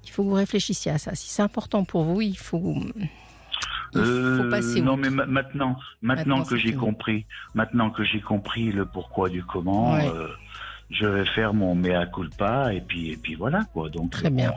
il 0.05 0.10
faut 0.10 0.22
que 0.24 0.28
vous 0.28 0.35
réfléchissiez 0.35 0.90
à 0.93 0.98
ça. 0.98 1.14
Si 1.14 1.28
c'est 1.30 1.43
important 1.43 1.85
pour 1.85 2.02
vous, 2.05 2.20
il 2.22 2.36
faut, 2.39 2.74
il 2.97 3.09
faut 3.94 3.98
Euh, 4.01 4.38
passer 4.50 4.80
non, 4.80 4.96
mais 4.96 5.10
ma- 5.10 5.26
maintenant, 5.26 5.78
maintenant, 6.02 6.42
que 6.44 6.56
j'ai 6.56 6.74
compris, 6.74 7.26
maintenant 7.54 7.90
que 7.90 8.04
j'ai 8.04 8.20
compris 8.20 8.72
le 8.72 8.84
pourquoi 8.86 9.28
du 9.28 9.42
comment, 9.44 9.92
Ouais. 9.94 10.08
euh, 10.08 10.28
je 10.90 11.06
vais 11.06 11.24
faire 11.26 11.54
mon 11.54 11.74
mea 11.74 12.06
culpa 12.06 12.72
et 12.72 12.80
puis 12.80 13.10
et 13.12 13.16
puis 13.16 13.34
voilà 13.34 13.64
quoi. 13.72 13.88
Donc 13.90 14.10
Très 14.12 14.30
bien. 14.30 14.52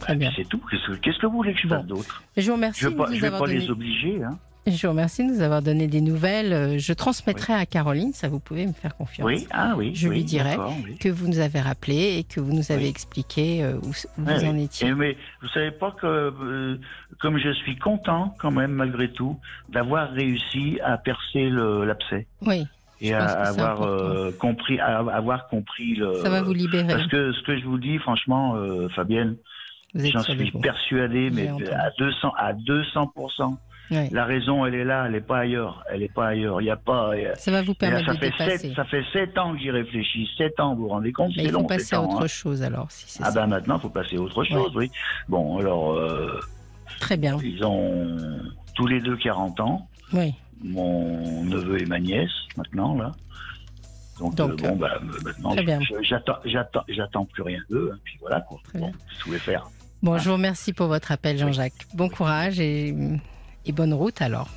Très 0.00 0.14
bah, 0.14 0.18
bien. 0.18 0.32
C'est 0.36 0.48
tout. 0.48 0.60
Qu'est-ce 1.00 1.18
que, 1.18 1.26
vous 1.26 1.36
voulez 1.36 1.54
que 1.54 1.60
je 1.60 1.68
Bon. 1.68 1.76
fasse 1.76 1.86
d'autre? 1.86 2.22
Je 2.36 2.46
vous 2.48 2.54
remercie 2.56 2.80
Je 2.80 2.88
vais 2.88 2.94
de 2.94 3.14
je 3.14 3.20
vais 3.20 3.26
avoir 3.28 3.42
pas 3.42 3.46
donné. 3.46 3.60
les 3.60 3.70
obliger. 3.70 4.22
Hein. 4.24 4.38
Je 4.66 4.86
vous 4.86 4.92
remercie 4.92 5.26
de 5.26 5.32
nous 5.32 5.40
avoir 5.40 5.60
donné 5.60 5.88
des 5.88 6.00
nouvelles. 6.00 6.52
Euh, 6.52 6.78
Je 6.78 6.92
transmettrai 6.92 7.52
à 7.52 7.66
Caroline, 7.66 8.12
ça 8.12 8.28
vous 8.28 8.38
pouvez 8.38 8.66
me 8.66 8.72
faire 8.72 8.96
confiance. 8.96 9.26
Oui, 9.26 9.46
ah 9.50 9.74
oui. 9.76 9.92
Je 9.94 10.08
oui, 10.08 10.16
lui 10.16 10.24
dirai 10.24 10.56
oui. 10.84 10.96
Que 10.98 11.08
vous 11.08 11.26
nous 11.26 11.40
avez 11.40 11.60
rappelé 11.60 12.18
et 12.18 12.24
que 12.24 12.40
vous 12.40 12.52
nous 12.52 12.70
avez 12.70 12.88
expliqué 12.88 13.64
euh, 13.64 13.78
où, 13.82 13.92
vous 14.18 14.44
en 14.44 14.56
étiez. 14.56 14.88
Et 14.88 14.94
mais 14.94 15.16
vous 15.40 15.48
savez 15.48 15.72
pas 15.72 15.90
que 15.90 16.06
euh, 16.06 16.78
comme 17.20 17.38
je 17.38 17.52
suis 17.52 17.76
content 17.76 18.34
quand 18.38 18.52
même 18.52 18.72
malgré 18.72 19.10
tout 19.10 19.38
d'avoir 19.68 20.10
réussi 20.12 20.78
à 20.84 20.96
percer 20.96 21.50
l'abcès 21.50 22.26
Oui, 22.42 22.64
et 23.02 23.12
à 23.14 23.24
avoir 23.24 23.82
euh, 23.82 24.30
compris 24.38 24.78
à 24.78 24.98
avoir 24.98 25.48
compris 25.48 25.96
le 25.96 26.14
ça 26.22 26.30
va 26.30 26.40
vous 26.42 26.52
libérer. 26.52 26.86
parce 26.86 27.06
que 27.08 27.32
ce 27.32 27.42
que 27.42 27.58
je 27.58 27.64
vous 27.64 27.78
dis 27.78 27.98
franchement 27.98 28.54
euh, 28.54 28.88
Fabienne 28.90 29.36
j'en 29.94 30.22
suis 30.22 30.52
persuadé 30.52 31.30
mais 31.30 31.48
à 31.48 31.90
200 31.98 32.32
à 32.38 32.52
200 32.52 33.12
La 34.10 34.24
raison 34.24 34.64
elle 34.66 34.74
est 34.74 34.84
là 34.84 35.04
elle 35.08 35.14
est 35.14 35.20
pas 35.20 35.38
ailleurs 35.38 35.84
elle 35.92 36.02
est 36.02 36.12
pas 36.12 36.28
ailleurs 36.28 36.60
il 36.60 36.64
y 36.66 36.70
a 36.70 36.76
pas 36.76 37.12
il 37.16 37.30
Ça 37.36 37.50
va 37.50 37.62
vous 37.62 37.74
permettre 37.74 38.06
ça 38.06 38.14
de 38.14 38.18
fait 38.18 38.30
dépasser. 38.30 38.58
sept, 38.58 38.74
ça 38.76 38.84
fait 38.84 39.04
sept 39.12 39.38
ans 39.38 39.52
que 39.54 39.60
j'y 39.60 39.70
réfléchis 39.70 40.28
sept 40.36 40.58
ans 40.60 40.74
vous 40.74 40.82
vous 40.82 40.88
rendez 40.88 41.12
compte 41.12 41.32
Mais 41.36 41.44
il 41.44 41.50
faut 41.50 41.54
long 41.58 41.64
passer 41.64 41.94
à 41.94 42.02
autre 42.02 42.22
hein. 42.24 42.26
chose 42.26 42.62
alors, 42.62 42.90
si 42.90 43.18
ah 43.22 43.26
ça. 43.26 43.40
ben 43.40 43.46
maintenant 43.46 43.78
faut 43.78 43.88
passer 43.90 44.16
à 44.16 44.20
autre 44.20 44.42
chose 44.44 44.72
oui 44.76 44.90
bon 45.28 45.58
alors 45.58 45.92
euh, 45.92 46.40
Très 47.00 47.16
bien. 47.16 47.36
ils 47.42 47.64
ont 47.64 48.16
tous 48.74 48.86
les 48.86 49.00
deux 49.00 49.16
40 49.16 49.60
ans, 49.60 49.88
Oui. 50.12 50.34
mon 50.62 51.44
neveu 51.44 51.80
et 51.82 51.86
ma 51.86 51.98
nièce, 51.98 52.30
maintenant, 52.56 52.94
là. 52.94 53.12
Donc, 54.20 54.34
Donc, 54.36 54.50
euh, 54.52 54.68
bon, 54.68 54.76
bah, 54.76 54.98
euh, 55.02 55.18
maintenant, 55.24 55.54
je- 55.56 56.02
j'attends, 56.94 57.24
plus 57.26 57.42
rien 57.42 57.58
d'eux, 57.70 57.90
hein, 57.92 57.98
puis 58.04 58.16
voilà, 58.20 58.40
quoi. 58.42 58.58
Bon, 58.74 58.90
vous 58.90 59.26
voulez 59.26 59.38
faire? 59.38 59.68
Bon, 60.02 60.16
je 60.18 60.28
vous 60.28 60.34
remercie 60.34 60.72
pour 60.72 60.86
votre 60.86 61.12
appel, 61.12 61.38
Jean-Jacques. 61.38 61.86
Bon 61.94 62.08
courage 62.08 62.60
et, 62.60 62.94
et 63.66 63.72
bonne 63.72 63.92
route 63.94 64.20
alors. 64.22 64.48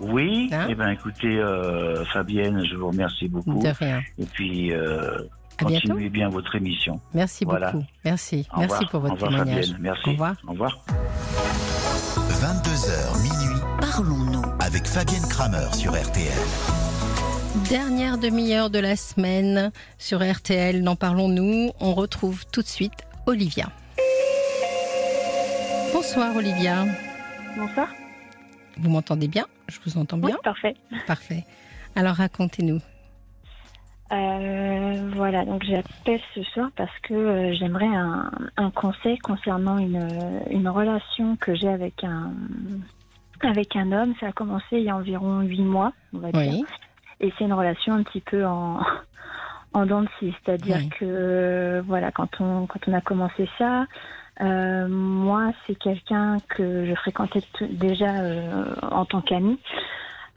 Oui, 0.00 0.48
Hein 0.52 0.66
eh 0.70 0.74
ben, 0.74 0.88
écoutez, 0.88 1.38
euh, 1.38 2.04
Fabienne, 2.06 2.64
je 2.64 2.74
vous 2.76 2.88
remercie 2.88 3.28
beaucoup. 3.28 3.58
De 3.62 3.68
rien. 3.68 4.00
Et 4.18 4.24
puis, 4.24 4.72
euh, 4.72 5.18
À 5.58 5.64
bientôt. 5.66 5.88
continuez 5.88 6.08
bien 6.08 6.28
votre 6.30 6.54
émission. 6.56 6.98
Merci 7.14 7.44
Voilà. 7.44 7.72
beaucoup. 7.72 7.84
Merci. 8.04 8.46
Au 8.54 8.60
Merci 8.60 8.72
revoir. 8.74 8.90
pour 8.90 9.00
votre 9.00 9.12
Au 9.12 9.16
revoir, 9.16 9.30
témoignage. 9.44 9.66
Fabienne. 9.66 9.82
Merci. 9.82 10.08
Au 10.08 10.12
revoir. 10.12 10.34
Au 10.46 10.50
revoir. 10.52 10.84
22h 12.40 13.22
minuit, 13.22 13.60
Parlons 13.80 14.14
parlons-nous 14.16 14.42
avec 14.60 14.86
Fabienne 14.86 15.22
Kramer 15.28 15.66
sur 15.74 15.92
RTL. 15.92 16.32
Dernière 17.68 18.16
demi-heure 18.16 18.70
de 18.70 18.78
la 18.78 18.96
semaine 18.96 19.70
sur 19.98 20.20
RTL, 20.28 20.82
n'en 20.82 20.96
parlons-nous 20.96 21.70
On 21.80 21.92
retrouve 21.94 22.46
tout 22.50 22.62
de 22.62 22.66
suite 22.66 23.04
Olivia. 23.26 23.66
Bonsoir 25.92 26.34
Olivia. 26.34 26.86
Bonsoir. 27.56 27.88
Vous 28.78 28.90
m'entendez 28.90 29.28
bien? 29.28 29.46
Je 29.68 29.78
vous 29.84 29.98
entends 29.98 30.16
bien? 30.18 30.30
Oui, 30.30 30.40
parfait. 30.42 30.74
Parfait. 31.06 31.44
Alors 31.94 32.14
racontez-nous. 32.16 32.80
Euh, 34.12 35.10
voilà, 35.14 35.44
donc 35.46 35.62
j'appelle 35.64 36.20
ce 36.34 36.42
soir 36.42 36.68
parce 36.76 36.92
que 37.02 37.14
euh, 37.14 37.54
j'aimerais 37.54 37.86
un, 37.86 38.30
un 38.58 38.70
conseil 38.70 39.16
concernant 39.18 39.78
une, 39.78 40.06
une 40.50 40.68
relation 40.68 41.36
que 41.36 41.54
j'ai 41.54 41.68
avec 41.68 42.04
un, 42.04 42.32
avec 43.40 43.74
un 43.74 43.90
homme. 43.92 44.14
Ça 44.20 44.28
a 44.28 44.32
commencé 44.32 44.66
il 44.72 44.82
y 44.82 44.90
a 44.90 44.96
environ 44.96 45.40
huit 45.40 45.62
mois, 45.62 45.92
on 46.12 46.18
va 46.18 46.30
dire. 46.30 46.64
Et 47.20 47.32
c'est 47.38 47.44
une 47.44 47.54
relation 47.54 47.94
un 47.94 48.02
petit 48.02 48.20
peu 48.20 48.44
en, 48.44 48.80
en 49.72 49.86
dents 49.86 50.02
de 50.02 50.08
scie. 50.18 50.34
C'est-à-dire 50.44 50.76
Oui. 50.76 50.88
que, 50.90 51.04
euh, 51.08 51.82
voilà, 51.86 52.10
quand 52.12 52.38
on, 52.40 52.66
quand 52.66 52.80
on 52.88 52.92
a 52.92 53.00
commencé 53.00 53.48
ça, 53.56 53.86
euh, 54.42 54.88
moi, 54.88 55.52
c'est 55.66 55.74
quelqu'un 55.74 56.38
que 56.48 56.84
je 56.86 56.94
fréquentais 56.94 57.42
déjà 57.70 58.20
euh, 58.20 58.74
en 58.90 59.04
tant 59.04 59.20
qu'ami. 59.20 59.58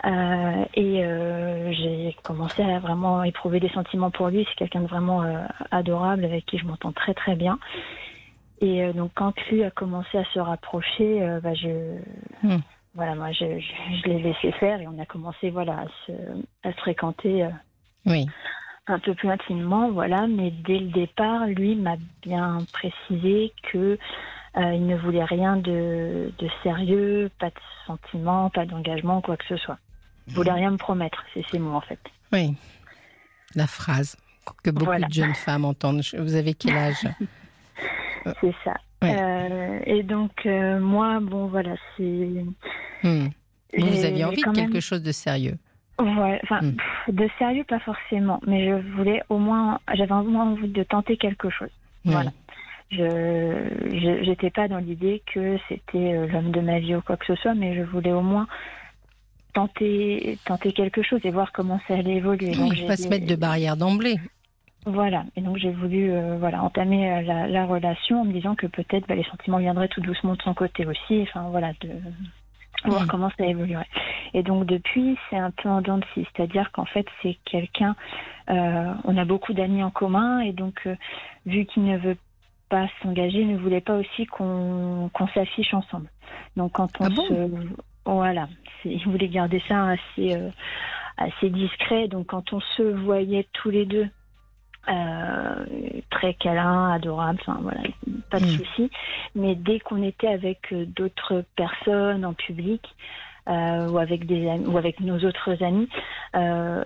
Euh, 0.06 0.66
et 0.76 1.02
j'ai 1.74 2.16
commencé 2.24 2.62
à 2.62 2.80
vraiment 2.80 3.24
éprouver 3.24 3.60
des 3.60 3.70
sentiments 3.70 4.12
pour 4.12 4.28
lui. 4.28 4.46
C'est 4.50 4.56
quelqu'un 4.56 4.82
de 4.82 4.88
vraiment 4.88 5.24
adorable 5.72 6.26
avec 6.26 6.46
qui 6.46 6.58
je 6.58 6.66
m'entends 6.66 6.92
très 6.92 7.14
très 7.14 7.36
bien. 7.36 7.58
Et 8.62 8.94
donc 8.94 9.12
quand 9.16 9.34
lui 9.50 9.64
a 9.64 9.72
commencé 9.72 10.18
à 10.18 10.26
se 10.26 10.40
rapprocher, 10.40 11.40
bah, 11.42 11.54
je 11.56 11.98
Hmm. 12.44 12.60
voilà 12.94 13.16
moi 13.16 13.32
je, 13.32 13.60
je, 13.60 13.98
je 13.98 14.08
l'ai 14.10 14.22
laissé 14.22 14.52
faire 14.60 14.80
et 14.80 14.88
on 14.88 15.00
a 15.00 15.06
commencé 15.06 15.50
voilà 15.50 15.80
à 15.80 15.86
se, 16.06 16.12
à 16.64 16.72
se 16.72 16.78
fréquenter 16.78 17.48
Oui. 18.06 18.28
Un 18.88 19.00
peu 19.00 19.14
plus 19.16 19.30
intimement 19.30 19.92
voilà. 19.92 20.28
Mais 20.28 20.52
dès 20.52 20.80
le 20.80 20.88
départ, 20.92 21.46
lui 21.48 21.76
m'a 21.76 21.96
bien 22.22 22.60
précisé 22.74 23.52
que 23.72 23.98
euh, 24.58 24.74
il 24.74 24.86
ne 24.88 24.96
voulait 24.98 25.24
rien 25.26 25.58
de, 25.58 26.32
de 26.38 26.48
sérieux, 26.64 27.30
pas 27.40 27.48
de 27.50 27.60
sentiments, 27.88 28.50
pas 28.50 28.66
d'engagement, 28.66 29.22
quoi 29.22 29.38
que 29.38 29.46
ce 29.50 29.58
soit. 29.58 29.78
Il 30.28 30.34
voulait 30.34 30.52
rien 30.54 30.72
me 30.72 30.78
promettre, 30.78 31.24
c'est 31.34 31.44
ces 31.52 31.60
mots 31.60 31.76
en 31.76 31.82
fait. 31.82 32.00
Oui. 32.32 32.56
La 33.56 33.68
phrase 33.68 34.18
que 34.64 34.70
beaucoup 34.70 34.86
Voilà. 34.86 35.08
de 35.08 35.14
jeunes 35.14 35.34
femmes 35.36 35.66
entendent. 35.66 36.02
Vous 36.18 36.36
avez 36.36 36.54
quel 36.54 36.76
âge? 36.78 37.04
C'est 38.42 38.56
ça. 38.64 38.74
Euh, 39.04 39.80
et 39.86 40.02
donc 40.02 40.32
euh, 40.48 40.80
moi, 40.80 41.20
bon 41.20 41.46
voilà, 41.46 41.76
c'est. 41.96 42.44
Hmm. 43.04 43.28
Vous, 43.78 44.04
aviez 44.06 44.26
envie 44.26 44.38
de 44.38 44.52
quelque 44.52 44.72
même- 44.74 44.82
chose 44.82 45.04
de 45.04 45.12
sérieux. 45.12 45.58
Ouais, 46.00 46.40
enfin, 46.44 46.60
Hmm. 46.62 46.76
de 47.14 47.30
sérieux 47.40 47.64
pas 47.64 47.80
forcément, 47.80 48.42
mais 48.46 48.68
je 48.68 48.74
voulais 48.98 49.22
au 49.30 49.38
moins, 49.38 49.80
j'avais 49.94 50.12
au 50.14 50.24
moins 50.24 50.52
envie 50.52 50.68
de 50.68 50.84
tenter 50.84 51.16
quelque 51.18 51.50
chose. 51.50 51.70
Voilà. 52.04 52.32
Je, 52.92 54.20
j'étais 54.24 54.50
pas 54.52 54.68
dans 54.68 54.78
l'idée 54.78 55.24
que 55.34 55.58
c'était 55.70 56.14
euh, 56.14 56.28
l'homme 56.28 56.52
de 56.52 56.62
ma 56.62 56.80
vie 56.80 56.96
ou 56.96 57.02
quoi 57.02 57.18
que 57.18 57.26
ce 57.26 57.36
soit, 57.36 57.56
mais 57.56 57.76
je 57.76 57.82
voulais 57.82 58.12
au 58.12 58.22
moins 58.22 58.48
tenter, 59.54 60.38
tenter 60.46 60.72
quelque 60.74 61.02
chose 61.02 61.22
et 61.24 61.32
voir 61.32 61.52
comment 61.52 61.80
ça 61.88 61.96
allait 61.96 62.16
évoluer. 62.16 62.52
Donc, 62.52 62.72
Oui, 62.72 62.78
j'ai 62.78 62.88
pas 62.88 62.98
se 62.98 63.08
mettre 63.08 63.26
de 63.26 63.36
barrière 63.36 63.78
d'emblée. 63.78 64.18
Voilà, 64.88 65.24
et 65.36 65.42
donc 65.42 65.58
j'ai 65.58 65.72
voulu 65.72 66.12
euh, 66.12 66.38
voilà 66.38 66.62
entamer 66.62 67.12
euh, 67.12 67.22
la, 67.24 67.48
la 67.48 67.66
relation 67.66 68.22
en 68.22 68.26
me 68.26 68.32
disant 68.34 68.54
que 68.54 68.68
peut-être 68.68 69.08
bah, 69.08 69.16
les 69.16 69.24
sentiments 69.24 69.58
viendraient 69.58 69.88
tout 69.88 70.02
doucement 70.02 70.36
de 70.36 70.42
son 70.44 70.54
côté 70.54 70.86
aussi, 70.86 71.24
enfin 71.24 71.48
voilà, 71.50 71.72
de 71.82 71.90
voir 72.84 73.04
Mm. 73.04 73.08
comment 73.08 73.32
ça 73.38 73.46
évoluerait. 73.46 73.88
Et 74.34 74.44
donc 74.44 74.66
depuis, 74.66 75.18
c'est 75.30 75.38
un 75.38 75.52
peu 75.52 75.70
en 75.70 75.82
dents 75.82 75.98
de 75.98 76.06
scie, 76.14 76.28
c'est-à-dire 76.36 76.72
qu'en 76.72 76.86
fait 76.86 77.06
c'est 77.22 77.38
quelqu'un, 77.46 77.96
euh, 78.50 78.94
on 79.06 79.18
a 79.18 79.26
beaucoup 79.26 79.54
d'amis 79.54 79.84
en 79.84 79.92
commun, 79.92 80.40
et 80.40 80.52
donc 80.52 80.82
euh, 80.86 80.96
vu 81.46 81.66
qu'il 81.66 81.86
ne 81.86 81.98
veut 81.98 82.18
pas 82.70 82.88
s'engager, 83.02 83.42
il 83.42 83.48
ne 83.54 83.58
voulait 83.58 83.82
pas 83.82 83.96
aussi 83.96 84.26
qu'on 84.26 85.10
qu'on 85.14 85.28
s'affiche 85.30 85.74
ensemble. 85.74 86.10
Donc 86.58 86.74
quand 86.74 86.90
on 87.00 87.06
Ah 87.06 87.10
bon? 87.10 87.24
se 87.28 87.50
voilà, 88.06 88.48
il 88.84 89.04
voulait 89.06 89.30
garder 89.30 89.62
ça 89.68 89.90
assez 89.90 90.36
euh, 90.36 90.50
assez 91.18 91.50
discret. 91.50 92.08
Donc 92.08 92.28
quand 92.28 92.54
on 92.54 92.60
se 92.60 92.84
voyait 92.84 93.48
tous 93.54 93.70
les 93.70 93.86
deux 93.86 94.08
euh, 94.90 95.66
très 96.12 96.34
câlin, 96.36 96.92
adorable, 96.92 97.40
enfin 97.42 97.60
voilà, 97.62 97.82
pas 98.30 98.40
de 98.40 98.46
Mm. 98.46 98.58
souci. 98.58 98.92
Mais 99.36 99.56
dès 99.56 99.80
qu'on 99.80 100.04
était 100.04 100.28
avec 100.28 100.72
euh, 100.74 100.86
d'autres 100.86 101.44
personnes 101.56 102.24
en 102.26 102.34
public 102.34 102.82
euh, 103.50 103.90
ou 103.90 103.98
avec 103.98 104.26
des 104.26 104.48
amis, 104.50 104.66
ou 104.68 104.78
avec 104.78 105.00
nos 105.00 105.20
autres 105.20 105.62
amis, 105.64 105.90
euh, 106.36 106.84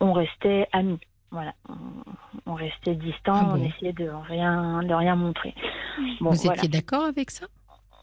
on 0.00 0.12
restait 0.12 0.68
amis. 0.72 0.98
Voilà, 1.32 1.52
on, 1.68 2.50
on 2.50 2.54
restait 2.54 2.94
distants, 2.96 3.36
Ah 3.40 3.44
bon? 3.56 3.62
on 3.62 3.64
essayait 3.64 3.92
de 3.92 4.08
rien, 4.08 4.82
de 4.82 4.92
rien 4.94 5.14
montrer. 5.14 5.54
Bon, 6.20 6.30
vous 6.30 6.36
voilà. 6.42 6.56
étiez 6.56 6.68
d'accord 6.68 7.04
avec 7.04 7.30
ça? 7.30 7.46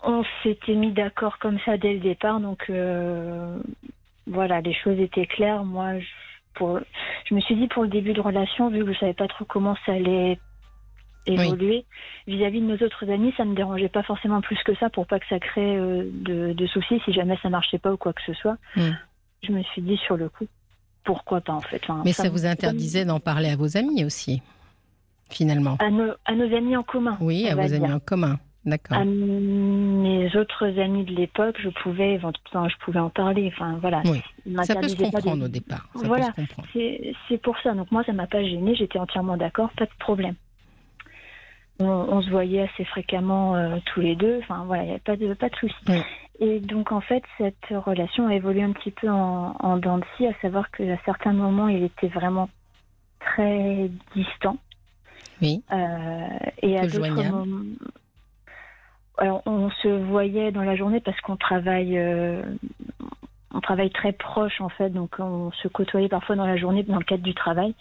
On 0.03 0.23
s'était 0.43 0.75
mis 0.75 0.91
d'accord 0.91 1.37
comme 1.39 1.59
ça 1.65 1.75
dès 1.77 1.93
le 1.93 1.99
départ, 1.99 2.39
donc 2.39 2.71
voilà, 4.27 4.61
les 4.61 4.73
choses 4.73 4.99
étaient 4.99 5.25
claires. 5.25 5.63
Moi, 5.65 5.99
je, 5.99 6.05
pour, 6.57 6.79
je 7.25 7.35
me 7.35 7.41
suis 7.41 7.55
dit 7.55 7.67
pour 7.67 7.83
le 7.83 7.89
début 7.89 8.13
de 8.13 8.21
relation, 8.21 8.69
vu 8.69 8.83
que 8.83 8.93
je 8.93 8.99
savais 8.99 9.13
pas 9.13 9.27
trop 9.27 9.45
comment 9.45 9.75
ça 9.85 9.93
allait 9.93 10.39
évoluer, 11.25 11.85
vis-à-vis 12.25 12.61
de 12.61 12.65
nos 12.65 12.85
autres 12.85 13.09
amis, 13.09 13.33
ça 13.35 13.45
me 13.45 13.55
dérangeait 13.55 13.89
pas 13.89 14.03
forcément 14.03 14.41
plus 14.41 14.57
que 14.63 14.75
ça 14.75 14.89
pour 14.89 15.05
pas 15.07 15.19
que 15.19 15.27
ça 15.29 15.39
crée 15.39 15.77
euh, 15.77 16.09
de, 16.11 16.53
de 16.53 16.67
soucis 16.67 17.01
si 17.05 17.13
jamais 17.13 17.37
ça 17.41 17.49
marchait 17.49 17.79
pas 17.79 17.91
ou 17.91 17.97
quoi 17.97 18.13
que 18.13 18.21
ce 18.25 18.33
soit. 18.33 18.57
Mm. 18.75 18.89
Je 19.43 19.51
me 19.51 19.63
suis 19.63 19.81
dit 19.81 19.97
sur 19.97 20.17
le 20.17 20.29
coup, 20.29 20.45
pourquoi 21.03 21.41
pas 21.41 21.53
en 21.53 21.61
fait. 21.61 21.81
Enfin, 21.83 22.01
Mais 22.05 22.13
ça 22.13 22.29
vous 22.29 22.45
interdisait 22.45 23.05
d'en 23.05 23.19
parler 23.19 23.49
à 23.49 23.55
vos 23.55 23.77
amis 23.77 24.05
aussi, 24.05 24.41
finalement. 25.29 25.77
à 25.79 25.89
nos, 25.89 26.13
à 26.25 26.33
nos 26.33 26.55
amis 26.55 26.75
en 26.75 26.83
commun. 26.83 27.17
Oui, 27.19 27.47
à 27.47 27.55
vos 27.55 27.63
dire. 27.63 27.83
amis 27.83 27.93
en 27.93 27.99
commun. 27.99 28.39
D'accord. 28.67 28.97
À 28.97 29.05
mes 29.05 30.35
autres 30.35 30.77
amis 30.77 31.05
de 31.05 31.15
l'époque, 31.15 31.55
je 31.63 31.69
pouvais, 31.69 32.19
je 32.19 32.77
pouvais 32.83 32.99
en 32.99 33.09
parler. 33.09 33.49
Enfin, 33.55 33.77
voilà. 33.81 34.03
Oui. 34.05 34.21
Ça 34.63 34.75
peut 34.75 34.89
se 34.89 34.95
comprendre 34.97 35.45
au 35.45 35.47
départ. 35.47 35.87
Ça 35.95 36.05
Voilà. 36.05 36.33
C'est 36.73 37.41
pour 37.41 37.57
ça. 37.59 37.73
Donc 37.73 37.89
moi, 37.91 38.03
ça 38.03 38.11
m'a 38.11 38.27
pas 38.27 38.43
gênée. 38.43 38.75
J'étais 38.75 38.99
entièrement 38.99 39.37
d'accord. 39.37 39.69
Pas 39.77 39.85
de 39.85 39.91
problème. 39.99 40.35
On, 41.79 41.85
on 41.85 42.21
se 42.21 42.29
voyait 42.29 42.67
assez 42.67 42.83
fréquemment 42.83 43.55
euh, 43.55 43.77
tous 43.85 44.01
les 44.01 44.15
deux. 44.17 44.39
Enfin 44.39 44.65
voilà, 44.65 44.83
il 44.83 44.87
n'y 44.87 44.91
avait 44.91 44.99
pas 44.99 45.15
de 45.15 45.33
pas 45.33 45.47
de 45.47 45.55
souci. 45.55 45.75
Oui. 45.87 46.01
Et 46.39 46.59
donc 46.59 46.91
en 46.91 47.01
fait, 47.01 47.23
cette 47.37 47.69
relation 47.69 48.27
a 48.27 48.35
évolué 48.35 48.63
un 48.63 48.73
petit 48.73 48.91
peu 48.91 49.09
en, 49.09 49.55
en 49.59 49.77
dents 49.77 49.99
de 49.99 50.03
scie, 50.17 50.27
à 50.27 50.33
savoir 50.41 50.69
qu'à 50.71 50.97
certains 51.05 51.33
moments, 51.33 51.69
il 51.69 51.83
était 51.83 52.09
vraiment 52.09 52.49
très 53.21 53.89
distant. 54.13 54.57
Oui. 55.41 55.63
Euh, 55.71 56.27
et 56.63 56.77
à 56.77 56.87
d'autres 56.87 57.31
moments, 57.31 57.45
alors 59.17 59.41
on 59.45 59.69
se 59.81 59.87
voyait 59.87 60.51
dans 60.51 60.63
la 60.63 60.75
journée 60.75 60.99
parce 60.99 61.19
qu'on 61.21 61.37
travaille, 61.37 61.97
euh, 61.97 62.41
on 63.53 63.59
travaille 63.61 63.89
très 63.89 64.11
proche 64.11 64.61
en 64.61 64.69
fait, 64.69 64.89
donc 64.89 65.15
on 65.19 65.51
se 65.51 65.67
côtoyait 65.67 66.09
parfois 66.09 66.35
dans 66.35 66.45
la 66.45 66.57
journée 66.57 66.83
dans 66.83 66.97
le 66.97 67.03
cadre 67.03 67.23
du 67.23 67.33
travail, 67.33 67.73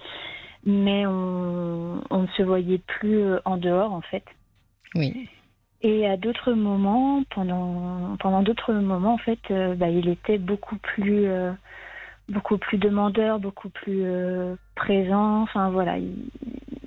mais 0.65 1.07
on, 1.07 2.03
on 2.11 2.23
ne 2.23 2.27
se 2.37 2.43
voyait 2.43 2.79
plus 2.79 3.21
euh, 3.21 3.39
en 3.45 3.57
dehors 3.57 3.93
en 3.93 4.01
fait. 4.01 4.25
Oui. 4.95 5.29
Et 5.83 6.07
à 6.09 6.17
d'autres 6.17 6.53
moments, 6.53 7.23
pendant 7.35 8.17
pendant 8.19 8.43
d'autres 8.43 8.73
moments 8.73 9.15
en 9.15 9.19
fait, 9.19 9.39
euh, 9.51 9.75
bah, 9.75 9.89
il 9.89 10.09
était 10.09 10.39
beaucoup 10.39 10.77
plus 10.79 11.27
euh, 11.27 11.53
beaucoup 12.29 12.57
plus 12.59 12.79
demandeur, 12.79 13.39
beaucoup 13.39 13.69
plus 13.69 14.05
présent. 14.75 15.43
Enfin 15.43 15.71
voilà, 15.71 15.99
il, 15.99 16.15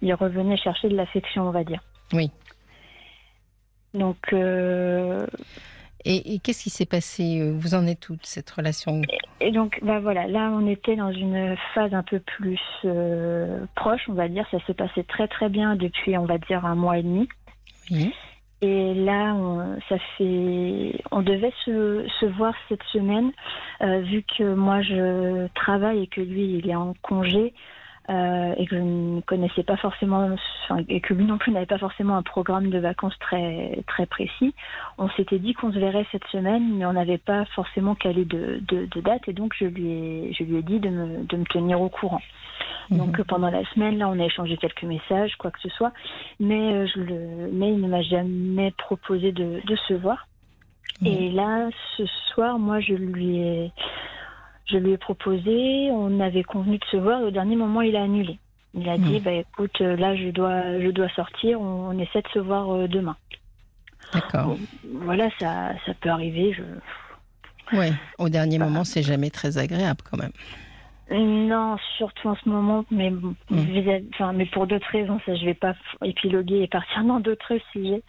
il 0.01 0.13
revenait 0.13 0.57
chercher 0.57 0.89
de 0.89 0.95
l'affection, 0.95 1.47
on 1.47 1.51
va 1.51 1.63
dire. 1.63 1.81
Oui. 2.13 2.31
Donc 3.93 4.17
euh, 4.33 5.25
Et, 6.05 6.35
et 6.35 6.39
qu'est-ce 6.39 6.63
qui 6.63 6.69
s'est 6.69 6.85
passé 6.85 7.41
euh, 7.41 7.53
Vous 7.57 7.73
en 7.73 7.85
êtes 7.87 7.99
toute 7.99 8.25
cette 8.25 8.49
relation? 8.49 9.01
et 9.41 9.51
donc 9.51 9.79
bah 9.81 9.99
voilà, 9.99 10.27
là 10.27 10.51
on 10.53 10.67
était 10.67 10.95
dans 10.95 11.11
une 11.11 11.55
phase 11.73 11.93
un 11.93 12.03
peu 12.03 12.19
plus 12.19 12.59
euh, 12.85 13.65
proche, 13.75 14.01
on 14.09 14.13
va 14.13 14.27
dire. 14.27 14.45
Ça 14.51 14.59
se 14.67 14.71
passait 14.73 15.03
très 15.03 15.27
très 15.27 15.49
bien 15.49 15.75
depuis, 15.75 16.17
on 16.17 16.25
va 16.25 16.37
dire, 16.37 16.65
un 16.65 16.75
mois 16.75 16.97
et 16.97 17.03
demi. 17.03 17.27
Oui. 17.91 18.13
Et 18.61 18.93
là, 18.93 19.33
on, 19.35 19.79
ça 19.87 19.95
fait, 20.17 21.01
on 21.11 21.21
devait 21.21 21.53
se, 21.63 22.05
se 22.19 22.25
voir 22.25 22.53
cette 22.67 22.83
semaine, 22.91 23.31
euh, 23.81 24.01
vu 24.01 24.23
que 24.37 24.53
moi 24.53 24.81
je 24.81 25.47
travaille 25.55 26.03
et 26.03 26.07
que 26.07 26.19
lui 26.19 26.57
il 26.57 26.69
est 26.69 26.75
en 26.75 26.93
congé 27.01 27.53
euh, 28.09 28.53
et 28.57 28.65
que 28.65 28.75
je 28.75 28.81
ne 28.81 29.21
connaissais 29.21 29.63
pas 29.63 29.77
forcément, 29.77 30.35
et 30.87 30.99
que 30.99 31.13
lui 31.13 31.25
non 31.25 31.37
plus 31.37 31.51
n'avait 31.51 31.65
pas 31.65 31.77
forcément 31.77 32.17
un 32.17 32.23
programme 32.23 32.69
de 32.69 32.79
vacances 32.79 33.17
très 33.19 33.83
très 33.87 34.05
précis. 34.05 34.55
On 34.97 35.09
s'était 35.09 35.39
dit 35.39 35.53
qu'on 35.53 35.71
se 35.71 35.79
verrait 35.79 36.05
cette 36.11 36.25
semaine, 36.27 36.77
mais 36.77 36.85
on 36.85 36.93
n'avait 36.93 37.19
pas 37.19 37.45
forcément 37.45 37.95
calé 37.95 38.25
de, 38.25 38.61
de, 38.67 38.85
de 38.85 39.01
date 39.01 39.27
et 39.27 39.33
donc 39.33 39.53
je 39.57 39.65
lui 39.65 39.89
ai, 39.91 40.33
je 40.33 40.43
lui 40.43 40.57
ai 40.57 40.63
dit 40.63 40.79
de 40.79 40.89
me, 40.89 41.23
de 41.23 41.37
me 41.37 41.45
tenir 41.45 41.79
au 41.81 41.89
courant. 41.89 42.21
Donc 42.89 43.19
Mhm. 43.19 43.25
pendant 43.25 43.51
la 43.51 43.63
semaine, 43.65 43.99
là, 43.99 44.09
on 44.09 44.19
a 44.19 44.25
échangé 44.25 44.57
quelques 44.57 44.83
messages, 44.83 45.35
quoi 45.35 45.51
que 45.51 45.59
ce 45.61 45.69
soit, 45.69 45.93
mais 46.39 46.73
euh, 46.73 46.87
je 46.87 46.99
le, 46.99 47.49
mais 47.53 47.71
il 47.71 47.79
ne 47.79 47.87
m'a 47.87 48.01
jamais 48.01 48.71
proposé 48.71 49.31
de, 49.31 49.61
de 49.65 49.75
se 49.87 49.93
voir. 49.93 50.27
Et 51.05 51.29
là, 51.31 51.69
ce 51.95 52.05
soir, 52.33 52.59
moi, 52.59 52.81
je 52.81 52.93
lui 52.93 53.37
ai, 53.37 53.71
je 54.71 54.77
lui 54.77 54.91
ai 54.91 54.97
proposé. 54.97 55.89
On 55.91 56.19
avait 56.19 56.43
convenu 56.43 56.77
de 56.77 56.85
se 56.85 56.97
voir. 56.97 57.21
Et 57.21 57.25
au 57.25 57.31
dernier 57.31 57.55
moment, 57.55 57.81
il 57.81 57.95
a 57.95 58.03
annulé. 58.03 58.37
Il 58.75 58.87
a 58.87 58.97
dit, 58.97 59.15
Mhm. 59.15 59.19
bah 59.23 59.31
écoute, 59.33 59.79
là, 59.79 60.15
je 60.15 60.29
dois, 60.29 60.79
je 60.79 60.89
dois 60.89 61.09
sortir. 61.09 61.59
On, 61.59 61.89
on 61.89 61.99
essaie 61.99 62.21
de 62.21 62.27
se 62.29 62.39
voir 62.39 62.69
euh, 62.71 62.87
demain. 62.87 63.15
D'accord. 64.13 64.57
Voilà, 64.93 65.29
ça, 65.39 65.71
ça 65.85 65.93
peut 65.99 66.09
arriver. 66.09 66.53
Je... 66.53 67.75
Ouais. 67.77 67.91
Au 68.17 68.29
dernier 68.29 68.57
Bah. 68.59 68.65
moment, 68.65 68.83
c'est 68.83 69.03
jamais 69.03 69.29
très 69.29 69.57
agréable 69.57 70.01
quand 70.09 70.17
même. 70.17 70.31
Non, 71.11 71.77
surtout 71.97 72.27
en 72.29 72.35
ce 72.35 72.47
moment, 72.47 72.85
mais, 72.91 73.09
Mm. 73.09 73.33
enfin, 74.13 74.31
mais 74.33 74.45
pour 74.45 74.67
d'autres 74.67 74.87
raisons, 74.91 75.19
ça 75.25 75.33
je 75.35 75.43
vais 75.45 75.55
pas 75.55 75.73
épiloguer 76.03 76.61
et 76.61 76.67
partir 76.67 77.03
dans 77.03 77.19
d'autres 77.19 77.57
sujets. 77.71 78.03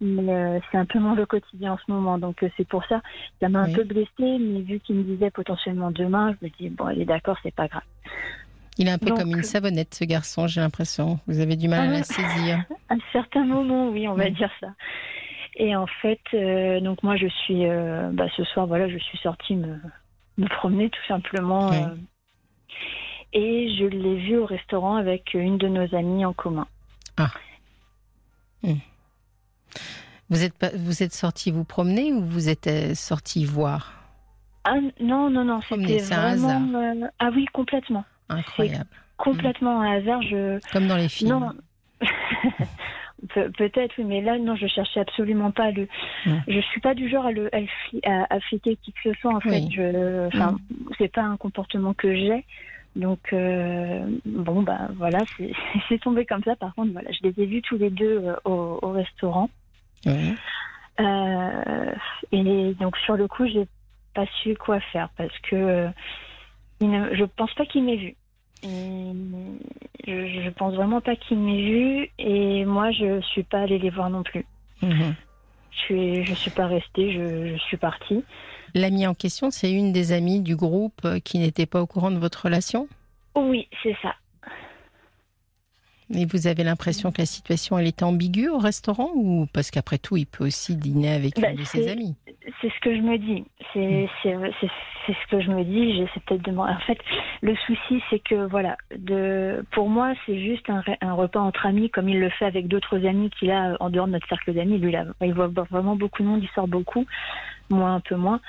Mais 0.00 0.30
euh, 0.32 0.58
c'est 0.70 0.76
un 0.78 0.84
peu 0.84 0.98
moins 0.98 1.14
le 1.14 1.24
quotidien 1.24 1.72
en 1.72 1.78
ce 1.78 1.90
moment, 1.90 2.18
donc 2.18 2.42
euh, 2.42 2.50
c'est 2.56 2.68
pour 2.68 2.84
ça. 2.84 3.00
Ça 3.40 3.48
m'a 3.48 3.64
Oui. 3.64 3.72
un 3.72 3.74
peu 3.74 3.84
blessée, 3.84 4.08
mais 4.18 4.60
vu 4.60 4.78
qu'il 4.80 4.96
me 4.96 5.02
disait 5.04 5.30
potentiellement 5.30 5.90
demain, 5.90 6.34
je 6.40 6.46
me 6.46 6.50
dis 6.58 6.68
bon, 6.68 6.88
elle 6.88 7.00
est 7.00 7.04
d'accord, 7.06 7.38
c'est 7.42 7.54
pas 7.54 7.66
grave. 7.68 7.82
Il 8.78 8.88
est 8.88 8.90
un 8.90 8.98
peu 8.98 9.06
Donc, 9.06 9.20
comme 9.20 9.30
une 9.30 9.42
savonnette, 9.42 9.94
ce 9.94 10.04
garçon, 10.04 10.46
j'ai 10.46 10.60
l'impression. 10.60 11.18
Vous 11.26 11.40
avez 11.40 11.56
du 11.56 11.66
mal 11.68 11.88
à 11.88 11.90
la 11.92 11.98
Ah. 12.00 12.02
saisir. 12.02 12.62
À 12.90 12.94
certains 13.12 13.44
moments, 13.46 13.88
oui, 13.88 14.06
on 14.06 14.14
va 14.14 14.28
dire 14.30 14.50
ça. 14.60 14.68
Et 15.56 15.74
en 15.74 15.86
fait, 15.86 16.20
euh, 16.34 16.78
donc 16.80 17.02
moi 17.02 17.16
je 17.16 17.26
suis, 17.28 17.64
bah, 18.12 18.26
ce 18.36 18.44
soir, 18.44 18.66
voilà, 18.66 18.88
je 18.90 18.98
suis 18.98 19.16
sortie 19.18 19.56
me, 19.56 19.78
me 20.36 20.46
promener 20.48 20.90
tout 20.90 21.04
simplement. 21.08 21.70
Oui. 21.70 21.78
et 23.32 23.74
je 23.78 23.84
l'ai 23.86 24.16
vu 24.16 24.36
au 24.36 24.44
restaurant 24.46 24.96
avec 24.96 25.32
une 25.34 25.56
de 25.58 25.68
nos 25.68 25.94
amies 25.94 26.24
en 26.26 26.34
commun. 26.34 26.66
Vous 30.30 30.42
êtes, 30.42 30.54
vous 30.76 31.02
êtes 31.02 31.12
sorti 31.12 31.50
vous 31.50 31.64
promener 31.64 32.12
ou 32.12 32.20
vous 32.24 32.48
êtes 32.48 32.68
sorti 32.96 33.44
voir? 33.44 33.92
Ah 34.64 34.74
non, 35.00 35.30
non, 35.30 35.44
non, 35.44 35.60
c'était 35.68 36.00
c'est 36.00 36.14
un 36.14 36.34
vraiment... 36.34 36.80
euh, 36.80 37.06
ah 37.20 37.30
oui, 37.32 37.46
complètement. 37.52 38.04
Incroyable. 38.28 38.90
Complètement 39.16 39.80
un 39.80 39.98
hasard. 39.98 40.22
Je... 40.22 40.58
Comme 40.72 40.88
dans 40.88 40.96
les 40.96 41.08
films. 41.08 41.30
Non. 41.30 41.52
Pe- 43.34 43.50
Peut-être, 43.56 43.94
oui, 43.98 44.04
mais 44.04 44.20
là, 44.20 44.38
non, 44.38 44.56
je 44.56 44.66
cherchais 44.66 45.00
absolument 45.00 45.50
pas 45.50 45.70
le. 45.70 45.88
Non. 46.26 46.40
Je 46.48 46.60
suis 46.60 46.80
pas 46.80 46.94
du 46.94 47.08
genre 47.08 47.24
à 47.26 47.32
le 47.32 47.48
à, 48.04 48.40
fliquer 48.40 48.76
qui 48.76 48.92
que 48.92 48.98
ce 49.04 49.12
soit. 49.20 49.34
En 49.34 49.40
fait, 49.40 49.50
Oui. 49.62 49.70
je, 49.74 50.26
enfin, 50.26 50.56
c'est 50.98 51.12
pas 51.12 51.22
un 51.22 51.36
comportement 51.36 51.94
que 51.94 52.14
j'ai. 52.14 52.44
Donc 52.94 53.32
euh, 53.32 54.06
bon, 54.26 54.62
bah 54.62 54.88
voilà, 54.96 55.20
c'est 55.36 55.52
c'est 55.88 56.00
tombé 56.00 56.26
comme 56.26 56.42
ça. 56.42 56.56
Par 56.56 56.74
contre, 56.74 56.92
voilà, 56.92 57.10
je 57.12 57.20
les 57.28 57.42
ai 57.42 57.46
vus 57.46 57.62
tous 57.62 57.78
les 57.78 57.90
deux 57.90 58.22
euh, 58.24 58.36
au, 58.44 58.78
au 58.82 58.90
restaurant. 58.90 59.48
Euh, 61.00 61.94
et 62.32 62.74
donc 62.80 62.96
sur 62.98 63.16
le 63.16 63.28
coup, 63.28 63.46
j'ai 63.46 63.66
pas 64.14 64.26
su 64.42 64.56
quoi 64.56 64.80
faire 64.80 65.10
parce 65.16 65.36
que 65.40 65.56
euh, 65.56 65.88
il 66.80 66.90
ne- 66.90 67.14
je 67.14 67.24
pense 67.24 67.52
pas 67.54 67.66
qu'il 67.66 67.84
m'ait 67.84 67.96
vu. 67.96 68.14
Je, 68.62 70.42
je 70.44 70.50
pense 70.50 70.74
vraiment 70.74 71.00
pas 71.00 71.16
qu'il 71.16 71.38
m'ait 71.38 71.62
vu 71.62 72.10
et 72.18 72.64
moi 72.64 72.90
je 72.92 73.20
suis 73.20 73.42
pas 73.42 73.60
allée 73.60 73.78
les 73.78 73.90
voir 73.90 74.08
non 74.10 74.22
plus. 74.22 74.46
Mhm. 74.82 75.14
Je 75.70 75.76
suis 75.78 76.24
je 76.24 76.34
suis 76.34 76.50
pas 76.50 76.66
restée, 76.66 77.12
je, 77.12 77.54
je 77.54 77.62
suis 77.64 77.76
partie. 77.76 78.24
L'amie 78.74 79.06
en 79.06 79.14
question, 79.14 79.50
c'est 79.50 79.70
une 79.72 79.92
des 79.92 80.12
amies 80.12 80.40
du 80.40 80.56
groupe 80.56 81.00
euh, 81.04 81.18
qui 81.18 81.38
n'était 81.38 81.66
pas 81.66 81.80
au 81.82 81.86
courant 81.86 82.10
de 82.10 82.18
votre 82.18 82.44
relation? 82.44 82.88
Oui, 83.34 83.68
c'est 83.82 83.96
ça. 84.02 84.14
Et 86.14 86.24
vous 86.24 86.46
avez 86.46 86.62
l'impression 86.62 87.10
que 87.10 87.18
la 87.20 87.26
situation, 87.26 87.78
elle 87.78 87.86
était 87.88 88.04
ambiguë 88.04 88.48
au 88.48 88.58
restaurant 88.58 89.10
ou 89.14 89.46
parce 89.52 89.70
qu'après 89.70 89.98
tout, 89.98 90.16
il 90.16 90.26
peut 90.26 90.44
aussi 90.46 90.76
dîner 90.76 91.12
avec 91.12 91.40
Bah, 91.40 91.50
une 91.50 91.56
de 91.56 91.64
ses 91.64 91.88
amies 91.88 92.14
C'est 92.60 92.68
ce 92.70 92.80
que 92.80 92.94
je 92.94 93.00
me 93.00 93.18
dis. 93.18 93.44
C'est 93.72 94.08
c'est 94.22 95.12
ce 95.12 95.30
que 95.30 95.40
je 95.40 95.50
me 95.50 95.62
dis. 95.64 95.96
J'essaie 95.96 96.20
peut-être 96.26 96.42
de 96.50 96.56
En 96.56 96.78
fait, 96.86 96.98
le 97.40 97.54
souci, 97.66 98.02
c'est 98.10 98.18
que 98.20 98.46
voilà, 98.48 98.76
de 98.96 99.64
pour 99.72 99.88
moi, 99.88 100.14
c'est 100.26 100.38
juste 100.40 100.68
un, 100.70 100.80
re- 100.80 100.96
un 101.00 101.12
repas 101.12 101.40
entre 101.40 101.66
amis, 101.66 101.90
comme 101.90 102.08
il 102.08 102.18
le 102.20 102.30
fait 102.30 102.44
avec 102.44 102.66
d'autres 102.68 103.04
amis 103.06 103.30
qu'il 103.30 103.50
a 103.50 103.76
en 103.80 103.90
dehors 103.90 104.06
de 104.06 104.12
notre 104.12 104.28
cercle 104.28 104.52
d'amis. 104.54 104.78
Lui, 104.78 104.92
là, 104.92 105.04
il 105.22 105.32
voit 105.34 105.48
vraiment 105.70 105.96
beaucoup 105.96 106.22
de 106.22 106.28
monde, 106.28 106.42
il 106.42 106.48
sort 106.54 106.68
beaucoup, 106.68 107.04
moi 107.68 107.90
un 107.90 108.00
peu 108.00 108.14
moins. 108.16 108.40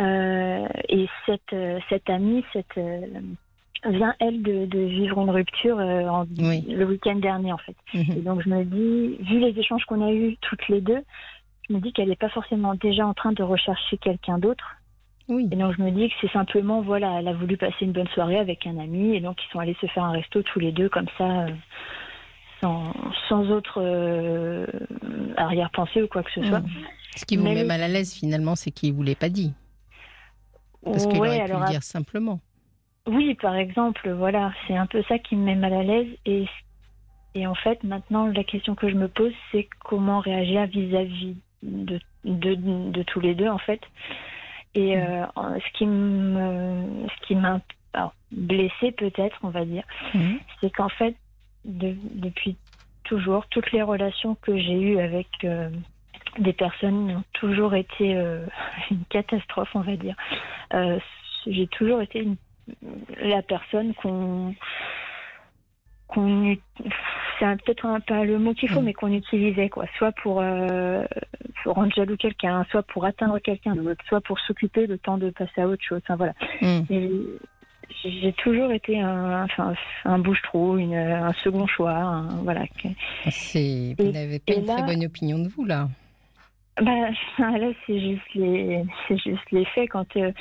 Euh, 0.00 0.66
et 0.88 1.06
cette 1.26 1.52
euh, 1.52 1.78
cette 1.88 2.10
amie, 2.10 2.44
cette 2.52 2.76
euh, 2.78 3.00
vient 3.86 4.14
elle 4.20 4.42
de, 4.42 4.66
de 4.66 4.78
vivre 4.80 5.20
une 5.20 5.30
rupture 5.30 5.78
euh, 5.78 6.06
en- 6.08 6.26
Oui. 6.38 6.62
le 6.68 6.84
week-end 6.84 7.16
dernier 7.16 7.52
en 7.52 7.58
fait. 7.58 7.76
Et 7.94 7.98
Mhm. 7.98 8.22
donc 8.22 8.42
je 8.42 8.48
me 8.48 8.64
dis, 8.64 9.16
vu 9.24 9.38
les 9.40 9.58
échanges 9.58 9.84
qu'on 9.84 10.00
a 10.06 10.10
eus 10.12 10.36
toutes 10.40 10.66
les 10.68 10.80
deux, 10.80 11.02
je 11.68 11.74
me 11.74 11.80
dis 11.80 11.92
qu'elle 11.92 12.08
n'est 12.08 12.16
pas 12.16 12.28
forcément 12.30 12.74
déjà 12.74 13.06
en 13.06 13.14
train 13.14 13.32
de 13.32 13.42
rechercher 13.42 13.96
quelqu'un 13.98 14.38
d'autre. 14.38 14.64
Oui. 15.28 15.48
Et 15.50 15.56
donc 15.56 15.74
je 15.76 15.82
me 15.82 15.90
dis 15.90 16.08
que 16.08 16.14
c'est 16.20 16.32
simplement, 16.32 16.82
voilà, 16.82 17.18
elle 17.20 17.28
a 17.28 17.32
voulu 17.32 17.56
passer 17.56 17.84
une 17.86 17.92
bonne 17.92 18.08
soirée 18.08 18.38
avec 18.38 18.66
un 18.66 18.78
ami 18.78 19.14
et 19.16 19.20
donc 19.20 19.38
ils 19.42 19.50
sont 19.52 19.58
allés 19.58 19.76
se 19.80 19.86
faire 19.86 20.04
un 20.04 20.12
resto 20.12 20.42
tous 20.42 20.60
les 20.60 20.72
deux 20.72 20.88
comme 20.90 21.06
ça, 21.16 21.24
euh, 21.46 21.48
sans, 22.62 22.92
sans 23.28 23.50
autre 23.50 23.80
euh, 23.82 24.66
arrière-pensée 25.36 26.02
ou 26.02 26.08
quoi 26.08 26.22
que 26.22 26.30
ce 26.32 26.42
soit. 26.44 26.60
Mhm. 26.60 26.68
Ce 27.16 27.24
qui 27.24 27.36
vous 27.36 27.44
Mais- 27.44 27.54
met 27.54 27.64
mal 27.64 27.82
à 27.82 27.88
l'aise 27.88 28.12
finalement, 28.14 28.54
c'est 28.54 28.70
qu'il 28.70 28.90
ne 28.92 28.96
vous 28.96 29.02
l'ait 29.02 29.14
pas 29.14 29.28
dit. 29.28 29.52
Parce 30.84 31.06
qu'il 31.06 31.18
Ouais, 31.18 31.28
aurait 31.28 31.44
pu 31.44 31.50
alors 31.52 31.60
le 31.62 31.68
dire 31.70 31.82
simplement. 31.82 32.40
Oui, 33.06 33.34
par 33.34 33.54
exemple, 33.54 34.10
voilà, 34.10 34.52
c'est 34.66 34.76
un 34.76 34.86
peu 34.86 35.02
ça 35.08 35.18
qui 35.18 35.36
me 35.36 35.44
met 35.44 35.54
mal 35.56 35.74
à 35.74 35.82
l'aise. 35.82 36.08
Et, 36.24 36.46
et 37.34 37.46
en 37.46 37.54
fait, 37.54 37.82
maintenant, 37.84 38.26
la 38.26 38.44
question 38.44 38.74
que 38.74 38.88
je 38.88 38.94
me 38.94 39.08
pose, 39.08 39.32
c'est 39.52 39.68
comment 39.80 40.20
réagir 40.20 40.66
vis-à-vis 40.66 41.36
de, 41.62 42.00
de, 42.24 42.54
de 42.90 43.02
tous 43.02 43.20
les 43.20 43.34
deux, 43.34 43.48
en 43.48 43.58
fait. 43.58 43.80
Et 44.74 44.96
euh, 44.96 45.24
en- 45.36 45.58
ce 45.60 45.72
qui 45.78 45.86
me, 45.86 47.06
ce 47.08 47.26
qui 47.26 47.34
m'a 47.36 47.60
alors, 47.92 48.14
blessée, 48.32 48.90
peut-être, 48.92 49.36
on 49.42 49.50
va 49.50 49.64
dire, 49.64 49.84
Mhm. 50.14 50.38
c'est 50.60 50.70
qu'en 50.70 50.88
fait, 50.88 51.14
de- 51.64 51.96
depuis 52.14 52.56
toujours, 53.04 53.46
toutes 53.48 53.70
les 53.72 53.82
relations 53.82 54.34
que 54.36 54.56
j'ai 54.56 54.80
eues 54.80 54.98
avec 54.98 55.28
euh, 55.44 55.68
des 56.38 56.52
personnes 56.54 57.10
ont 57.18 57.24
toujours 57.34 57.74
été 57.74 58.16
euh, 58.16 58.46
une 58.90 59.04
catastrophe, 59.10 59.70
on 59.74 59.80
va 59.80 59.94
dire. 59.96 60.16
Euh, 60.72 60.98
j'ai 61.46 61.66
toujours 61.68 62.00
été 62.00 62.20
une- 62.20 62.36
la 63.20 63.42
personne 63.42 63.94
qu'on 63.94 64.54
qu'on 66.08 66.56
c'est 67.38 67.46
peut-être 67.64 67.86
un 67.86 67.98
pas 68.00 68.24
le 68.24 68.38
mot 68.38 68.54
qu'il 68.54 68.68
faut 68.68 68.80
Mm. 68.80 68.84
mais 68.84 68.92
qu'on 68.92 69.12
utilisait 69.12 69.68
quoi 69.68 69.86
soit 69.98 70.12
pour, 70.12 70.40
euh, 70.40 71.04
pour 71.62 71.74
rendre 71.74 71.92
jaloux 71.94 72.16
quelqu'un 72.16 72.64
soit 72.70 72.82
pour 72.84 73.04
atteindre 73.04 73.38
quelqu'un 73.38 73.74
soit 74.08 74.20
pour 74.20 74.38
s'occuper 74.40 74.86
le 74.86 74.98
temps 74.98 75.18
de 75.18 75.30
passer 75.30 75.62
à 75.62 75.66
autre 75.66 75.82
chose 75.82 76.00
enfin 76.04 76.16
voilà 76.16 76.34
et 76.90 77.10
j'ai 78.02 78.32
toujours 78.34 78.72
été 78.72 78.98
un, 79.00 79.44
enfin, 79.44 79.74
un 80.06 80.18
bouche-trou, 80.18 80.78
un 80.80 81.32
second 81.44 81.66
choix. 81.66 81.92
un- 81.92 82.42
voilà. 82.42 82.62
C'est- 83.30 83.94
Vous 83.98 84.10
n'avez 84.10 84.38
pas 84.38 84.54
et 84.54 84.58
une 84.58 84.66
là- 84.66 84.74
très 84.76 84.82
bonne 84.86 85.04
opinion 85.04 85.38
de 85.38 85.48
vous 85.48 85.64
là. 85.66 85.88
Bah, 86.80 87.10
là, 87.38 87.68
c'est 87.86 88.00
juste 88.00 88.34
les, 88.34 88.84
c'est 89.06 89.18
juste 89.18 89.50
les 89.52 89.64
faits. 89.66 89.90
Quand, 89.90 90.16
euh, 90.16 90.32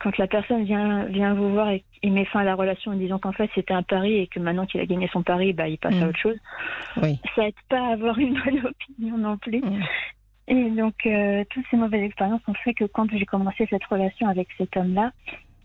quand 0.00 0.16
la 0.18 0.26
personne 0.26 0.64
vient, 0.64 1.04
vient 1.04 1.34
vous 1.34 1.50
voir 1.52 1.70
et, 1.70 1.84
et 2.02 2.10
met 2.10 2.24
fin 2.24 2.40
à 2.40 2.44
la 2.44 2.56
relation 2.56 2.90
en 2.92 2.96
disant 2.96 3.18
qu'en 3.18 3.32
fait 3.32 3.50
c'était 3.54 3.74
un 3.74 3.82
pari 3.82 4.16
et 4.18 4.26
que 4.26 4.40
maintenant 4.40 4.66
qu'il 4.66 4.80
a 4.80 4.86
gagné 4.86 5.08
son 5.12 5.22
pari, 5.22 5.52
bah, 5.52 5.68
il 5.68 5.78
passe 5.78 5.94
Mm. 5.94 6.02
à 6.02 6.08
autre 6.08 6.18
chose. 6.18 6.36
Oui. 7.00 7.20
Ça 7.34 7.46
aide 7.46 7.54
pas 7.68 7.80
à 7.80 7.92
avoir 7.92 8.18
une 8.18 8.34
bonne 8.34 8.66
opinion 8.96 9.18
non 9.18 9.36
plus. 9.36 9.60
Mm. 9.60 9.82
Et 10.48 10.70
donc, 10.70 10.94
euh, 11.06 11.44
toutes 11.50 11.64
ces 11.70 11.76
mauvaises 11.76 12.02
expériences 12.02 12.40
ont 12.48 12.54
fait 12.54 12.74
que 12.74 12.84
quand 12.84 13.06
j'ai 13.12 13.26
commencé 13.26 13.66
cette 13.70 13.84
relation 13.84 14.28
avec 14.28 14.48
cet 14.56 14.76
homme-là, 14.76 15.12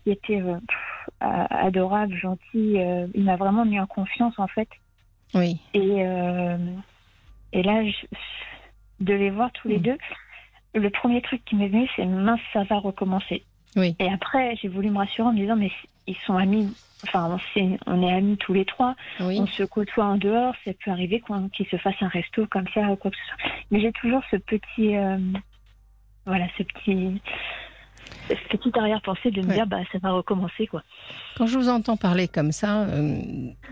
qui 0.04 0.10
était 0.10 0.42
euh, 0.42 0.58
pff, 0.68 1.16
adorable, 1.20 2.14
gentil, 2.14 2.76
il 3.14 3.24
m'a 3.24 3.36
vraiment 3.36 3.64
mis 3.64 3.80
en 3.80 3.86
confiance 3.86 4.38
en 4.38 4.46
fait. 4.46 4.68
Oui. 5.32 5.58
Et, 5.72 6.02
et 7.54 7.62
là, 7.62 7.82
je, 7.82 8.06
de 9.00 9.14
les 9.14 9.30
voir 9.30 9.50
tous 9.52 9.68
les 9.68 9.78
Mm. 9.78 9.82
deux, 9.82 9.98
le 10.74 10.90
premier 10.90 11.22
truc 11.22 11.44
qui 11.44 11.56
m'est 11.56 11.68
venu, 11.68 11.88
c'est 11.96 12.04
mince, 12.04 12.40
ça 12.52 12.64
va 12.64 12.78
recommencer. 12.78 13.44
Oui. 13.76 13.94
Et 13.98 14.08
après, 14.08 14.56
j'ai 14.56 14.68
voulu 14.68 14.90
me 14.90 14.98
rassurer 14.98 15.28
en 15.28 15.32
me 15.32 15.38
disant, 15.38 15.56
mais 15.56 15.70
ils 16.06 16.16
sont 16.26 16.36
amis, 16.36 16.74
enfin, 17.04 17.38
on, 17.86 18.02
est 18.02 18.12
amis 18.12 18.36
tous 18.38 18.52
les 18.54 18.64
trois, 18.64 18.94
Oui. 19.20 19.38
on 19.40 19.46
se 19.46 19.62
côtoie 19.64 20.04
en 20.04 20.16
dehors, 20.16 20.54
ça 20.64 20.72
peut 20.84 20.90
arriver 20.90 21.22
qu'ils 21.52 21.66
se 21.68 21.76
fassent 21.76 22.00
un 22.02 22.08
resto 22.08 22.46
comme 22.46 22.66
ça 22.74 22.82
ou 22.90 22.96
quoi 22.96 23.10
que 23.10 23.16
ce 23.16 23.24
soit. 23.26 23.50
Mais 23.70 23.80
j'ai 23.80 23.92
toujours 23.92 24.22
ce 24.30 24.36
petit, 24.36 24.96
euh, 24.96 25.18
voilà, 26.26 26.46
ce 26.58 26.62
petit, 26.62 27.20
ce 28.28 28.56
petit 28.56 28.78
arrière-pensée 28.78 29.30
de 29.30 29.42
me 29.42 29.48
Ouais. 29.48 29.54
dire, 29.54 29.66
bah, 29.66 29.80
ça 29.92 29.98
va 29.98 30.10
recommencer, 30.12 30.66
quoi. 30.66 30.82
Quand 31.36 31.46
je 31.46 31.58
vous 31.58 31.68
entends 31.68 31.96
parler 31.96 32.28
comme 32.28 32.52
ça, 32.52 32.82
euh, 32.82 33.20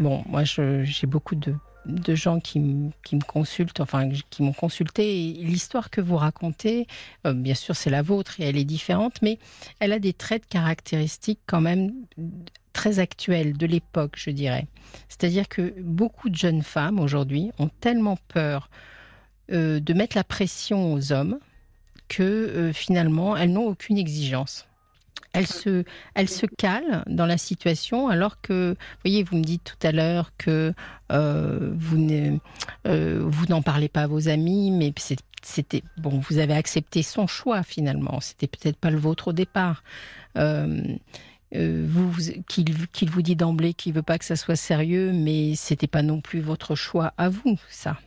bon, 0.00 0.24
moi 0.26 0.42
j'ai 0.44 1.06
beaucoup 1.06 1.36
de, 1.36 1.54
de 1.86 2.14
gens 2.14 2.40
qui, 2.40 2.60
me- 2.60 2.90
consultent, 3.26 3.80
enfin 3.80 4.08
qui 4.30 4.42
m'ont 4.42 4.52
consulté. 4.52 5.32
L'histoire 5.40 5.90
que 5.90 6.00
vous 6.00 6.16
racontez, 6.16 6.86
euh, 7.26 7.32
bien 7.34 7.54
sûr 7.54 7.74
c'est 7.76 7.90
la 7.90 8.02
vôtre 8.02 8.40
et 8.40 8.44
elle 8.44 8.56
est 8.56 8.64
différente, 8.64 9.20
mais 9.22 9.38
elle 9.80 9.92
a 9.92 9.98
des 9.98 10.12
traits 10.12 10.42
de 10.44 10.48
caractéristiques 10.48 11.40
quand 11.46 11.60
même 11.60 11.92
très 12.72 12.98
actuels 12.98 13.56
de 13.56 13.66
l'époque, 13.66 14.14
je 14.16 14.30
dirais. 14.30 14.66
C'est-à-dire 15.08 15.48
que 15.48 15.74
beaucoup 15.80 16.30
de 16.30 16.36
jeunes 16.36 16.62
femmes 16.62 16.98
aujourd'hui 17.00 17.50
ont 17.58 17.68
tellement 17.80 18.16
peur 18.28 18.70
euh, 19.50 19.80
de 19.80 19.92
mettre 19.92 20.16
la 20.16 20.24
pression 20.24 20.94
aux 20.94 21.12
hommes 21.12 21.38
que 22.08 22.22
euh, 22.22 22.72
finalement, 22.72 23.36
elles 23.36 23.52
n'ont 23.52 23.66
aucune 23.66 23.98
exigence. 23.98 24.66
Elles 25.32 25.46
se, 25.46 25.84
elles 26.14 26.28
se 26.28 26.46
calent 26.46 27.04
dans 27.06 27.26
la 27.26 27.38
situation 27.38 28.08
alors 28.08 28.40
que, 28.40 28.76
voyez, 29.04 29.22
vous 29.22 29.36
me 29.36 29.42
dites 29.42 29.64
tout 29.64 29.86
à 29.86 29.92
l'heure 29.92 30.32
que 30.36 30.74
euh, 31.10 31.72
vous 31.74 31.98
ne, 31.98 32.38
euh, 32.86 33.22
vous 33.24 33.46
n'en 33.46 33.62
parlez 33.62 33.88
pas 33.88 34.02
à 34.02 34.06
vos 34.06 34.28
amis, 34.28 34.70
mais 34.70 34.92
c'était 35.42 35.82
bon, 35.96 36.20
vous 36.28 36.38
avez 36.38 36.54
accepté 36.54 37.02
son 37.02 37.26
choix 37.26 37.62
finalement. 37.62 38.20
C'était 38.20 38.46
peut-être 38.46 38.76
pas 38.76 38.90
le 38.90 38.98
vôtre 38.98 39.28
au 39.28 39.32
départ. 39.32 39.82
Euh, 40.36 40.96
vous, 41.54 42.12
qu'il, 42.48 43.10
vous 43.10 43.22
dit 43.22 43.36
d'emblée 43.36 43.74
qu'il 43.74 43.92
veut 43.92 44.02
pas 44.02 44.18
que 44.18 44.24
ça 44.24 44.36
soit 44.36 44.56
sérieux, 44.56 45.12
mais 45.12 45.54
c'était 45.54 45.86
pas 45.86 46.02
non 46.02 46.20
plus 46.20 46.40
votre 46.40 46.74
choix 46.74 47.12
à 47.18 47.28
vous, 47.28 47.58
ça. 47.68 47.98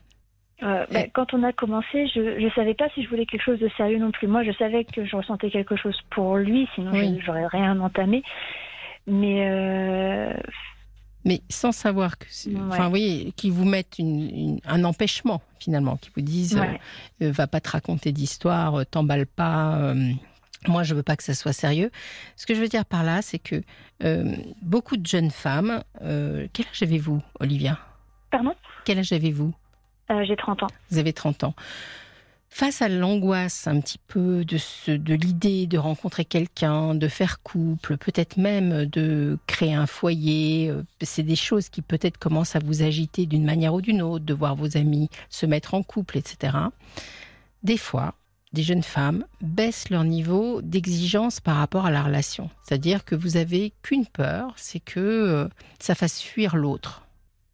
Euh, 0.66 0.86
bah, 0.92 1.02
quand 1.14 1.34
on 1.34 1.44
a 1.44 1.54
commencé, 1.54 2.08
je 2.14 2.44
ne 2.44 2.50
savais 2.52 2.74
pas 2.74 2.90
si 2.96 3.04
je 3.04 3.10
voulais 3.10 3.26
quelque 3.26 3.44
chose 3.44 3.60
de 3.60 3.70
sérieux 3.78 4.00
non 4.00 4.12
plus. 4.12 4.28
Moi, 4.28 4.44
je 4.44 4.52
savais 4.54 4.84
que 4.84 5.06
je 5.06 5.16
ressentais 5.16 5.52
quelque 5.52 5.76
chose 5.76 5.98
pour 6.10 6.38
lui, 6.38 6.68
sinon 6.76 6.92
Oui. 6.92 7.18
je 7.20 7.26
j'aurais 7.26 7.46
rien 7.48 7.80
entamé. 7.80 8.24
Mais 9.08 9.48
euh, 9.50 10.34
Mais 11.24 11.42
sans 11.50 11.72
savoir 11.72 12.18
que, 12.18 12.26
Ouais. 12.48 12.60
enfin, 12.70 12.90
oui, 12.92 13.34
qu'ils 13.36 13.52
vous 13.52 13.66
mettent 13.66 13.98
une- 14.00 14.30
une- 14.30 14.60
un 14.66 14.84
empêchement 14.84 15.42
finalement, 15.60 15.98
qu'ils 15.98 16.12
vous 16.16 16.22
disent, 16.22 16.56
ouais. 16.60 16.80
euh, 17.24 17.32
va 17.32 17.48
pas 17.48 17.60
te 17.60 17.70
raconter 17.72 18.12
d'histoire, 18.12 18.86
t'emballe 18.88 19.26
pas. 19.28 19.94
moi, 20.68 20.82
je 20.82 20.96
veux 20.96 21.04
pas 21.04 21.16
que 21.16 21.22
ça 21.24 21.36
soit 21.36 21.54
sérieux. 21.54 21.92
Ce 22.36 22.48
que 22.48 22.56
je 22.56 22.60
veux 22.62 22.68
dire 22.68 22.86
par 22.86 23.04
là, 23.04 23.22
c'est 23.22 23.38
que 23.38 23.62
beaucoup 24.64 24.98
de 24.98 25.06
jeunes 25.06 25.30
femmes. 25.32 25.84
quel 26.54 26.66
âge 26.66 26.82
avez-vous, 26.82 27.22
Olivia? 27.40 27.78
Pardon? 28.32 28.54
Quel 28.84 28.98
âge 29.00 29.12
avez-vous? 29.14 29.54
Euh, 30.12 30.24
J'ai 30.26 30.36
30 30.36 30.64
ans. 30.64 30.68
Vous 30.92 30.98
avez 30.98 31.14
30 31.14 31.44
ans. 31.46 31.56
Face 32.50 32.82
à 32.82 32.88
l'angoisse 32.88 33.68
un 33.68 33.82
petit 33.82 33.98
peu 33.98 34.46
de, 34.46 34.58
de 34.96 35.14
l'idée 35.14 35.68
de 35.68 35.78
rencontrer 35.78 36.24
quelqu'un, 36.24 36.96
de 36.96 37.08
faire 37.10 37.42
couple, 37.44 37.98
peut-être 37.98 38.38
même 38.38 38.86
de 38.86 39.38
créer 39.46 39.74
un 39.74 39.88
foyer, 39.88 40.70
euh, 40.70 40.84
c'est 41.02 41.24
des 41.24 41.36
choses 41.36 41.68
qui 41.68 41.82
peut-être 41.82 42.18
commencent 42.18 42.56
à 42.56 42.60
vous 42.60 42.82
agiter 42.82 43.26
d'une 43.26 43.44
manière 43.44 43.74
ou 43.74 43.82
d'une 43.82 44.02
autre, 44.02 44.24
de 44.24 44.34
voir 44.34 44.56
vos 44.56 44.78
amis 44.78 45.10
se 45.30 45.46
mettre 45.46 45.74
en 45.74 45.84
couple, 45.84 46.18
etc. 46.18 46.56
Des 47.64 47.78
fois, 47.78 48.14
des 48.54 48.64
jeunes 48.64 48.84
femmes 48.84 49.26
baissent 49.42 49.90
leur 49.90 50.06
niveau 50.06 50.62
d'exigence 50.62 51.42
par 51.42 51.58
rapport 51.58 51.86
à 51.86 51.92
la 51.92 52.04
relation. 52.04 52.50
C'est-à-dire 52.64 53.04
que 53.04 53.16
vous 53.16 53.36
avez 53.36 53.74
qu'une 53.82 54.06
peur, 54.06 54.54
c'est 54.56 54.80
que 54.80 55.02
euh, 55.02 55.48
ça 55.80 55.94
fasse 55.94 56.22
fuir 56.22 56.56
l'autre 56.56 57.05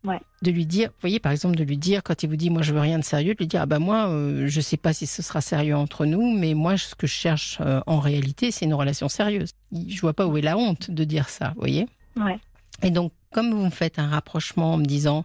Ouais. 0.04 0.20
de 0.42 0.50
lui 0.50 0.66
dire, 0.66 0.90
vous 0.90 1.02
voyez 1.02 1.20
par 1.20 1.32
exemple 1.32 1.56
de 1.56 1.64
lui 1.64 1.78
dire 1.78 2.02
quand 2.02 2.24
il 2.24 2.30
vous 2.30 2.36
dit 2.36 2.50
moi 2.50 2.64
je 2.64 2.74
veux 2.74 2.80
rien 2.80 2.98
de 2.98 3.04
sérieux, 3.04 3.36
de 3.36 3.38
lui 3.38 3.46
dire 3.46 3.62
ah 3.62 3.66
ben 3.68 3.78
moi 3.78 4.08
euh, 4.10 4.48
je 4.48 4.60
sais 4.60 4.78
pas 4.78 4.94
si 4.94 5.06
ce 5.06 5.22
sera 5.22 5.42
sérieux 5.42 5.76
entre 5.76 6.08
nous, 6.08 6.36
mais 6.36 6.56
moi 6.56 6.76
ce 6.76 6.96
que 6.96 7.06
je 7.06 7.14
cherche 7.14 7.60
euh, 7.62 7.82
en 7.86 8.00
réalité 8.00 8.50
c'est 8.50 8.66
une 8.66 8.74
relation 8.74 9.10
sérieuse. 9.10 9.52
Je 9.72 10.02
vois 10.02 10.14
pas 10.14 10.26
où 10.26 10.38
est 10.38 10.42
la 10.42 10.58
honte 10.58 10.90
de 10.90 11.04
dire 11.04 11.30
ça, 11.30 11.50
vous 11.50 11.60
voyez. 11.60 11.88
Ouais. 12.16 12.40
Et 12.82 12.90
donc 12.90 13.12
comme 13.32 13.52
vous 13.52 13.64
me 13.66 13.70
faites 13.70 14.00
un 14.00 14.08
rapprochement 14.08 14.74
en 14.74 14.78
me 14.78 14.86
disant 14.86 15.24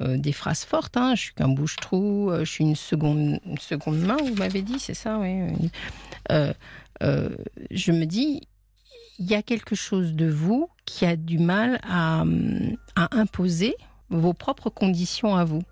euh, 0.00 0.16
des 0.16 0.32
phrases 0.32 0.64
fortes, 0.64 0.96
hein, 0.96 1.14
je 1.14 1.20
suis 1.20 1.34
qu'un 1.34 1.48
bouche-trou, 1.48 2.30
euh, 2.30 2.46
je 2.46 2.50
suis 2.50 2.64
une 2.64 2.76
seconde, 2.76 3.40
une 3.44 3.58
seconde 3.58 3.98
main, 3.98 4.16
vous 4.16 4.34
m'avez 4.36 4.62
dit, 4.62 4.78
c'est 4.78 4.94
ça, 4.94 5.18
oui. 5.18 5.70
je 6.30 7.92
me 7.92 8.04
dis, 8.06 8.40
il 9.18 9.26
y 9.26 9.34
a 9.34 9.42
quelque 9.42 9.74
chose 9.74 10.14
de 10.14 10.28
vous 10.28 10.68
qui 10.84 11.04
a 11.06 11.16
du 11.16 11.38
mal 11.38 11.78
à, 11.88 12.22
hum, 12.22 12.76
à 12.96 13.16
imposer 13.16 13.76
vos 14.10 14.32
propres 14.32 14.70
conditions 14.70 15.34
à 15.36 15.44
vous. 15.44 15.62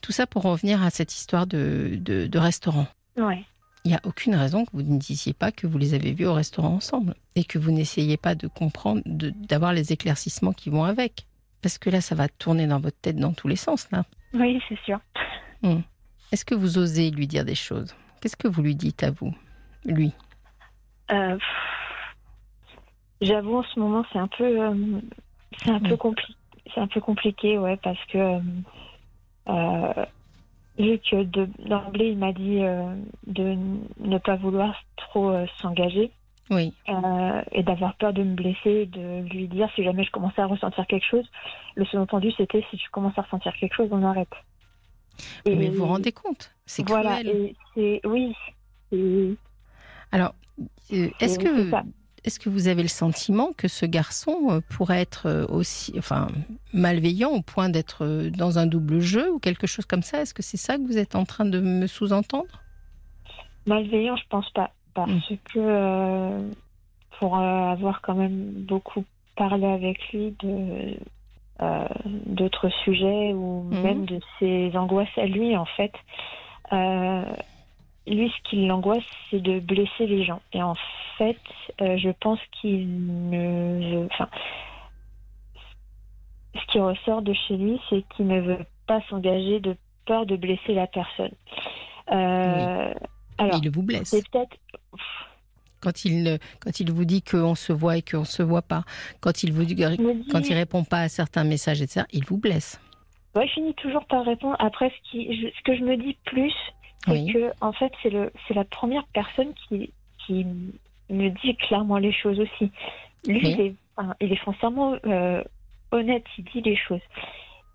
Tout 0.00 0.12
ça 0.12 0.26
pour 0.26 0.42
revenir 0.42 0.82
à 0.82 0.90
cette 0.90 1.12
histoire 1.14 1.46
de, 1.46 1.98
de, 2.00 2.26
de 2.26 2.38
restaurant. 2.38 2.86
Ouais. 3.16 3.44
Il 3.84 3.90
n'y 3.90 3.96
a 3.96 4.00
aucune 4.04 4.34
raison 4.34 4.64
que 4.64 4.70
vous 4.72 4.82
ne 4.82 4.98
disiez 4.98 5.32
pas 5.32 5.50
que 5.50 5.66
vous 5.66 5.78
les 5.78 5.94
avez 5.94 6.12
vus 6.12 6.26
au 6.26 6.34
restaurant 6.34 6.74
ensemble 6.74 7.14
et 7.36 7.44
que 7.44 7.58
vous 7.58 7.70
n'essayez 7.70 8.16
pas 8.16 8.34
de 8.34 8.46
comprendre, 8.46 9.02
d'avoir 9.06 9.72
les 9.72 9.92
éclaircissements 9.92 10.52
qui 10.52 10.68
vont 10.70 10.84
avec. 10.84 11.26
Parce 11.62 11.78
que 11.78 11.90
là, 11.90 12.00
ça 12.00 12.14
va 12.14 12.28
tourner 12.28 12.66
dans 12.66 12.78
votre 12.80 12.98
tête 13.00 13.16
dans 13.16 13.32
tous 13.32 13.48
les 13.48 13.56
sens, 13.56 13.88
là. 13.90 14.04
Oui, 14.34 14.60
c'est 14.68 14.78
sûr. 14.84 15.00
Est-ce 16.30 16.44
que 16.44 16.54
vous 16.54 16.78
osez 16.78 17.10
lui 17.10 17.26
dire 17.26 17.44
des 17.44 17.54
choses? 17.54 17.94
Qu'est-ce 18.20 18.36
que 18.36 18.46
vous 18.48 18.62
lui 18.62 18.76
dites 18.76 19.02
à 19.02 19.10
vous, 19.10 19.34
lui? 19.84 20.12
Euh, 21.10 21.38
J'avoue, 23.20 23.56
en 23.56 23.64
ce 23.64 23.80
moment, 23.80 24.04
c'est 24.12 24.18
un 24.18 24.28
peu, 24.28 24.44
euh, 24.44 25.00
c'est 25.62 25.70
un 25.70 25.80
peu 25.80 25.92
Oui. 25.92 25.98
compliqué. 25.98 26.34
C'est 26.74 26.80
un 26.80 26.86
peu 26.86 27.00
compliqué, 27.00 27.58
ouais, 27.58 27.76
parce 27.78 28.02
que 28.06 28.18
euh, 28.18 28.40
euh, 29.48 30.04
vu 30.78 30.98
que 30.98 31.22
de- 31.24 31.48
d'emblée, 31.68 32.10
il 32.10 32.18
m'a 32.18 32.32
dit 32.32 32.62
euh, 32.62 32.94
de 33.26 33.56
ne 34.00 34.18
pas 34.18 34.36
vouloir 34.36 34.74
trop 34.96 35.30
euh, 35.30 35.46
s'engager 35.60 36.10
Oui, 36.50 36.72
et 37.52 37.62
d'avoir 37.62 37.94
peur 37.96 38.12
de 38.12 38.22
me 38.22 38.34
blesser, 38.34 38.86
de 38.86 39.20
lui 39.28 39.46
dire 39.48 39.68
si 39.74 39.84
jamais 39.84 40.04
je 40.04 40.10
commençais 40.10 40.40
à 40.40 40.46
ressentir 40.46 40.86
quelque 40.86 41.04
chose. 41.06 41.28
Le 41.74 41.84
sous-entendu, 41.84 42.30
c'était 42.32 42.64
si 42.70 42.76
tu 42.78 42.88
commences 42.90 43.18
à 43.18 43.22
ressentir 43.22 43.52
quelque 43.54 43.74
chose, 43.74 43.88
on 43.92 44.02
arrête. 44.02 44.32
mais 45.46 45.68
vous 45.68 45.74
vous 45.74 45.86
rendez 45.86 46.12
compte 46.12 46.50
C'est 46.66 46.86
voilà, 46.88 47.18
cruel. 47.18 47.36
et 47.36 47.56
c'est 47.74 48.00
oui. 48.06 48.34
Alors, 50.12 50.34
est-ce 50.90 51.38
que. 51.38 51.70
Est-ce 52.28 52.38
que 52.38 52.48
vous 52.50 52.68
avez 52.68 52.82
le 52.82 52.88
sentiment 52.88 53.52
que 53.56 53.68
ce 53.68 53.86
garçon 53.86 54.36
euh, 54.50 54.60
pourrait 54.68 55.00
être 55.00 55.26
euh, 55.26 55.46
aussi, 55.48 55.94
enfin, 55.98 56.28
malveillant 56.72 57.30
au 57.30 57.40
point 57.42 57.68
d'être 57.70 58.04
euh, 58.04 58.30
dans 58.30 58.58
un 58.58 58.66
double 58.66 59.00
jeu 59.00 59.32
ou 59.32 59.38
quelque 59.38 59.66
chose 59.66 59.86
comme 59.86 60.02
ça? 60.02 60.20
Est-ce 60.20 60.34
que 60.34 60.42
c'est 60.42 60.56
ça 60.58 60.76
que 60.76 60.82
vous 60.82 60.98
êtes 60.98 61.14
en 61.16 61.24
train 61.24 61.46
de 61.46 61.58
me 61.58 61.86
sous-entendre? 61.86 62.62
Malveillant, 63.66 64.16
je 64.16 64.24
pense 64.28 64.48
pas. 64.50 64.70
Parce 64.94 65.10
Mm. 65.10 65.34
que 65.52 65.58
euh, 65.58 66.48
pour 67.18 67.36
euh, 67.38 67.72
avoir 67.72 68.00
quand 68.02 68.14
même 68.14 68.52
beaucoup 68.68 69.04
parlé 69.36 69.66
avec 69.66 69.96
lui 70.12 70.34
de 70.40 70.96
euh, 71.60 71.88
d'autres 72.26 72.68
sujets 72.84 73.32
ou 73.32 73.62
Mhm. 73.70 73.82
même 73.82 74.04
de 74.06 74.20
ses 74.38 74.76
angoisses 74.76 75.16
à 75.16 75.26
lui, 75.26 75.56
en 75.56 75.64
fait, 75.76 75.92
lui, 78.14 78.30
ce 78.30 78.50
qui 78.50 78.66
l'angoisse, 78.66 79.04
c'est 79.30 79.40
de 79.42 79.60
blesser 79.60 80.06
les 80.06 80.24
gens. 80.24 80.40
Et 80.52 80.62
en 80.62 80.74
fait, 81.16 81.36
euh, 81.80 81.96
je 81.98 82.10
pense 82.20 82.38
qu'il 82.60 82.86
ne. 83.30 84.06
Enfin, 84.06 84.28
ce 86.54 86.72
qui 86.72 86.78
ressort 86.80 87.22
de 87.22 87.32
chez 87.46 87.56
lui, 87.56 87.80
c'est 87.88 88.04
qu'il 88.16 88.26
ne 88.26 88.40
veut 88.40 88.64
pas 88.86 89.00
s'engager 89.08 89.60
de 89.60 89.76
peur 90.06 90.26
de 90.26 90.36
blesser 90.36 90.74
la 90.74 90.86
personne. 90.86 91.32
Euh, 92.10 92.92
Alors, 93.38 93.60
Il 93.62 93.70
vous 93.70 93.82
blesse. 93.82 94.08
c'est 94.08 94.28
peut-être. 94.30 94.56
Quand 95.80 96.04
il, 96.04 96.38
quand 96.60 96.80
il 96.80 96.90
vous 96.90 97.04
dit 97.04 97.22
qu'on 97.22 97.54
se 97.54 97.72
voit 97.72 97.98
et 97.98 98.02
qu'on 98.02 98.24
se 98.24 98.42
voit 98.42 98.62
pas, 98.62 98.82
quand 99.20 99.44
il 99.44 99.52
vous 99.52 99.64
dit, 99.64 99.76
quand 100.32 100.40
il 100.48 100.54
répond 100.54 100.82
pas 100.82 101.02
à 101.02 101.08
certains 101.08 101.44
messages, 101.44 101.80
etc., 101.82 102.04
il 102.12 102.24
vous 102.24 102.38
blesse. 102.38 102.80
Ouais, 103.36 103.46
je 103.46 103.52
finis 103.52 103.74
toujours 103.74 104.04
par 104.06 104.24
répondre. 104.24 104.56
Après, 104.58 104.90
ce, 104.90 105.10
qui, 105.10 105.40
je- 105.40 105.48
ce 105.56 105.62
que 105.62 105.76
je 105.76 105.84
me 105.84 105.96
dis 105.96 106.16
plus, 106.24 106.52
Oui. 107.06 107.32
que, 107.32 107.52
en 107.60 107.72
fait, 107.72 107.92
c'est 108.02 108.10
le, 108.10 108.32
c'est 108.46 108.54
la 108.54 108.64
première 108.64 109.04
personne 109.14 109.52
qui, 109.68 109.92
qui 110.26 110.44
me 111.08 111.28
dit 111.30 111.56
clairement 111.56 111.98
les 111.98 112.12
choses 112.12 112.38
aussi. 112.40 112.70
Lui, 113.26 113.40
Oui. 113.42 113.54
il, 113.56 113.60
est, 113.60 113.74
enfin, 113.96 114.14
il 114.20 114.32
est 114.32 114.36
foncièrement 114.36 114.96
euh, 115.06 115.42
honnête, 115.92 116.24
il 116.36 116.44
dit 116.44 116.60
les 116.62 116.76
choses. 116.76 117.00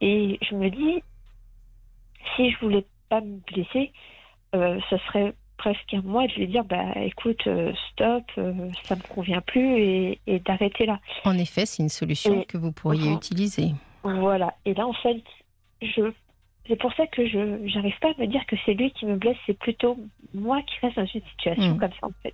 Et 0.02 0.38
je 0.48 0.56
me 0.56 0.70
dis, 0.70 1.02
si 2.36 2.52
je 2.52 2.60
voulais 2.60 2.86
pas 3.10 3.22
me 3.22 3.38
blesser, 3.52 3.91
euh, 4.56 4.80
ce 4.90 4.98
serait 4.98 5.34
presque 5.58 5.94
à 5.94 6.02
moi 6.02 6.28
de 6.28 6.34
lui 6.34 6.48
dire, 6.48 6.64
bah 6.66 6.94
écoute, 6.98 7.41
euh, 7.48 7.72
stop, 7.91 8.24
euh, 8.38 8.70
ça 8.84 8.95
me 8.95 9.02
convient 9.14 9.41
plus 9.41 9.78
et, 9.80 10.20
et 10.28 10.40
d'arrêter 10.40 10.86
là. 10.86 11.00
En 11.26 11.38
effet, 11.38 11.66
c'est 11.66 11.82
une 11.84 11.90
solution 11.90 12.41
Et- 12.41 12.45
que 12.45 12.58
vous 12.58 12.72
pourriez 12.72 13.12
utiliser. 13.14 13.72
Voilà. 14.04 14.54
Et 14.66 14.74
là, 14.74 14.86
en 14.86 14.94
fait, 14.94 15.24
je. 15.82 16.12
C'est 16.68 16.77
pour 16.77 16.94
ça 16.94 17.06
que 17.07 17.26
je 17.27 17.60
j'arrive 17.68 17.98
pas 17.99 18.10
à 18.18 18.22
me 18.22 18.27
dire 18.27 18.45
que 18.48 18.56
c'est 18.65 18.73
lui 18.73 18.91
qui 18.91 19.06
me 19.06 19.15
blesse, 19.18 19.35
c'est 19.45 19.57
plutôt 19.57 19.98
moi 20.34 20.61
qui 20.64 20.76
reste 20.81 20.95
dans 20.95 21.06
une 21.06 21.22
situation 21.31 21.76
Mm. 21.76 21.80
comme 21.80 21.91
ça 21.99 22.07
en 22.07 22.11
fait. 22.23 22.34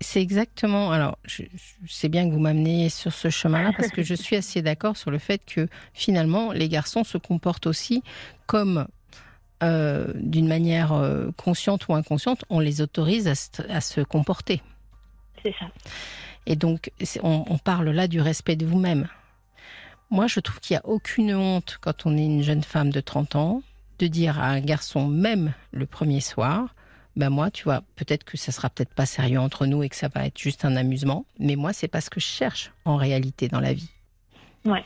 C'est 0.00 0.22
exactement. 0.22 0.92
Alors, 0.92 1.18
je, 1.24 1.42
je 1.84 1.92
sais 1.92 2.08
bien 2.08 2.28
que 2.28 2.32
vous 2.32 2.38
m'amenez 2.38 2.88
sur 2.88 3.12
ce 3.12 3.30
chemin-là 3.30 3.72
parce 3.76 3.90
que 3.90 4.02
je 4.02 4.14
suis 4.24 4.36
assez 4.36 4.62
d'accord 4.62 4.96
sur 4.96 5.10
le 5.10 5.18
fait 5.18 5.44
que 5.44 5.66
finalement, 5.92 6.52
les 6.52 6.68
garçons 6.68 7.02
se 7.02 7.18
comportent 7.18 7.66
aussi 7.66 8.02
comme, 8.46 8.86
euh, 9.64 10.12
d'une 10.14 10.46
manière 10.46 10.92
euh, 10.92 11.30
consciente 11.36 11.88
ou 11.88 11.94
inconsciente, 11.94 12.44
on 12.48 12.60
les 12.60 12.80
autorise 12.80 13.26
à, 13.26 13.34
se- 13.34 13.62
à 13.68 13.80
se 13.80 14.00
comporter. 14.02 14.62
C'est 15.42 15.54
ça. 15.58 15.66
Et 16.46 16.54
donc, 16.54 16.92
on 17.24 17.58
parle 17.58 17.90
là 17.90 18.06
du 18.06 18.20
respect 18.20 18.54
de 18.54 18.64
vous-même. 18.66 19.08
Moi, 20.10 20.26
je 20.26 20.40
trouve 20.40 20.60
qu'il 20.60 20.74
n'y 20.74 20.78
a 20.78 20.86
aucune 20.86 21.34
honte 21.34 21.78
quand 21.80 22.06
on 22.06 22.16
est 22.16 22.24
une 22.24 22.42
jeune 22.42 22.62
femme 22.62 22.90
de 22.90 23.00
30 23.00 23.36
ans 23.36 23.62
de 23.98 24.06
dire 24.06 24.38
à 24.38 24.46
un 24.46 24.60
garçon, 24.60 25.06
même 25.06 25.52
le 25.72 25.86
premier 25.86 26.20
soir, 26.20 26.74
ben 27.16 27.30
moi, 27.30 27.50
tu 27.50 27.64
vois, 27.64 27.82
peut-être 27.96 28.24
que 28.24 28.36
ça 28.36 28.52
sera 28.52 28.68
peut-être 28.68 28.92
pas 28.92 29.06
sérieux 29.06 29.40
entre 29.40 29.66
nous 29.66 29.82
et 29.82 29.88
que 29.88 29.96
ça 29.96 30.08
va 30.08 30.26
être 30.26 30.38
juste 30.38 30.64
un 30.64 30.76
amusement, 30.76 31.24
mais 31.38 31.56
moi, 31.56 31.72
c'est 31.72 31.88
pas 31.88 32.02
ce 32.02 32.10
que 32.10 32.20
je 32.20 32.26
cherche 32.26 32.72
en 32.84 32.96
réalité 32.96 33.48
dans 33.48 33.60
la 33.60 33.72
vie. 33.72 33.90
Ouais. 34.64 34.84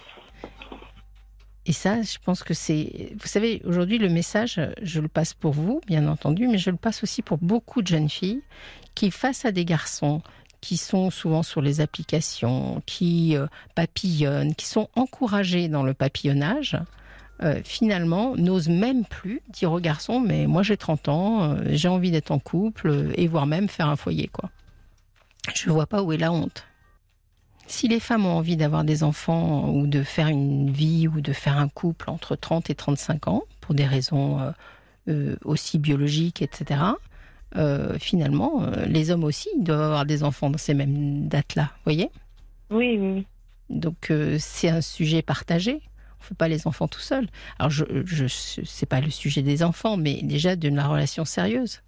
Et 1.66 1.72
ça, 1.72 2.02
je 2.02 2.18
pense 2.24 2.42
que 2.42 2.54
c'est. 2.54 3.12
Vous 3.20 3.26
savez, 3.26 3.60
aujourd'hui, 3.64 3.98
le 3.98 4.08
message, 4.08 4.60
je 4.80 5.00
le 5.00 5.08
passe 5.08 5.34
pour 5.34 5.52
vous, 5.52 5.80
bien 5.86 6.08
entendu, 6.08 6.48
mais 6.48 6.58
je 6.58 6.70
le 6.70 6.76
passe 6.76 7.02
aussi 7.02 7.20
pour 7.20 7.38
beaucoup 7.38 7.82
de 7.82 7.86
jeunes 7.86 8.08
filles 8.08 8.42
qui, 8.94 9.10
face 9.10 9.44
à 9.44 9.52
des 9.52 9.64
garçons 9.64 10.22
qui 10.60 10.76
sont 10.76 11.10
souvent 11.10 11.42
sur 11.42 11.62
les 11.62 11.80
applications, 11.80 12.82
qui 12.86 13.36
euh, 13.36 13.46
papillonnent, 13.74 14.54
qui 14.54 14.66
sont 14.66 14.88
encouragés 14.94 15.68
dans 15.68 15.82
le 15.82 15.94
papillonnage, 15.94 16.76
euh, 17.42 17.60
finalement, 17.64 18.36
n'osent 18.36 18.68
même 18.68 19.04
plus 19.04 19.40
dire 19.48 19.72
aux 19.72 19.80
garçons 19.80 20.20
Mais 20.20 20.46
moi, 20.46 20.62
j'ai 20.62 20.76
30 20.76 21.08
ans, 21.08 21.42
euh, 21.42 21.62
j'ai 21.70 21.88
envie 21.88 22.10
d'être 22.10 22.30
en 22.30 22.38
couple, 22.38 23.12
et 23.14 23.26
voire 23.26 23.46
même 23.46 23.68
faire 23.68 23.88
un 23.88 23.96
foyer, 23.96 24.28
quoi. 24.28 24.50
Je 25.54 25.68
ne 25.68 25.72
vois 25.72 25.86
pas 25.86 26.02
où 26.02 26.12
est 26.12 26.18
la 26.18 26.32
honte. 26.32 26.64
Si 27.66 27.88
les 27.88 28.00
femmes 28.00 28.26
ont 28.26 28.36
envie 28.36 28.56
d'avoir 28.56 28.84
des 28.84 29.02
enfants 29.02 29.70
ou 29.70 29.86
de 29.86 30.02
faire 30.02 30.26
une 30.26 30.70
vie 30.70 31.08
ou 31.08 31.20
de 31.20 31.32
faire 31.32 31.56
un 31.56 31.68
couple 31.68 32.10
entre 32.10 32.36
30 32.36 32.68
et 32.68 32.74
35 32.74 33.28
ans, 33.28 33.44
pour 33.60 33.74
des 33.74 33.86
raisons 33.86 34.52
aussi 35.44 35.78
biologiques, 35.78 36.42
etc., 36.42 36.80
euh, 37.56 37.98
finalement, 37.98 38.62
euh, 38.62 38.86
les 38.86 39.10
hommes 39.10 39.24
aussi 39.24 39.48
doivent 39.58 39.80
avoir 39.80 40.06
des 40.06 40.22
enfants 40.22 40.50
dans 40.50 40.58
ces 40.58 40.74
mêmes 40.74 41.28
dates-là, 41.28 41.64
vous 41.64 41.84
voyez? 41.84 42.10
Oui, 42.70 42.96
oui, 42.98 43.12
oui. 43.14 43.26
Donc 43.68 44.10
euh, 44.10 44.36
c'est 44.38 44.68
un 44.68 44.80
sujet 44.80 45.22
partagé. 45.22 45.72
On 45.72 46.22
ne 46.22 46.26
fait 46.28 46.34
pas 46.36 46.48
les 46.48 46.66
enfants 46.66 46.86
tout 46.86 47.00
seul. 47.00 47.28
Alors 47.58 47.70
je, 47.70 47.84
je 48.04 48.26
c'est 48.28 48.86
pas 48.86 49.00
le 49.00 49.10
sujet 49.10 49.42
des 49.42 49.62
enfants, 49.62 49.96
mais 49.96 50.20
déjà 50.22 50.54
de 50.54 50.68
la 50.68 50.86
relation 50.86 51.24
sérieuse, 51.24 51.82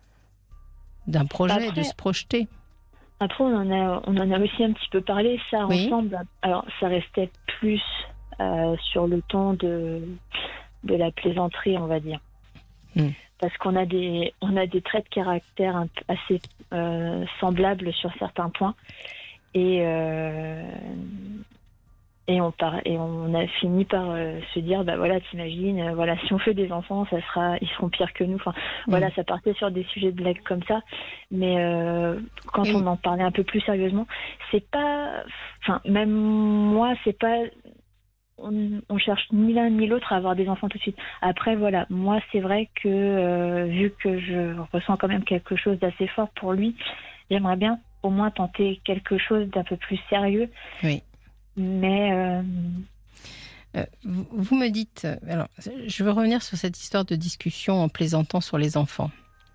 d'un 1.06 1.26
projet, 1.26 1.70
de 1.72 1.82
se 1.82 1.94
projeter. 1.94 2.48
Après, 3.20 3.44
on 3.44 3.54
en 3.54 3.70
a, 3.70 4.02
on 4.06 4.16
en 4.16 4.30
a 4.32 4.40
aussi 4.40 4.64
un 4.64 4.72
petit 4.72 4.88
peu 4.90 5.00
parlé 5.00 5.38
ça 5.50 5.66
ensemble. 5.66 6.18
Alors 6.40 6.64
ça 6.80 6.88
restait 6.88 7.30
plus 7.60 7.82
sur 8.90 9.06
le 9.06 9.22
ton 9.28 9.54
de 9.54 10.02
de 10.84 10.94
la 10.96 11.12
plaisanterie, 11.12 11.78
on 11.78 11.86
va 11.86 12.00
dire. 12.00 12.20
Hmm 12.96 13.10
parce 13.42 13.56
qu'on 13.58 13.74
a 13.74 13.84
des 13.84 14.32
on 14.40 14.56
a 14.56 14.66
des 14.68 14.80
traits 14.82 15.04
de 15.04 15.08
caractère 15.08 15.84
assez 16.06 16.40
euh, 16.72 17.24
semblables 17.40 17.92
sur 17.92 18.12
certains 18.20 18.50
points. 18.50 18.76
Et 19.52 19.80
euh, 19.82 20.62
et 22.28 22.40
on 22.40 22.52
par, 22.52 22.76
et 22.86 22.96
on 22.98 23.34
a 23.34 23.48
fini 23.48 23.84
par 23.84 24.12
euh, 24.12 24.38
se 24.54 24.60
dire 24.60 24.84
bah 24.84 24.96
voilà 24.96 25.20
t'imagines 25.20 25.92
voilà 25.92 26.16
si 26.18 26.32
on 26.32 26.38
fait 26.38 26.54
des 26.54 26.70
enfants 26.70 27.04
ça 27.10 27.20
sera 27.20 27.56
ils 27.60 27.68
seront 27.70 27.88
pires 27.88 28.12
que 28.12 28.22
nous. 28.22 28.36
Enfin 28.36 28.54
voilà 28.86 29.08
mm. 29.08 29.12
ça 29.16 29.24
partait 29.24 29.54
sur 29.54 29.72
des 29.72 29.82
sujets 29.92 30.12
de 30.12 30.22
blague 30.22 30.40
comme 30.44 30.62
ça. 30.68 30.80
Mais 31.32 31.56
quand 32.52 32.68
on 32.68 32.86
en 32.86 32.96
parlait 32.96 33.24
un 33.24 33.32
peu 33.32 33.42
plus 33.42 33.60
sérieusement 33.62 34.06
c'est 34.52 34.64
pas 34.70 35.24
enfin 35.62 35.80
même 35.84 36.12
moi 36.12 36.94
c'est 37.02 37.18
pas 37.18 37.38
on, 38.42 38.98
cherche 38.98 39.26
ni 39.32 39.52
l'un 39.52 39.70
ni 39.70 39.86
l'autre 39.86 40.12
à 40.12 40.16
avoir 40.16 40.36
des 40.36 40.48
enfants 40.48 40.68
tout 40.68 40.78
de 40.78 40.82
suite. 40.82 40.98
Après, 41.20 41.56
voilà, 41.56 41.86
moi, 41.90 42.20
c'est 42.30 42.40
vrai 42.40 42.68
que 42.74 42.88
euh, 42.88 43.66
vu 43.66 43.92
que 44.02 44.18
je 44.18 44.58
ressens 44.72 44.96
quand 44.96 45.08
même 45.08 45.24
quelque 45.24 45.56
chose 45.56 45.78
d'assez 45.78 46.06
fort 46.08 46.28
pour 46.30 46.52
lui, 46.52 46.76
j'aimerais 47.30 47.56
bien 47.56 47.78
au 48.02 48.10
moins 48.10 48.30
tenter 48.30 48.80
quelque 48.84 49.18
chose 49.18 49.48
d'un 49.50 49.64
peu 49.64 49.76
plus 49.76 49.98
sérieux. 50.10 50.50
Oui. 50.82 51.02
Mais. 51.56 52.12
Euh, 52.12 52.42
euh, 53.76 53.86
vous 54.02 54.56
me 54.56 54.68
dites. 54.68 55.06
Alors, 55.28 55.48
je 55.86 56.04
veux 56.04 56.10
revenir 56.10 56.42
sur 56.42 56.58
cette 56.58 56.78
histoire 56.78 57.04
de 57.04 57.14
discussion 57.14 57.82
en 57.82 57.88
plaisantant 57.88 58.40
sur 58.40 58.58
les 58.58 58.76
enfants. 58.76 59.10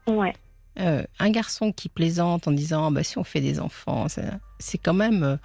Ouais. 0.08 0.34
un 0.78 1.30
garçon 1.32 1.74
qui 1.74 1.90
plaisante 1.90 2.48
en 2.48 2.52
disant 2.52 2.92
bah, 2.92 3.04
si 3.04 3.18
on 3.18 3.24
fait 3.24 3.42
des 3.42 3.60
enfants, 3.60 4.08
c'est 4.60 4.78
quand 4.78 4.94
même. 4.94 5.38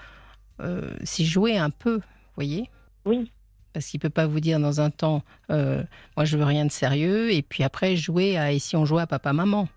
c'est 1.02 1.24
jouer 1.24 1.59
un 1.59 1.70
peu, 1.70 1.97
vous 1.97 2.36
voyez 2.36 2.70
oui. 3.05 3.31
Parce 3.73 3.87
qu'il 3.87 4.01
peut 4.01 4.11
pas 4.11 4.27
vous 4.27 4.41
dire 4.41 4.61
dans 4.61 4.81
un 4.81 4.91
temps, 4.91 5.23
euh, 5.51 5.83
moi 6.16 6.24
je 6.24 6.37
veux 6.37 6.45
rien 6.45 6.66
de 6.66 6.70
sérieux, 6.70 7.33
et 7.33 7.43
puis 7.43 7.65
après 7.65 7.97
jouer 7.97 8.37
à 8.37 8.53
et 8.53 8.59
si 8.59 8.77
on 8.77 8.85
jouait 8.85 9.03
à 9.03 9.07
papa-maman. 9.07 9.69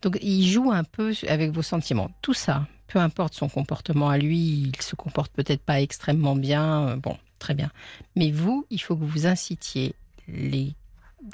Donc 0.00 0.18
il 0.22 0.46
joue 0.46 0.70
un 0.72 0.84
peu 0.84 1.12
avec 1.28 1.50
vos 1.50 1.62
sentiments. 1.62 2.10
Tout 2.22 2.34
ça, 2.34 2.66
peu 2.88 2.98
importe 2.98 3.34
son 3.34 3.48
comportement 3.48 4.08
à 4.08 4.18
lui, 4.18 4.38
il 4.38 4.82
se 4.82 4.96
comporte 4.96 5.32
peut-être 5.32 5.62
pas 5.62 5.80
extrêmement 5.80 6.36
bien, 6.36 6.88
euh, 6.88 6.96
bon, 6.96 7.16
très 7.38 7.54
bien. 7.54 7.70
Mais 8.16 8.30
vous, 8.30 8.66
il 8.70 8.80
faut 8.80 8.96
que 8.96 9.04
vous 9.04 9.26
incitiez 9.26 9.94
les 10.28 10.74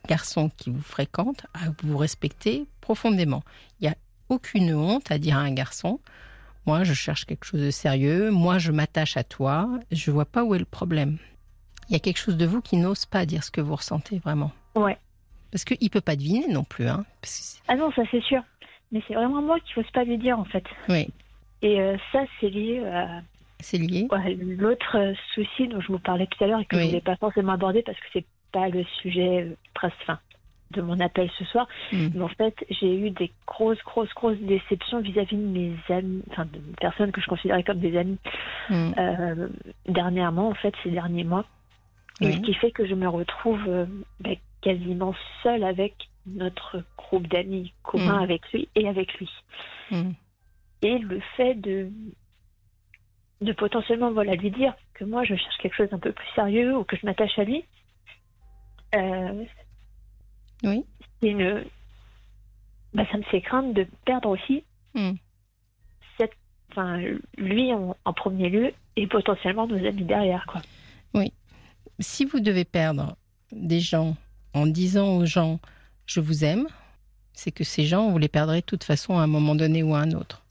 garçons 0.06 0.50
qui 0.56 0.70
vous 0.70 0.82
fréquentent 0.82 1.46
à 1.54 1.70
vous 1.82 1.96
respecter 1.96 2.66
profondément. 2.80 3.42
Il 3.80 3.84
n'y 3.84 3.88
a 3.88 3.96
aucune 4.28 4.74
honte 4.74 5.10
à 5.10 5.18
dire 5.18 5.36
à 5.36 5.40
un 5.40 5.52
garçon, 5.52 6.00
moi, 6.68 6.84
je 6.84 6.92
cherche 6.92 7.24
quelque 7.24 7.46
chose 7.46 7.62
de 7.62 7.70
sérieux. 7.70 8.30
Moi, 8.30 8.58
je 8.58 8.72
m'attache 8.72 9.16
à 9.16 9.24
toi. 9.24 9.66
Je 9.90 10.10
vois 10.10 10.26
pas 10.26 10.44
où 10.44 10.54
est 10.54 10.58
le 10.58 10.66
problème. 10.66 11.16
Il 11.88 11.94
y 11.94 11.96
a 11.96 11.98
quelque 11.98 12.18
chose 12.18 12.36
de 12.36 12.44
vous 12.44 12.60
qui 12.60 12.76
n'ose 12.76 13.06
pas 13.06 13.24
dire 13.24 13.42
ce 13.42 13.50
que 13.50 13.62
vous 13.62 13.74
ressentez 13.74 14.18
vraiment. 14.18 14.52
Ouais. 14.74 14.98
Parce 15.50 15.64
qu'il 15.64 15.78
ne 15.80 15.88
peut 15.88 16.02
pas 16.02 16.14
deviner 16.14 16.46
non 16.48 16.64
plus. 16.64 16.86
Hein, 16.86 17.06
ah 17.68 17.74
non, 17.74 17.90
ça 17.92 18.02
c'est 18.10 18.22
sûr. 18.22 18.42
Mais 18.92 19.02
c'est 19.08 19.14
vraiment 19.14 19.40
moi 19.40 19.56
qui 19.60 19.78
n'ose 19.78 19.90
pas 19.92 20.04
lui 20.04 20.18
dire 20.18 20.38
en 20.38 20.44
fait. 20.44 20.64
Oui. 20.90 21.08
Et 21.62 21.80
euh, 21.80 21.96
ça, 22.12 22.24
c'est 22.38 22.50
lié 22.50 22.84
à. 22.84 23.22
C'est 23.60 23.78
lié. 23.78 24.06
L'autre 24.58 24.98
euh, 24.98 25.14
souci 25.34 25.68
dont 25.68 25.80
je 25.80 25.88
vous 25.88 25.98
parlais 25.98 26.26
tout 26.26 26.44
à 26.44 26.48
l'heure 26.48 26.60
et 26.60 26.66
que 26.66 26.76
je 26.76 26.82
ne 26.82 26.88
voulais 26.88 27.00
pas 27.00 27.16
forcément 27.16 27.52
aborder 27.52 27.82
parce 27.82 27.98
que 27.98 28.06
c'est 28.12 28.26
pas 28.52 28.68
le 28.68 28.84
sujet 29.00 29.56
euh, 29.80 29.88
fin, 30.04 30.18
de 30.72 30.82
mon 30.82 31.00
appel 31.00 31.30
ce 31.38 31.44
soir. 31.46 31.66
Mm. 31.92 32.08
Mais 32.14 32.22
en 32.22 32.28
fait, 32.28 32.54
j'ai 32.70 32.98
eu 32.98 33.10
des 33.10 33.30
grosses, 33.46 33.82
grosses, 33.84 34.12
grosses 34.14 34.38
déceptions 34.38 35.00
vis-à-vis 35.00 35.36
de 35.36 35.42
mes 35.42 35.76
amis, 35.88 36.22
enfin 36.30 36.44
de 36.44 36.58
personnes 36.80 37.12
que 37.12 37.20
je 37.20 37.26
considérais 37.26 37.62
comme 37.62 37.80
des 37.80 37.96
amis 37.96 38.18
mm. 38.70 38.92
euh, 38.98 39.48
dernièrement, 39.86 40.48
en 40.48 40.54
fait, 40.54 40.74
ces 40.82 40.90
derniers 40.90 41.24
mois. 41.24 41.44
Et 42.20 42.32
ce 42.32 42.38
qui 42.38 42.52
fait 42.54 42.72
que 42.72 42.84
je 42.84 42.94
me 42.94 43.08
retrouve 43.08 43.62
euh, 43.68 43.86
ben, 44.20 44.36
quasiment 44.60 45.14
seule 45.44 45.62
avec 45.62 45.94
notre 46.26 46.82
groupe 46.96 47.28
d'amis 47.28 47.72
commun 47.84 48.18
mm. 48.18 48.22
avec 48.22 48.52
lui 48.52 48.68
et 48.74 48.88
avec 48.88 49.14
lui. 49.14 49.30
Et 50.82 50.98
le 50.98 51.20
fait 51.36 51.54
de 51.54 51.90
de 53.40 53.52
potentiellement 53.52 54.10
voilà 54.10 54.34
lui 54.34 54.50
dire 54.50 54.74
que 54.94 55.04
moi 55.04 55.22
je 55.22 55.36
cherche 55.36 55.56
quelque 55.58 55.76
chose 55.76 55.90
d'un 55.90 55.98
peu 55.98 56.12
plus 56.12 56.26
sérieux 56.34 56.76
ou 56.76 56.82
que 56.82 56.96
je 56.96 57.06
m'attache 57.06 57.38
à 57.38 57.44
lui, 57.44 57.64
euh, 58.94 59.44
oui. 60.64 60.84
Une... 61.22 61.64
Bah, 62.94 63.04
ça 63.10 63.18
me 63.18 63.22
fait 63.24 63.40
craindre 63.40 63.74
de 63.74 63.86
perdre 64.04 64.30
aussi 64.30 64.64
hmm. 64.94 65.12
cette... 66.16 66.32
enfin, 66.70 67.00
lui 67.36 67.72
en, 67.72 67.94
premier 68.12 68.48
lieu 68.48 68.72
et 68.96 69.06
potentiellement 69.06 69.66
nos 69.66 69.84
amis 69.86 70.04
derrière. 70.04 70.46
Quoi. 70.46 70.62
Oui. 71.14 71.32
Si 72.00 72.24
vous 72.24 72.40
devez 72.40 72.64
perdre 72.64 73.16
des 73.52 73.80
gens 73.80 74.16
en 74.54 74.66
disant 74.66 75.16
aux 75.16 75.26
gens 75.26 75.60
je 76.06 76.20
vous 76.20 76.44
aime, 76.44 76.66
c'est 77.34 77.52
que 77.52 77.64
ces 77.64 77.84
gens, 77.84 78.10
vous 78.10 78.18
les 78.18 78.28
perdrez 78.28 78.60
de 78.60 78.66
toute 78.66 78.82
façon 78.82 79.18
à 79.18 79.22
un 79.22 79.26
moment 79.26 79.54
donné 79.54 79.82
ou 79.82 79.94
à 79.94 80.00
un 80.00 80.12
autre. 80.12 80.42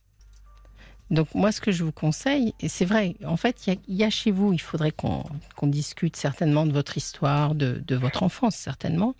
Donc 1.09 1.33
moi, 1.33 1.51
ce 1.51 1.61
que 1.61 1.71
je 1.71 1.83
vous 1.83 1.91
conseille, 1.91 2.53
et 2.59 2.67
c'est 2.67 2.85
vrai, 2.85 3.15
en 3.25 3.37
fait, 3.37 3.67
il 3.67 3.95
y, 3.95 4.03
a 4.03 4.09
chez 4.09 4.31
vous, 4.31 4.53
il 4.53 4.61
faudrait 4.61 4.91
qu'on 4.91 5.23
discute 5.63 6.15
certainement 6.15 6.65
de 6.65 6.73
votre 6.73 6.97
histoire, 6.97 7.55
de, 7.55 7.81
de 7.85 7.95
votre 7.95 8.23
enfance 8.23 8.55
certainement, 8.55 9.15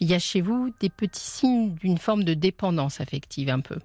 il 0.00 0.10
y 0.10 0.14
a 0.14 0.18
chez 0.18 0.40
vous 0.40 0.72
des 0.80 0.90
petits 0.90 1.20
signes 1.20 1.74
d'une 1.74 1.98
forme 1.98 2.24
de 2.24 2.34
dépendance 2.34 3.00
affective 3.00 3.48
un 3.48 3.60
peu. 3.60 3.78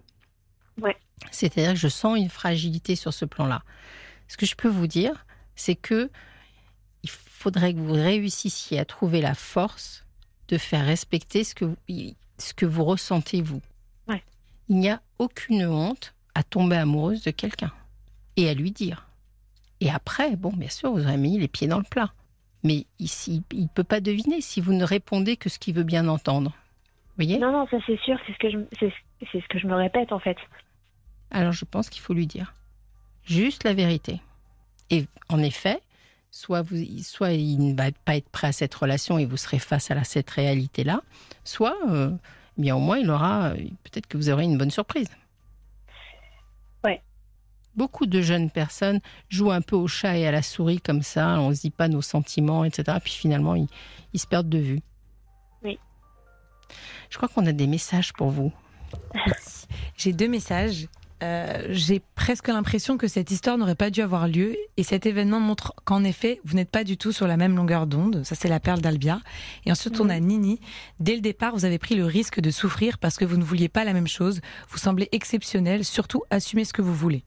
Ouais. 0.81 0.98
C'est-à-dire 1.31 1.73
que 1.73 1.80
je 1.80 1.88
sens 1.88 2.18
une 2.18 2.30
fragilité 2.30 2.95
sur 2.95 3.14
ce 3.14 3.26
plan-là. 3.26 3.64
Ce 4.27 4.38
que 4.38 4.45
je 4.45 4.56
peux 4.56 4.69
vous 4.69 4.88
dire, 4.88 5.26
c'est 5.56 5.76
que 5.76 6.10
il 7.03 7.10
faudrait 7.10 7.73
que 7.73 7.80
vous 7.80 7.94
réussissiez 7.94 8.80
à 8.80 8.86
trouver 8.86 9.22
la 9.22 9.34
force 9.34 10.06
de 10.49 10.57
faire 10.57 10.86
respecter 10.86 11.44
ce 11.44 11.56
que 11.56 11.65
vous, 11.65 11.77
ce 12.38 12.53
que 12.53 12.65
vous 12.65 12.84
ressentez 12.84 13.41
vous. 13.41 13.61
Ouais. 14.07 14.23
Il 14.68 14.77
n'y 14.77 14.90
a 14.90 15.02
aucune 15.19 15.65
honte 15.65 16.14
à 16.36 16.44
tomber 16.44 16.77
amoureuse 16.77 17.23
de 17.23 17.31
quelqu'un 17.31 17.72
et 18.36 18.49
à 18.49 18.53
lui 18.53 18.72
dire. 18.72 19.07
Et 19.80 19.90
après, 19.90 20.36
bon, 20.36 20.52
bien 20.52 20.69
sûr, 20.69 20.91
vous 20.91 21.03
aurez 21.03 21.18
mis 21.18 21.38
les 21.38 21.48
pieds 21.48 21.68
dans 21.68 21.77
le 21.77 21.84
plat. 21.84 22.14
Mais 22.64 22.86
ici, 22.99 23.44
il 23.52 23.64
ne 23.64 23.68
peut 23.68 23.84
pas 23.84 24.02
deviner 24.02 24.41
si 24.41 24.61
vous 24.61 24.73
ne 24.73 24.84
répondez 24.84 25.38
que 25.38 25.49
ce 25.49 25.60
qu'il 25.60 25.76
veut 25.76 25.84
bien 25.84 26.07
entendre. 26.07 26.52
Vous 26.52 27.26
voyez? 27.26 27.40
Non, 27.40 27.52
non, 27.52 27.68
ça 27.69 27.77
c'est 27.86 27.99
sûr, 27.99 28.18
c'est 28.26 28.34
ce, 28.34 28.38
que 28.38 28.49
je, 28.49 28.57
c'est, 28.80 28.94
ce 29.40 29.48
que 29.48 29.60
je 29.60 29.68
me 29.68 29.76
répète 29.76 30.11
en 30.11 30.19
fait. 30.19 30.38
Alors 31.31 31.52
je 31.52 31.65
pense 31.65 31.90
qu'il 31.90 32.02
faut 32.02 32.14
lui 32.14 32.27
dire 32.27 32.53
juste 33.23 33.64
la 33.64 33.73
vérité. 33.73 34.22
Et 34.90 35.06
en 35.30 35.40
effet, 35.40 35.80
soit, 36.31 36.61
vous, 36.61 36.77
soit 37.03 37.31
il 37.34 37.60
ne 37.60 37.76
va 37.76 37.91
pas 38.06 38.15
être 38.15 38.30
prêt 38.30 38.48
à 38.48 38.52
cette 38.52 38.73
relation 38.73 39.18
et 39.19 39.26
vous 39.26 39.38
serez 39.38 39.60
face 39.60 39.91
à 39.91 40.03
cette 40.03 40.30
réalité-là, 40.30 41.02
soit, 41.44 41.77
euh, 41.90 42.11
bien 42.57 42.76
au 42.76 42.80
moins, 42.80 42.98
il 42.98 43.10
aura, 43.10 43.52
peut-être 43.84 44.07
que 44.07 44.18
vous 44.18 44.30
aurez 44.30 44.45
une 44.45 44.57
bonne 44.57 44.72
surprise. 44.72 45.10
Beaucoup 47.80 48.07
de 48.07 48.19
jeunes 48.19 48.49
personnes 48.49 48.99
jouent 49.30 49.51
un 49.51 49.61
peu 49.61 49.77
au 49.77 49.88
chat 49.88 50.18
et 50.18 50.27
à 50.27 50.31
la 50.31 50.41
souris 50.41 50.81
comme 50.81 51.01
ça, 51.01 51.39
on 51.39 51.51
ne 51.51 51.53
se 51.53 51.61
dit 51.61 51.69
pas 51.69 51.88
nos 51.88 52.01
sentiments, 52.01 52.65
etc. 52.65 52.97
Puis 53.01 53.14
finalement, 53.14 53.56
ils, 53.56 54.19
se 54.19 54.27
perdent 54.27 54.49
de 54.49 54.57
vue. 54.57 54.81
Oui. 55.64 55.80
Je 57.10 57.15
crois 57.15 57.30
qu'on 57.30 57.45
a 57.45 57.53
des 57.53 57.68
messages 57.68 58.11
pour 58.11 58.31
vous. 58.31 58.51
J'ai 59.95 60.11
deux 60.11 60.27
messages. 60.27 60.89
euh, 61.23 61.68
j'ai 61.69 62.01
presque 62.15 62.49
l'impression 62.49 62.97
que 62.97 63.07
cette 63.07 63.31
histoire 63.31 63.57
n'aurait 63.57 63.76
pas 63.76 63.91
dû 63.91 64.01
avoir 64.01 64.27
lieu 64.27 64.57
et 64.76 64.84
cet 64.84 65.06
événement 65.06 65.39
montre 65.39 65.73
qu'en 65.85 66.03
effet, 66.03 66.41
vous 66.43 66.56
n'êtes 66.57 66.72
pas 66.72 66.84
du 66.84 66.97
tout 66.97 67.14
sur 67.14 67.27
la 67.27 67.38
même 67.38 67.56
longueur 67.56 67.88
d'onde. 67.88 68.26
Ça, 68.26 68.35
c'est 68.35 68.49
la 68.49 68.60
perle 68.60 68.81
d'Albia. 68.81 69.22
Et 69.65 69.72
ensuite, 69.72 70.01
on 70.01 70.10
a 70.10 70.19
Nini. 70.19 70.60
Dès 70.99 71.15
le 71.15 71.22
départ, 71.22 71.53
vous 71.53 71.64
avez 71.64 71.80
pris 71.80 71.95
le 71.95 72.03
risque 72.03 72.41
de 72.41 72.51
souffrir 72.51 72.97
parce 72.97 73.15
que 73.15 73.23
vous 73.23 73.38
ne 73.38 73.43
vouliez 73.45 73.69
pas 73.69 73.85
la 73.85 73.93
même 73.93 74.10
chose. 74.10 74.41
Vous 74.68 74.80
semblez 74.80 75.07
exceptionnel. 75.14 75.85
Surtout, 75.85 76.23
assumez 76.30 76.65
ce 76.65 76.73
que 76.73 76.81
vous 76.81 76.93
voulez. 76.93 77.23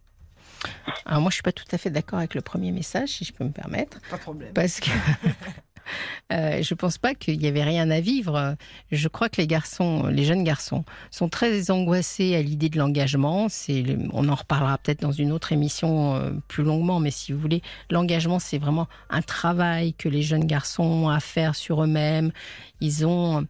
Alors 1.06 1.20
moi, 1.20 1.30
je 1.30 1.34
suis 1.34 1.42
pas 1.42 1.52
tout 1.52 1.64
à 1.72 1.78
fait 1.78 1.90
d'accord 1.90 2.18
avec 2.18 2.34
le 2.34 2.40
premier 2.40 2.72
message, 2.72 3.10
si 3.10 3.24
je 3.24 3.32
peux 3.32 3.44
me 3.44 3.50
permettre. 3.50 4.00
Pas 4.10 4.16
de 4.16 4.22
problème. 4.22 4.52
Parce 4.52 4.80
que 4.80 4.90
euh, 6.32 6.62
je 6.62 6.74
pense 6.74 6.98
pas 6.98 7.14
qu'il 7.14 7.42
y 7.42 7.46
avait 7.46 7.62
rien 7.62 7.90
à 7.90 8.00
vivre. 8.00 8.56
Je 8.90 9.08
crois 9.08 9.28
que 9.28 9.40
les 9.40 9.46
garçons, 9.46 10.06
les 10.06 10.24
jeunes 10.24 10.44
garçons, 10.44 10.84
sont 11.10 11.28
très 11.28 11.70
angoissés 11.70 12.36
à 12.36 12.42
l'idée 12.42 12.68
de 12.68 12.78
l'engagement. 12.78 13.48
C'est, 13.48 13.84
on 14.12 14.28
en 14.28 14.34
reparlera 14.34 14.78
peut-être 14.78 15.02
dans 15.02 15.12
une 15.12 15.32
autre 15.32 15.52
émission 15.52 16.14
euh, 16.14 16.30
plus 16.48 16.64
longuement, 16.64 17.00
mais 17.00 17.10
si 17.10 17.32
vous 17.32 17.40
voulez, 17.40 17.62
l'engagement, 17.90 18.38
c'est 18.38 18.58
vraiment 18.58 18.88
un 19.10 19.22
travail 19.22 19.94
que 19.94 20.08
les 20.08 20.22
jeunes 20.22 20.46
garçons 20.46 20.84
ont 20.84 21.08
à 21.08 21.20
faire 21.20 21.54
sur 21.54 21.82
eux-mêmes. 21.82 22.32
Ils 22.80 23.06
ont 23.06 23.46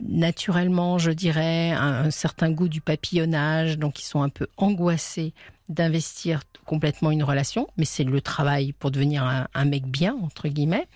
naturellement, 0.00 0.98
je 0.98 1.10
dirais, 1.10 1.70
un, 1.72 2.04
un 2.06 2.10
certain 2.10 2.50
goût 2.50 2.68
du 2.68 2.80
papillonnage, 2.80 3.78
donc 3.78 4.00
ils 4.00 4.04
sont 4.04 4.22
un 4.22 4.28
peu 4.28 4.46
angoissés 4.56 5.32
d'investir 5.68 6.40
complètement 6.66 7.12
une 7.12 7.22
relation, 7.22 7.68
mais 7.76 7.84
c'est 7.84 8.02
le 8.02 8.20
travail 8.20 8.72
pour 8.72 8.90
devenir 8.90 9.22
un, 9.24 9.46
un 9.54 9.64
mec 9.64 9.84
bien, 9.86 10.16
entre 10.20 10.48
guillemets. 10.48 10.88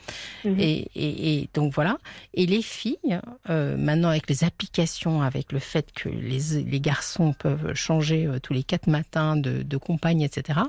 Mhm. 0.45 0.57
Et, 0.59 0.89
et- 0.97 1.35
et 1.43 1.49
donc 1.55 1.73
voilà. 1.73 1.99
Et 2.35 2.45
les 2.47 2.61
filles, 2.61 3.21
euh, 3.51 3.77
maintenant 3.77 4.09
avec 4.09 4.29
les 4.29 4.43
applications, 4.43 5.23
avec 5.23 5.53
le 5.53 5.61
fait 5.61 5.93
que 5.95 6.09
les, 6.09 6.63
les 6.65 6.81
garçons 6.81 7.33
peuvent 7.35 7.73
changer 7.75 8.27
euh, 8.27 8.41
tous 8.41 8.53
les 8.53 8.65
quatre 8.65 8.89
matins 8.89 9.37
de, 9.37 9.63
de 9.63 9.77
compagne, 9.77 10.23
etc., 10.23 10.61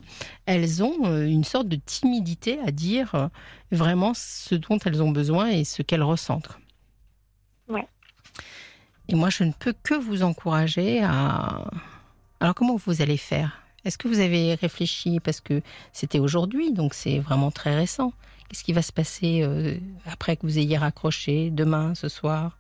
elles 0.46 0.84
ont 0.84 1.06
euh, 1.06 1.26
une 1.26 1.44
sorte 1.44 1.68
de 1.68 1.80
timidité 1.84 2.60
à 2.66 2.70
dire 2.72 3.30
vraiment 3.72 4.14
ce 4.16 4.54
dont 4.54 4.78
elles 4.86 5.02
ont 5.02 5.12
besoin 5.12 5.50
et 5.50 5.64
ce 5.64 5.82
qu'elles 5.82 6.04
ressentent. 6.04 6.60
Et 9.08 9.16
moi, 9.16 9.30
je 9.30 9.44
ne 9.44 9.52
peux 9.52 9.74
que 9.84 9.94
vous 9.94 10.24
encourager 10.24 11.04
à... 11.04 11.66
Alors 12.40 12.56
comment 12.56 12.76
vous 12.76 13.02
allez 13.02 13.18
faire? 13.18 13.62
Est-ce 13.86 13.98
que 13.98 14.08
vous 14.08 14.20
avez 14.20 14.56
réfléchi 14.56 15.20
Parce 15.20 15.42
que 15.42 15.62
c'était 15.94 16.20
aujourd'hui, 16.20 16.74
donc 16.74 16.94
c'est 16.94 17.20
vraiment 17.20 17.52
très 17.52 17.76
récent. 17.76 18.14
Qu'est-ce 18.50 18.64
qui 18.64 18.74
va 18.74 18.82
se 18.82 18.92
passer 18.92 19.42
euh, 19.44 19.76
après 20.06 20.38
que 20.38 20.44
vous 20.44 20.58
ayez 20.60 20.78
raccroché, 20.78 21.50
demain, 21.52 21.96
ce 21.96 22.10
soir? 22.10 22.58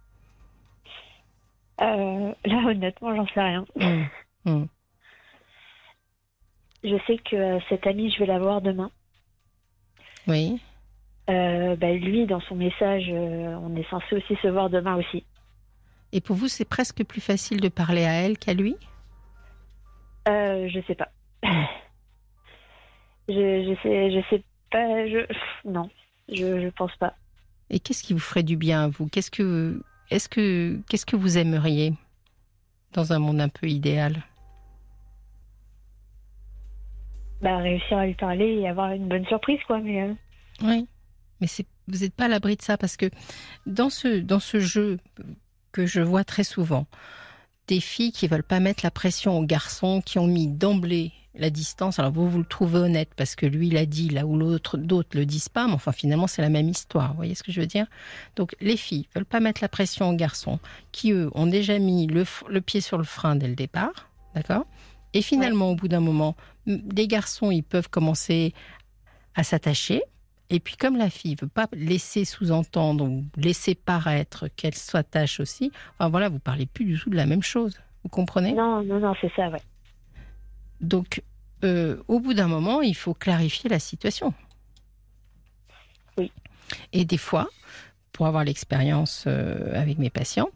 Euh, 1.82 2.34
là, 2.46 2.58
honnêtement, 2.68 3.16
j'en 3.16 3.28
sais 3.28 3.42
rien. 3.42 3.66
Hum, 3.80 4.08
hum. 4.46 4.68
Je 6.84 6.96
sais 7.08 7.18
que 7.18 7.36
euh, 7.36 7.60
cette 7.70 7.88
amie, 7.88 8.12
je 8.12 8.20
vais 8.20 8.28
la 8.28 8.40
voir 8.40 8.62
demain. 8.62 8.92
Oui. 10.28 10.60
Euh, 11.30 11.76
bah, 11.76 11.92
lui, 11.92 12.28
dans 12.28 12.42
son 12.42 12.56
message, 12.56 13.10
on 13.10 13.76
est 13.76 13.90
censé 13.90 14.16
aussi 14.16 14.36
se 14.42 14.48
voir 14.48 14.70
demain 14.70 14.96
aussi. 14.96 15.24
Et 16.16 16.22
pour 16.22 16.38
vous, 16.38 16.48
c'est 16.48 16.64
presque 16.64 17.04
plus 17.04 17.20
facile 17.20 17.60
de 17.60 17.68
parler 17.68 18.06
à 18.06 18.14
elle 18.14 18.38
qu'à 18.38 18.54
lui? 18.54 18.78
Euh, 20.30 20.70
je 20.70 20.80
sais 20.88 20.96
pas. 20.96 21.10
je, 23.28 23.34
je 23.34 23.76
sais, 23.84 24.12
je 24.12 24.26
sais 24.30 24.42
pas. 24.72 25.08
Je, 25.10 25.28
non, 25.66 25.90
je, 26.30 26.62
je 26.62 26.70
pense 26.70 26.96
pas. 26.96 27.16
Et 27.70 27.82
qu'est-ce 27.82 28.02
qui 28.02 28.14
vous 28.14 28.20
ferait 28.20 28.44
du 28.44 28.56
bien 28.56 28.86
à 28.86 28.88
vous? 28.88 29.10
Qu'est-ce 29.10 29.30
que, 29.30 29.84
est-ce 30.10 30.30
que, 30.30 30.80
qu'est-ce 30.88 31.06
que 31.06 31.18
vous 31.18 31.38
aimeriez 31.38 31.94
dans 32.94 33.12
un 33.12 33.20
monde 33.20 33.42
un 33.42 33.50
peu 33.50 33.68
idéal? 33.68 34.24
Bah, 37.42 37.58
réussir 37.58 37.98
à 37.98 38.06
lui 38.06 38.16
parler 38.16 38.54
et 38.62 38.70
avoir 38.70 38.94
une 38.94 39.10
bonne 39.10 39.26
surprise, 39.26 39.60
quoi. 39.68 39.82
Mais 39.82 40.04
euh, 40.04 40.14
Oui. 40.62 40.88
Mais 41.42 41.48
c'est, 41.48 41.68
vous 41.90 41.98
n'êtes 41.98 42.16
pas 42.16 42.26
à 42.26 42.30
l'abri 42.30 42.56
de 42.56 42.62
ça 42.62 42.78
parce 42.78 42.96
que 42.96 43.08
dans 43.66 43.90
ce, 43.90 44.20
dans 44.22 44.40
ce 44.40 44.62
jeu 44.62 44.98
que 45.76 45.86
je 45.86 46.00
vois 46.00 46.24
très 46.24 46.46
souvent, 46.46 46.88
des 47.68 47.82
filles 47.82 48.14
qui 48.14 48.30
veulent 48.30 48.44
pas 48.44 48.62
mettre 48.62 48.86
la 48.86 48.92
pression 48.92 49.38
aux 49.38 49.46
garçons, 49.46 50.02
qui 50.02 50.20
ont 50.20 50.28
mis 50.28 50.48
d'emblée 50.48 51.12
la 51.38 51.50
distance. 51.50 52.00
Alors 52.00 52.14
vous, 52.14 52.30
vous 52.30 52.38
le 52.38 52.46
trouvez 52.46 52.80
honnête 52.80 53.10
parce 53.18 53.36
que 53.36 53.46
lui 53.46 53.70
l'a 53.70 53.86
dit 53.86 54.08
là 54.08 54.26
où 54.26 54.38
l'autre, 54.38 54.78
d'autres 54.78 55.18
le 55.18 55.26
disent 55.26 55.50
pas, 55.50 55.68
mais 55.68 55.74
enfin 55.74 55.92
finalement 55.92 56.28
c'est 56.28 56.42
la 56.42 56.50
même 56.50 56.70
histoire. 56.70 57.10
Vous 57.10 57.18
voyez 57.18 57.36
ce 57.36 57.44
que 57.44 57.52
je 57.52 57.60
veux 57.60 57.68
dire? 57.68 57.88
Donc 58.38 58.56
les 58.62 58.78
filles 58.78 59.10
veulent 59.14 59.26
pas 59.26 59.42
mettre 59.42 59.62
la 59.62 59.68
pression 59.68 60.10
aux 60.10 60.16
garçons, 60.16 60.60
qui 60.94 61.12
eux 61.12 61.30
ont 61.34 61.46
déjà 61.46 61.78
mis 61.78 62.08
le, 62.08 62.24
pied 62.62 62.80
sur 62.80 62.98
le 62.98 63.04
frein 63.04 63.36
dès 63.36 63.50
le 63.50 63.56
départ, 63.56 64.10
d'accord? 64.34 64.66
Et 65.14 65.22
finalement, 65.22 65.72
au 65.72 65.76
bout 65.76 65.90
d'un 65.90 66.00
moment, 66.00 66.38
les 66.66 67.08
garçons 67.08 67.52
ils 67.52 67.64
peuvent 67.64 67.90
commencer 67.90 68.54
à 69.34 69.44
s'attacher. 69.44 70.04
Et 70.50 70.60
puis 70.60 70.76
comme 70.76 70.96
la 70.96 71.10
fille 71.10 71.36
veut 71.40 71.48
pas 71.48 71.68
laisser 71.74 72.24
sous-entendre 72.24 73.06
ou 73.06 73.26
laisser 73.36 73.74
paraître 73.76 74.48
qu'elle 74.56 74.76
s'attache 74.76 75.40
aussi, 75.40 75.72
enfin 75.98 76.10
voilà, 76.10 76.30
vous 76.30 76.40
parlez 76.40 76.66
plus 76.66 76.86
du 76.86 77.00
tout 77.00 77.10
de 77.10 77.16
la 77.16 77.26
même 77.26 77.42
chose. 77.42 77.80
Vous 78.04 78.10
comprenez? 78.10 78.54
Non, 78.54 78.84
non, 78.84 79.00
non, 79.00 79.14
c'est 79.20 79.32
ça, 79.36 79.50
ouais. 79.50 79.62
Donc, 80.82 81.24
euh, 81.64 81.98
au 82.08 82.20
bout 82.20 82.36
d'un 82.36 82.48
moment, 82.48 82.82
il 82.82 82.96
faut 82.96 83.16
clarifier 83.16 83.70
la 83.70 83.80
situation. 83.80 84.34
Oui. 86.18 86.32
Et 86.94 87.06
des 87.06 87.18
fois, 87.18 87.50
pour 88.12 88.28
avoir 88.28 88.44
l'expérience 88.44 89.26
euh, 89.26 89.80
avec 89.80 89.98
mes 89.98 90.12
patientes, 90.12 90.54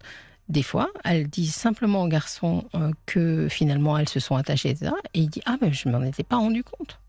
des 0.47 0.63
fois, 0.63 0.89
elles 1.03 1.27
disent 1.27 1.55
simplement 1.55 2.03
aux 2.03 2.07
garçons 2.07 2.65
euh, 2.75 2.91
que 3.05 3.47
finalement 3.49 3.97
elles 3.97 4.09
se 4.09 4.19
sont 4.19 4.35
attachées, 4.35 4.69
etc. 4.69 4.91
Et 5.13 5.21
il 5.21 5.29
dit 5.29 5.41
Ah, 5.45 5.57
mais 5.61 5.73
je 5.73 5.89
m'en 5.89 6.01
étais 6.03 6.23
pas 6.23 6.37
rendu 6.37 6.63
compte. 6.63 6.99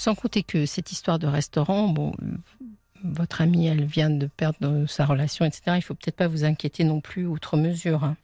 Sans 0.00 0.14
compter 0.14 0.42
que 0.42 0.64
cette 0.64 0.92
histoire 0.92 1.18
de 1.18 1.26
restaurant, 1.26 1.86
bon, 1.88 2.12
votre 3.04 3.42
amie, 3.42 3.66
elle 3.66 3.84
vient 3.84 4.08
de 4.08 4.28
perdre 4.28 4.86
sa 4.86 5.04
relation, 5.04 5.44
etc. 5.44 5.72
Il 5.76 5.82
faut 5.82 5.92
peut-être 5.92 6.16
pas 6.16 6.26
vous 6.26 6.42
inquiéter 6.44 6.84
non 6.84 7.02
plus 7.02 7.26
outre 7.26 7.58
mesure. 7.58 8.02
hein. 8.04 8.16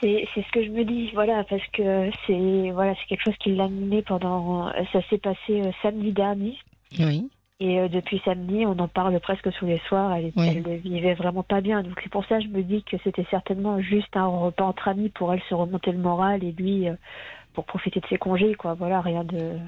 C'est, 0.00 0.26
ce 0.34 0.50
que 0.52 0.64
je 0.64 0.70
me 0.70 0.84
dis, 0.86 1.10
voilà, 1.12 1.44
parce 1.44 1.66
que 1.74 2.10
c'est, 2.26 2.70
voilà, 2.72 2.94
c'est 2.94 3.06
quelque 3.08 3.24
chose 3.26 3.36
qui 3.40 3.54
l'a 3.54 3.68
mené 3.68 4.00
pendant. 4.00 4.72
Ça 4.90 5.02
s'est 5.10 5.18
passé 5.18 5.60
euh, 5.66 5.70
samedi 5.82 6.12
dernier. 6.12 6.56
Oui. 6.98 7.28
Et 7.60 7.78
euh, 7.78 7.88
depuis 7.88 8.22
samedi, 8.24 8.64
on 8.64 8.78
en 8.78 8.88
parle 8.88 9.20
presque 9.20 9.52
tous 9.58 9.66
les 9.66 9.80
soirs. 9.88 10.14
Elle, 10.14 10.32
Oui. 10.34 10.48
elle 10.48 10.62
ne 10.62 10.76
vivait 10.78 11.12
vraiment 11.14 11.42
pas 11.42 11.60
bien. 11.60 11.82
Donc 11.82 12.00
c'est 12.02 12.10
pour 12.10 12.24
ça 12.24 12.38
que 12.38 12.44
je 12.44 12.48
me 12.48 12.62
dis 12.62 12.82
que 12.84 12.96
c'était 13.04 13.26
certainement 13.30 13.82
juste 13.82 14.16
un 14.16 14.26
repas 14.26 14.64
entre 14.64 14.88
amis 14.88 15.10
pour 15.10 15.30
elle 15.34 15.42
se 15.48 15.54
remonter 15.54 15.92
le 15.92 15.98
moral 15.98 16.42
et 16.42 16.52
lui 16.52 16.88
euh, 16.88 16.94
pour 17.52 17.64
profiter 17.66 18.00
de 18.00 18.06
ses 18.08 18.16
congés, 18.16 18.54
quoi. 18.54 18.72
Voilà, 18.72 19.02
rien 19.02 19.24
de, 19.24 19.58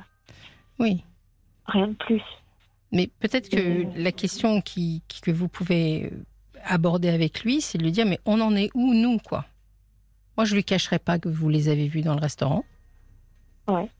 Oui. 0.78 1.02
Rien 1.68 1.88
de 1.88 1.94
plus. 1.94 2.22
Mais 2.90 3.06
peut-être 3.20 3.48
que 3.48 3.84
Euh. 3.84 3.90
la 3.96 4.12
question 4.12 4.60
qui, 4.60 5.02
que 5.22 5.30
vous 5.30 5.48
pouvez 5.48 6.10
aborder 6.64 7.08
avec 7.08 7.44
lui, 7.44 7.60
c'est 7.60 7.78
de 7.78 7.84
lui 7.84 7.92
dire 7.92 8.06
mais 8.06 8.18
on 8.24 8.40
en 8.40 8.56
est 8.56 8.70
où 8.74 8.94
nous 8.94 9.18
quoi? 9.18 9.44
Moi 10.36 10.44
je 10.44 10.54
lui 10.54 10.64
cacherai 10.64 10.98
pas 10.98 11.18
que 11.18 11.28
vous 11.28 11.48
les 11.48 11.68
avez 11.68 11.86
vus 11.88 12.00
dans 12.02 12.14
le 12.14 12.20
restaurant. 12.20 12.64
Ouais. 13.68 13.90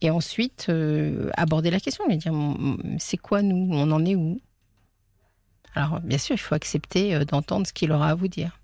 Et 0.00 0.10
ensuite 0.10 0.66
euh, 0.68 1.30
aborder 1.36 1.70
la 1.70 1.78
question, 1.80 2.06
lui 2.08 2.16
dire 2.16 2.32
c'est 2.98 3.18
quoi 3.18 3.42
nous? 3.42 3.68
On 3.72 3.90
en 3.92 4.04
est 4.04 4.16
où? 4.16 4.40
Alors 5.74 6.00
bien 6.00 6.18
sûr 6.18 6.34
il 6.34 6.38
faut 6.40 6.54
accepter 6.54 7.14
euh, 7.14 7.24
d'entendre 7.24 7.66
ce 7.66 7.72
qu'il 7.72 7.92
aura 7.92 8.08
à 8.08 8.14
vous 8.14 8.28
dire. 8.28 8.58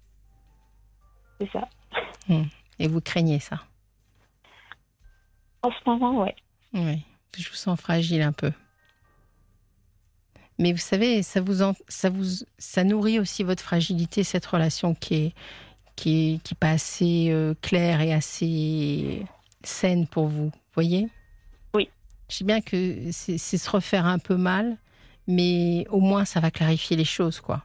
C'est 1.40 1.50
ça. 1.52 1.68
Et 2.78 2.88
vous 2.88 3.00
craignez 3.00 3.38
ça? 3.40 3.62
En 5.62 5.70
ce 5.70 5.76
moment, 5.86 6.22
ouais. 6.22 6.34
Oui. 6.74 7.04
Je 7.36 7.48
vous 7.48 7.54
sens 7.56 7.78
fragile 7.80 8.22
un 8.22 8.32
peu. 8.32 8.52
Mais 10.58 10.72
vous 10.72 10.78
savez, 10.78 11.22
ça 11.22 11.40
vous, 11.40 11.62
en- 11.62 11.74
ça 11.88 12.10
vous, 12.10 12.24
ça 12.58 12.82
nourrit 12.82 13.20
aussi 13.20 13.44
votre 13.44 13.62
fragilité, 13.62 14.24
cette 14.24 14.44
relation 14.46 14.94
qui 14.94 15.14
est, 15.14 15.34
qui 15.94 16.34
est, 16.34 16.42
qui 16.42 16.54
est 16.54 16.58
pas 16.58 16.70
assez 16.70 17.28
euh, 17.30 17.54
claire 17.62 18.00
et 18.00 18.12
assez 18.12 19.24
saine 19.62 20.08
pour 20.08 20.26
vous. 20.26 20.50
Voyez? 20.74 21.08
Oui. 21.74 21.88
Je 22.28 22.36
sais 22.36 22.44
bien 22.44 22.60
que 22.60 23.12
c'est 23.12 23.38
c'est 23.38 23.58
se 23.58 23.70
refaire 23.70 24.06
un 24.06 24.18
peu 24.18 24.36
mal, 24.36 24.76
mais 25.28 25.86
au 25.90 26.00
moins 26.00 26.24
ça 26.24 26.40
va 26.40 26.50
clarifier 26.50 26.96
les 26.96 27.04
choses, 27.04 27.40
quoi. 27.40 27.64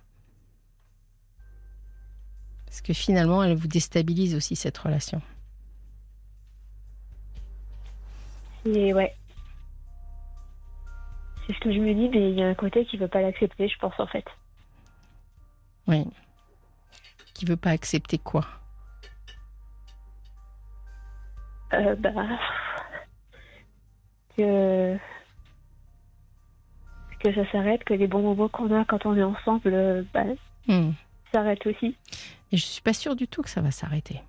Parce 2.67 2.81
que 2.81 2.93
finalement, 2.93 3.43
elle 3.43 3.55
vous 3.55 3.67
déstabilise 3.67 4.35
aussi 4.35 4.55
cette 4.55 4.77
relation. 4.77 5.21
Et 8.65 8.93
ouais. 8.93 9.15
C'est 11.47 11.53
ce 11.53 11.59
que 11.59 11.73
je 11.73 11.79
me 11.79 11.93
dis, 11.93 12.09
mais 12.09 12.31
il 12.31 12.39
y 12.39 12.43
a 12.43 12.47
un 12.47 12.53
côté 12.55 12.85
qui 12.85 12.97
veut 12.97 13.07
pas 13.07 13.21
l'accepter, 13.21 13.67
je 13.67 13.77
pense, 13.77 13.99
en 13.99 14.07
fait. 14.07 14.25
Oui. 15.87 16.05
Qui 17.33 17.45
veut 17.45 17.57
pas 17.57 17.71
accepter 17.71 18.17
quoi? 18.17 18.45
Euh, 21.73 21.95
bah. 21.95 22.13
Que. 24.37 24.97
Que 27.19 27.33
ça 27.33 27.49
s'arrête, 27.51 27.83
que 27.83 27.93
les 27.93 28.07
bons 28.07 28.21
moments 28.21 28.49
qu'on 28.49 28.73
a 28.79 28.85
quand 28.85 29.05
on 29.05 29.15
est 29.17 29.23
ensemble, 29.23 29.73
euh, 29.73 30.03
bah, 30.13 30.23
Hmm. 30.67 30.91
s'arrête 31.33 31.65
aussi. 31.67 31.97
Et 32.53 32.57
je 32.57 32.63
suis 32.65 32.81
pas 32.81 32.93
sûre 32.93 33.15
du 33.17 33.27
tout 33.27 33.41
que 33.41 33.49
ça 33.49 33.59
va 33.61 33.71
s'arrêter. 33.71 34.21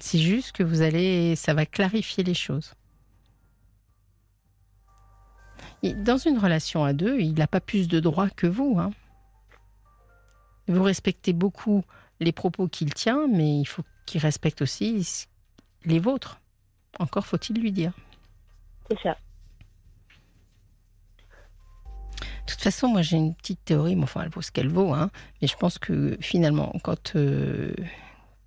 C'est 0.00 0.18
juste 0.18 0.50
que 0.52 0.64
vous 0.64 0.82
allez, 0.82 1.36
ça 1.36 1.54
va 1.54 1.66
clarifier 1.66 2.24
les 2.24 2.34
choses. 2.34 2.74
Dans 5.92 6.16
une 6.16 6.38
relation 6.38 6.84
à 6.84 6.92
deux, 6.92 7.20
il 7.20 7.34
n'a 7.34 7.46
pas 7.46 7.60
plus 7.60 7.88
de 7.88 8.00
droits 8.00 8.30
que 8.30 8.46
vous. 8.46 8.76
hein. 8.78 8.90
Vous 10.66 10.82
respectez 10.82 11.32
beaucoup 11.32 11.84
les 12.20 12.32
propos 12.32 12.68
qu'il 12.68 12.94
tient, 12.94 13.26
mais 13.28 13.60
il 13.60 13.66
faut 13.66 13.82
qu'il 14.06 14.20
respecte 14.20 14.62
aussi 14.62 15.26
les 15.84 15.98
vôtres. 15.98 16.40
Encore 16.98 17.26
faut-il 17.26 17.60
lui 17.60 17.72
dire. 17.72 17.92
C'est 18.90 18.98
ça. 19.02 19.16
De 22.46 22.50
toute 22.52 22.60
façon, 22.60 22.88
moi 22.88 23.02
j'ai 23.02 23.16
une 23.16 23.34
petite 23.34 23.64
théorie, 23.64 23.96
mais 23.96 24.04
enfin 24.04 24.22
elle 24.22 24.28
vaut 24.30 24.42
ce 24.42 24.52
qu'elle 24.52 24.68
vaut, 24.68 24.92
hein, 24.92 25.10
mais 25.40 25.48
je 25.48 25.56
pense 25.56 25.78
que 25.78 26.16
finalement, 26.20 26.72
quand, 26.82 27.16
euh, 27.16 27.74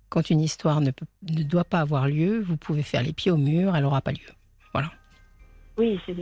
quand 0.08 0.30
une 0.30 0.40
histoire 0.40 0.80
ne, 0.80 0.90
peut- 0.92 1.06
ne 1.22 1.42
doit 1.42 1.64
pas 1.64 1.80
avoir 1.80 2.06
lieu, 2.08 2.40
vous 2.40 2.56
pouvez 2.56 2.82
faire 2.82 3.02
les 3.02 3.12
pieds 3.12 3.30
au 3.30 3.36
mur, 3.36 3.74
elle 3.76 3.82
n'aura 3.82 4.00
pas 4.00 4.12
lieu. 4.12 4.18
Oui, 5.76 6.00
c'est. 6.06 6.16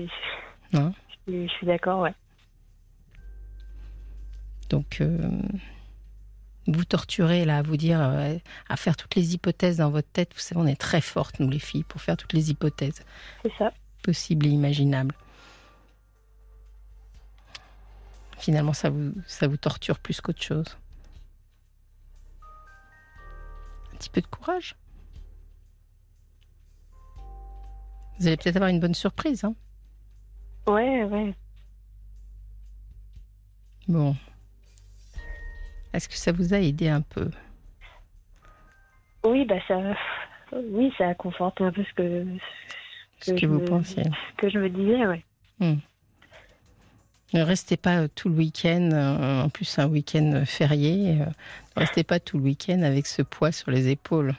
Hein? 0.75 0.93
Je 1.27 1.47
suis- 1.49 1.67
d'accord, 1.67 2.01
ouais. 2.03 2.15
Donc, 4.71 5.01
euh, 5.01 5.19
vous 6.67 6.85
torturez 6.85 7.45
là, 7.45 7.59
à 7.59 7.63
vous 7.63 7.77
dire, 7.77 8.01
euh, 8.01 8.37
à 8.69 8.77
faire 8.77 8.97
toutes 8.97 9.15
les 9.15 9.35
hypothèses 9.35 9.77
dans 9.79 9.91
votre 9.91 10.09
tête. 10.11 10.33
Vous 10.35 10.41
savez, 10.41 10.61
on 10.61 10.67
est 10.67 10.81
très 10.81 11.01
fortes, 11.01 11.39
nous 11.41 11.49
les 11.49 11.59
filles, 11.61 11.85
pour 11.85 12.01
faire 12.01 12.17
toutes 12.17 12.33
les 12.33 12.51
hypothèses 12.51 13.05
C'est 13.43 13.53
ça. 13.59 13.73
possibles 14.03 14.47
et 14.47 14.51
imaginables. 14.51 15.15
Finalement, 18.39 18.73
ça 18.73 18.91
vous, 18.91 19.13
ça 19.27 19.47
vous 19.49 19.57
torture 19.57 19.99
plus 19.99 20.21
qu'autre 20.21 20.43
chose. 20.43 20.77
Un 23.93 23.97
petit 23.97 24.11
peu 24.11 24.21
de 24.21 24.27
courage. 24.27 24.77
Vous 28.19 28.27
allez 28.27 28.37
peut-être 28.37 28.57
avoir 28.57 28.71
une 28.71 28.81
bonne 28.81 28.95
surprise. 28.95 29.45
Hein 29.45 29.55
Ouais, 30.67 31.05
ouais. 31.05 31.35
bon. 33.89 34.17
Est-ce 35.93 36.09
que 36.09 36.15
ça 36.17 36.33
vous 36.33 36.53
a 36.53 36.59
aidé 36.59 36.89
un 36.89 37.01
peu? 37.03 37.31
Oui, 39.25 39.45
bah 39.45 39.57
ça. 39.67 39.79
Oui, 40.53 40.93
ça 40.99 41.09
a 41.11 41.15
conforté 41.15 41.65
un 41.65 41.73
peu 41.73 41.85
ce 41.85 41.95
que. 41.95 42.27
Ce 43.21 43.33
que 43.33 43.47
vous 43.47 43.61
me- 43.61 43.65
pensiez. 43.65 44.03
Ce 44.05 44.37
que 44.37 44.49
je 44.51 44.59
me 44.59 44.69
disais, 44.69 45.07
ouais. 45.07 45.25
Ne 47.33 47.43
restez 47.43 47.77
pas 47.77 48.03
euh, 48.03 48.09
tout 48.15 48.29
le 48.29 48.37
week-end, 48.37 48.91
euh, 48.93 49.43
en 49.43 49.49
plus 49.49 49.79
un 49.79 49.89
week-end 49.89 50.33
euh, 50.35 50.45
férié, 50.45 51.15
ne 51.17 51.25
restez 51.77 52.05
pas 52.05 52.21
tout 52.21 52.39
le 52.39 52.45
week-end 52.45 52.83
avec 52.83 53.07
ce 53.07 53.23
poids 53.23 53.51
sur 53.53 53.71
les 53.71 53.89
épaules. 53.89 54.35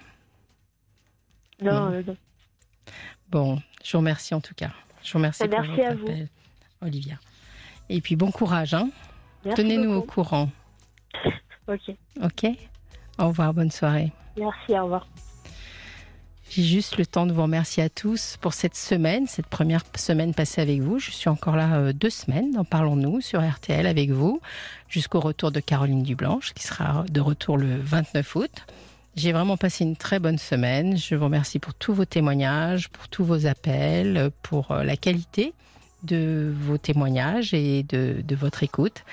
Non, 1.61 1.89
non. 1.89 2.15
Bon, 3.29 3.61
je 3.83 3.91
vous 3.91 3.97
remercie 3.97 4.33
en 4.33 4.41
tout 4.41 4.53
cas. 4.55 4.71
Je 5.07 5.13
vous 5.13 5.19
remercie 5.19 5.47
pour 5.47 5.57
Merci 5.57 5.69
votre 5.71 5.88
à 5.88 5.93
vous. 5.95 6.07
appel, 6.07 6.27
Olivia. 6.81 7.15
Et 7.88 8.01
puis 8.01 8.17
bon 8.17 8.29
courage, 8.29 8.73
hein. 8.73 8.89
Tenez-nous 9.55 9.93
au 9.93 10.01
courant. 10.01 10.49
Ok. 11.69 11.93
Ok 12.23 12.45
Au 13.19 13.27
revoir, 13.27 13.53
bonne 13.53 13.71
soirée. 13.71 14.13
Merci, 14.38 14.71
au 14.71 14.84
revoir. 14.84 15.05
J'ai 16.49 16.63
juste 16.63 16.97
le 16.97 17.05
temps 17.05 17.25
de 17.25 17.34
vous 17.34 17.41
remercier 17.41 17.84
à 17.84 17.89
tous 17.89 18.38
pour 18.39 18.53
cette 18.53 18.75
semaine, 18.75 19.27
cette 19.27 19.47
première 19.47 19.84
semaine 19.97 20.34
passée 20.34 20.61
avec 20.61 20.79
vous. 20.79 20.97
Je 20.97 21.11
suis 21.11 21.27
encore 21.27 21.57
là 21.57 21.75
euh, 21.75 21.91
deux 21.91 22.09
semaines 22.09 22.51
dans 22.51 22.63
Parlons-nous 22.63 23.19
sur 23.19 23.45
RTL 23.45 23.85
avec 23.85 24.11
vous, 24.11 24.39
jusqu'au 24.88 25.19
retour 25.19 25.51
de 25.51 25.59
Caroline 25.59 26.03
Dublanche, 26.03 26.53
qui 26.53 26.63
sera 26.63 27.03
de 27.11 27.19
retour 27.19 27.57
le 27.57 27.75
29 27.77 28.35
août. 28.35 28.65
J'ai 29.18 29.31
vraiment 29.31 29.57
passé 29.57 29.84
une 29.84 29.95
très 29.95 30.19
bonne 30.19 30.38
semaine. 30.38 30.95
Je 30.95 31.15
vous 31.15 31.23
remercie 31.23 31.57
pour 31.57 31.73
tous 31.73 31.91
vos 31.91 32.06
témoignages, 32.06 32.88
pour 32.89 33.07
tous 33.07 33.26
vos 33.26 33.48
appels, 33.48 34.30
pour 34.44 34.69
euh, 34.69 34.84
la 34.84 34.95
qualité 34.95 35.53
de 36.03 36.53
vos 36.56 36.77
témoignages 36.77 37.52
et 37.56 37.81
de, 37.81 38.18
de 38.23 38.35
votre 38.35 38.61
écoute. 38.61 39.03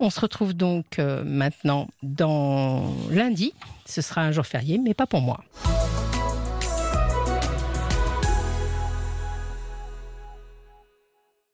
On 0.00 0.10
se 0.10 0.18
retrouve 0.18 0.54
donc 0.54 0.98
euh, 0.98 1.22
maintenant 1.24 1.86
dans 2.02 2.92
lundi. 3.12 3.54
Ce 3.86 4.02
sera 4.02 4.22
un 4.22 4.32
jour 4.32 4.44
férié, 4.44 4.78
mais 4.78 4.92
pas 4.92 5.06
pour 5.06 5.20
moi. 5.20 5.38